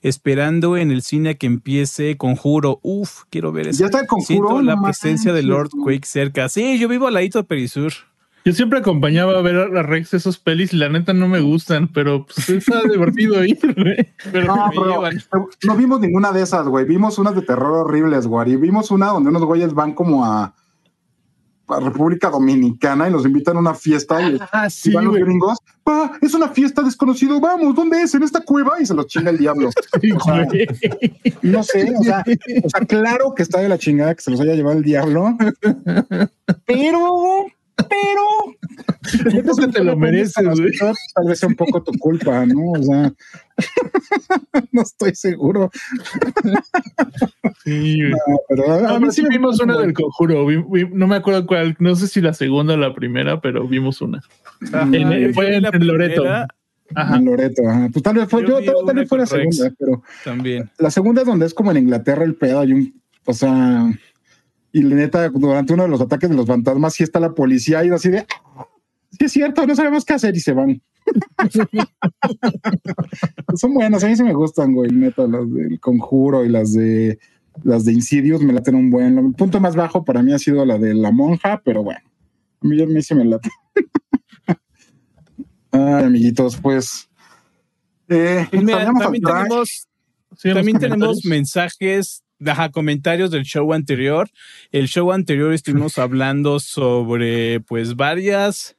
esperando 0.00 0.76
en 0.76 0.92
el 0.92 1.02
cine 1.02 1.36
que 1.36 1.46
empiece 1.46 2.16
Conjuro. 2.16 2.78
Uf, 2.82 3.22
quiero 3.30 3.50
ver 3.50 3.66
eso. 3.68 3.80
ya 3.80 3.86
está 3.86 4.00
el 4.00 4.06
conjuro. 4.06 4.48
Siento 4.48 4.62
la 4.62 4.80
presencia 4.80 5.32
de 5.32 5.42
Lord. 5.42 5.70
Quake 5.70 6.06
cerca. 6.06 6.48
Sí, 6.48 6.78
yo 6.78 6.86
vivo 6.88 7.08
al 7.08 7.14
ladito 7.14 7.38
de 7.38 7.44
Perisur. 7.44 7.92
Yo 8.44 8.52
siempre 8.52 8.78
acompañaba 8.80 9.38
a 9.38 9.42
ver 9.42 9.56
a 9.56 9.82
Rex 9.82 10.12
esos 10.14 10.38
pelis 10.38 10.74
y 10.74 10.76
la 10.76 10.88
neta 10.90 11.14
no 11.14 11.28
me 11.28 11.40
gustan, 11.40 11.88
pero 11.88 12.26
pues 12.26 12.48
está 12.50 12.82
divertido 12.92 13.42
ir, 13.44 13.58
güey. 13.74 14.08
Pero 14.30 14.54
No, 14.54 14.66
pero 14.70 14.84
llevan. 14.90 15.22
no 15.66 15.76
vimos 15.76 16.00
ninguna 16.00 16.30
de 16.32 16.42
esas, 16.42 16.66
güey. 16.68 16.84
Vimos 16.84 17.18
unas 17.18 17.34
de 17.34 17.42
terror 17.42 17.86
horribles, 17.86 18.26
güey. 18.26 18.52
Y 18.52 18.56
vimos 18.56 18.90
una 18.90 19.06
donde 19.08 19.30
unos 19.30 19.44
güeyes 19.44 19.72
van 19.72 19.94
como 19.94 20.26
a, 20.26 20.54
a 21.68 21.80
República 21.80 22.28
Dominicana 22.28 23.08
y 23.08 23.12
los 23.12 23.24
invitan 23.24 23.56
a 23.56 23.60
una 23.60 23.72
fiesta 23.74 24.20
y, 24.28 24.38
Ah, 24.52 24.66
y 24.66 24.70
sí, 24.70 24.92
van 24.92 25.06
los 25.06 25.14
gringos. 25.14 25.56
Pa, 25.82 26.12
es 26.20 26.34
una 26.34 26.48
fiesta 26.48 26.82
desconocido. 26.82 27.40
Vamos, 27.40 27.74
¿dónde 27.74 28.02
es? 28.02 28.14
En 28.14 28.22
esta 28.24 28.40
cueva 28.42 28.72
y 28.78 28.84
se 28.84 28.92
los 28.92 29.06
chinga 29.06 29.30
el 29.30 29.38
diablo. 29.38 29.70
Sí, 30.02 30.12
O 30.12 30.20
sea, 30.20 30.44
güey. 30.44 30.66
No 31.40 31.62
sé, 31.62 31.94
o 31.98 32.02
sea, 32.02 32.22
o 32.62 32.68
sea, 32.68 32.80
claro 32.86 33.34
que 33.34 33.42
está 33.42 33.60
de 33.60 33.70
la 33.70 33.78
chingada 33.78 34.14
que 34.14 34.20
se 34.20 34.30
los 34.30 34.40
haya 34.40 34.52
llevado 34.54 34.76
el 34.76 34.84
diablo. 34.84 35.34
Pero, 36.66 37.46
pero. 37.76 39.30
Siento 39.30 39.54
que 39.56 39.68
te 39.68 39.84
lo 39.84 39.96
mereces, 39.96 40.44
güey. 40.58 40.72
Tal 40.78 41.26
vez 41.28 41.38
sea 41.38 41.48
un 41.48 41.54
poco 41.56 41.82
tu 41.82 41.92
culpa, 41.98 42.44
¿no? 42.46 42.70
O 42.72 42.82
sea, 42.82 43.12
no 44.72 44.82
estoy 44.82 45.14
seguro. 45.14 45.70
Sí, 47.64 47.98
güey. 48.00 48.10
No, 48.10 48.38
pero 48.48 48.88
a, 48.88 48.98
mí 49.00 49.10
sí 49.10 49.22
vimos 49.28 49.60
una 49.60 49.78
del 49.78 49.92
conjuro. 49.92 50.46
vi- 50.46 50.64
vi- 50.70 50.88
no 50.92 51.06
me 51.06 51.16
acuerdo 51.16 51.46
cuál, 51.46 51.76
no 51.78 51.94
sé 51.96 52.06
si 52.08 52.20
la 52.20 52.32
segunda 52.32 52.74
o 52.74 52.76
la 52.76 52.94
primera, 52.94 53.40
pero 53.40 53.66
vimos 53.68 54.00
una. 54.00 54.22
En- 54.62 54.74
Ajá, 54.74 55.18
yo 55.18 55.32
fue 55.32 55.56
en- 55.56 55.62
la 55.62 55.70
en 55.72 55.86
Loreto. 55.86 56.22
primera 56.22 56.48
Ajá. 56.94 57.16
En 57.16 57.24
Loreto, 57.24 57.62
ajá. 57.68 57.88
Pues 57.92 58.02
tal 58.02 58.14
vez 58.16 58.28
fue, 58.28 58.42
Yo 58.46 58.60
yo, 58.60 58.84
tal, 58.84 58.94
vez 58.96 59.08
fue 59.08 59.18
la 59.18 59.24
Rex. 59.24 59.56
segunda, 59.56 59.76
pero 59.78 60.02
También. 60.24 60.70
la 60.78 60.90
segunda 60.90 61.22
es 61.22 61.26
donde 61.26 61.46
es 61.46 61.54
como 61.54 61.70
en 61.70 61.78
Inglaterra 61.78 62.24
el 62.24 62.34
pedo, 62.34 62.60
hay 62.60 62.72
un, 62.72 63.00
o 63.24 63.32
sea, 63.32 63.90
y 64.74 64.82
la 64.82 64.96
neta, 64.96 65.28
durante 65.28 65.72
uno 65.72 65.84
de 65.84 65.88
los 65.88 66.00
ataques 66.00 66.28
de 66.28 66.34
los 66.34 66.48
fantasmas, 66.48 66.94
sí 66.94 67.04
está 67.04 67.20
la 67.20 67.32
policía 67.32 67.84
y 67.84 67.90
así 67.90 68.08
de, 68.08 68.26
"Ah, 68.56 68.66
sí 69.12 69.24
es 69.24 69.32
cierto, 69.32 69.64
no 69.64 69.76
sabemos 69.76 70.04
qué 70.04 70.14
hacer 70.14 70.34
y 70.34 70.40
se 70.40 70.52
van. 70.52 70.82
Son 73.54 73.72
buenas, 73.72 74.02
a 74.02 74.08
mí 74.08 74.16
sí 74.16 74.24
me 74.24 74.34
gustan, 74.34 74.74
güey, 74.74 74.90
neta, 74.90 75.28
las 75.28 75.48
del 75.52 75.78
conjuro 75.78 76.44
y 76.44 76.48
las 76.48 76.72
de 76.72 77.20
las 77.62 77.84
de 77.84 77.92
Insidious 77.92 78.42
me 78.42 78.52
laten 78.52 78.74
un 78.74 78.90
buen. 78.90 79.16
El 79.16 79.32
punto 79.34 79.60
más 79.60 79.76
bajo 79.76 80.04
para 80.04 80.24
mí 80.24 80.32
ha 80.32 80.40
sido 80.40 80.66
la 80.66 80.76
de 80.76 80.92
la 80.92 81.12
monja, 81.12 81.62
pero 81.64 81.84
bueno, 81.84 82.00
a 82.60 82.66
mí, 82.66 82.82
a 82.82 82.86
mí 82.86 83.00
sí 83.00 83.14
me 83.14 83.26
late. 83.26 83.50
Ay, 85.70 86.04
amiguitos, 86.04 86.56
pues. 86.56 87.08
Eh, 88.08 88.48
mira, 88.50 88.90
también 88.98 89.22
tenemos, 89.22 89.86
Sí, 90.36 90.52
también 90.52 90.78
tenemos 90.78 91.24
mensajes, 91.24 92.23
ajá, 92.44 92.70
comentarios 92.70 93.30
del 93.30 93.44
show 93.44 93.72
anterior. 93.72 94.28
El 94.72 94.88
show 94.88 95.12
anterior 95.12 95.52
estuvimos 95.52 95.98
hablando 95.98 96.60
sobre, 96.60 97.60
pues, 97.60 97.96
varias, 97.96 98.76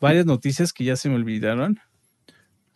varias 0.00 0.26
noticias 0.26 0.72
que 0.72 0.84
ya 0.84 0.96
se 0.96 1.08
me 1.08 1.16
olvidaron. 1.16 1.78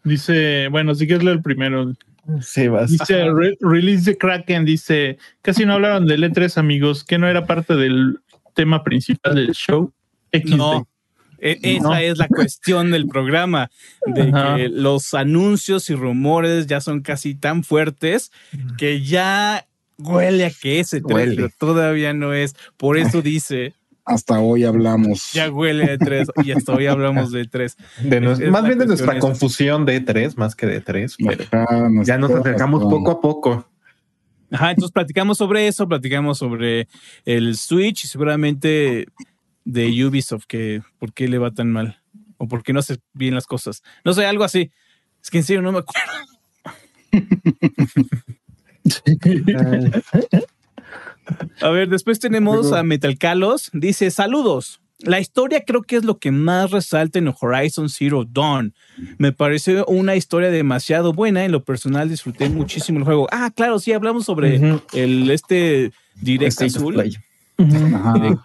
Dice, 0.04 0.68
bueno, 0.68 0.94
si 0.94 1.06
quieres 1.06 1.24
leer 1.24 1.36
el 1.36 1.42
primero. 1.42 1.92
Sí, 2.40 2.68
vas. 2.68 2.90
Dice 2.90 3.24
Re- 3.32 3.56
Release 3.60 4.04
the 4.04 4.16
Kraken, 4.18 4.64
dice, 4.64 5.18
casi 5.42 5.64
no 5.64 5.74
hablaron 5.74 6.06
del 6.06 6.22
E3, 6.24 6.56
amigos, 6.58 7.04
que 7.04 7.18
no 7.18 7.28
era 7.28 7.46
parte 7.46 7.74
del 7.76 8.18
tema 8.54 8.82
principal 8.84 9.34
del 9.34 9.52
show. 9.52 9.92
XD. 10.32 10.56
No. 10.56 10.88
E- 11.38 11.58
Esa 11.62 11.82
No. 11.88 11.96
es 11.96 12.18
la 12.18 12.28
cuestión 12.28 12.90
del 12.92 13.06
programa, 13.08 13.70
de 14.06 14.22
Ajá. 14.22 14.56
que 14.56 14.68
los 14.68 15.12
anuncios 15.14 15.90
y 15.90 15.94
rumores 15.96 16.66
ya 16.68 16.80
son 16.80 17.00
casi 17.02 17.34
tan 17.34 17.64
fuertes 17.64 18.30
que 18.78 19.02
ya 19.02 19.66
huele 19.98 20.44
a 20.46 20.50
que 20.50 20.80
ese 20.80 21.00
3, 21.00 21.14
Huele. 21.14 21.36
pero 21.36 21.50
todavía 21.58 22.12
no 22.14 22.32
es. 22.34 22.54
Por 22.76 22.96
eso 22.98 23.22
dice, 23.22 23.74
Hasta 24.04 24.40
hoy 24.40 24.64
hablamos. 24.64 25.30
ya 25.32 25.50
huele 25.50 25.92
a 25.92 25.98
3 25.98 26.28
y 26.44 26.50
hasta 26.52 26.72
hoy 26.72 26.86
hablamos 26.86 27.30
de 27.32 27.44
3. 27.46 27.76
De 28.02 28.20
nos- 28.20 28.40
es 28.40 28.50
más 28.50 28.62
la 28.62 28.68
bien 28.68 28.78
de 28.80 28.86
nuestra 28.86 29.12
esa. 29.12 29.20
confusión 29.20 29.84
de 29.86 30.00
tres, 30.00 30.36
más 30.36 30.54
que 30.56 30.66
de 30.66 30.80
tres, 30.80 31.16
pero 31.18 31.44
Ajá, 31.52 31.88
nos- 31.88 32.06
ya 32.06 32.18
nos 32.18 32.30
acercamos 32.32 32.82
poco 32.82 33.10
a 33.12 33.20
poco. 33.20 33.68
Ajá, 34.50 34.70
entonces 34.70 34.92
platicamos 34.92 35.38
sobre 35.38 35.66
eso, 35.68 35.88
platicamos 35.88 36.36
sobre 36.38 36.88
el 37.24 37.56
Switch 37.56 38.04
y 38.04 38.08
seguramente 38.08 39.06
de 39.64 40.04
Ubisoft, 40.06 40.44
que 40.46 40.82
por 40.98 41.12
qué 41.14 41.26
le 41.28 41.38
va 41.38 41.52
tan 41.52 41.70
mal 41.70 42.02
o 42.36 42.48
por 42.48 42.62
qué 42.64 42.72
no 42.72 42.80
hace 42.80 42.96
bien 43.14 43.34
las 43.34 43.46
cosas. 43.46 43.82
No 44.04 44.12
sé, 44.12 44.26
algo 44.26 44.44
así. 44.44 44.70
Es 45.22 45.30
que 45.30 45.38
en 45.38 45.44
serio 45.44 45.62
no 45.62 45.70
me 45.72 45.78
acuerdo. 45.78 46.10
A 51.60 51.70
ver, 51.70 51.88
después 51.88 52.18
tenemos 52.18 52.72
a 52.72 52.82
Metal 52.82 53.16
Calos. 53.18 53.70
Dice: 53.72 54.10
Saludos. 54.10 54.80
la 54.98 55.20
historia 55.20 55.64
creo 55.64 55.82
que 55.82 55.96
es 55.96 56.04
lo 56.04 56.18
que 56.18 56.30
más 56.30 56.70
resalta 56.70 57.18
en 57.18 57.32
Horizon 57.40 57.88
Zero 57.88 58.24
Dawn. 58.24 58.74
Me 59.18 59.32
pareció 59.32 59.84
una 59.86 60.16
historia 60.16 60.50
demasiado 60.50 61.12
buena. 61.12 61.44
En 61.44 61.52
lo 61.52 61.64
personal 61.64 62.08
disfruté 62.08 62.48
muchísimo 62.48 62.98
el 62.98 63.04
juego. 63.04 63.28
Ah, 63.32 63.50
claro, 63.54 63.78
sí, 63.78 63.92
hablamos 63.92 64.24
sobre 64.24 64.60
el 64.92 65.30
este 65.30 65.92
Direct 66.20 66.62
Azul. 66.62 67.12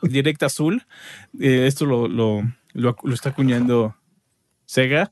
Direct, 0.04 0.44
Azul. 0.44 0.84
Eh, 1.40 1.66
esto 1.68 1.86
lo, 1.86 2.08
lo, 2.08 2.44
lo, 2.74 2.96
está 3.14 3.30
acuñando 3.30 3.96
Sega. 4.66 5.12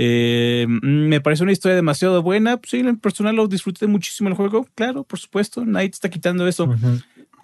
Eh, 0.00 0.66
me 0.68 1.20
parece 1.20 1.42
una 1.42 1.50
historia 1.50 1.74
demasiado 1.74 2.22
buena. 2.22 2.56
Pues 2.56 2.70
sí, 2.70 2.78
en 2.78 2.96
personal 2.98 3.34
lo 3.34 3.48
disfruté 3.48 3.88
muchísimo 3.88 4.28
el 4.28 4.36
juego. 4.36 4.64
Claro, 4.76 5.02
por 5.02 5.18
supuesto. 5.18 5.64
Nadie 5.64 5.88
te 5.88 5.94
está 5.94 6.08
quitando 6.08 6.46
eso. 6.46 6.72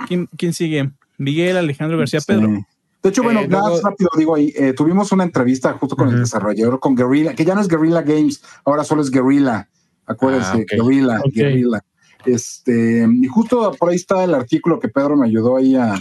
¿Quién, 0.07 0.29
¿Quién, 0.37 0.53
sigue? 0.53 0.93
Miguel 1.19 1.57
Alejandro 1.57 1.99
García 1.99 2.21
Pedro. 2.25 2.65
De 3.03 3.11
hecho, 3.11 3.25
bueno, 3.25 3.41
más 3.49 3.79
eh, 3.79 3.81
rápido 3.83 4.09
digo 4.17 4.37
ahí, 4.37 4.53
eh, 4.57 4.73
tuvimos 4.73 5.11
una 5.11 5.25
entrevista 5.25 5.73
justo 5.75 5.97
con 5.97 6.09
el 6.09 6.21
desarrollador, 6.21 6.79
con 6.79 6.95
Guerrilla, 6.95 7.35
que 7.35 7.45
ya 7.45 7.55
no 7.55 7.61
es 7.61 7.69
Guerrilla 7.69 8.03
Games, 8.03 8.43
ahora 8.65 8.85
solo 8.85 9.03
es 9.03 9.11
Guerrilla. 9.11 9.69
Acuérdense, 10.07 10.65
ah, 10.71 10.77
Guerrilla, 10.77 11.21
Guerrilla. 11.27 11.85
Este, 12.25 13.07
y 13.07 13.27
justo 13.27 13.73
por 13.79 13.91
ahí 13.91 13.97
está 13.97 14.25
el 14.25 14.35
artículo 14.35 14.79
que 14.79 14.89
Pedro 14.89 15.17
me 15.17 15.27
ayudó 15.27 15.57
ahí 15.57 15.77
a, 15.77 16.01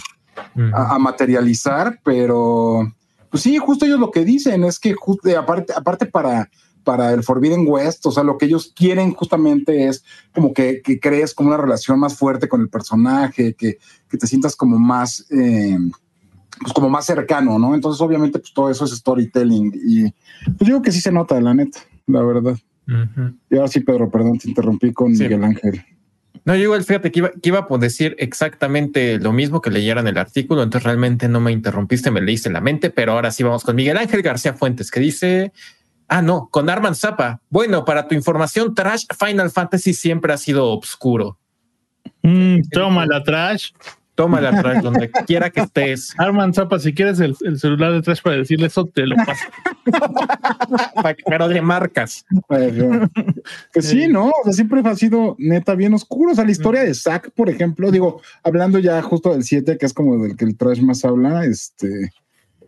materializar, 0.99 1.99
pero 2.05 2.93
pues 3.33 3.41
sí, 3.41 3.57
justo 3.57 3.85
ellos 3.85 3.99
lo 3.99 4.11
que 4.11 4.23
dicen 4.23 4.63
es 4.63 4.77
que 4.77 4.93
justo, 4.93 5.27
aparte, 5.35 5.73
aparte 5.75 6.05
para, 6.05 6.51
para 6.83 7.13
el 7.13 7.23
Forbidden 7.23 7.65
West, 7.67 8.05
o 8.05 8.11
sea, 8.11 8.21
lo 8.21 8.37
que 8.37 8.45
ellos 8.45 8.71
quieren 8.75 9.15
justamente 9.15 9.87
es 9.87 10.03
como 10.35 10.53
que, 10.53 10.83
crees 11.01 11.33
como 11.33 11.49
una 11.49 11.57
relación 11.57 11.99
más 11.99 12.15
fuerte 12.15 12.47
con 12.47 12.61
el 12.61 12.69
personaje, 12.69 13.55
que, 13.55 13.79
que 14.07 14.17
te 14.19 14.27
sientas 14.27 14.55
como 14.55 14.77
más... 14.77 15.25
Eh, 15.31 15.79
pues 16.61 16.73
como 16.73 16.91
más 16.91 17.07
cercano, 17.07 17.57
¿no? 17.57 17.73
Entonces, 17.73 17.99
obviamente, 18.01 18.37
pues 18.37 18.53
todo 18.53 18.69
eso 18.69 18.85
es 18.85 18.91
storytelling. 18.91 19.73
Y 19.83 20.11
pues 20.51 20.67
digo 20.67 20.83
que 20.83 20.91
sí 20.91 21.01
se 21.01 21.11
nota, 21.11 21.41
la 21.41 21.55
neta, 21.55 21.79
la 22.05 22.21
verdad. 22.21 22.55
Y 23.49 23.55
ahora 23.55 23.67
sí, 23.67 23.79
Pedro, 23.79 24.11
perdón, 24.11 24.37
te 24.37 24.47
interrumpí 24.47 24.93
con 24.93 25.11
Miguel 25.11 25.43
Ángel. 25.43 25.83
No, 26.45 26.55
yo 26.55 26.63
igual, 26.63 26.83
fíjate 26.83 27.11
que 27.11 27.19
iba, 27.19 27.31
que 27.31 27.49
iba 27.49 27.67
a 27.69 27.77
decir 27.77 28.15
exactamente 28.19 29.17
lo 29.19 29.31
mismo 29.31 29.61
que 29.61 29.69
leyeran 29.69 30.07
el 30.07 30.17
artículo, 30.17 30.61
entonces 30.61 30.83
realmente 30.83 31.29
no 31.29 31.39
me 31.39 31.53
interrumpiste, 31.53 32.11
me 32.11 32.21
leíste 32.21 32.49
en 32.49 32.53
la 32.53 32.61
mente, 32.61 32.89
pero 32.89 33.13
ahora 33.13 33.31
sí 33.31 33.43
vamos 33.43 33.63
con 33.63 33.75
Miguel 33.75 33.97
Ángel 33.97 34.21
García 34.21 34.53
Fuentes, 34.53 34.91
que 34.91 34.99
dice, 34.99 35.53
ah, 36.09 36.21
no, 36.21 36.49
con 36.51 36.69
Arman 36.69 36.95
Zapa. 36.95 37.41
Bueno, 37.49 37.85
para 37.85 38.07
tu 38.07 38.15
información, 38.15 38.75
Trash 38.75 39.05
Final 39.17 39.51
Fantasy 39.51 39.93
siempre 39.93 40.33
ha 40.33 40.37
sido 40.37 40.67
obscuro. 40.67 41.37
Mm, 42.23 42.61
toma 42.71 43.05
la 43.05 43.23
Trash. 43.23 43.71
Toma 44.15 44.39
la 44.41 44.61
trash 44.61 44.83
donde 44.83 45.09
quiera 45.25 45.49
que 45.49 45.61
estés. 45.61 46.13
Arman 46.19 46.53
Zapa, 46.53 46.77
si 46.77 46.93
quieres 46.93 47.19
el, 47.19 47.35
celular 47.57 47.93
de 47.93 48.01
trash 48.03 48.21
para 48.21 48.37
decirle 48.37 48.67
eso, 48.67 48.85
te 48.85 49.07
lo 49.07 49.15
paso. 49.15 49.45
Pero 51.25 51.47
de 51.47 51.61
marcas. 51.61 52.25
Pues 52.47 53.87
sí, 53.87 54.07
¿no? 54.07 54.27
O 54.27 54.43
sea, 54.43 54.53
siempre 54.53 54.81
ha 54.85 54.95
sido 54.95 55.35
neta 55.39 55.73
bien 55.73 55.95
oscuro. 55.95 56.31
O 56.31 56.35
sea, 56.35 56.45
la 56.45 56.51
historia 56.51 56.83
de 56.83 56.93
Zack, 56.93 57.31
por 57.31 57.49
ejemplo, 57.49 57.89
digo, 57.89 58.21
hablando 58.43 58.77
ya 58.77 59.01
justo 59.01 59.31
del 59.31 59.43
7, 59.43 59.77
que 59.79 59.85
es 59.85 59.93
como 59.93 60.21
del 60.21 60.37
que 60.37 60.45
el 60.45 60.57
trash 60.57 60.81
más 60.81 61.03
habla, 61.05 61.45
este. 61.45 62.11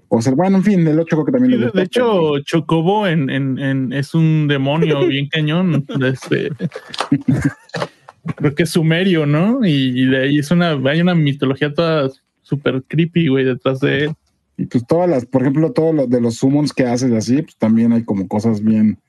O 0.07 0.21
sea, 0.21 0.33
bueno, 0.33 0.57
en 0.57 0.63
fin, 0.63 0.87
el 0.87 0.99
8 0.99 1.15
creo 1.15 1.25
que 1.25 1.31
también 1.31 1.71
De 1.73 1.83
hecho, 1.83 2.39
Chocobo 2.39 3.05
en, 3.05 3.29
en, 3.29 3.93
es 3.93 4.15
un 4.15 4.47
demonio 4.47 5.05
bien 5.07 5.27
cañón. 5.29 5.85
Este 6.01 6.49
creo 8.36 8.55
que 8.55 8.63
es 8.63 8.69
sumerio, 8.69 9.26
¿no? 9.26 9.65
Y, 9.65 10.05
de 10.05 10.23
ahí 10.23 10.39
es 10.39 10.51
una, 10.51 10.71
hay 10.89 11.01
una 11.01 11.15
mitología 11.15 11.73
toda 11.73 12.09
súper 12.41 12.84
creepy, 12.88 13.28
güey, 13.28 13.45
detrás 13.45 13.80
de 13.80 14.05
él. 14.05 14.13
Y 14.57 14.65
pues 14.65 14.86
todas 14.88 15.09
las, 15.09 15.26
por 15.26 15.41
ejemplo, 15.41 15.73
todo 15.73 15.91
lo 15.91 16.07
de 16.07 16.21
los 16.21 16.36
summons 16.36 16.73
que 16.73 16.86
haces 16.86 17.11
así, 17.11 17.41
pues 17.41 17.57
también 17.57 17.91
hay 17.91 18.03
como 18.03 18.28
cosas 18.28 18.63
bien, 18.63 18.99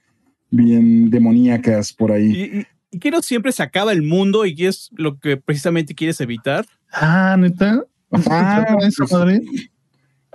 bien 0.50 1.10
demoníacas 1.10 1.92
por 1.92 2.12
ahí. 2.12 2.66
¿Y, 2.90 2.98
y, 2.98 3.10
no 3.10 3.22
siempre 3.22 3.52
se 3.52 3.62
acaba 3.62 3.92
el 3.92 4.02
mundo 4.02 4.44
y 4.44 4.54
qué 4.54 4.68
es 4.68 4.90
lo 4.96 5.18
que 5.18 5.36
precisamente 5.36 5.94
quieres 5.94 6.20
evitar? 6.20 6.66
Ah, 6.92 7.36
neta. 7.38 7.84
Ah, 8.10 8.76
eso, 8.82 9.04
pues, 9.08 9.40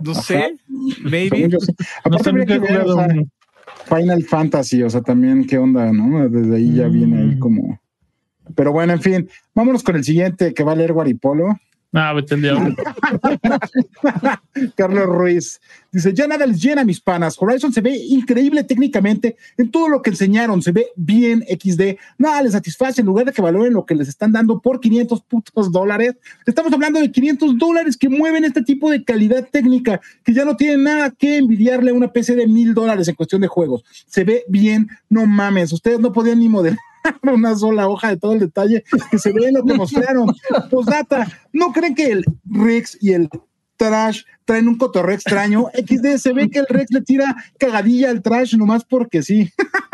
No 0.03 0.13
sé, 0.15 0.55
maybe. 1.03 1.49
Aparte, 2.03 2.33
no 2.33 2.45
que 2.45 3.25
Final 3.85 4.23
Fantasy, 4.23 4.83
o 4.83 4.89
sea, 4.89 5.01
también 5.01 5.45
qué 5.45 5.57
onda, 5.57 5.91
¿no? 5.91 6.29
Desde 6.29 6.55
ahí 6.55 6.73
ya 6.73 6.87
viene 6.87 7.19
ahí 7.19 7.35
mm. 7.35 7.39
como 7.39 7.80
pero 8.55 8.71
bueno, 8.71 8.93
en 8.93 9.01
fin, 9.01 9.29
vámonos 9.53 9.83
con 9.83 9.95
el 9.95 10.03
siguiente 10.03 10.53
que 10.53 10.63
va 10.63 10.73
a 10.73 10.75
leer 10.75 10.93
Guaripolo. 10.93 11.57
Ah, 11.93 12.13
vete 12.13 12.35
el. 12.35 12.45
Carlos 14.75 15.05
Ruiz 15.07 15.59
dice: 15.91 16.13
Ya 16.13 16.25
nada 16.25 16.45
les 16.45 16.61
llena, 16.61 16.85
mis 16.85 17.01
panas. 17.01 17.35
Horizon 17.37 17.73
se 17.73 17.81
ve 17.81 17.93
increíble 17.93 18.63
técnicamente 18.63 19.35
en 19.57 19.69
todo 19.71 19.89
lo 19.89 20.01
que 20.01 20.11
enseñaron. 20.11 20.61
Se 20.61 20.71
ve 20.71 20.87
bien 20.95 21.41
XD. 21.41 21.97
Nada 22.17 22.43
les 22.43 22.53
satisface 22.53 23.01
en 23.01 23.07
lugar 23.07 23.25
de 23.25 23.33
que 23.33 23.41
valoren 23.41 23.73
lo 23.73 23.85
que 23.85 23.95
les 23.95 24.07
están 24.07 24.31
dando 24.31 24.61
por 24.61 24.79
500 24.79 25.21
putos 25.23 25.69
dólares. 25.69 26.15
Estamos 26.45 26.71
hablando 26.71 27.01
de 27.01 27.11
500 27.11 27.57
dólares 27.57 27.97
que 27.97 28.07
mueven 28.07 28.45
este 28.45 28.63
tipo 28.63 28.89
de 28.89 29.03
calidad 29.03 29.49
técnica, 29.51 29.99
que 30.23 30.33
ya 30.33 30.45
no 30.45 30.55
tienen 30.55 30.83
nada 30.83 31.11
que 31.11 31.39
envidiarle 31.39 31.91
a 31.91 31.93
una 31.93 32.13
PC 32.13 32.35
de 32.35 32.47
mil 32.47 32.73
dólares 32.73 33.09
en 33.09 33.15
cuestión 33.15 33.41
de 33.41 33.49
juegos. 33.49 33.83
Se 34.07 34.23
ve 34.23 34.45
bien, 34.47 34.87
no 35.09 35.25
mames. 35.25 35.73
Ustedes 35.73 35.99
no 35.99 36.13
podían 36.13 36.39
ni 36.39 36.47
modelar 36.47 36.79
una 37.23 37.55
sola 37.55 37.87
hoja 37.87 38.09
de 38.09 38.17
todo 38.17 38.33
el 38.33 38.39
detalle 38.39 38.83
que 39.09 39.17
se 39.17 39.31
ve 39.31 39.47
en 39.47 39.55
lo 39.55 39.63
que 39.63 39.73
mostraron. 39.73 40.33
Postdata, 40.69 41.27
¿no 41.53 41.71
creen 41.71 41.95
que 41.95 42.11
el 42.11 42.25
Rex 42.45 42.97
y 43.01 43.13
el 43.13 43.29
Trash 43.77 44.21
traen 44.45 44.67
un 44.67 44.77
cotorreo 44.77 45.15
extraño? 45.15 45.67
XD, 45.73 46.17
se 46.17 46.33
ve 46.33 46.49
que 46.49 46.59
el 46.59 46.67
Rex 46.67 46.91
le 46.91 47.01
tira 47.01 47.35
cagadilla 47.57 48.11
al 48.11 48.21
Trash 48.21 48.55
nomás 48.55 48.85
porque 48.85 49.23
sí. 49.23 49.49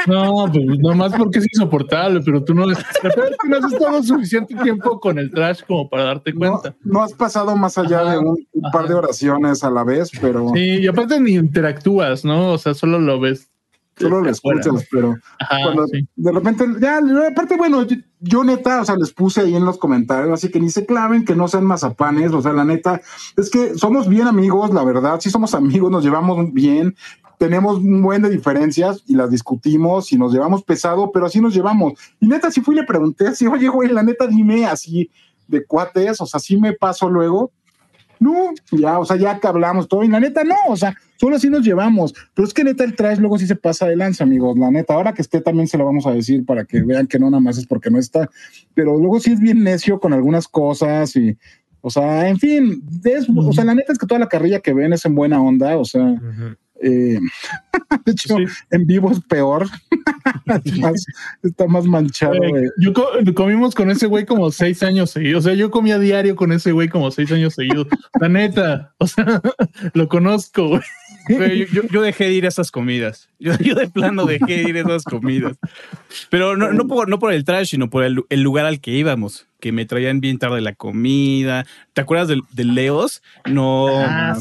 No, 0.08 0.46
pues 0.52 0.80
nomás 0.80 1.14
porque 1.16 1.40
es 1.40 1.46
insoportable, 1.54 2.22
pero 2.24 2.44
tú 2.44 2.54
no, 2.54 2.66
no 2.66 2.74
has 2.74 3.74
estado 3.74 4.04
suficiente 4.04 4.56
tiempo 4.56 5.00
con 5.00 5.18
el 5.20 5.32
Trash 5.32 5.62
como 5.68 5.90
para 5.90 6.04
darte 6.04 6.34
cuenta. 6.34 6.76
No, 6.84 7.02
has 7.02 7.14
pasado 7.14 7.56
más 7.56 7.78
allá 7.78 8.04
de 8.04 8.18
un, 8.18 8.38
par 8.72 8.88
de 8.88 8.94
oraciones 8.94 9.64
a 9.64 9.70
la 9.70 9.84
vez, 9.84 10.12
pero... 10.22 10.50
Sí, 10.54 10.80
y 10.80 10.88
aparte 10.88 11.20
ni 11.20 11.34
interactúas, 11.34 12.26
¿no? 12.26 12.54
O 12.54 12.58
sea, 12.58 12.74
solo 12.74 13.00
lo 13.00 13.20
ves 13.20 13.50
solo 13.98 14.22
lo 14.22 14.30
escuchas, 14.30 14.88
pero 14.92 15.16
cuando 15.64 15.86
de 16.16 16.32
repente, 16.32 16.66
ya, 16.80 17.00
aparte, 17.30 17.58
bueno, 17.58 17.86
yo, 18.20 18.44
neta, 18.44 18.82
o 18.82 18.86
sea, 18.86 18.96
les 18.96 19.12
puse 19.12 19.42
ahí 19.42 19.56
en 19.56 19.66
los 19.66 19.78
comentarios, 19.78 20.34
así 20.34 20.50
que 20.50 20.60
ni 20.60 20.70
se 20.70 20.86
claven, 20.86 21.26
que 21.26 21.36
no 21.36 21.48
sean 21.48 21.66
mazapanes, 21.66 22.32
o 22.32 22.42
sea, 22.42 22.54
la 22.54 22.66
neta, 22.66 23.02
es 23.36 23.50
que 23.50 23.76
somos 23.76 24.08
bien 24.08 24.28
amigos, 24.28 24.74
la 24.74 24.84
verdad, 24.84 25.20
sí 25.20 25.30
somos 25.30 25.54
amigos, 25.54 25.92
nos 25.92 26.04
llevamos 26.04 26.54
bien, 26.54 26.96
tenemos 27.38 27.78
un 27.78 28.02
buen 28.02 28.22
de 28.22 28.30
diferencias 28.30 29.04
y 29.06 29.16
las 29.16 29.30
discutimos 29.30 30.12
y 30.12 30.18
nos 30.18 30.34
llevamos 30.34 30.64
pesado, 30.64 31.12
pero 31.12 31.28
así 31.28 31.40
nos 31.40 31.54
llevamos. 31.54 31.94
Y 32.20 32.28
neta, 32.28 32.50
si 32.52 32.62
fui 32.62 32.76
y 32.76 32.80
le 32.80 32.84
pregunté 32.86 33.28
así, 33.28 33.46
oye, 33.48 33.68
güey, 33.68 33.90
la 33.90 34.04
neta, 34.04 34.26
dime 34.28 34.66
así 34.66 35.12
de 35.48 35.66
cuates, 35.66 36.20
o 36.20 36.26
sea, 36.26 36.40
sí 36.40 36.58
me 36.58 36.74
paso 36.74 37.10
luego. 37.10 37.52
No, 38.20 38.52
ya, 38.72 39.00
o 39.00 39.06
sea, 39.06 39.18
ya 39.18 39.40
que 39.40 39.48
hablamos 39.48 39.88
todo, 39.88 40.04
y 40.04 40.08
la 40.08 40.20
neta 40.20 40.44
no, 40.44 40.56
o 40.68 40.76
sea, 40.76 40.96
solo 41.18 41.36
así 41.36 41.50
nos 41.50 41.64
llevamos. 41.64 42.14
Pero 42.34 42.48
es 42.48 42.54
que 42.54 42.64
neta 42.64 42.84
el 42.84 42.96
trash 42.96 43.20
luego 43.20 43.38
sí 43.38 43.48
se 43.48 43.56
pasa 43.56 43.88
de 43.88 43.96
lanza, 43.96 44.24
amigos, 44.24 44.58
la 44.58 44.72
neta. 44.72 44.94
Ahora 44.94 45.14
que 45.14 45.22
esté 45.22 45.42
también 45.42 45.68
se 45.68 45.78
lo 45.78 45.86
vamos 45.86 46.06
a 46.06 46.12
decir 46.12 46.46
para 46.46 46.66
que 46.66 46.82
vean 46.82 47.08
que 47.08 47.20
no 47.20 47.30
nada 47.30 47.42
más 47.42 47.58
es 47.58 47.68
porque 47.68 47.90
no 47.90 48.00
está. 48.00 48.30
Pero 48.74 48.98
luego 48.98 49.20
sí 49.20 49.32
es 49.32 49.40
bien 49.40 49.64
necio 49.64 50.00
con 50.00 50.14
algunas 50.14 50.48
cosas 50.48 51.16
y, 51.16 51.38
o 51.82 51.90
sea, 51.90 52.28
en 52.28 52.38
fin, 52.38 52.84
o 53.36 53.54
sea, 53.54 53.64
la 53.64 53.76
neta 53.76 53.94
es 53.94 54.00
que 54.00 54.08
toda 54.08 54.20
la 54.20 54.30
carrilla 54.30 54.60
que 54.60 54.74
ven 54.74 54.94
es 54.94 55.06
en 55.06 55.16
buena 55.16 55.42
onda, 55.42 55.78
o 55.78 55.86
sea. 55.86 56.20
Eh, 56.82 57.20
de 58.06 58.12
hecho, 58.12 58.36
en 58.72 58.86
vivo 58.86 59.12
es 59.12 59.20
peor. 59.22 59.68
está 61.44 61.68
más 61.68 61.86
manchado. 61.86 62.36
yo 62.80 62.94
comimos 63.34 63.76
con 63.76 63.90
ese 63.92 64.08
güey 64.08 64.26
como 64.26 64.52
seis 64.52 64.84
años 64.84 65.12
seguidos. 65.12 65.46
O 65.46 65.50
sea, 65.50 65.58
yo 65.58 65.72
comía 65.72 66.00
diario 66.00 66.36
con 66.36 66.52
ese 66.52 66.72
güey 66.72 66.90
como 66.90 67.12
seis 67.12 67.32
años 67.32 67.54
seguidos. 67.54 67.88
La 68.20 68.30
neta, 68.30 68.94
o 68.98 69.08
sea, 69.08 69.42
lo 69.94 70.08
conozco. 70.08 70.80
Yo, 71.92 72.02
dejé 72.02 72.26
de 72.26 72.34
ir 72.34 72.46
a 72.46 72.50
esas 72.50 72.72
comidas. 72.72 73.30
Yo, 73.40 73.54
de 73.54 73.88
plano 73.88 74.26
dejé 74.26 74.64
de 74.64 74.70
ir 74.70 74.78
a 74.78 74.82
esas 74.82 75.04
comidas. 75.04 75.58
Pero 76.30 76.58
no, 76.58 76.72
no, 76.72 76.88
por, 76.88 77.10
no 77.10 77.20
por 77.20 77.34
el 77.34 77.44
trash, 77.44 77.70
sino 77.70 77.90
por 77.90 78.04
el, 78.04 78.26
lugar 78.30 78.66
al 78.66 78.80
que 78.80 78.92
íbamos, 78.92 79.48
que 79.60 79.72
me 79.72 79.86
traían 79.86 80.22
bien 80.22 80.40
tarde 80.40 80.62
la 80.62 80.74
comida. 80.74 81.66
¿Te 81.94 82.02
acuerdas 82.02 82.28
del, 82.28 82.76
Leos? 82.76 83.22
No, 83.46 83.88
ah, 83.88 84.38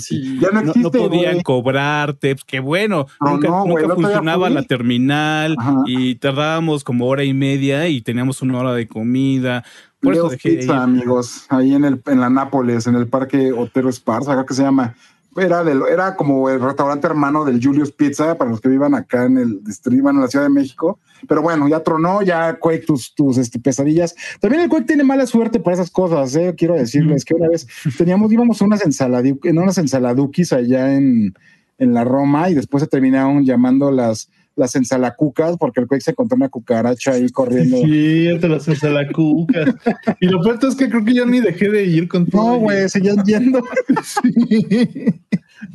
no, 0.76 0.90
podían 0.90 1.42
cobrarte. 1.42 2.34
Pues, 2.34 2.44
qué 2.44 2.60
bueno. 2.60 3.06
nunca, 3.20 3.94
funcionaba 3.94 4.48
la 4.50 4.62
terminal 4.62 5.56
y 5.86 6.16
tardábamos 6.16 6.84
como 6.84 7.06
hora 7.06 7.24
y 7.24 7.34
media 7.34 7.88
y 7.88 8.00
teníamos 8.00 8.42
una 8.42 8.58
hora 8.58 8.74
de 8.74 8.86
comida. 8.86 9.64
Por 10.00 10.14
eso 10.14 10.28
dejé 10.28 10.56
de 10.56 10.64
ir. 10.64 10.70
amigos, 10.70 11.46
ahí 11.48 11.74
en, 11.74 11.84
el, 11.84 12.02
en 12.06 12.20
la 12.20 12.30
Nápoles, 12.30 12.86
en 12.86 12.94
el 12.94 13.08
parque 13.08 13.52
Otero 13.52 13.88
Esparza, 13.88 14.32
acá 14.32 14.46
que 14.46 14.54
se 14.54 14.62
llama 14.62 14.94
era, 15.36 15.64
del, 15.64 15.82
era 15.90 16.16
como 16.16 16.48
el 16.48 16.60
restaurante 16.60 17.06
hermano 17.06 17.44
del 17.44 17.62
Julius 17.62 17.92
Pizza 17.92 18.36
para 18.36 18.50
los 18.50 18.60
que 18.60 18.68
vivan 18.68 18.94
acá 18.94 19.24
en 19.24 19.38
el 19.38 19.64
distrito, 19.64 20.08
en 20.08 20.20
la 20.20 20.28
Ciudad 20.28 20.44
de 20.44 20.50
México. 20.50 20.98
Pero 21.28 21.42
bueno, 21.42 21.68
ya 21.68 21.80
tronó, 21.80 22.22
ya 22.22 22.58
Quake 22.58 22.84
tus, 22.86 23.14
tus 23.14 23.38
este, 23.38 23.58
pesadillas. 23.58 24.14
También 24.40 24.62
el 24.62 24.68
Quake 24.68 24.86
tiene 24.86 25.04
mala 25.04 25.26
suerte 25.26 25.60
para 25.60 25.74
esas 25.74 25.90
cosas, 25.90 26.34
¿eh? 26.36 26.54
quiero 26.56 26.74
decirles 26.74 27.24
que 27.24 27.34
una 27.34 27.48
vez 27.48 27.66
teníamos, 27.96 28.32
íbamos 28.32 28.60
unas 28.60 28.84
ensaladuquis, 28.84 29.50
en 29.50 29.58
unas 29.58 29.78
ensaladuquis 29.78 30.52
allá 30.52 30.94
en, 30.94 31.34
en 31.78 31.94
la 31.94 32.04
Roma 32.04 32.50
y 32.50 32.54
después 32.54 32.82
se 32.82 32.88
terminaron 32.88 33.44
llamando 33.44 33.90
las 33.90 34.28
las 34.56 34.74
ensalacucas, 34.74 35.56
porque 35.58 35.80
el 35.80 35.86
Quake 35.86 36.00
se 36.02 36.10
encontró 36.12 36.36
una 36.36 36.48
cucaracha 36.48 37.12
ahí 37.12 37.28
corriendo. 37.30 37.76
Sí, 37.78 38.28
te 38.40 38.48
las 38.48 38.66
ensalacucas. 38.66 39.74
y 40.20 40.26
lo 40.26 40.40
peor 40.40 40.58
es 40.66 40.74
que 40.74 40.88
creo 40.88 41.04
que 41.04 41.14
yo 41.14 41.26
ni 41.26 41.40
dejé 41.40 41.68
de 41.70 41.84
ir 41.84 42.08
con 42.08 42.26
todo. 42.26 42.52
No, 42.54 42.58
güey, 42.60 42.88
seguían 42.88 43.22
yendo. 43.24 43.62
sí. 44.02 44.66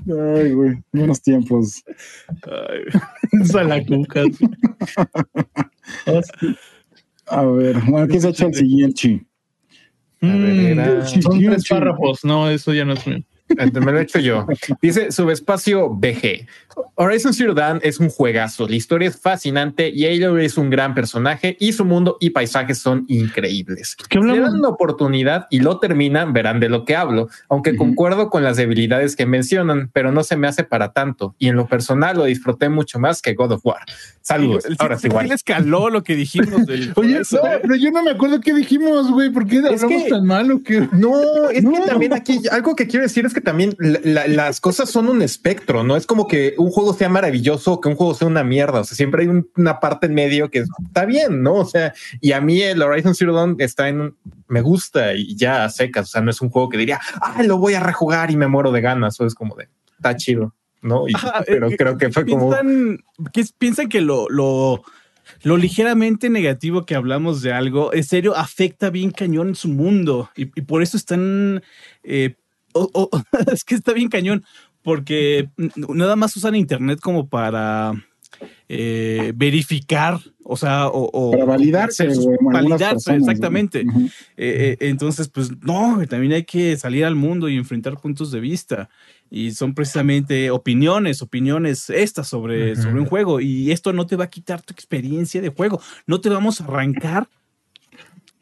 Ay, 0.08 0.52
güey, 0.54 0.78
buenos 0.92 1.22
tiempos. 1.22 1.84
Ensalacucas. 3.32 4.28
A 7.28 7.44
ver, 7.46 7.78
bueno, 7.88 8.08
¿qué 8.08 8.20
se 8.20 8.28
ha 8.28 8.30
hecho 8.32 8.48
el 8.48 8.54
siguiente? 8.56 9.26
A 10.22 10.28
ver, 10.28 10.60
era- 10.72 10.86
Mm, 11.04 11.22
Son 11.22 11.40
tres 11.40 11.68
párrafos. 11.68 12.24
No, 12.26 12.50
eso 12.50 12.74
ya 12.74 12.86
no 12.86 12.94
es 12.94 13.08
mío. 13.08 13.24
Me 13.56 13.92
lo 13.92 14.00
he 14.00 14.04
hecho 14.04 14.20
yo. 14.20 14.46
Dice 14.82 15.12
Subespacio 15.12 15.90
BG. 15.90 16.48
Horizon 16.96 17.34
Zero 17.34 17.54
Dawn 17.54 17.80
es 17.84 18.00
un 18.00 18.10
juegazo. 18.10 18.68
La 18.68 18.76
historia 18.76 19.10
es 19.10 19.20
fascinante 19.20 19.90
y 19.90 20.06
Aloy 20.06 20.46
es 20.46 20.58
un 20.58 20.70
gran 20.70 20.96
personaje 20.96 21.58
y 21.60 21.74
su 21.74 21.84
mundo 21.86 22.18
y 22.20 22.30
paisajes 22.30 22.78
son 22.80 23.06
increíbles. 23.08 23.96
¿Qué 24.10 24.20
Si 24.20 24.26
le 24.26 24.40
dan 24.40 24.56
una 24.56 24.70
oportunidad 24.70 25.48
y 25.50 25.60
lo 25.60 25.80
terminan, 25.80 26.32
verán 26.34 26.60
de 26.60 26.70
lo 26.70 26.86
que 26.86 26.96
hablo, 26.96 27.28
aunque 27.50 27.76
concuerdo 27.76 28.30
con 28.30 28.44
las 28.44 28.58
debilidades 28.58 29.16
que 29.16 29.26
mencionan, 29.26 29.90
pero 29.94 30.12
no 30.12 30.24
se 30.24 30.38
me 30.38 30.48
hace 30.48 30.64
para 30.64 30.94
tanto. 30.94 31.36
Y 31.40 31.50
en 31.50 31.56
lo 31.56 31.68
personal 31.68 32.18
lo 32.18 32.24
disfruté 32.26 32.70
mucho 32.70 33.00
más 33.00 33.22
que 33.22 33.34
God 33.34 33.52
of 33.54 33.66
War. 33.66 33.82
Saludos. 34.22 34.64
Sí, 34.68 34.76
Ahora 34.80 34.96
sí, 34.96 35.02
sí 35.04 35.08
igual. 35.08 35.28
le 35.28 35.34
escaló 35.36 35.90
lo 35.90 36.04
que 36.04 36.16
dijimos 36.16 36.66
del. 36.66 36.94
Oye, 36.96 37.20
no, 37.32 37.48
¿eh? 37.48 37.60
pero 37.62 37.76
yo 37.76 37.92
no 37.92 38.04
me 38.04 38.12
acuerdo 38.12 38.40
qué 38.40 38.54
dijimos, 38.54 39.12
güey. 39.12 39.30
¿Por 39.30 39.46
qué 39.48 39.58
hablamos 39.58 40.04
que- 40.04 40.10
tan 40.10 40.26
mal 40.26 40.52
o 40.52 40.64
qué? 40.64 40.88
No, 40.94 41.50
es 41.50 41.64
No. 41.64 41.72
que 41.74 41.82
también 41.82 42.14
aquí 42.14 42.40
algo 42.52 42.76
que 42.76 42.88
quiero 42.88 43.04
decir 43.04 43.26
es 43.26 43.34
que 43.34 43.41
también 43.42 43.76
la- 43.80 44.00
la- 44.04 44.28
las 44.28 44.62
cosas 44.62 44.90
son 44.90 45.10
un 45.10 45.22
espectro, 45.22 45.84
no 45.84 45.96
es 45.98 46.06
como 46.08 46.28
que 46.28 46.56
un 46.58 46.72
juego 46.72 46.94
sea 46.94 47.10
maravilloso 47.10 47.74
o 47.74 47.82
que 47.82 47.90
un 47.90 47.96
juego 47.96 48.14
sea 48.14 48.28
una 48.28 48.44
mierda. 48.44 48.80
O 48.80 48.84
sea, 48.84 48.96
siempre 48.96 49.24
hay 49.24 49.28
un- 49.28 49.50
una 49.58 49.80
parte 49.80 50.08
en 50.08 50.14
medio 50.14 50.50
que 50.50 50.64
está 50.86 51.06
bien, 51.06 51.42
no? 51.44 51.56
O 51.56 51.66
sea, 51.66 51.94
y 52.22 52.32
a 52.32 52.42
mí 52.42 52.62
el 52.62 52.82
Horizon 52.82 53.14
Zero 53.16 53.34
Dawn 53.34 53.56
está 53.60 53.90
en 53.90 54.16
me 54.48 54.62
gusta 54.62 55.14
y 55.14 55.36
ya 55.36 55.64
a 55.66 55.70
secas. 55.70 56.06
O 56.10 56.12
sea, 56.12 56.22
no 56.22 56.32
es 56.32 56.42
un 56.42 56.50
juego 56.50 56.70
que 56.70 56.78
diría, 56.78 57.00
ah, 57.22 57.42
lo 57.44 57.58
voy 57.58 57.74
a 57.74 57.80
rejugar 57.80 58.32
y 58.32 58.38
me 58.38 58.48
muero 58.48 58.72
de 58.72 58.82
ganas. 58.82 59.20
O 59.20 59.26
es 59.26 59.34
como 59.36 59.56
de 59.56 59.68
está 59.98 60.16
chido, 60.16 60.54
no? 60.82 61.08
Y- 61.08 61.14
pero 61.46 61.70
eh, 61.70 61.76
creo 61.78 61.98
que 61.98 62.12
fue 62.12 62.26
como 62.26 62.50
piensan, 62.50 63.04
que 63.32 63.46
piensan 63.58 63.88
que 63.90 64.02
lo, 64.02 64.28
lo, 64.30 64.84
lo 65.44 65.56
ligeramente 65.58 66.30
negativo 66.30 66.86
que 66.86 66.96
hablamos 66.96 67.42
de 67.42 67.54
algo, 67.54 67.94
en 67.94 68.04
serio, 68.04 68.36
afecta 68.36 68.90
bien 68.90 69.12
cañón 69.12 69.50
en 69.50 69.56
su 69.56 69.70
mundo. 69.70 70.30
Y, 70.36 70.44
y 70.60 70.62
por 70.64 70.84
eso 70.84 70.98
están. 70.98 71.64
eh, 72.04 72.36
es 73.54 73.64
que 73.64 73.76
está 73.76 73.94
bien 73.94 74.10
cañón, 74.10 74.44
porque 74.82 75.50
nada 75.76 76.16
más 76.16 76.36
usan 76.36 76.56
internet 76.56 77.00
como 77.02 77.28
para. 77.28 77.94
eh, 78.74 79.34
verificar, 79.36 80.18
o 80.44 80.56
sea, 80.56 80.88
o, 80.88 81.10
o- 81.12 81.32
Para 82.06 82.24
validarse, 82.54 82.96
exactamente. 83.18 83.82
Eh, 83.82 84.08
eh, 84.38 84.78
entonces, 84.90 85.28
pues 85.28 85.52
no, 85.62 86.02
también 86.10 86.32
hay 86.34 86.46
que 86.46 86.78
salir 86.78 87.04
al 87.04 87.16
mundo 87.16 87.50
y 87.50 87.58
enfrentar 87.58 88.00
puntos 88.00 88.32
de 88.32 88.40
vista. 88.40 88.90
Y 89.30 89.52
son 89.52 89.74
precisamente 89.74 90.52
opiniones, 90.52 91.22
opiniones 91.22 91.90
estas 91.90 92.28
sobre, 92.30 92.76
sobre 92.78 93.00
un 93.02 93.06
juego. 93.06 93.40
Y 93.42 93.72
esto 93.72 93.92
no 93.94 94.06
te 94.08 94.16
va 94.16 94.24
a 94.26 94.30
quitar 94.30 94.62
tu 94.62 94.74
experiencia 94.74 95.42
de 95.42 95.50
juego. 95.50 95.82
No 96.08 96.22
te 96.22 96.30
vamos 96.30 96.62
a 96.62 96.64
arrancar 96.66 97.28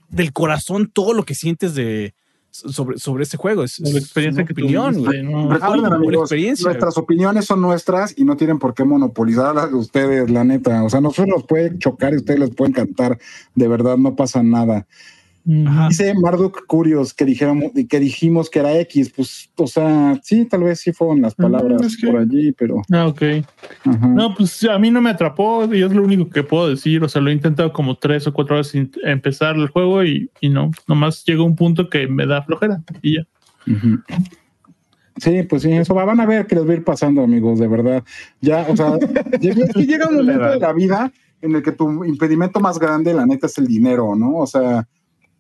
del 0.10 0.32
corazón 0.34 0.90
todo 0.92 1.14
lo 1.14 1.24
que 1.24 1.36
sientes 1.36 1.76
de 1.76 2.14
sobre, 2.60 2.98
sobre 2.98 3.24
ese 3.24 3.38
juego. 3.38 3.64
Es, 3.64 3.80
La 3.80 4.00
experiencia 4.00 4.46
que 4.46 4.54
opinión. 4.54 5.06
Recuerden, 5.06 5.94
amigos, 5.94 6.24
experiencia. 6.24 6.66
nuestras 6.66 6.98
opiniones 6.98 7.46
son 7.46 7.62
nuestras 7.62 8.14
y 8.18 8.26
no 8.26 8.38
tienen 8.38 8.60
por 8.60 8.74
qué 8.74 8.84
monopolizarlas 8.84 9.70
de 9.70 9.76
ustedes, 9.76 10.30
la 10.30 10.44
neta. 10.44 10.84
O 10.84 10.90
sea, 10.90 11.02
nosotros 11.02 11.28
nos 11.28 11.44
puede 11.46 11.78
chocar 11.78 12.14
y 12.14 12.18
ustedes 12.18 12.40
les 12.40 12.50
pueden 12.52 12.74
cantar. 12.74 13.18
De 13.56 13.68
verdad, 13.68 13.98
no 13.98 14.16
pasa 14.16 14.44
nada. 14.44 14.88
Ajá. 15.68 15.88
Dice 15.88 16.14
Marduk 16.14 16.66
Curios 16.68 17.14
que 17.14 17.26
dijéramos 17.26 17.72
que 17.90 18.00
dijimos 18.00 18.50
que 18.50 18.60
era 18.60 18.78
X. 18.82 19.12
Pues, 19.16 19.50
o 19.56 19.66
sea, 19.68 20.20
sí, 20.24 20.46
tal 20.46 20.64
vez 20.64 20.80
sí 20.80 20.92
fueron 20.94 21.22
las 21.22 21.34
palabras 21.34 21.82
Mm, 21.82 21.86
es 21.86 21.98
que- 21.98 22.08
por 22.08 22.20
allí, 22.20 22.52
pero. 22.52 22.82
Ah, 22.92 23.08
ok. 23.08 23.22
ajá. 23.86 24.08
No, 24.08 24.36
pues 24.36 24.64
a 24.66 24.78
mí 24.78 24.92
no 24.92 25.02
me 25.02 25.10
atrapó 25.10 25.66
y 25.74 25.82
es 25.82 25.92
lo 25.92 26.04
único 26.04 26.30
que 26.30 26.44
puedo 26.44 26.70
decir. 26.70 27.04
O 27.04 27.10
sea, 27.10 27.22
lo 27.22 27.30
he 27.30 27.34
intentado 27.34 27.74
como 27.74 27.96
tres 27.98 28.28
o 28.28 28.34
cuatro 28.34 28.58
veces 28.58 28.88
empezar 29.04 29.56
el 29.56 29.68
juego 29.70 30.04
y, 30.04 30.30
y 30.40 30.50
no, 30.50 30.70
nomás 30.88 31.24
llega 31.26 31.42
un 31.44 31.56
punto 31.56 31.90
que 31.90 32.08
me 32.08 32.26
da 32.28 32.44
flojera 32.44 32.82
y 33.02 33.16
ya. 33.16 33.24
Sí, 35.18 35.44
pues 35.44 35.64
sí, 35.64 35.72
eso 35.74 35.94
va. 35.94 36.06
Van 36.06 36.20
a 36.22 36.26
ver 36.26 36.48
que 36.48 36.56
les 36.56 36.66
va 36.68 36.72
a 36.72 36.76
ir 36.76 36.84
pasando, 36.84 37.22
amigos, 37.24 37.60
de 37.60 37.68
verdad. 37.68 38.04
Ya, 38.40 38.66
o 38.70 38.76
sea, 38.76 38.98
llega, 39.42 39.66
es 39.66 39.74
que 39.74 39.86
llega 39.86 40.08
un 40.08 40.16
momento 40.18 40.46
de 40.52 40.60
la 40.60 40.72
vida 40.74 41.12
en 41.42 41.56
el 41.56 41.62
que 41.64 41.72
tu 41.74 42.04
impedimento 42.06 42.60
más 42.60 42.80
grande, 42.80 43.14
la 43.14 43.26
neta, 43.26 43.48
es 43.48 43.58
el 43.58 43.68
dinero, 43.68 44.16
¿no? 44.16 44.36
O 44.38 44.48
sea, 44.48 44.88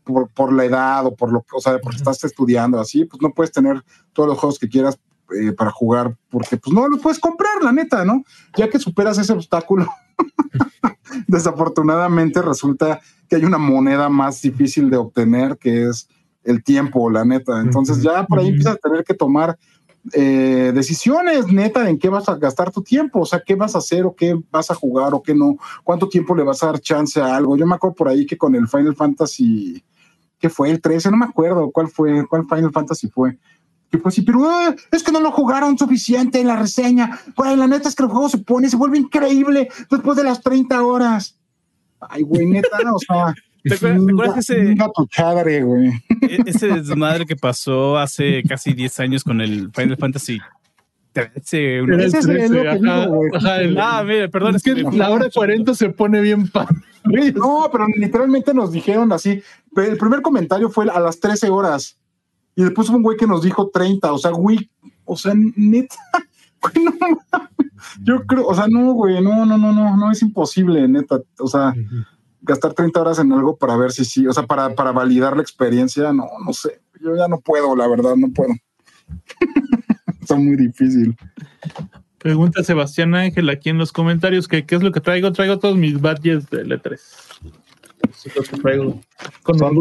por, 0.09 0.29
por 0.29 0.51
la 0.51 0.65
edad 0.65 1.05
o 1.05 1.15
por 1.15 1.31
lo 1.31 1.45
o 1.53 1.61
sea, 1.61 1.79
porque 1.79 1.97
estás 1.97 2.23
estudiando 2.23 2.79
así, 2.79 3.05
pues 3.05 3.21
no 3.21 3.31
puedes 3.31 3.51
tener 3.51 3.83
todos 4.13 4.29
los 4.29 4.37
juegos 4.37 4.59
que 4.59 4.67
quieras 4.67 4.99
eh, 5.35 5.51
para 5.51 5.71
jugar, 5.71 6.17
porque 6.29 6.57
pues 6.57 6.73
no 6.73 6.87
los 6.87 6.99
puedes 6.99 7.19
comprar, 7.19 7.63
la 7.63 7.71
neta, 7.71 8.03
¿no? 8.03 8.23
Ya 8.57 8.69
que 8.69 8.79
superas 8.79 9.17
ese 9.19 9.33
obstáculo, 9.33 9.87
desafortunadamente 11.27 12.41
resulta 12.41 12.99
que 13.27 13.35
hay 13.35 13.45
una 13.45 13.59
moneda 13.59 14.09
más 14.09 14.41
difícil 14.41 14.89
de 14.89 14.97
obtener, 14.97 15.57
que 15.57 15.87
es 15.87 16.07
el 16.43 16.63
tiempo, 16.63 17.11
la 17.11 17.23
neta. 17.25 17.61
Entonces 17.61 18.01
ya 18.01 18.25
por 18.25 18.39
ahí 18.39 18.47
empiezas 18.47 18.75
a 18.75 18.89
tener 18.89 19.03
que 19.03 19.13
tomar 19.13 19.57
eh, 20.13 20.71
decisiones, 20.73 21.47
neta, 21.47 21.89
en 21.89 21.99
qué 21.99 22.09
vas 22.09 22.27
a 22.29 22.35
gastar 22.35 22.71
tu 22.71 22.81
tiempo, 22.81 23.19
o 23.19 23.25
sea, 23.25 23.43
qué 23.45 23.55
vas 23.55 23.75
a 23.75 23.79
hacer 23.79 24.05
o 24.05 24.15
qué 24.15 24.35
vas 24.49 24.71
a 24.71 24.75
jugar 24.75 25.13
o 25.13 25.21
qué 25.21 25.35
no, 25.35 25.57
cuánto 25.83 26.07
tiempo 26.07 26.35
le 26.35 26.43
vas 26.43 26.63
a 26.63 26.67
dar 26.67 26.79
chance 26.79 27.21
a 27.21 27.35
algo. 27.35 27.57
Yo 27.57 27.67
me 27.67 27.75
acuerdo 27.75 27.95
por 27.95 28.07
ahí 28.07 28.25
que 28.25 28.37
con 28.37 28.55
el 28.55 28.67
Final 28.67 28.95
Fantasy, 28.95 29.83
¿qué 30.39 30.49
fue? 30.49 30.69
El 30.71 30.81
13, 30.81 31.11
no 31.11 31.17
me 31.17 31.25
acuerdo 31.25 31.69
cuál 31.71 31.87
fue, 31.89 32.25
cuál 32.27 32.45
Final 32.47 32.71
Fantasy 32.71 33.07
fue. 33.09 33.37
Que 33.91 33.97
fue 33.97 34.09
así, 34.09 34.21
pero 34.21 34.45
eh, 34.69 34.75
es 34.91 35.01
que 35.03 35.11
no 35.11 35.19
lo 35.19 35.31
jugaron 35.31 35.77
suficiente 35.77 36.39
en 36.39 36.47
la 36.47 36.55
reseña. 36.55 37.19
Güey, 37.35 37.55
la 37.55 37.65
neta 37.67 37.89
es 37.89 37.95
que 37.95 38.03
el 38.03 38.09
juego 38.09 38.29
se 38.29 38.37
pone, 38.37 38.69
se 38.69 38.77
vuelve 38.77 38.99
increíble 38.99 39.67
después 39.89 40.15
de 40.17 40.23
las 40.23 40.41
30 40.41 40.83
horas. 40.83 41.37
Ay, 41.99 42.21
güey, 42.23 42.45
neta, 42.45 42.69
o 42.93 42.99
sea. 42.99 43.33
¿Te 43.63 43.75
acuerdas- 43.75 44.05
te 44.05 44.11
acuerdas 44.13 44.37
ese- 44.49 44.75
chadre, 45.09 45.63
güey. 45.63 45.87
E- 46.21 46.39
ese 46.45 46.67
desmadre 46.67 47.25
que 47.25 47.35
pasó 47.35 47.97
hace 47.97 48.41
casi 48.47 48.73
10 48.73 48.99
años 49.01 49.23
con 49.23 49.41
el 49.41 49.69
Final 49.73 49.97
Fantasy 49.97 50.39
13. 51.11 51.81
uno- 51.81 51.93
Era 51.95 52.03
el 52.03 52.07
Ese 52.09 52.19
es 52.19 52.25
el 52.25 52.37
13, 52.37 52.53
lo 52.53 52.61
que 52.61 52.67
ajá, 52.69 53.01
digo, 53.01 53.15
güey. 53.15 53.31
ajá, 53.33 53.61
el- 53.61 53.77
Ah, 53.79 54.03
mire, 54.05 54.29
perdón. 54.29 54.55
es 54.55 54.63
que 54.63 54.75
la 54.75 55.09
hora 55.09 55.29
40 55.33 55.73
se 55.73 55.89
pone 55.89 56.21
bien 56.21 56.47
padre. 56.47 56.77
No, 57.33 57.67
pero 57.71 57.87
literalmente 57.95 58.53
nos 58.53 58.71
dijeron 58.71 59.11
así. 59.11 59.41
El 59.75 59.97
primer 59.97 60.21
comentario 60.21 60.69
fue 60.69 60.89
a 60.89 60.99
las 60.99 61.19
13 61.19 61.49
horas. 61.49 61.97
Y 62.55 62.63
después 62.63 62.89
hubo 62.89 62.97
un 62.97 63.03
güey 63.03 63.17
que 63.17 63.27
nos 63.27 63.43
dijo 63.43 63.69
30. 63.69 64.11
O 64.11 64.17
sea, 64.17 64.31
güey, 64.31 64.69
o 65.05 65.15
sea, 65.15 65.33
neta. 65.35 65.95
güey, 66.61 66.85
no. 66.85 66.91
Yo 68.01 68.25
creo, 68.25 68.47
o 68.47 68.53
sea, 68.53 68.67
no, 68.67 68.93
güey, 68.93 69.21
no, 69.21 69.45
no, 69.45 69.57
no, 69.57 69.71
no, 69.71 69.95
no 69.95 70.11
es 70.11 70.21
imposible, 70.21 70.87
neta. 70.87 71.21
O 71.39 71.47
sea, 71.47 71.73
gastar 72.41 72.73
30 72.73 73.01
horas 73.01 73.19
en 73.19 73.31
algo 73.31 73.57
para 73.57 73.77
ver 73.77 73.91
si 73.91 74.05
sí, 74.05 74.27
o 74.27 74.33
sea, 74.33 74.43
para, 74.43 74.75
para 74.75 74.91
validar 74.91 75.35
la 75.35 75.41
experiencia, 75.41 76.11
no, 76.13 76.27
no 76.45 76.53
sé. 76.53 76.81
Yo 77.01 77.15
ya 77.15 77.27
no 77.27 77.39
puedo, 77.39 77.75
la 77.75 77.87
verdad, 77.87 78.15
no 78.15 78.29
puedo. 78.31 78.53
Está 80.21 80.35
muy 80.35 80.55
difícil. 80.55 81.15
Pregunta 82.17 82.63
Sebastián 82.63 83.15
Ángel 83.15 83.49
aquí 83.49 83.69
en 83.69 83.77
los 83.77 83.93
comentarios 83.93 84.47
que 84.47 84.65
qué 84.65 84.75
es 84.75 84.83
lo 84.83 84.91
que 84.91 84.99
traigo. 84.99 85.31
Traigo 85.31 85.57
todos 85.57 85.77
mis 85.77 85.99
badges 86.01 86.49
de 86.49 86.65
L3. 86.65 86.91
Eso 86.93 86.99
es 86.99 87.39
lo 87.41 87.49
que 87.49 87.49
traigo 87.49 87.98
con 89.43 89.59
Son- 89.59 89.75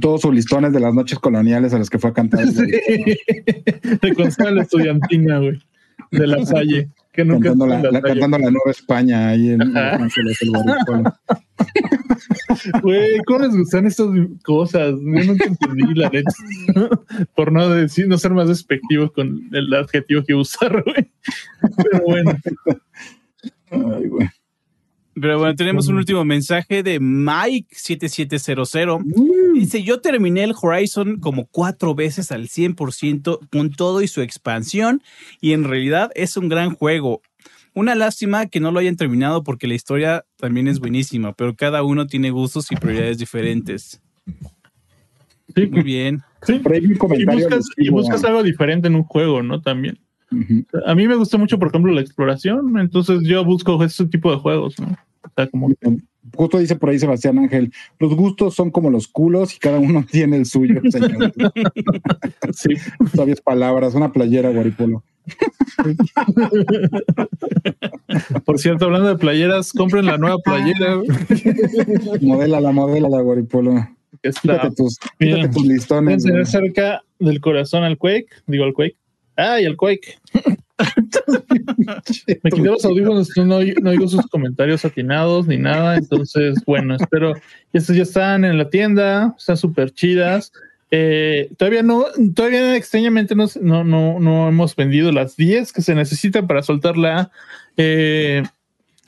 todos 0.00 0.20
sus 0.20 0.34
listones 0.34 0.72
de 0.72 0.80
las 0.80 0.92
noches 0.92 1.18
coloniales 1.18 1.72
a 1.72 1.78
las 1.78 1.88
que 1.88 1.98
fue 1.98 2.10
a 2.10 2.12
cantar. 2.12 2.44
güey. 2.52 2.68
de 4.02 4.14
consola 4.14 4.62
estudiantina, 4.62 5.38
güey. 5.38 5.58
De 6.10 6.26
la 6.26 6.44
Salle. 6.44 6.88
Que 7.12 7.24
nunca 7.24 7.48
cantando, 7.48 7.66
la, 7.66 7.82
la 7.82 7.90
la- 7.92 8.02
cantando 8.02 8.38
la 8.38 8.50
Nueva 8.50 8.70
España 8.70 9.28
ahí 9.30 9.50
en. 9.50 9.76
Ángeles, 9.76 10.38
el. 10.42 10.52
Güey, 12.82 13.18
¿cómo 13.26 13.40
les 13.40 13.56
gustan 13.56 13.86
estas 13.86 14.08
cosas? 14.42 14.92
Yo 14.92 15.24
nunca 15.24 15.44
entendí 15.46 15.94
la 15.94 16.08
neta. 16.10 16.32
Por 17.34 17.52
no 17.52 17.68
decir, 17.68 18.08
no 18.08 18.18
ser 18.18 18.32
más 18.32 18.48
despectivo 18.48 19.10
con 19.12 19.48
el 19.52 19.72
adjetivo 19.74 20.22
que 20.24 20.34
usar, 20.34 20.82
güey. 20.82 21.10
Pero 21.76 22.02
bueno, 22.04 22.32
Ay, 23.70 24.08
güey. 24.08 24.28
Pero 25.18 25.38
bueno, 25.38 25.56
tenemos 25.56 25.88
un 25.88 25.96
último 25.96 26.26
mensaje 26.26 26.82
de 26.82 27.00
Mike7700. 27.00 29.02
Dice, 29.54 29.82
yo 29.82 30.02
terminé 30.02 30.44
el 30.44 30.52
Horizon 30.60 31.20
como 31.20 31.46
cuatro 31.46 31.94
veces 31.94 32.30
al 32.32 32.48
100% 32.48 33.48
con 33.50 33.70
todo 33.70 34.02
y 34.02 34.08
su 34.08 34.20
expansión 34.20 35.02
y 35.40 35.54
en 35.54 35.64
realidad 35.64 36.10
es 36.14 36.36
un 36.36 36.50
gran 36.50 36.74
juego. 36.74 37.22
Una 37.72 37.94
lástima 37.94 38.44
que 38.46 38.60
no 38.60 38.72
lo 38.72 38.78
hayan 38.78 38.96
terminado 38.96 39.42
porque 39.42 39.66
la 39.66 39.72
historia 39.74 40.26
también 40.36 40.68
es 40.68 40.80
buenísima, 40.80 41.32
pero 41.32 41.56
cada 41.56 41.82
uno 41.82 42.06
tiene 42.06 42.30
gustos 42.30 42.70
y 42.70 42.76
prioridades 42.76 43.16
diferentes. 43.16 44.02
Sí, 45.54 45.66
Muy 45.66 45.82
bien. 45.82 46.22
sí. 46.42 46.58
Por 46.58 46.74
ahí 46.74 46.82
Y 46.84 46.88
buscas, 47.88 48.22
y 48.22 48.26
algo 48.26 48.42
diferente 48.42 48.88
en 48.88 48.96
un 48.96 49.04
juego, 49.04 49.42
¿no? 49.42 49.62
También. 49.62 49.98
A 50.86 50.94
mí 50.94 51.06
me 51.06 51.16
gusta 51.16 51.38
mucho, 51.38 51.58
por 51.58 51.68
ejemplo, 51.68 51.92
la 51.92 52.00
exploración, 52.00 52.78
entonces 52.78 53.22
yo 53.22 53.44
busco 53.44 53.82
ese 53.84 54.06
tipo 54.06 54.30
de 54.30 54.38
juegos, 54.38 54.78
¿no? 54.80 54.88
O 54.88 55.30
sea, 55.34 55.48
como 55.48 55.68
Justo 56.34 56.58
dice 56.58 56.76
por 56.76 56.90
ahí 56.90 56.98
Sebastián 56.98 57.38
Ángel, 57.38 57.72
los 57.98 58.14
gustos 58.14 58.54
son 58.54 58.70
como 58.70 58.90
los 58.90 59.06
culos 59.06 59.54
y 59.54 59.58
cada 59.58 59.78
uno 59.78 60.04
tiene 60.10 60.36
el 60.36 60.46
suyo, 60.46 60.80
señor. 60.90 61.32
sí, 62.52 62.74
Sabias 63.14 63.40
palabras, 63.40 63.94
una 63.94 64.12
playera, 64.12 64.50
Guaripolo. 64.50 65.04
por 68.44 68.58
cierto, 68.58 68.86
hablando 68.86 69.08
de 69.08 69.16
playeras, 69.16 69.72
compren 69.72 70.06
la 70.06 70.18
nueva 70.18 70.38
playera 70.38 71.00
Modela 72.20 72.60
la 72.60 72.70
modela 72.70 73.08
la 73.08 73.20
Guaripolo. 73.20 73.88
Quítate 74.22 74.70
tus, 74.70 74.98
quítate 75.18 75.48
tus 75.48 75.66
listones. 75.66 76.24
Es 76.24 76.50
cerca 76.50 77.02
del 77.18 77.40
corazón 77.40 77.84
al 77.84 77.98
Quake, 77.98 78.28
digo 78.46 78.64
al 78.64 78.72
Quake. 78.72 78.96
¡Ay, 79.36 79.66
al 79.66 79.76
Quake! 79.76 80.18
Me 82.42 82.50
quité 82.50 82.62
los 82.68 82.84
audífonos, 82.84 83.30
no, 83.36 83.44
no 83.44 83.90
oigo 83.90 84.08
sus 84.08 84.26
comentarios 84.26 84.84
atinados 84.84 85.46
ni 85.46 85.56
nada. 85.56 85.96
Entonces, 85.96 86.56
bueno, 86.66 86.96
espero. 86.96 87.34
Estos 87.72 87.96
ya 87.96 88.02
están 88.02 88.44
en 88.44 88.58
la 88.58 88.68
tienda, 88.68 89.34
están 89.38 89.56
súper 89.56 89.90
chidas. 89.92 90.52
Eh, 90.90 91.50
todavía 91.56 91.82
no, 91.82 92.04
todavía 92.34 92.76
extrañamente 92.76 93.34
no, 93.34 93.46
no, 93.60 93.84
no, 93.84 94.20
no 94.20 94.48
hemos 94.48 94.76
vendido 94.76 95.10
las 95.12 95.36
10 95.36 95.72
que 95.72 95.82
se 95.82 95.94
necesitan 95.94 96.46
para 96.46 96.62
soltar 96.62 96.96
la, 96.96 97.30
eh, 97.76 98.42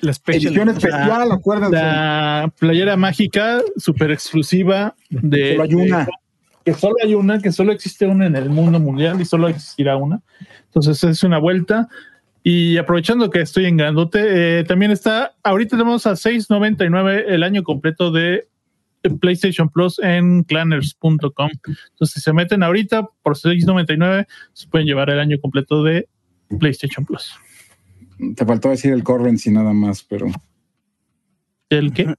La 0.00 0.12
special- 0.12 0.46
Edición 0.52 0.68
especial, 0.70 1.30
acuérdense. 1.32 1.76
la 1.76 2.52
playera 2.59 2.96
mágica 2.96 3.60
súper 3.76 4.10
exclusiva 4.10 4.94
de. 5.10 5.52
Solo 5.52 5.62
hay 5.62 5.74
una. 5.74 6.05
de- 6.05 6.10
que 6.68 6.74
solo 6.74 6.96
hay 7.02 7.14
una, 7.14 7.38
que 7.38 7.50
solo 7.50 7.72
existe 7.72 8.06
una 8.06 8.26
en 8.26 8.36
el 8.36 8.50
mundo 8.50 8.78
mundial 8.78 9.18
y 9.22 9.24
solo 9.24 9.48
existirá 9.48 9.96
una. 9.96 10.20
Entonces 10.66 11.02
es 11.02 11.22
una 11.22 11.38
vuelta. 11.38 11.88
Y 12.42 12.76
aprovechando 12.76 13.30
que 13.30 13.40
estoy 13.40 13.64
en 13.64 13.78
grandote, 13.78 14.58
eh, 14.60 14.64
también 14.64 14.90
está, 14.90 15.34
ahorita 15.42 15.78
tenemos 15.78 16.06
a 16.06 16.12
6.99 16.12 17.24
el 17.26 17.42
año 17.42 17.62
completo 17.62 18.10
de 18.10 18.46
PlayStation 19.18 19.70
Plus 19.70 19.98
en 20.00 20.42
clanners.com. 20.44 21.48
Entonces 21.64 22.12
si 22.12 22.20
se 22.20 22.34
meten 22.34 22.62
ahorita 22.62 23.08
por 23.22 23.34
6.99 23.38 24.26
se 24.52 24.68
pueden 24.68 24.86
llevar 24.86 25.08
el 25.08 25.20
año 25.20 25.38
completo 25.40 25.82
de 25.82 26.06
PlayStation 26.60 27.06
Plus. 27.06 27.34
Te 28.36 28.44
faltó 28.44 28.68
decir 28.68 28.92
el 28.92 29.02
currency 29.02 29.50
nada 29.50 29.72
más, 29.72 30.02
pero 30.02 30.26
¿El 31.70 31.94
qué? 31.94 32.14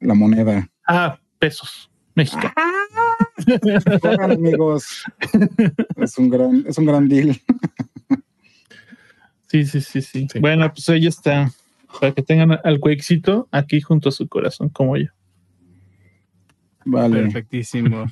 la 0.00 0.12
moneda. 0.12 0.68
Ah, 0.86 1.18
pesos. 1.38 1.90
México. 2.14 2.52
Corran, 4.00 4.32
amigos. 4.32 5.04
Es 5.96 6.18
un 6.18 6.30
gran, 6.30 6.64
es 6.66 6.78
un 6.78 6.86
gran 6.86 7.08
deal. 7.08 7.40
Sí, 9.48 9.64
sí, 9.64 9.80
sí, 9.80 10.02
sí, 10.02 10.26
Sí. 10.30 10.38
Bueno, 10.40 10.70
pues 10.72 10.88
ahí 10.88 11.06
está. 11.06 11.52
Para 12.00 12.12
que 12.12 12.22
tengan 12.22 12.58
al 12.62 12.80
cuexito 12.80 13.48
aquí 13.50 13.80
junto 13.80 14.08
a 14.08 14.12
su 14.12 14.28
corazón, 14.28 14.68
como 14.68 14.96
yo. 14.96 15.06
Vale. 16.84 17.22
Perfectísimo. 17.22 18.06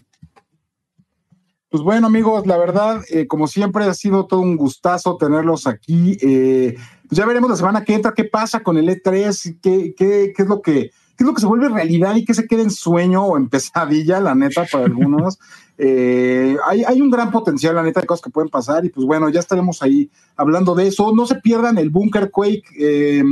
Pues 1.68 1.82
bueno, 1.82 2.06
amigos, 2.06 2.46
la 2.46 2.56
verdad, 2.56 3.02
eh, 3.10 3.26
como 3.26 3.48
siempre, 3.48 3.84
ha 3.84 3.94
sido 3.94 4.26
todo 4.26 4.40
un 4.40 4.56
gustazo 4.56 5.16
tenerlos 5.16 5.66
aquí. 5.66 6.16
Eh, 6.22 6.76
pues 7.08 7.18
ya 7.18 7.26
veremos 7.26 7.50
la 7.50 7.56
semana 7.56 7.84
que 7.84 7.94
entra 7.94 8.14
qué 8.14 8.24
pasa 8.24 8.62
con 8.62 8.76
el 8.76 8.88
E3, 8.88 9.58
qué, 9.60 9.94
qué, 9.96 10.32
qué 10.36 10.42
es 10.42 10.48
lo 10.48 10.62
que 10.62 10.92
qué 11.16 11.24
es 11.24 11.26
lo 11.26 11.34
que 11.34 11.40
se 11.40 11.46
vuelve 11.46 11.68
realidad 11.68 12.16
y 12.16 12.24
qué 12.24 12.34
se 12.34 12.46
queda 12.46 12.62
en 12.62 12.70
sueño 12.70 13.24
o 13.24 13.36
en 13.36 13.48
pesadilla, 13.48 14.20
la 14.20 14.34
neta, 14.34 14.66
para 14.70 14.84
algunos. 14.84 15.38
Eh, 15.76 16.56
hay, 16.68 16.84
hay 16.84 17.00
un 17.00 17.10
gran 17.10 17.32
potencial, 17.32 17.74
la 17.74 17.82
neta, 17.82 18.00
de 18.00 18.06
cosas 18.06 18.22
que 18.22 18.30
pueden 18.30 18.48
pasar 18.48 18.84
y 18.84 18.90
pues 18.90 19.04
bueno, 19.04 19.28
ya 19.28 19.40
estaremos 19.40 19.82
ahí 19.82 20.08
hablando 20.36 20.72
de 20.76 20.86
eso. 20.86 21.12
No 21.12 21.26
se 21.26 21.34
pierdan 21.34 21.78
el 21.78 21.90
Bunker 21.90 22.30
Quake. 22.30 22.62
eh, 22.78 23.24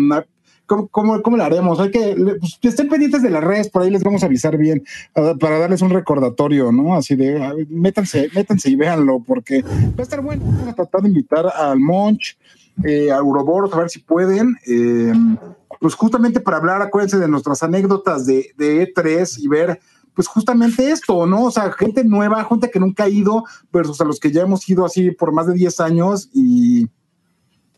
¿Cómo, 0.67 0.89
cómo, 0.89 1.23
cómo 1.23 1.37
lo 1.37 1.45
haremos? 1.45 1.81
Hay 1.81 1.91
que, 1.91 2.17
pues, 2.41 2.59
estén 2.63 2.89
pendientes 2.89 3.23
de 3.23 3.31
las 3.31 3.45
redes, 3.45 3.69
por 3.69 3.83
ahí 3.83 3.91
les 3.91 4.03
vamos 4.03 4.23
a 4.23 4.27
avisar 4.27 4.57
bien 4.57 4.83
ah, 5.15 5.35
para 5.39 5.59
darles 5.59 5.83
un 5.83 5.91
recordatorio, 5.91 6.73
¿no? 6.73 6.95
Así 6.95 7.17
de, 7.17 7.67
métanse, 7.69 8.31
métanse 8.35 8.71
y 8.71 8.77
véanlo, 8.77 9.23
porque 9.27 9.63
va 9.63 9.95
a 9.99 10.03
estar 10.03 10.23
bueno. 10.23 10.43
Vamos 10.45 10.69
a 10.69 10.75
tratar 10.75 11.03
de 11.03 11.09
invitar 11.09 11.47
al 11.47 11.79
Monch, 11.79 12.39
eh, 12.85 13.11
a 13.11 13.21
Ouroboros, 13.21 13.73
a 13.73 13.79
ver 13.79 13.91
si 13.91 14.01
pueden. 14.01 14.57
eh, 14.67 15.13
pues 15.81 15.95
justamente 15.95 16.41
para 16.41 16.59
hablar, 16.59 16.81
acuérdense 16.81 17.19
de 17.19 17.27
nuestras 17.27 17.63
anécdotas 17.63 18.25
de, 18.25 18.53
de 18.57 18.95
E3 18.95 19.39
y 19.41 19.49
ver, 19.49 19.81
pues 20.15 20.29
justamente 20.29 20.91
esto, 20.91 21.27
¿no? 21.27 21.47
O 21.47 21.51
sea, 21.51 21.73
gente 21.73 22.05
nueva, 22.05 22.45
gente 22.45 22.71
que 22.71 22.79
nunca 22.79 23.05
ha 23.05 23.09
ido, 23.09 23.45
versus 23.73 24.01
a 24.01 24.05
los 24.05 24.21
que 24.21 24.31
ya 24.31 24.43
hemos 24.43 24.69
ido 24.69 24.85
así 24.85 25.11
por 25.11 25.33
más 25.33 25.49
de 25.49 25.55
10 25.55 25.81
años 25.81 26.31
y 26.33 26.87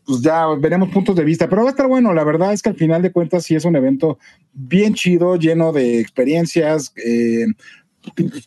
pues 0.05 0.21
ya 0.21 0.45
veremos 0.59 0.89
puntos 0.89 1.15
de 1.15 1.23
vista, 1.23 1.49
pero 1.49 1.63
va 1.63 1.69
a 1.69 1.71
estar 1.71 1.87
bueno, 1.87 2.13
la 2.13 2.23
verdad 2.23 2.53
es 2.53 2.61
que 2.61 2.69
al 2.69 2.75
final 2.75 3.01
de 3.01 3.11
cuentas 3.11 3.43
sí 3.43 3.55
es 3.55 3.65
un 3.65 3.75
evento 3.75 4.19
bien 4.53 4.93
chido, 4.93 5.35
lleno 5.35 5.71
de 5.71 5.99
experiencias, 5.99 6.93
eh, 7.03 7.47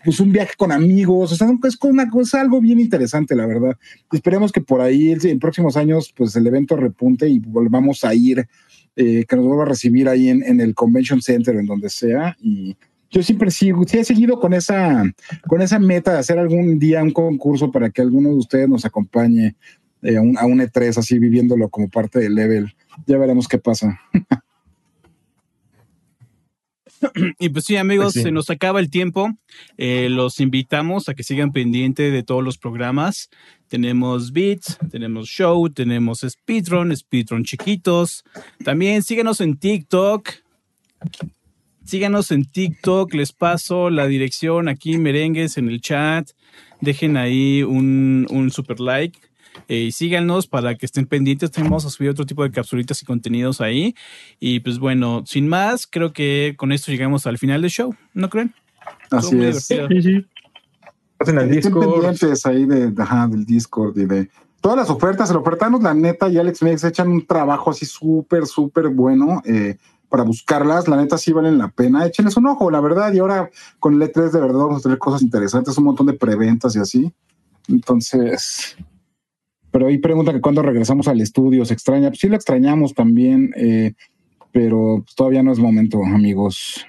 pues 0.04 0.20
un 0.20 0.32
viaje 0.32 0.52
con 0.56 0.72
amigos, 0.72 1.32
o 1.32 1.36
sea, 1.36 1.48
es 1.64 1.78
una 1.82 2.08
cosa, 2.08 2.40
algo 2.40 2.60
bien 2.60 2.80
interesante, 2.80 3.34
la 3.34 3.46
verdad. 3.46 3.76
Esperemos 4.12 4.52
que 4.52 4.60
por 4.60 4.80
ahí 4.80 5.12
en 5.22 5.38
próximos 5.38 5.76
años, 5.76 6.12
pues 6.16 6.34
el 6.36 6.46
evento 6.46 6.76
repunte 6.76 7.28
y 7.28 7.38
volvamos 7.38 8.04
a 8.04 8.14
ir, 8.14 8.46
eh, 8.96 9.24
que 9.28 9.36
nos 9.36 9.46
vuelva 9.46 9.64
a 9.64 9.68
recibir 9.68 10.08
ahí 10.08 10.28
en, 10.28 10.42
en 10.42 10.60
el 10.60 10.74
Convention 10.74 11.22
Center, 11.22 11.56
en 11.56 11.66
donde 11.66 11.88
sea, 11.88 12.36
y 12.40 12.76
yo 13.10 13.22
siempre 13.22 13.50
sigo, 13.50 13.84
sí 13.86 13.98
he 13.98 14.04
seguido 14.04 14.38
con 14.38 14.52
esa, 14.52 15.02
con 15.46 15.62
esa 15.62 15.78
meta 15.78 16.12
de 16.12 16.18
hacer 16.18 16.38
algún 16.38 16.78
día 16.78 17.02
un 17.02 17.12
concurso 17.12 17.72
para 17.72 17.90
que 17.90 18.02
alguno 18.02 18.28
de 18.28 18.36
ustedes 18.36 18.68
nos 18.68 18.84
acompañe 18.84 19.56
eh, 20.02 20.16
a, 20.16 20.20
un, 20.20 20.36
a 20.36 20.44
un 20.44 20.60
E3, 20.60 20.98
así 20.98 21.18
viviéndolo 21.18 21.68
como 21.70 21.88
parte 21.88 22.18
del 22.18 22.34
level. 22.34 22.74
Ya 23.06 23.16
veremos 23.16 23.48
qué 23.48 23.58
pasa. 23.58 23.98
Y 27.38 27.48
pues 27.50 27.64
sí, 27.64 27.76
amigos, 27.76 28.14
sí. 28.14 28.22
se 28.22 28.32
nos 28.32 28.50
acaba 28.50 28.80
el 28.80 28.90
tiempo. 28.90 29.30
Eh, 29.76 30.08
los 30.10 30.40
invitamos 30.40 31.08
a 31.08 31.14
que 31.14 31.22
sigan 31.22 31.52
pendiente 31.52 32.10
de 32.10 32.22
todos 32.22 32.44
los 32.44 32.58
programas. 32.58 33.30
Tenemos 33.68 34.32
Beats, 34.32 34.78
tenemos 34.90 35.28
Show, 35.28 35.68
tenemos 35.70 36.20
Speedrun, 36.20 36.96
Speedrun 36.96 37.44
chiquitos. 37.44 38.24
También 38.64 39.02
síganos 39.02 39.40
en 39.40 39.56
TikTok. 39.56 40.30
Síganos 41.84 42.30
en 42.32 42.44
TikTok, 42.44 43.14
les 43.14 43.32
paso 43.32 43.88
la 43.88 44.06
dirección 44.06 44.68
aquí, 44.68 44.98
merengues, 44.98 45.56
en 45.56 45.68
el 45.68 45.80
chat. 45.80 46.28
Dejen 46.80 47.16
ahí 47.16 47.62
un, 47.62 48.26
un 48.30 48.50
super 48.50 48.78
like. 48.78 49.18
Eh, 49.66 49.80
y 49.84 49.92
síganos 49.92 50.46
para 50.46 50.76
que 50.76 50.86
estén 50.86 51.06
pendientes. 51.06 51.50
Tenemos 51.50 51.84
a 51.84 51.90
subir 51.90 52.10
otro 52.10 52.24
tipo 52.26 52.42
de 52.42 52.50
capsulitas 52.50 53.02
y 53.02 53.06
contenidos 53.06 53.60
ahí. 53.60 53.94
Y 54.38 54.60
pues 54.60 54.78
bueno, 54.78 55.24
sin 55.26 55.48
más, 55.48 55.86
creo 55.86 56.12
que 56.12 56.54
con 56.56 56.72
esto 56.72 56.92
llegamos 56.92 57.26
al 57.26 57.38
final 57.38 57.62
del 57.62 57.70
show, 57.70 57.94
¿no 58.14 58.28
creen? 58.30 58.54
Así 59.10 59.42
es. 59.42 59.64
Sí, 59.66 59.76
sí. 60.02 60.24
Pasen 61.18 61.38
al 61.38 61.44
Estén 61.50 61.72
Discord. 61.72 61.92
pendientes 61.92 62.46
ahí 62.46 62.64
de, 62.64 62.90
de- 62.92 63.02
ajá, 63.02 63.26
del 63.26 63.44
Discord 63.44 63.98
y 63.98 64.04
de 64.04 64.30
todas 64.60 64.78
las 64.78 64.90
ofertas. 64.90 65.30
El 65.30 65.36
ofertanos, 65.36 65.82
la 65.82 65.92
neta, 65.94 66.28
y 66.28 66.38
Alex 66.38 66.62
Mex 66.62 66.84
echan 66.84 67.08
un 67.08 67.26
trabajo 67.26 67.70
así 67.70 67.84
súper, 67.86 68.46
súper 68.46 68.88
bueno 68.88 69.42
eh, 69.44 69.76
para 70.08 70.22
buscarlas. 70.22 70.86
La 70.88 70.96
neta, 70.96 71.18
sí 71.18 71.32
valen 71.32 71.58
la 71.58 71.68
pena. 71.68 72.06
Échenles 72.06 72.36
un 72.36 72.46
ojo, 72.46 72.70
la 72.70 72.80
verdad. 72.80 73.12
Y 73.12 73.18
ahora 73.18 73.50
con 73.80 73.94
el 74.00 74.08
E3, 74.08 74.30
de 74.30 74.40
verdad, 74.40 74.58
vamos 74.60 74.78
a 74.80 74.82
tener 74.82 74.98
cosas 74.98 75.22
interesantes, 75.22 75.76
un 75.76 75.84
montón 75.84 76.06
de 76.06 76.12
preventas 76.14 76.76
y 76.76 76.78
así. 76.78 77.12
Entonces, 77.66 78.76
pero 79.70 79.86
ahí 79.86 79.98
pregunta 79.98 80.32
que 80.32 80.40
cuándo 80.40 80.62
regresamos 80.62 81.08
al 81.08 81.20
estudio. 81.20 81.64
¿Se 81.64 81.74
extraña? 81.74 82.08
Pues 82.08 82.20
sí, 82.20 82.28
lo 82.28 82.36
extrañamos 82.36 82.94
también, 82.94 83.52
eh, 83.56 83.92
pero 84.52 85.02
pues, 85.04 85.14
todavía 85.14 85.42
no 85.42 85.52
es 85.52 85.58
momento, 85.58 86.02
amigos. 86.04 86.86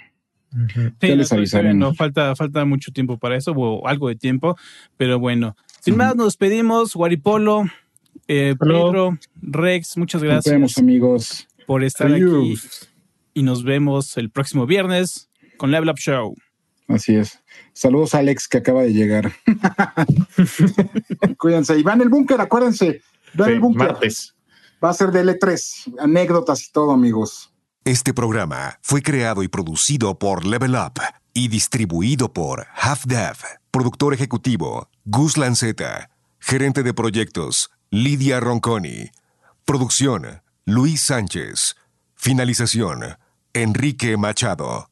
Ya 1.01 1.15
les 1.15 1.31
no, 1.31 1.37
avisaremos. 1.37 1.77
No, 1.77 1.93
falta, 1.93 2.35
falta 2.35 2.65
mucho 2.65 2.91
tiempo 2.91 3.17
para 3.17 3.35
eso, 3.35 3.51
o 3.51 3.87
algo 3.87 4.07
de 4.07 4.15
tiempo, 4.15 4.57
pero 4.97 5.19
bueno. 5.19 5.55
Sin 5.81 5.95
más, 5.95 6.15
nos 6.15 6.27
despedimos. 6.27 6.95
Guaripolo, 6.95 7.65
eh. 8.27 8.55
Pedro, 8.59 9.17
Rex, 9.41 9.97
muchas 9.97 10.21
Nos 10.21 10.29
gracias 10.31 10.53
vemos, 10.53 10.77
amigos. 10.77 11.47
por 11.65 11.83
estar 11.83 12.11
aquí. 12.11 12.55
Y 13.33 13.43
nos 13.43 13.63
vemos 13.63 14.17
el 14.17 14.29
próximo 14.29 14.65
viernes 14.65 15.29
con 15.57 15.71
Level 15.71 15.89
Up 15.89 15.97
Show. 15.97 16.35
Así 16.87 17.15
es. 17.15 17.39
Saludos 17.79 18.13
a 18.13 18.17
Alex 18.17 18.49
que 18.49 18.57
acaba 18.57 18.81
de 18.81 18.91
llegar. 18.91 19.31
Cuídense. 21.37 21.77
Y 21.79 21.83
van 21.83 22.01
el 22.01 22.09
búnker, 22.09 22.41
acuérdense. 22.41 23.01
Van 23.33 23.47
Sí, 23.47 23.53
el 23.53 23.61
búnker. 23.61 23.87
martes. 23.87 24.35
Va 24.83 24.89
a 24.89 24.93
ser 24.93 25.11
de 25.11 25.23
L3. 25.23 25.95
Anécdotas 25.97 26.67
y 26.67 26.73
todo, 26.73 26.91
amigos. 26.91 27.53
Este 27.85 28.13
programa 28.13 28.77
fue 28.81 29.01
creado 29.01 29.43
y 29.43 29.47
producido 29.47 30.19
por 30.19 30.45
Level 30.45 30.75
Up 30.75 30.99
y 31.33 31.47
distribuido 31.47 32.33
por 32.33 32.67
Half 32.75 33.05
Dev. 33.05 33.37
Productor 33.71 34.13
ejecutivo 34.13 34.89
Gus 35.05 35.37
Lanceta. 35.37 36.09
Gerente 36.41 36.83
de 36.83 36.93
proyectos 36.93 37.71
Lidia 37.91 38.41
Ronconi. 38.41 39.09
Producción 39.63 40.41
Luis 40.65 40.99
Sánchez. 40.99 41.77
Finalización 42.13 43.17
Enrique 43.53 44.17
Machado. 44.17 44.89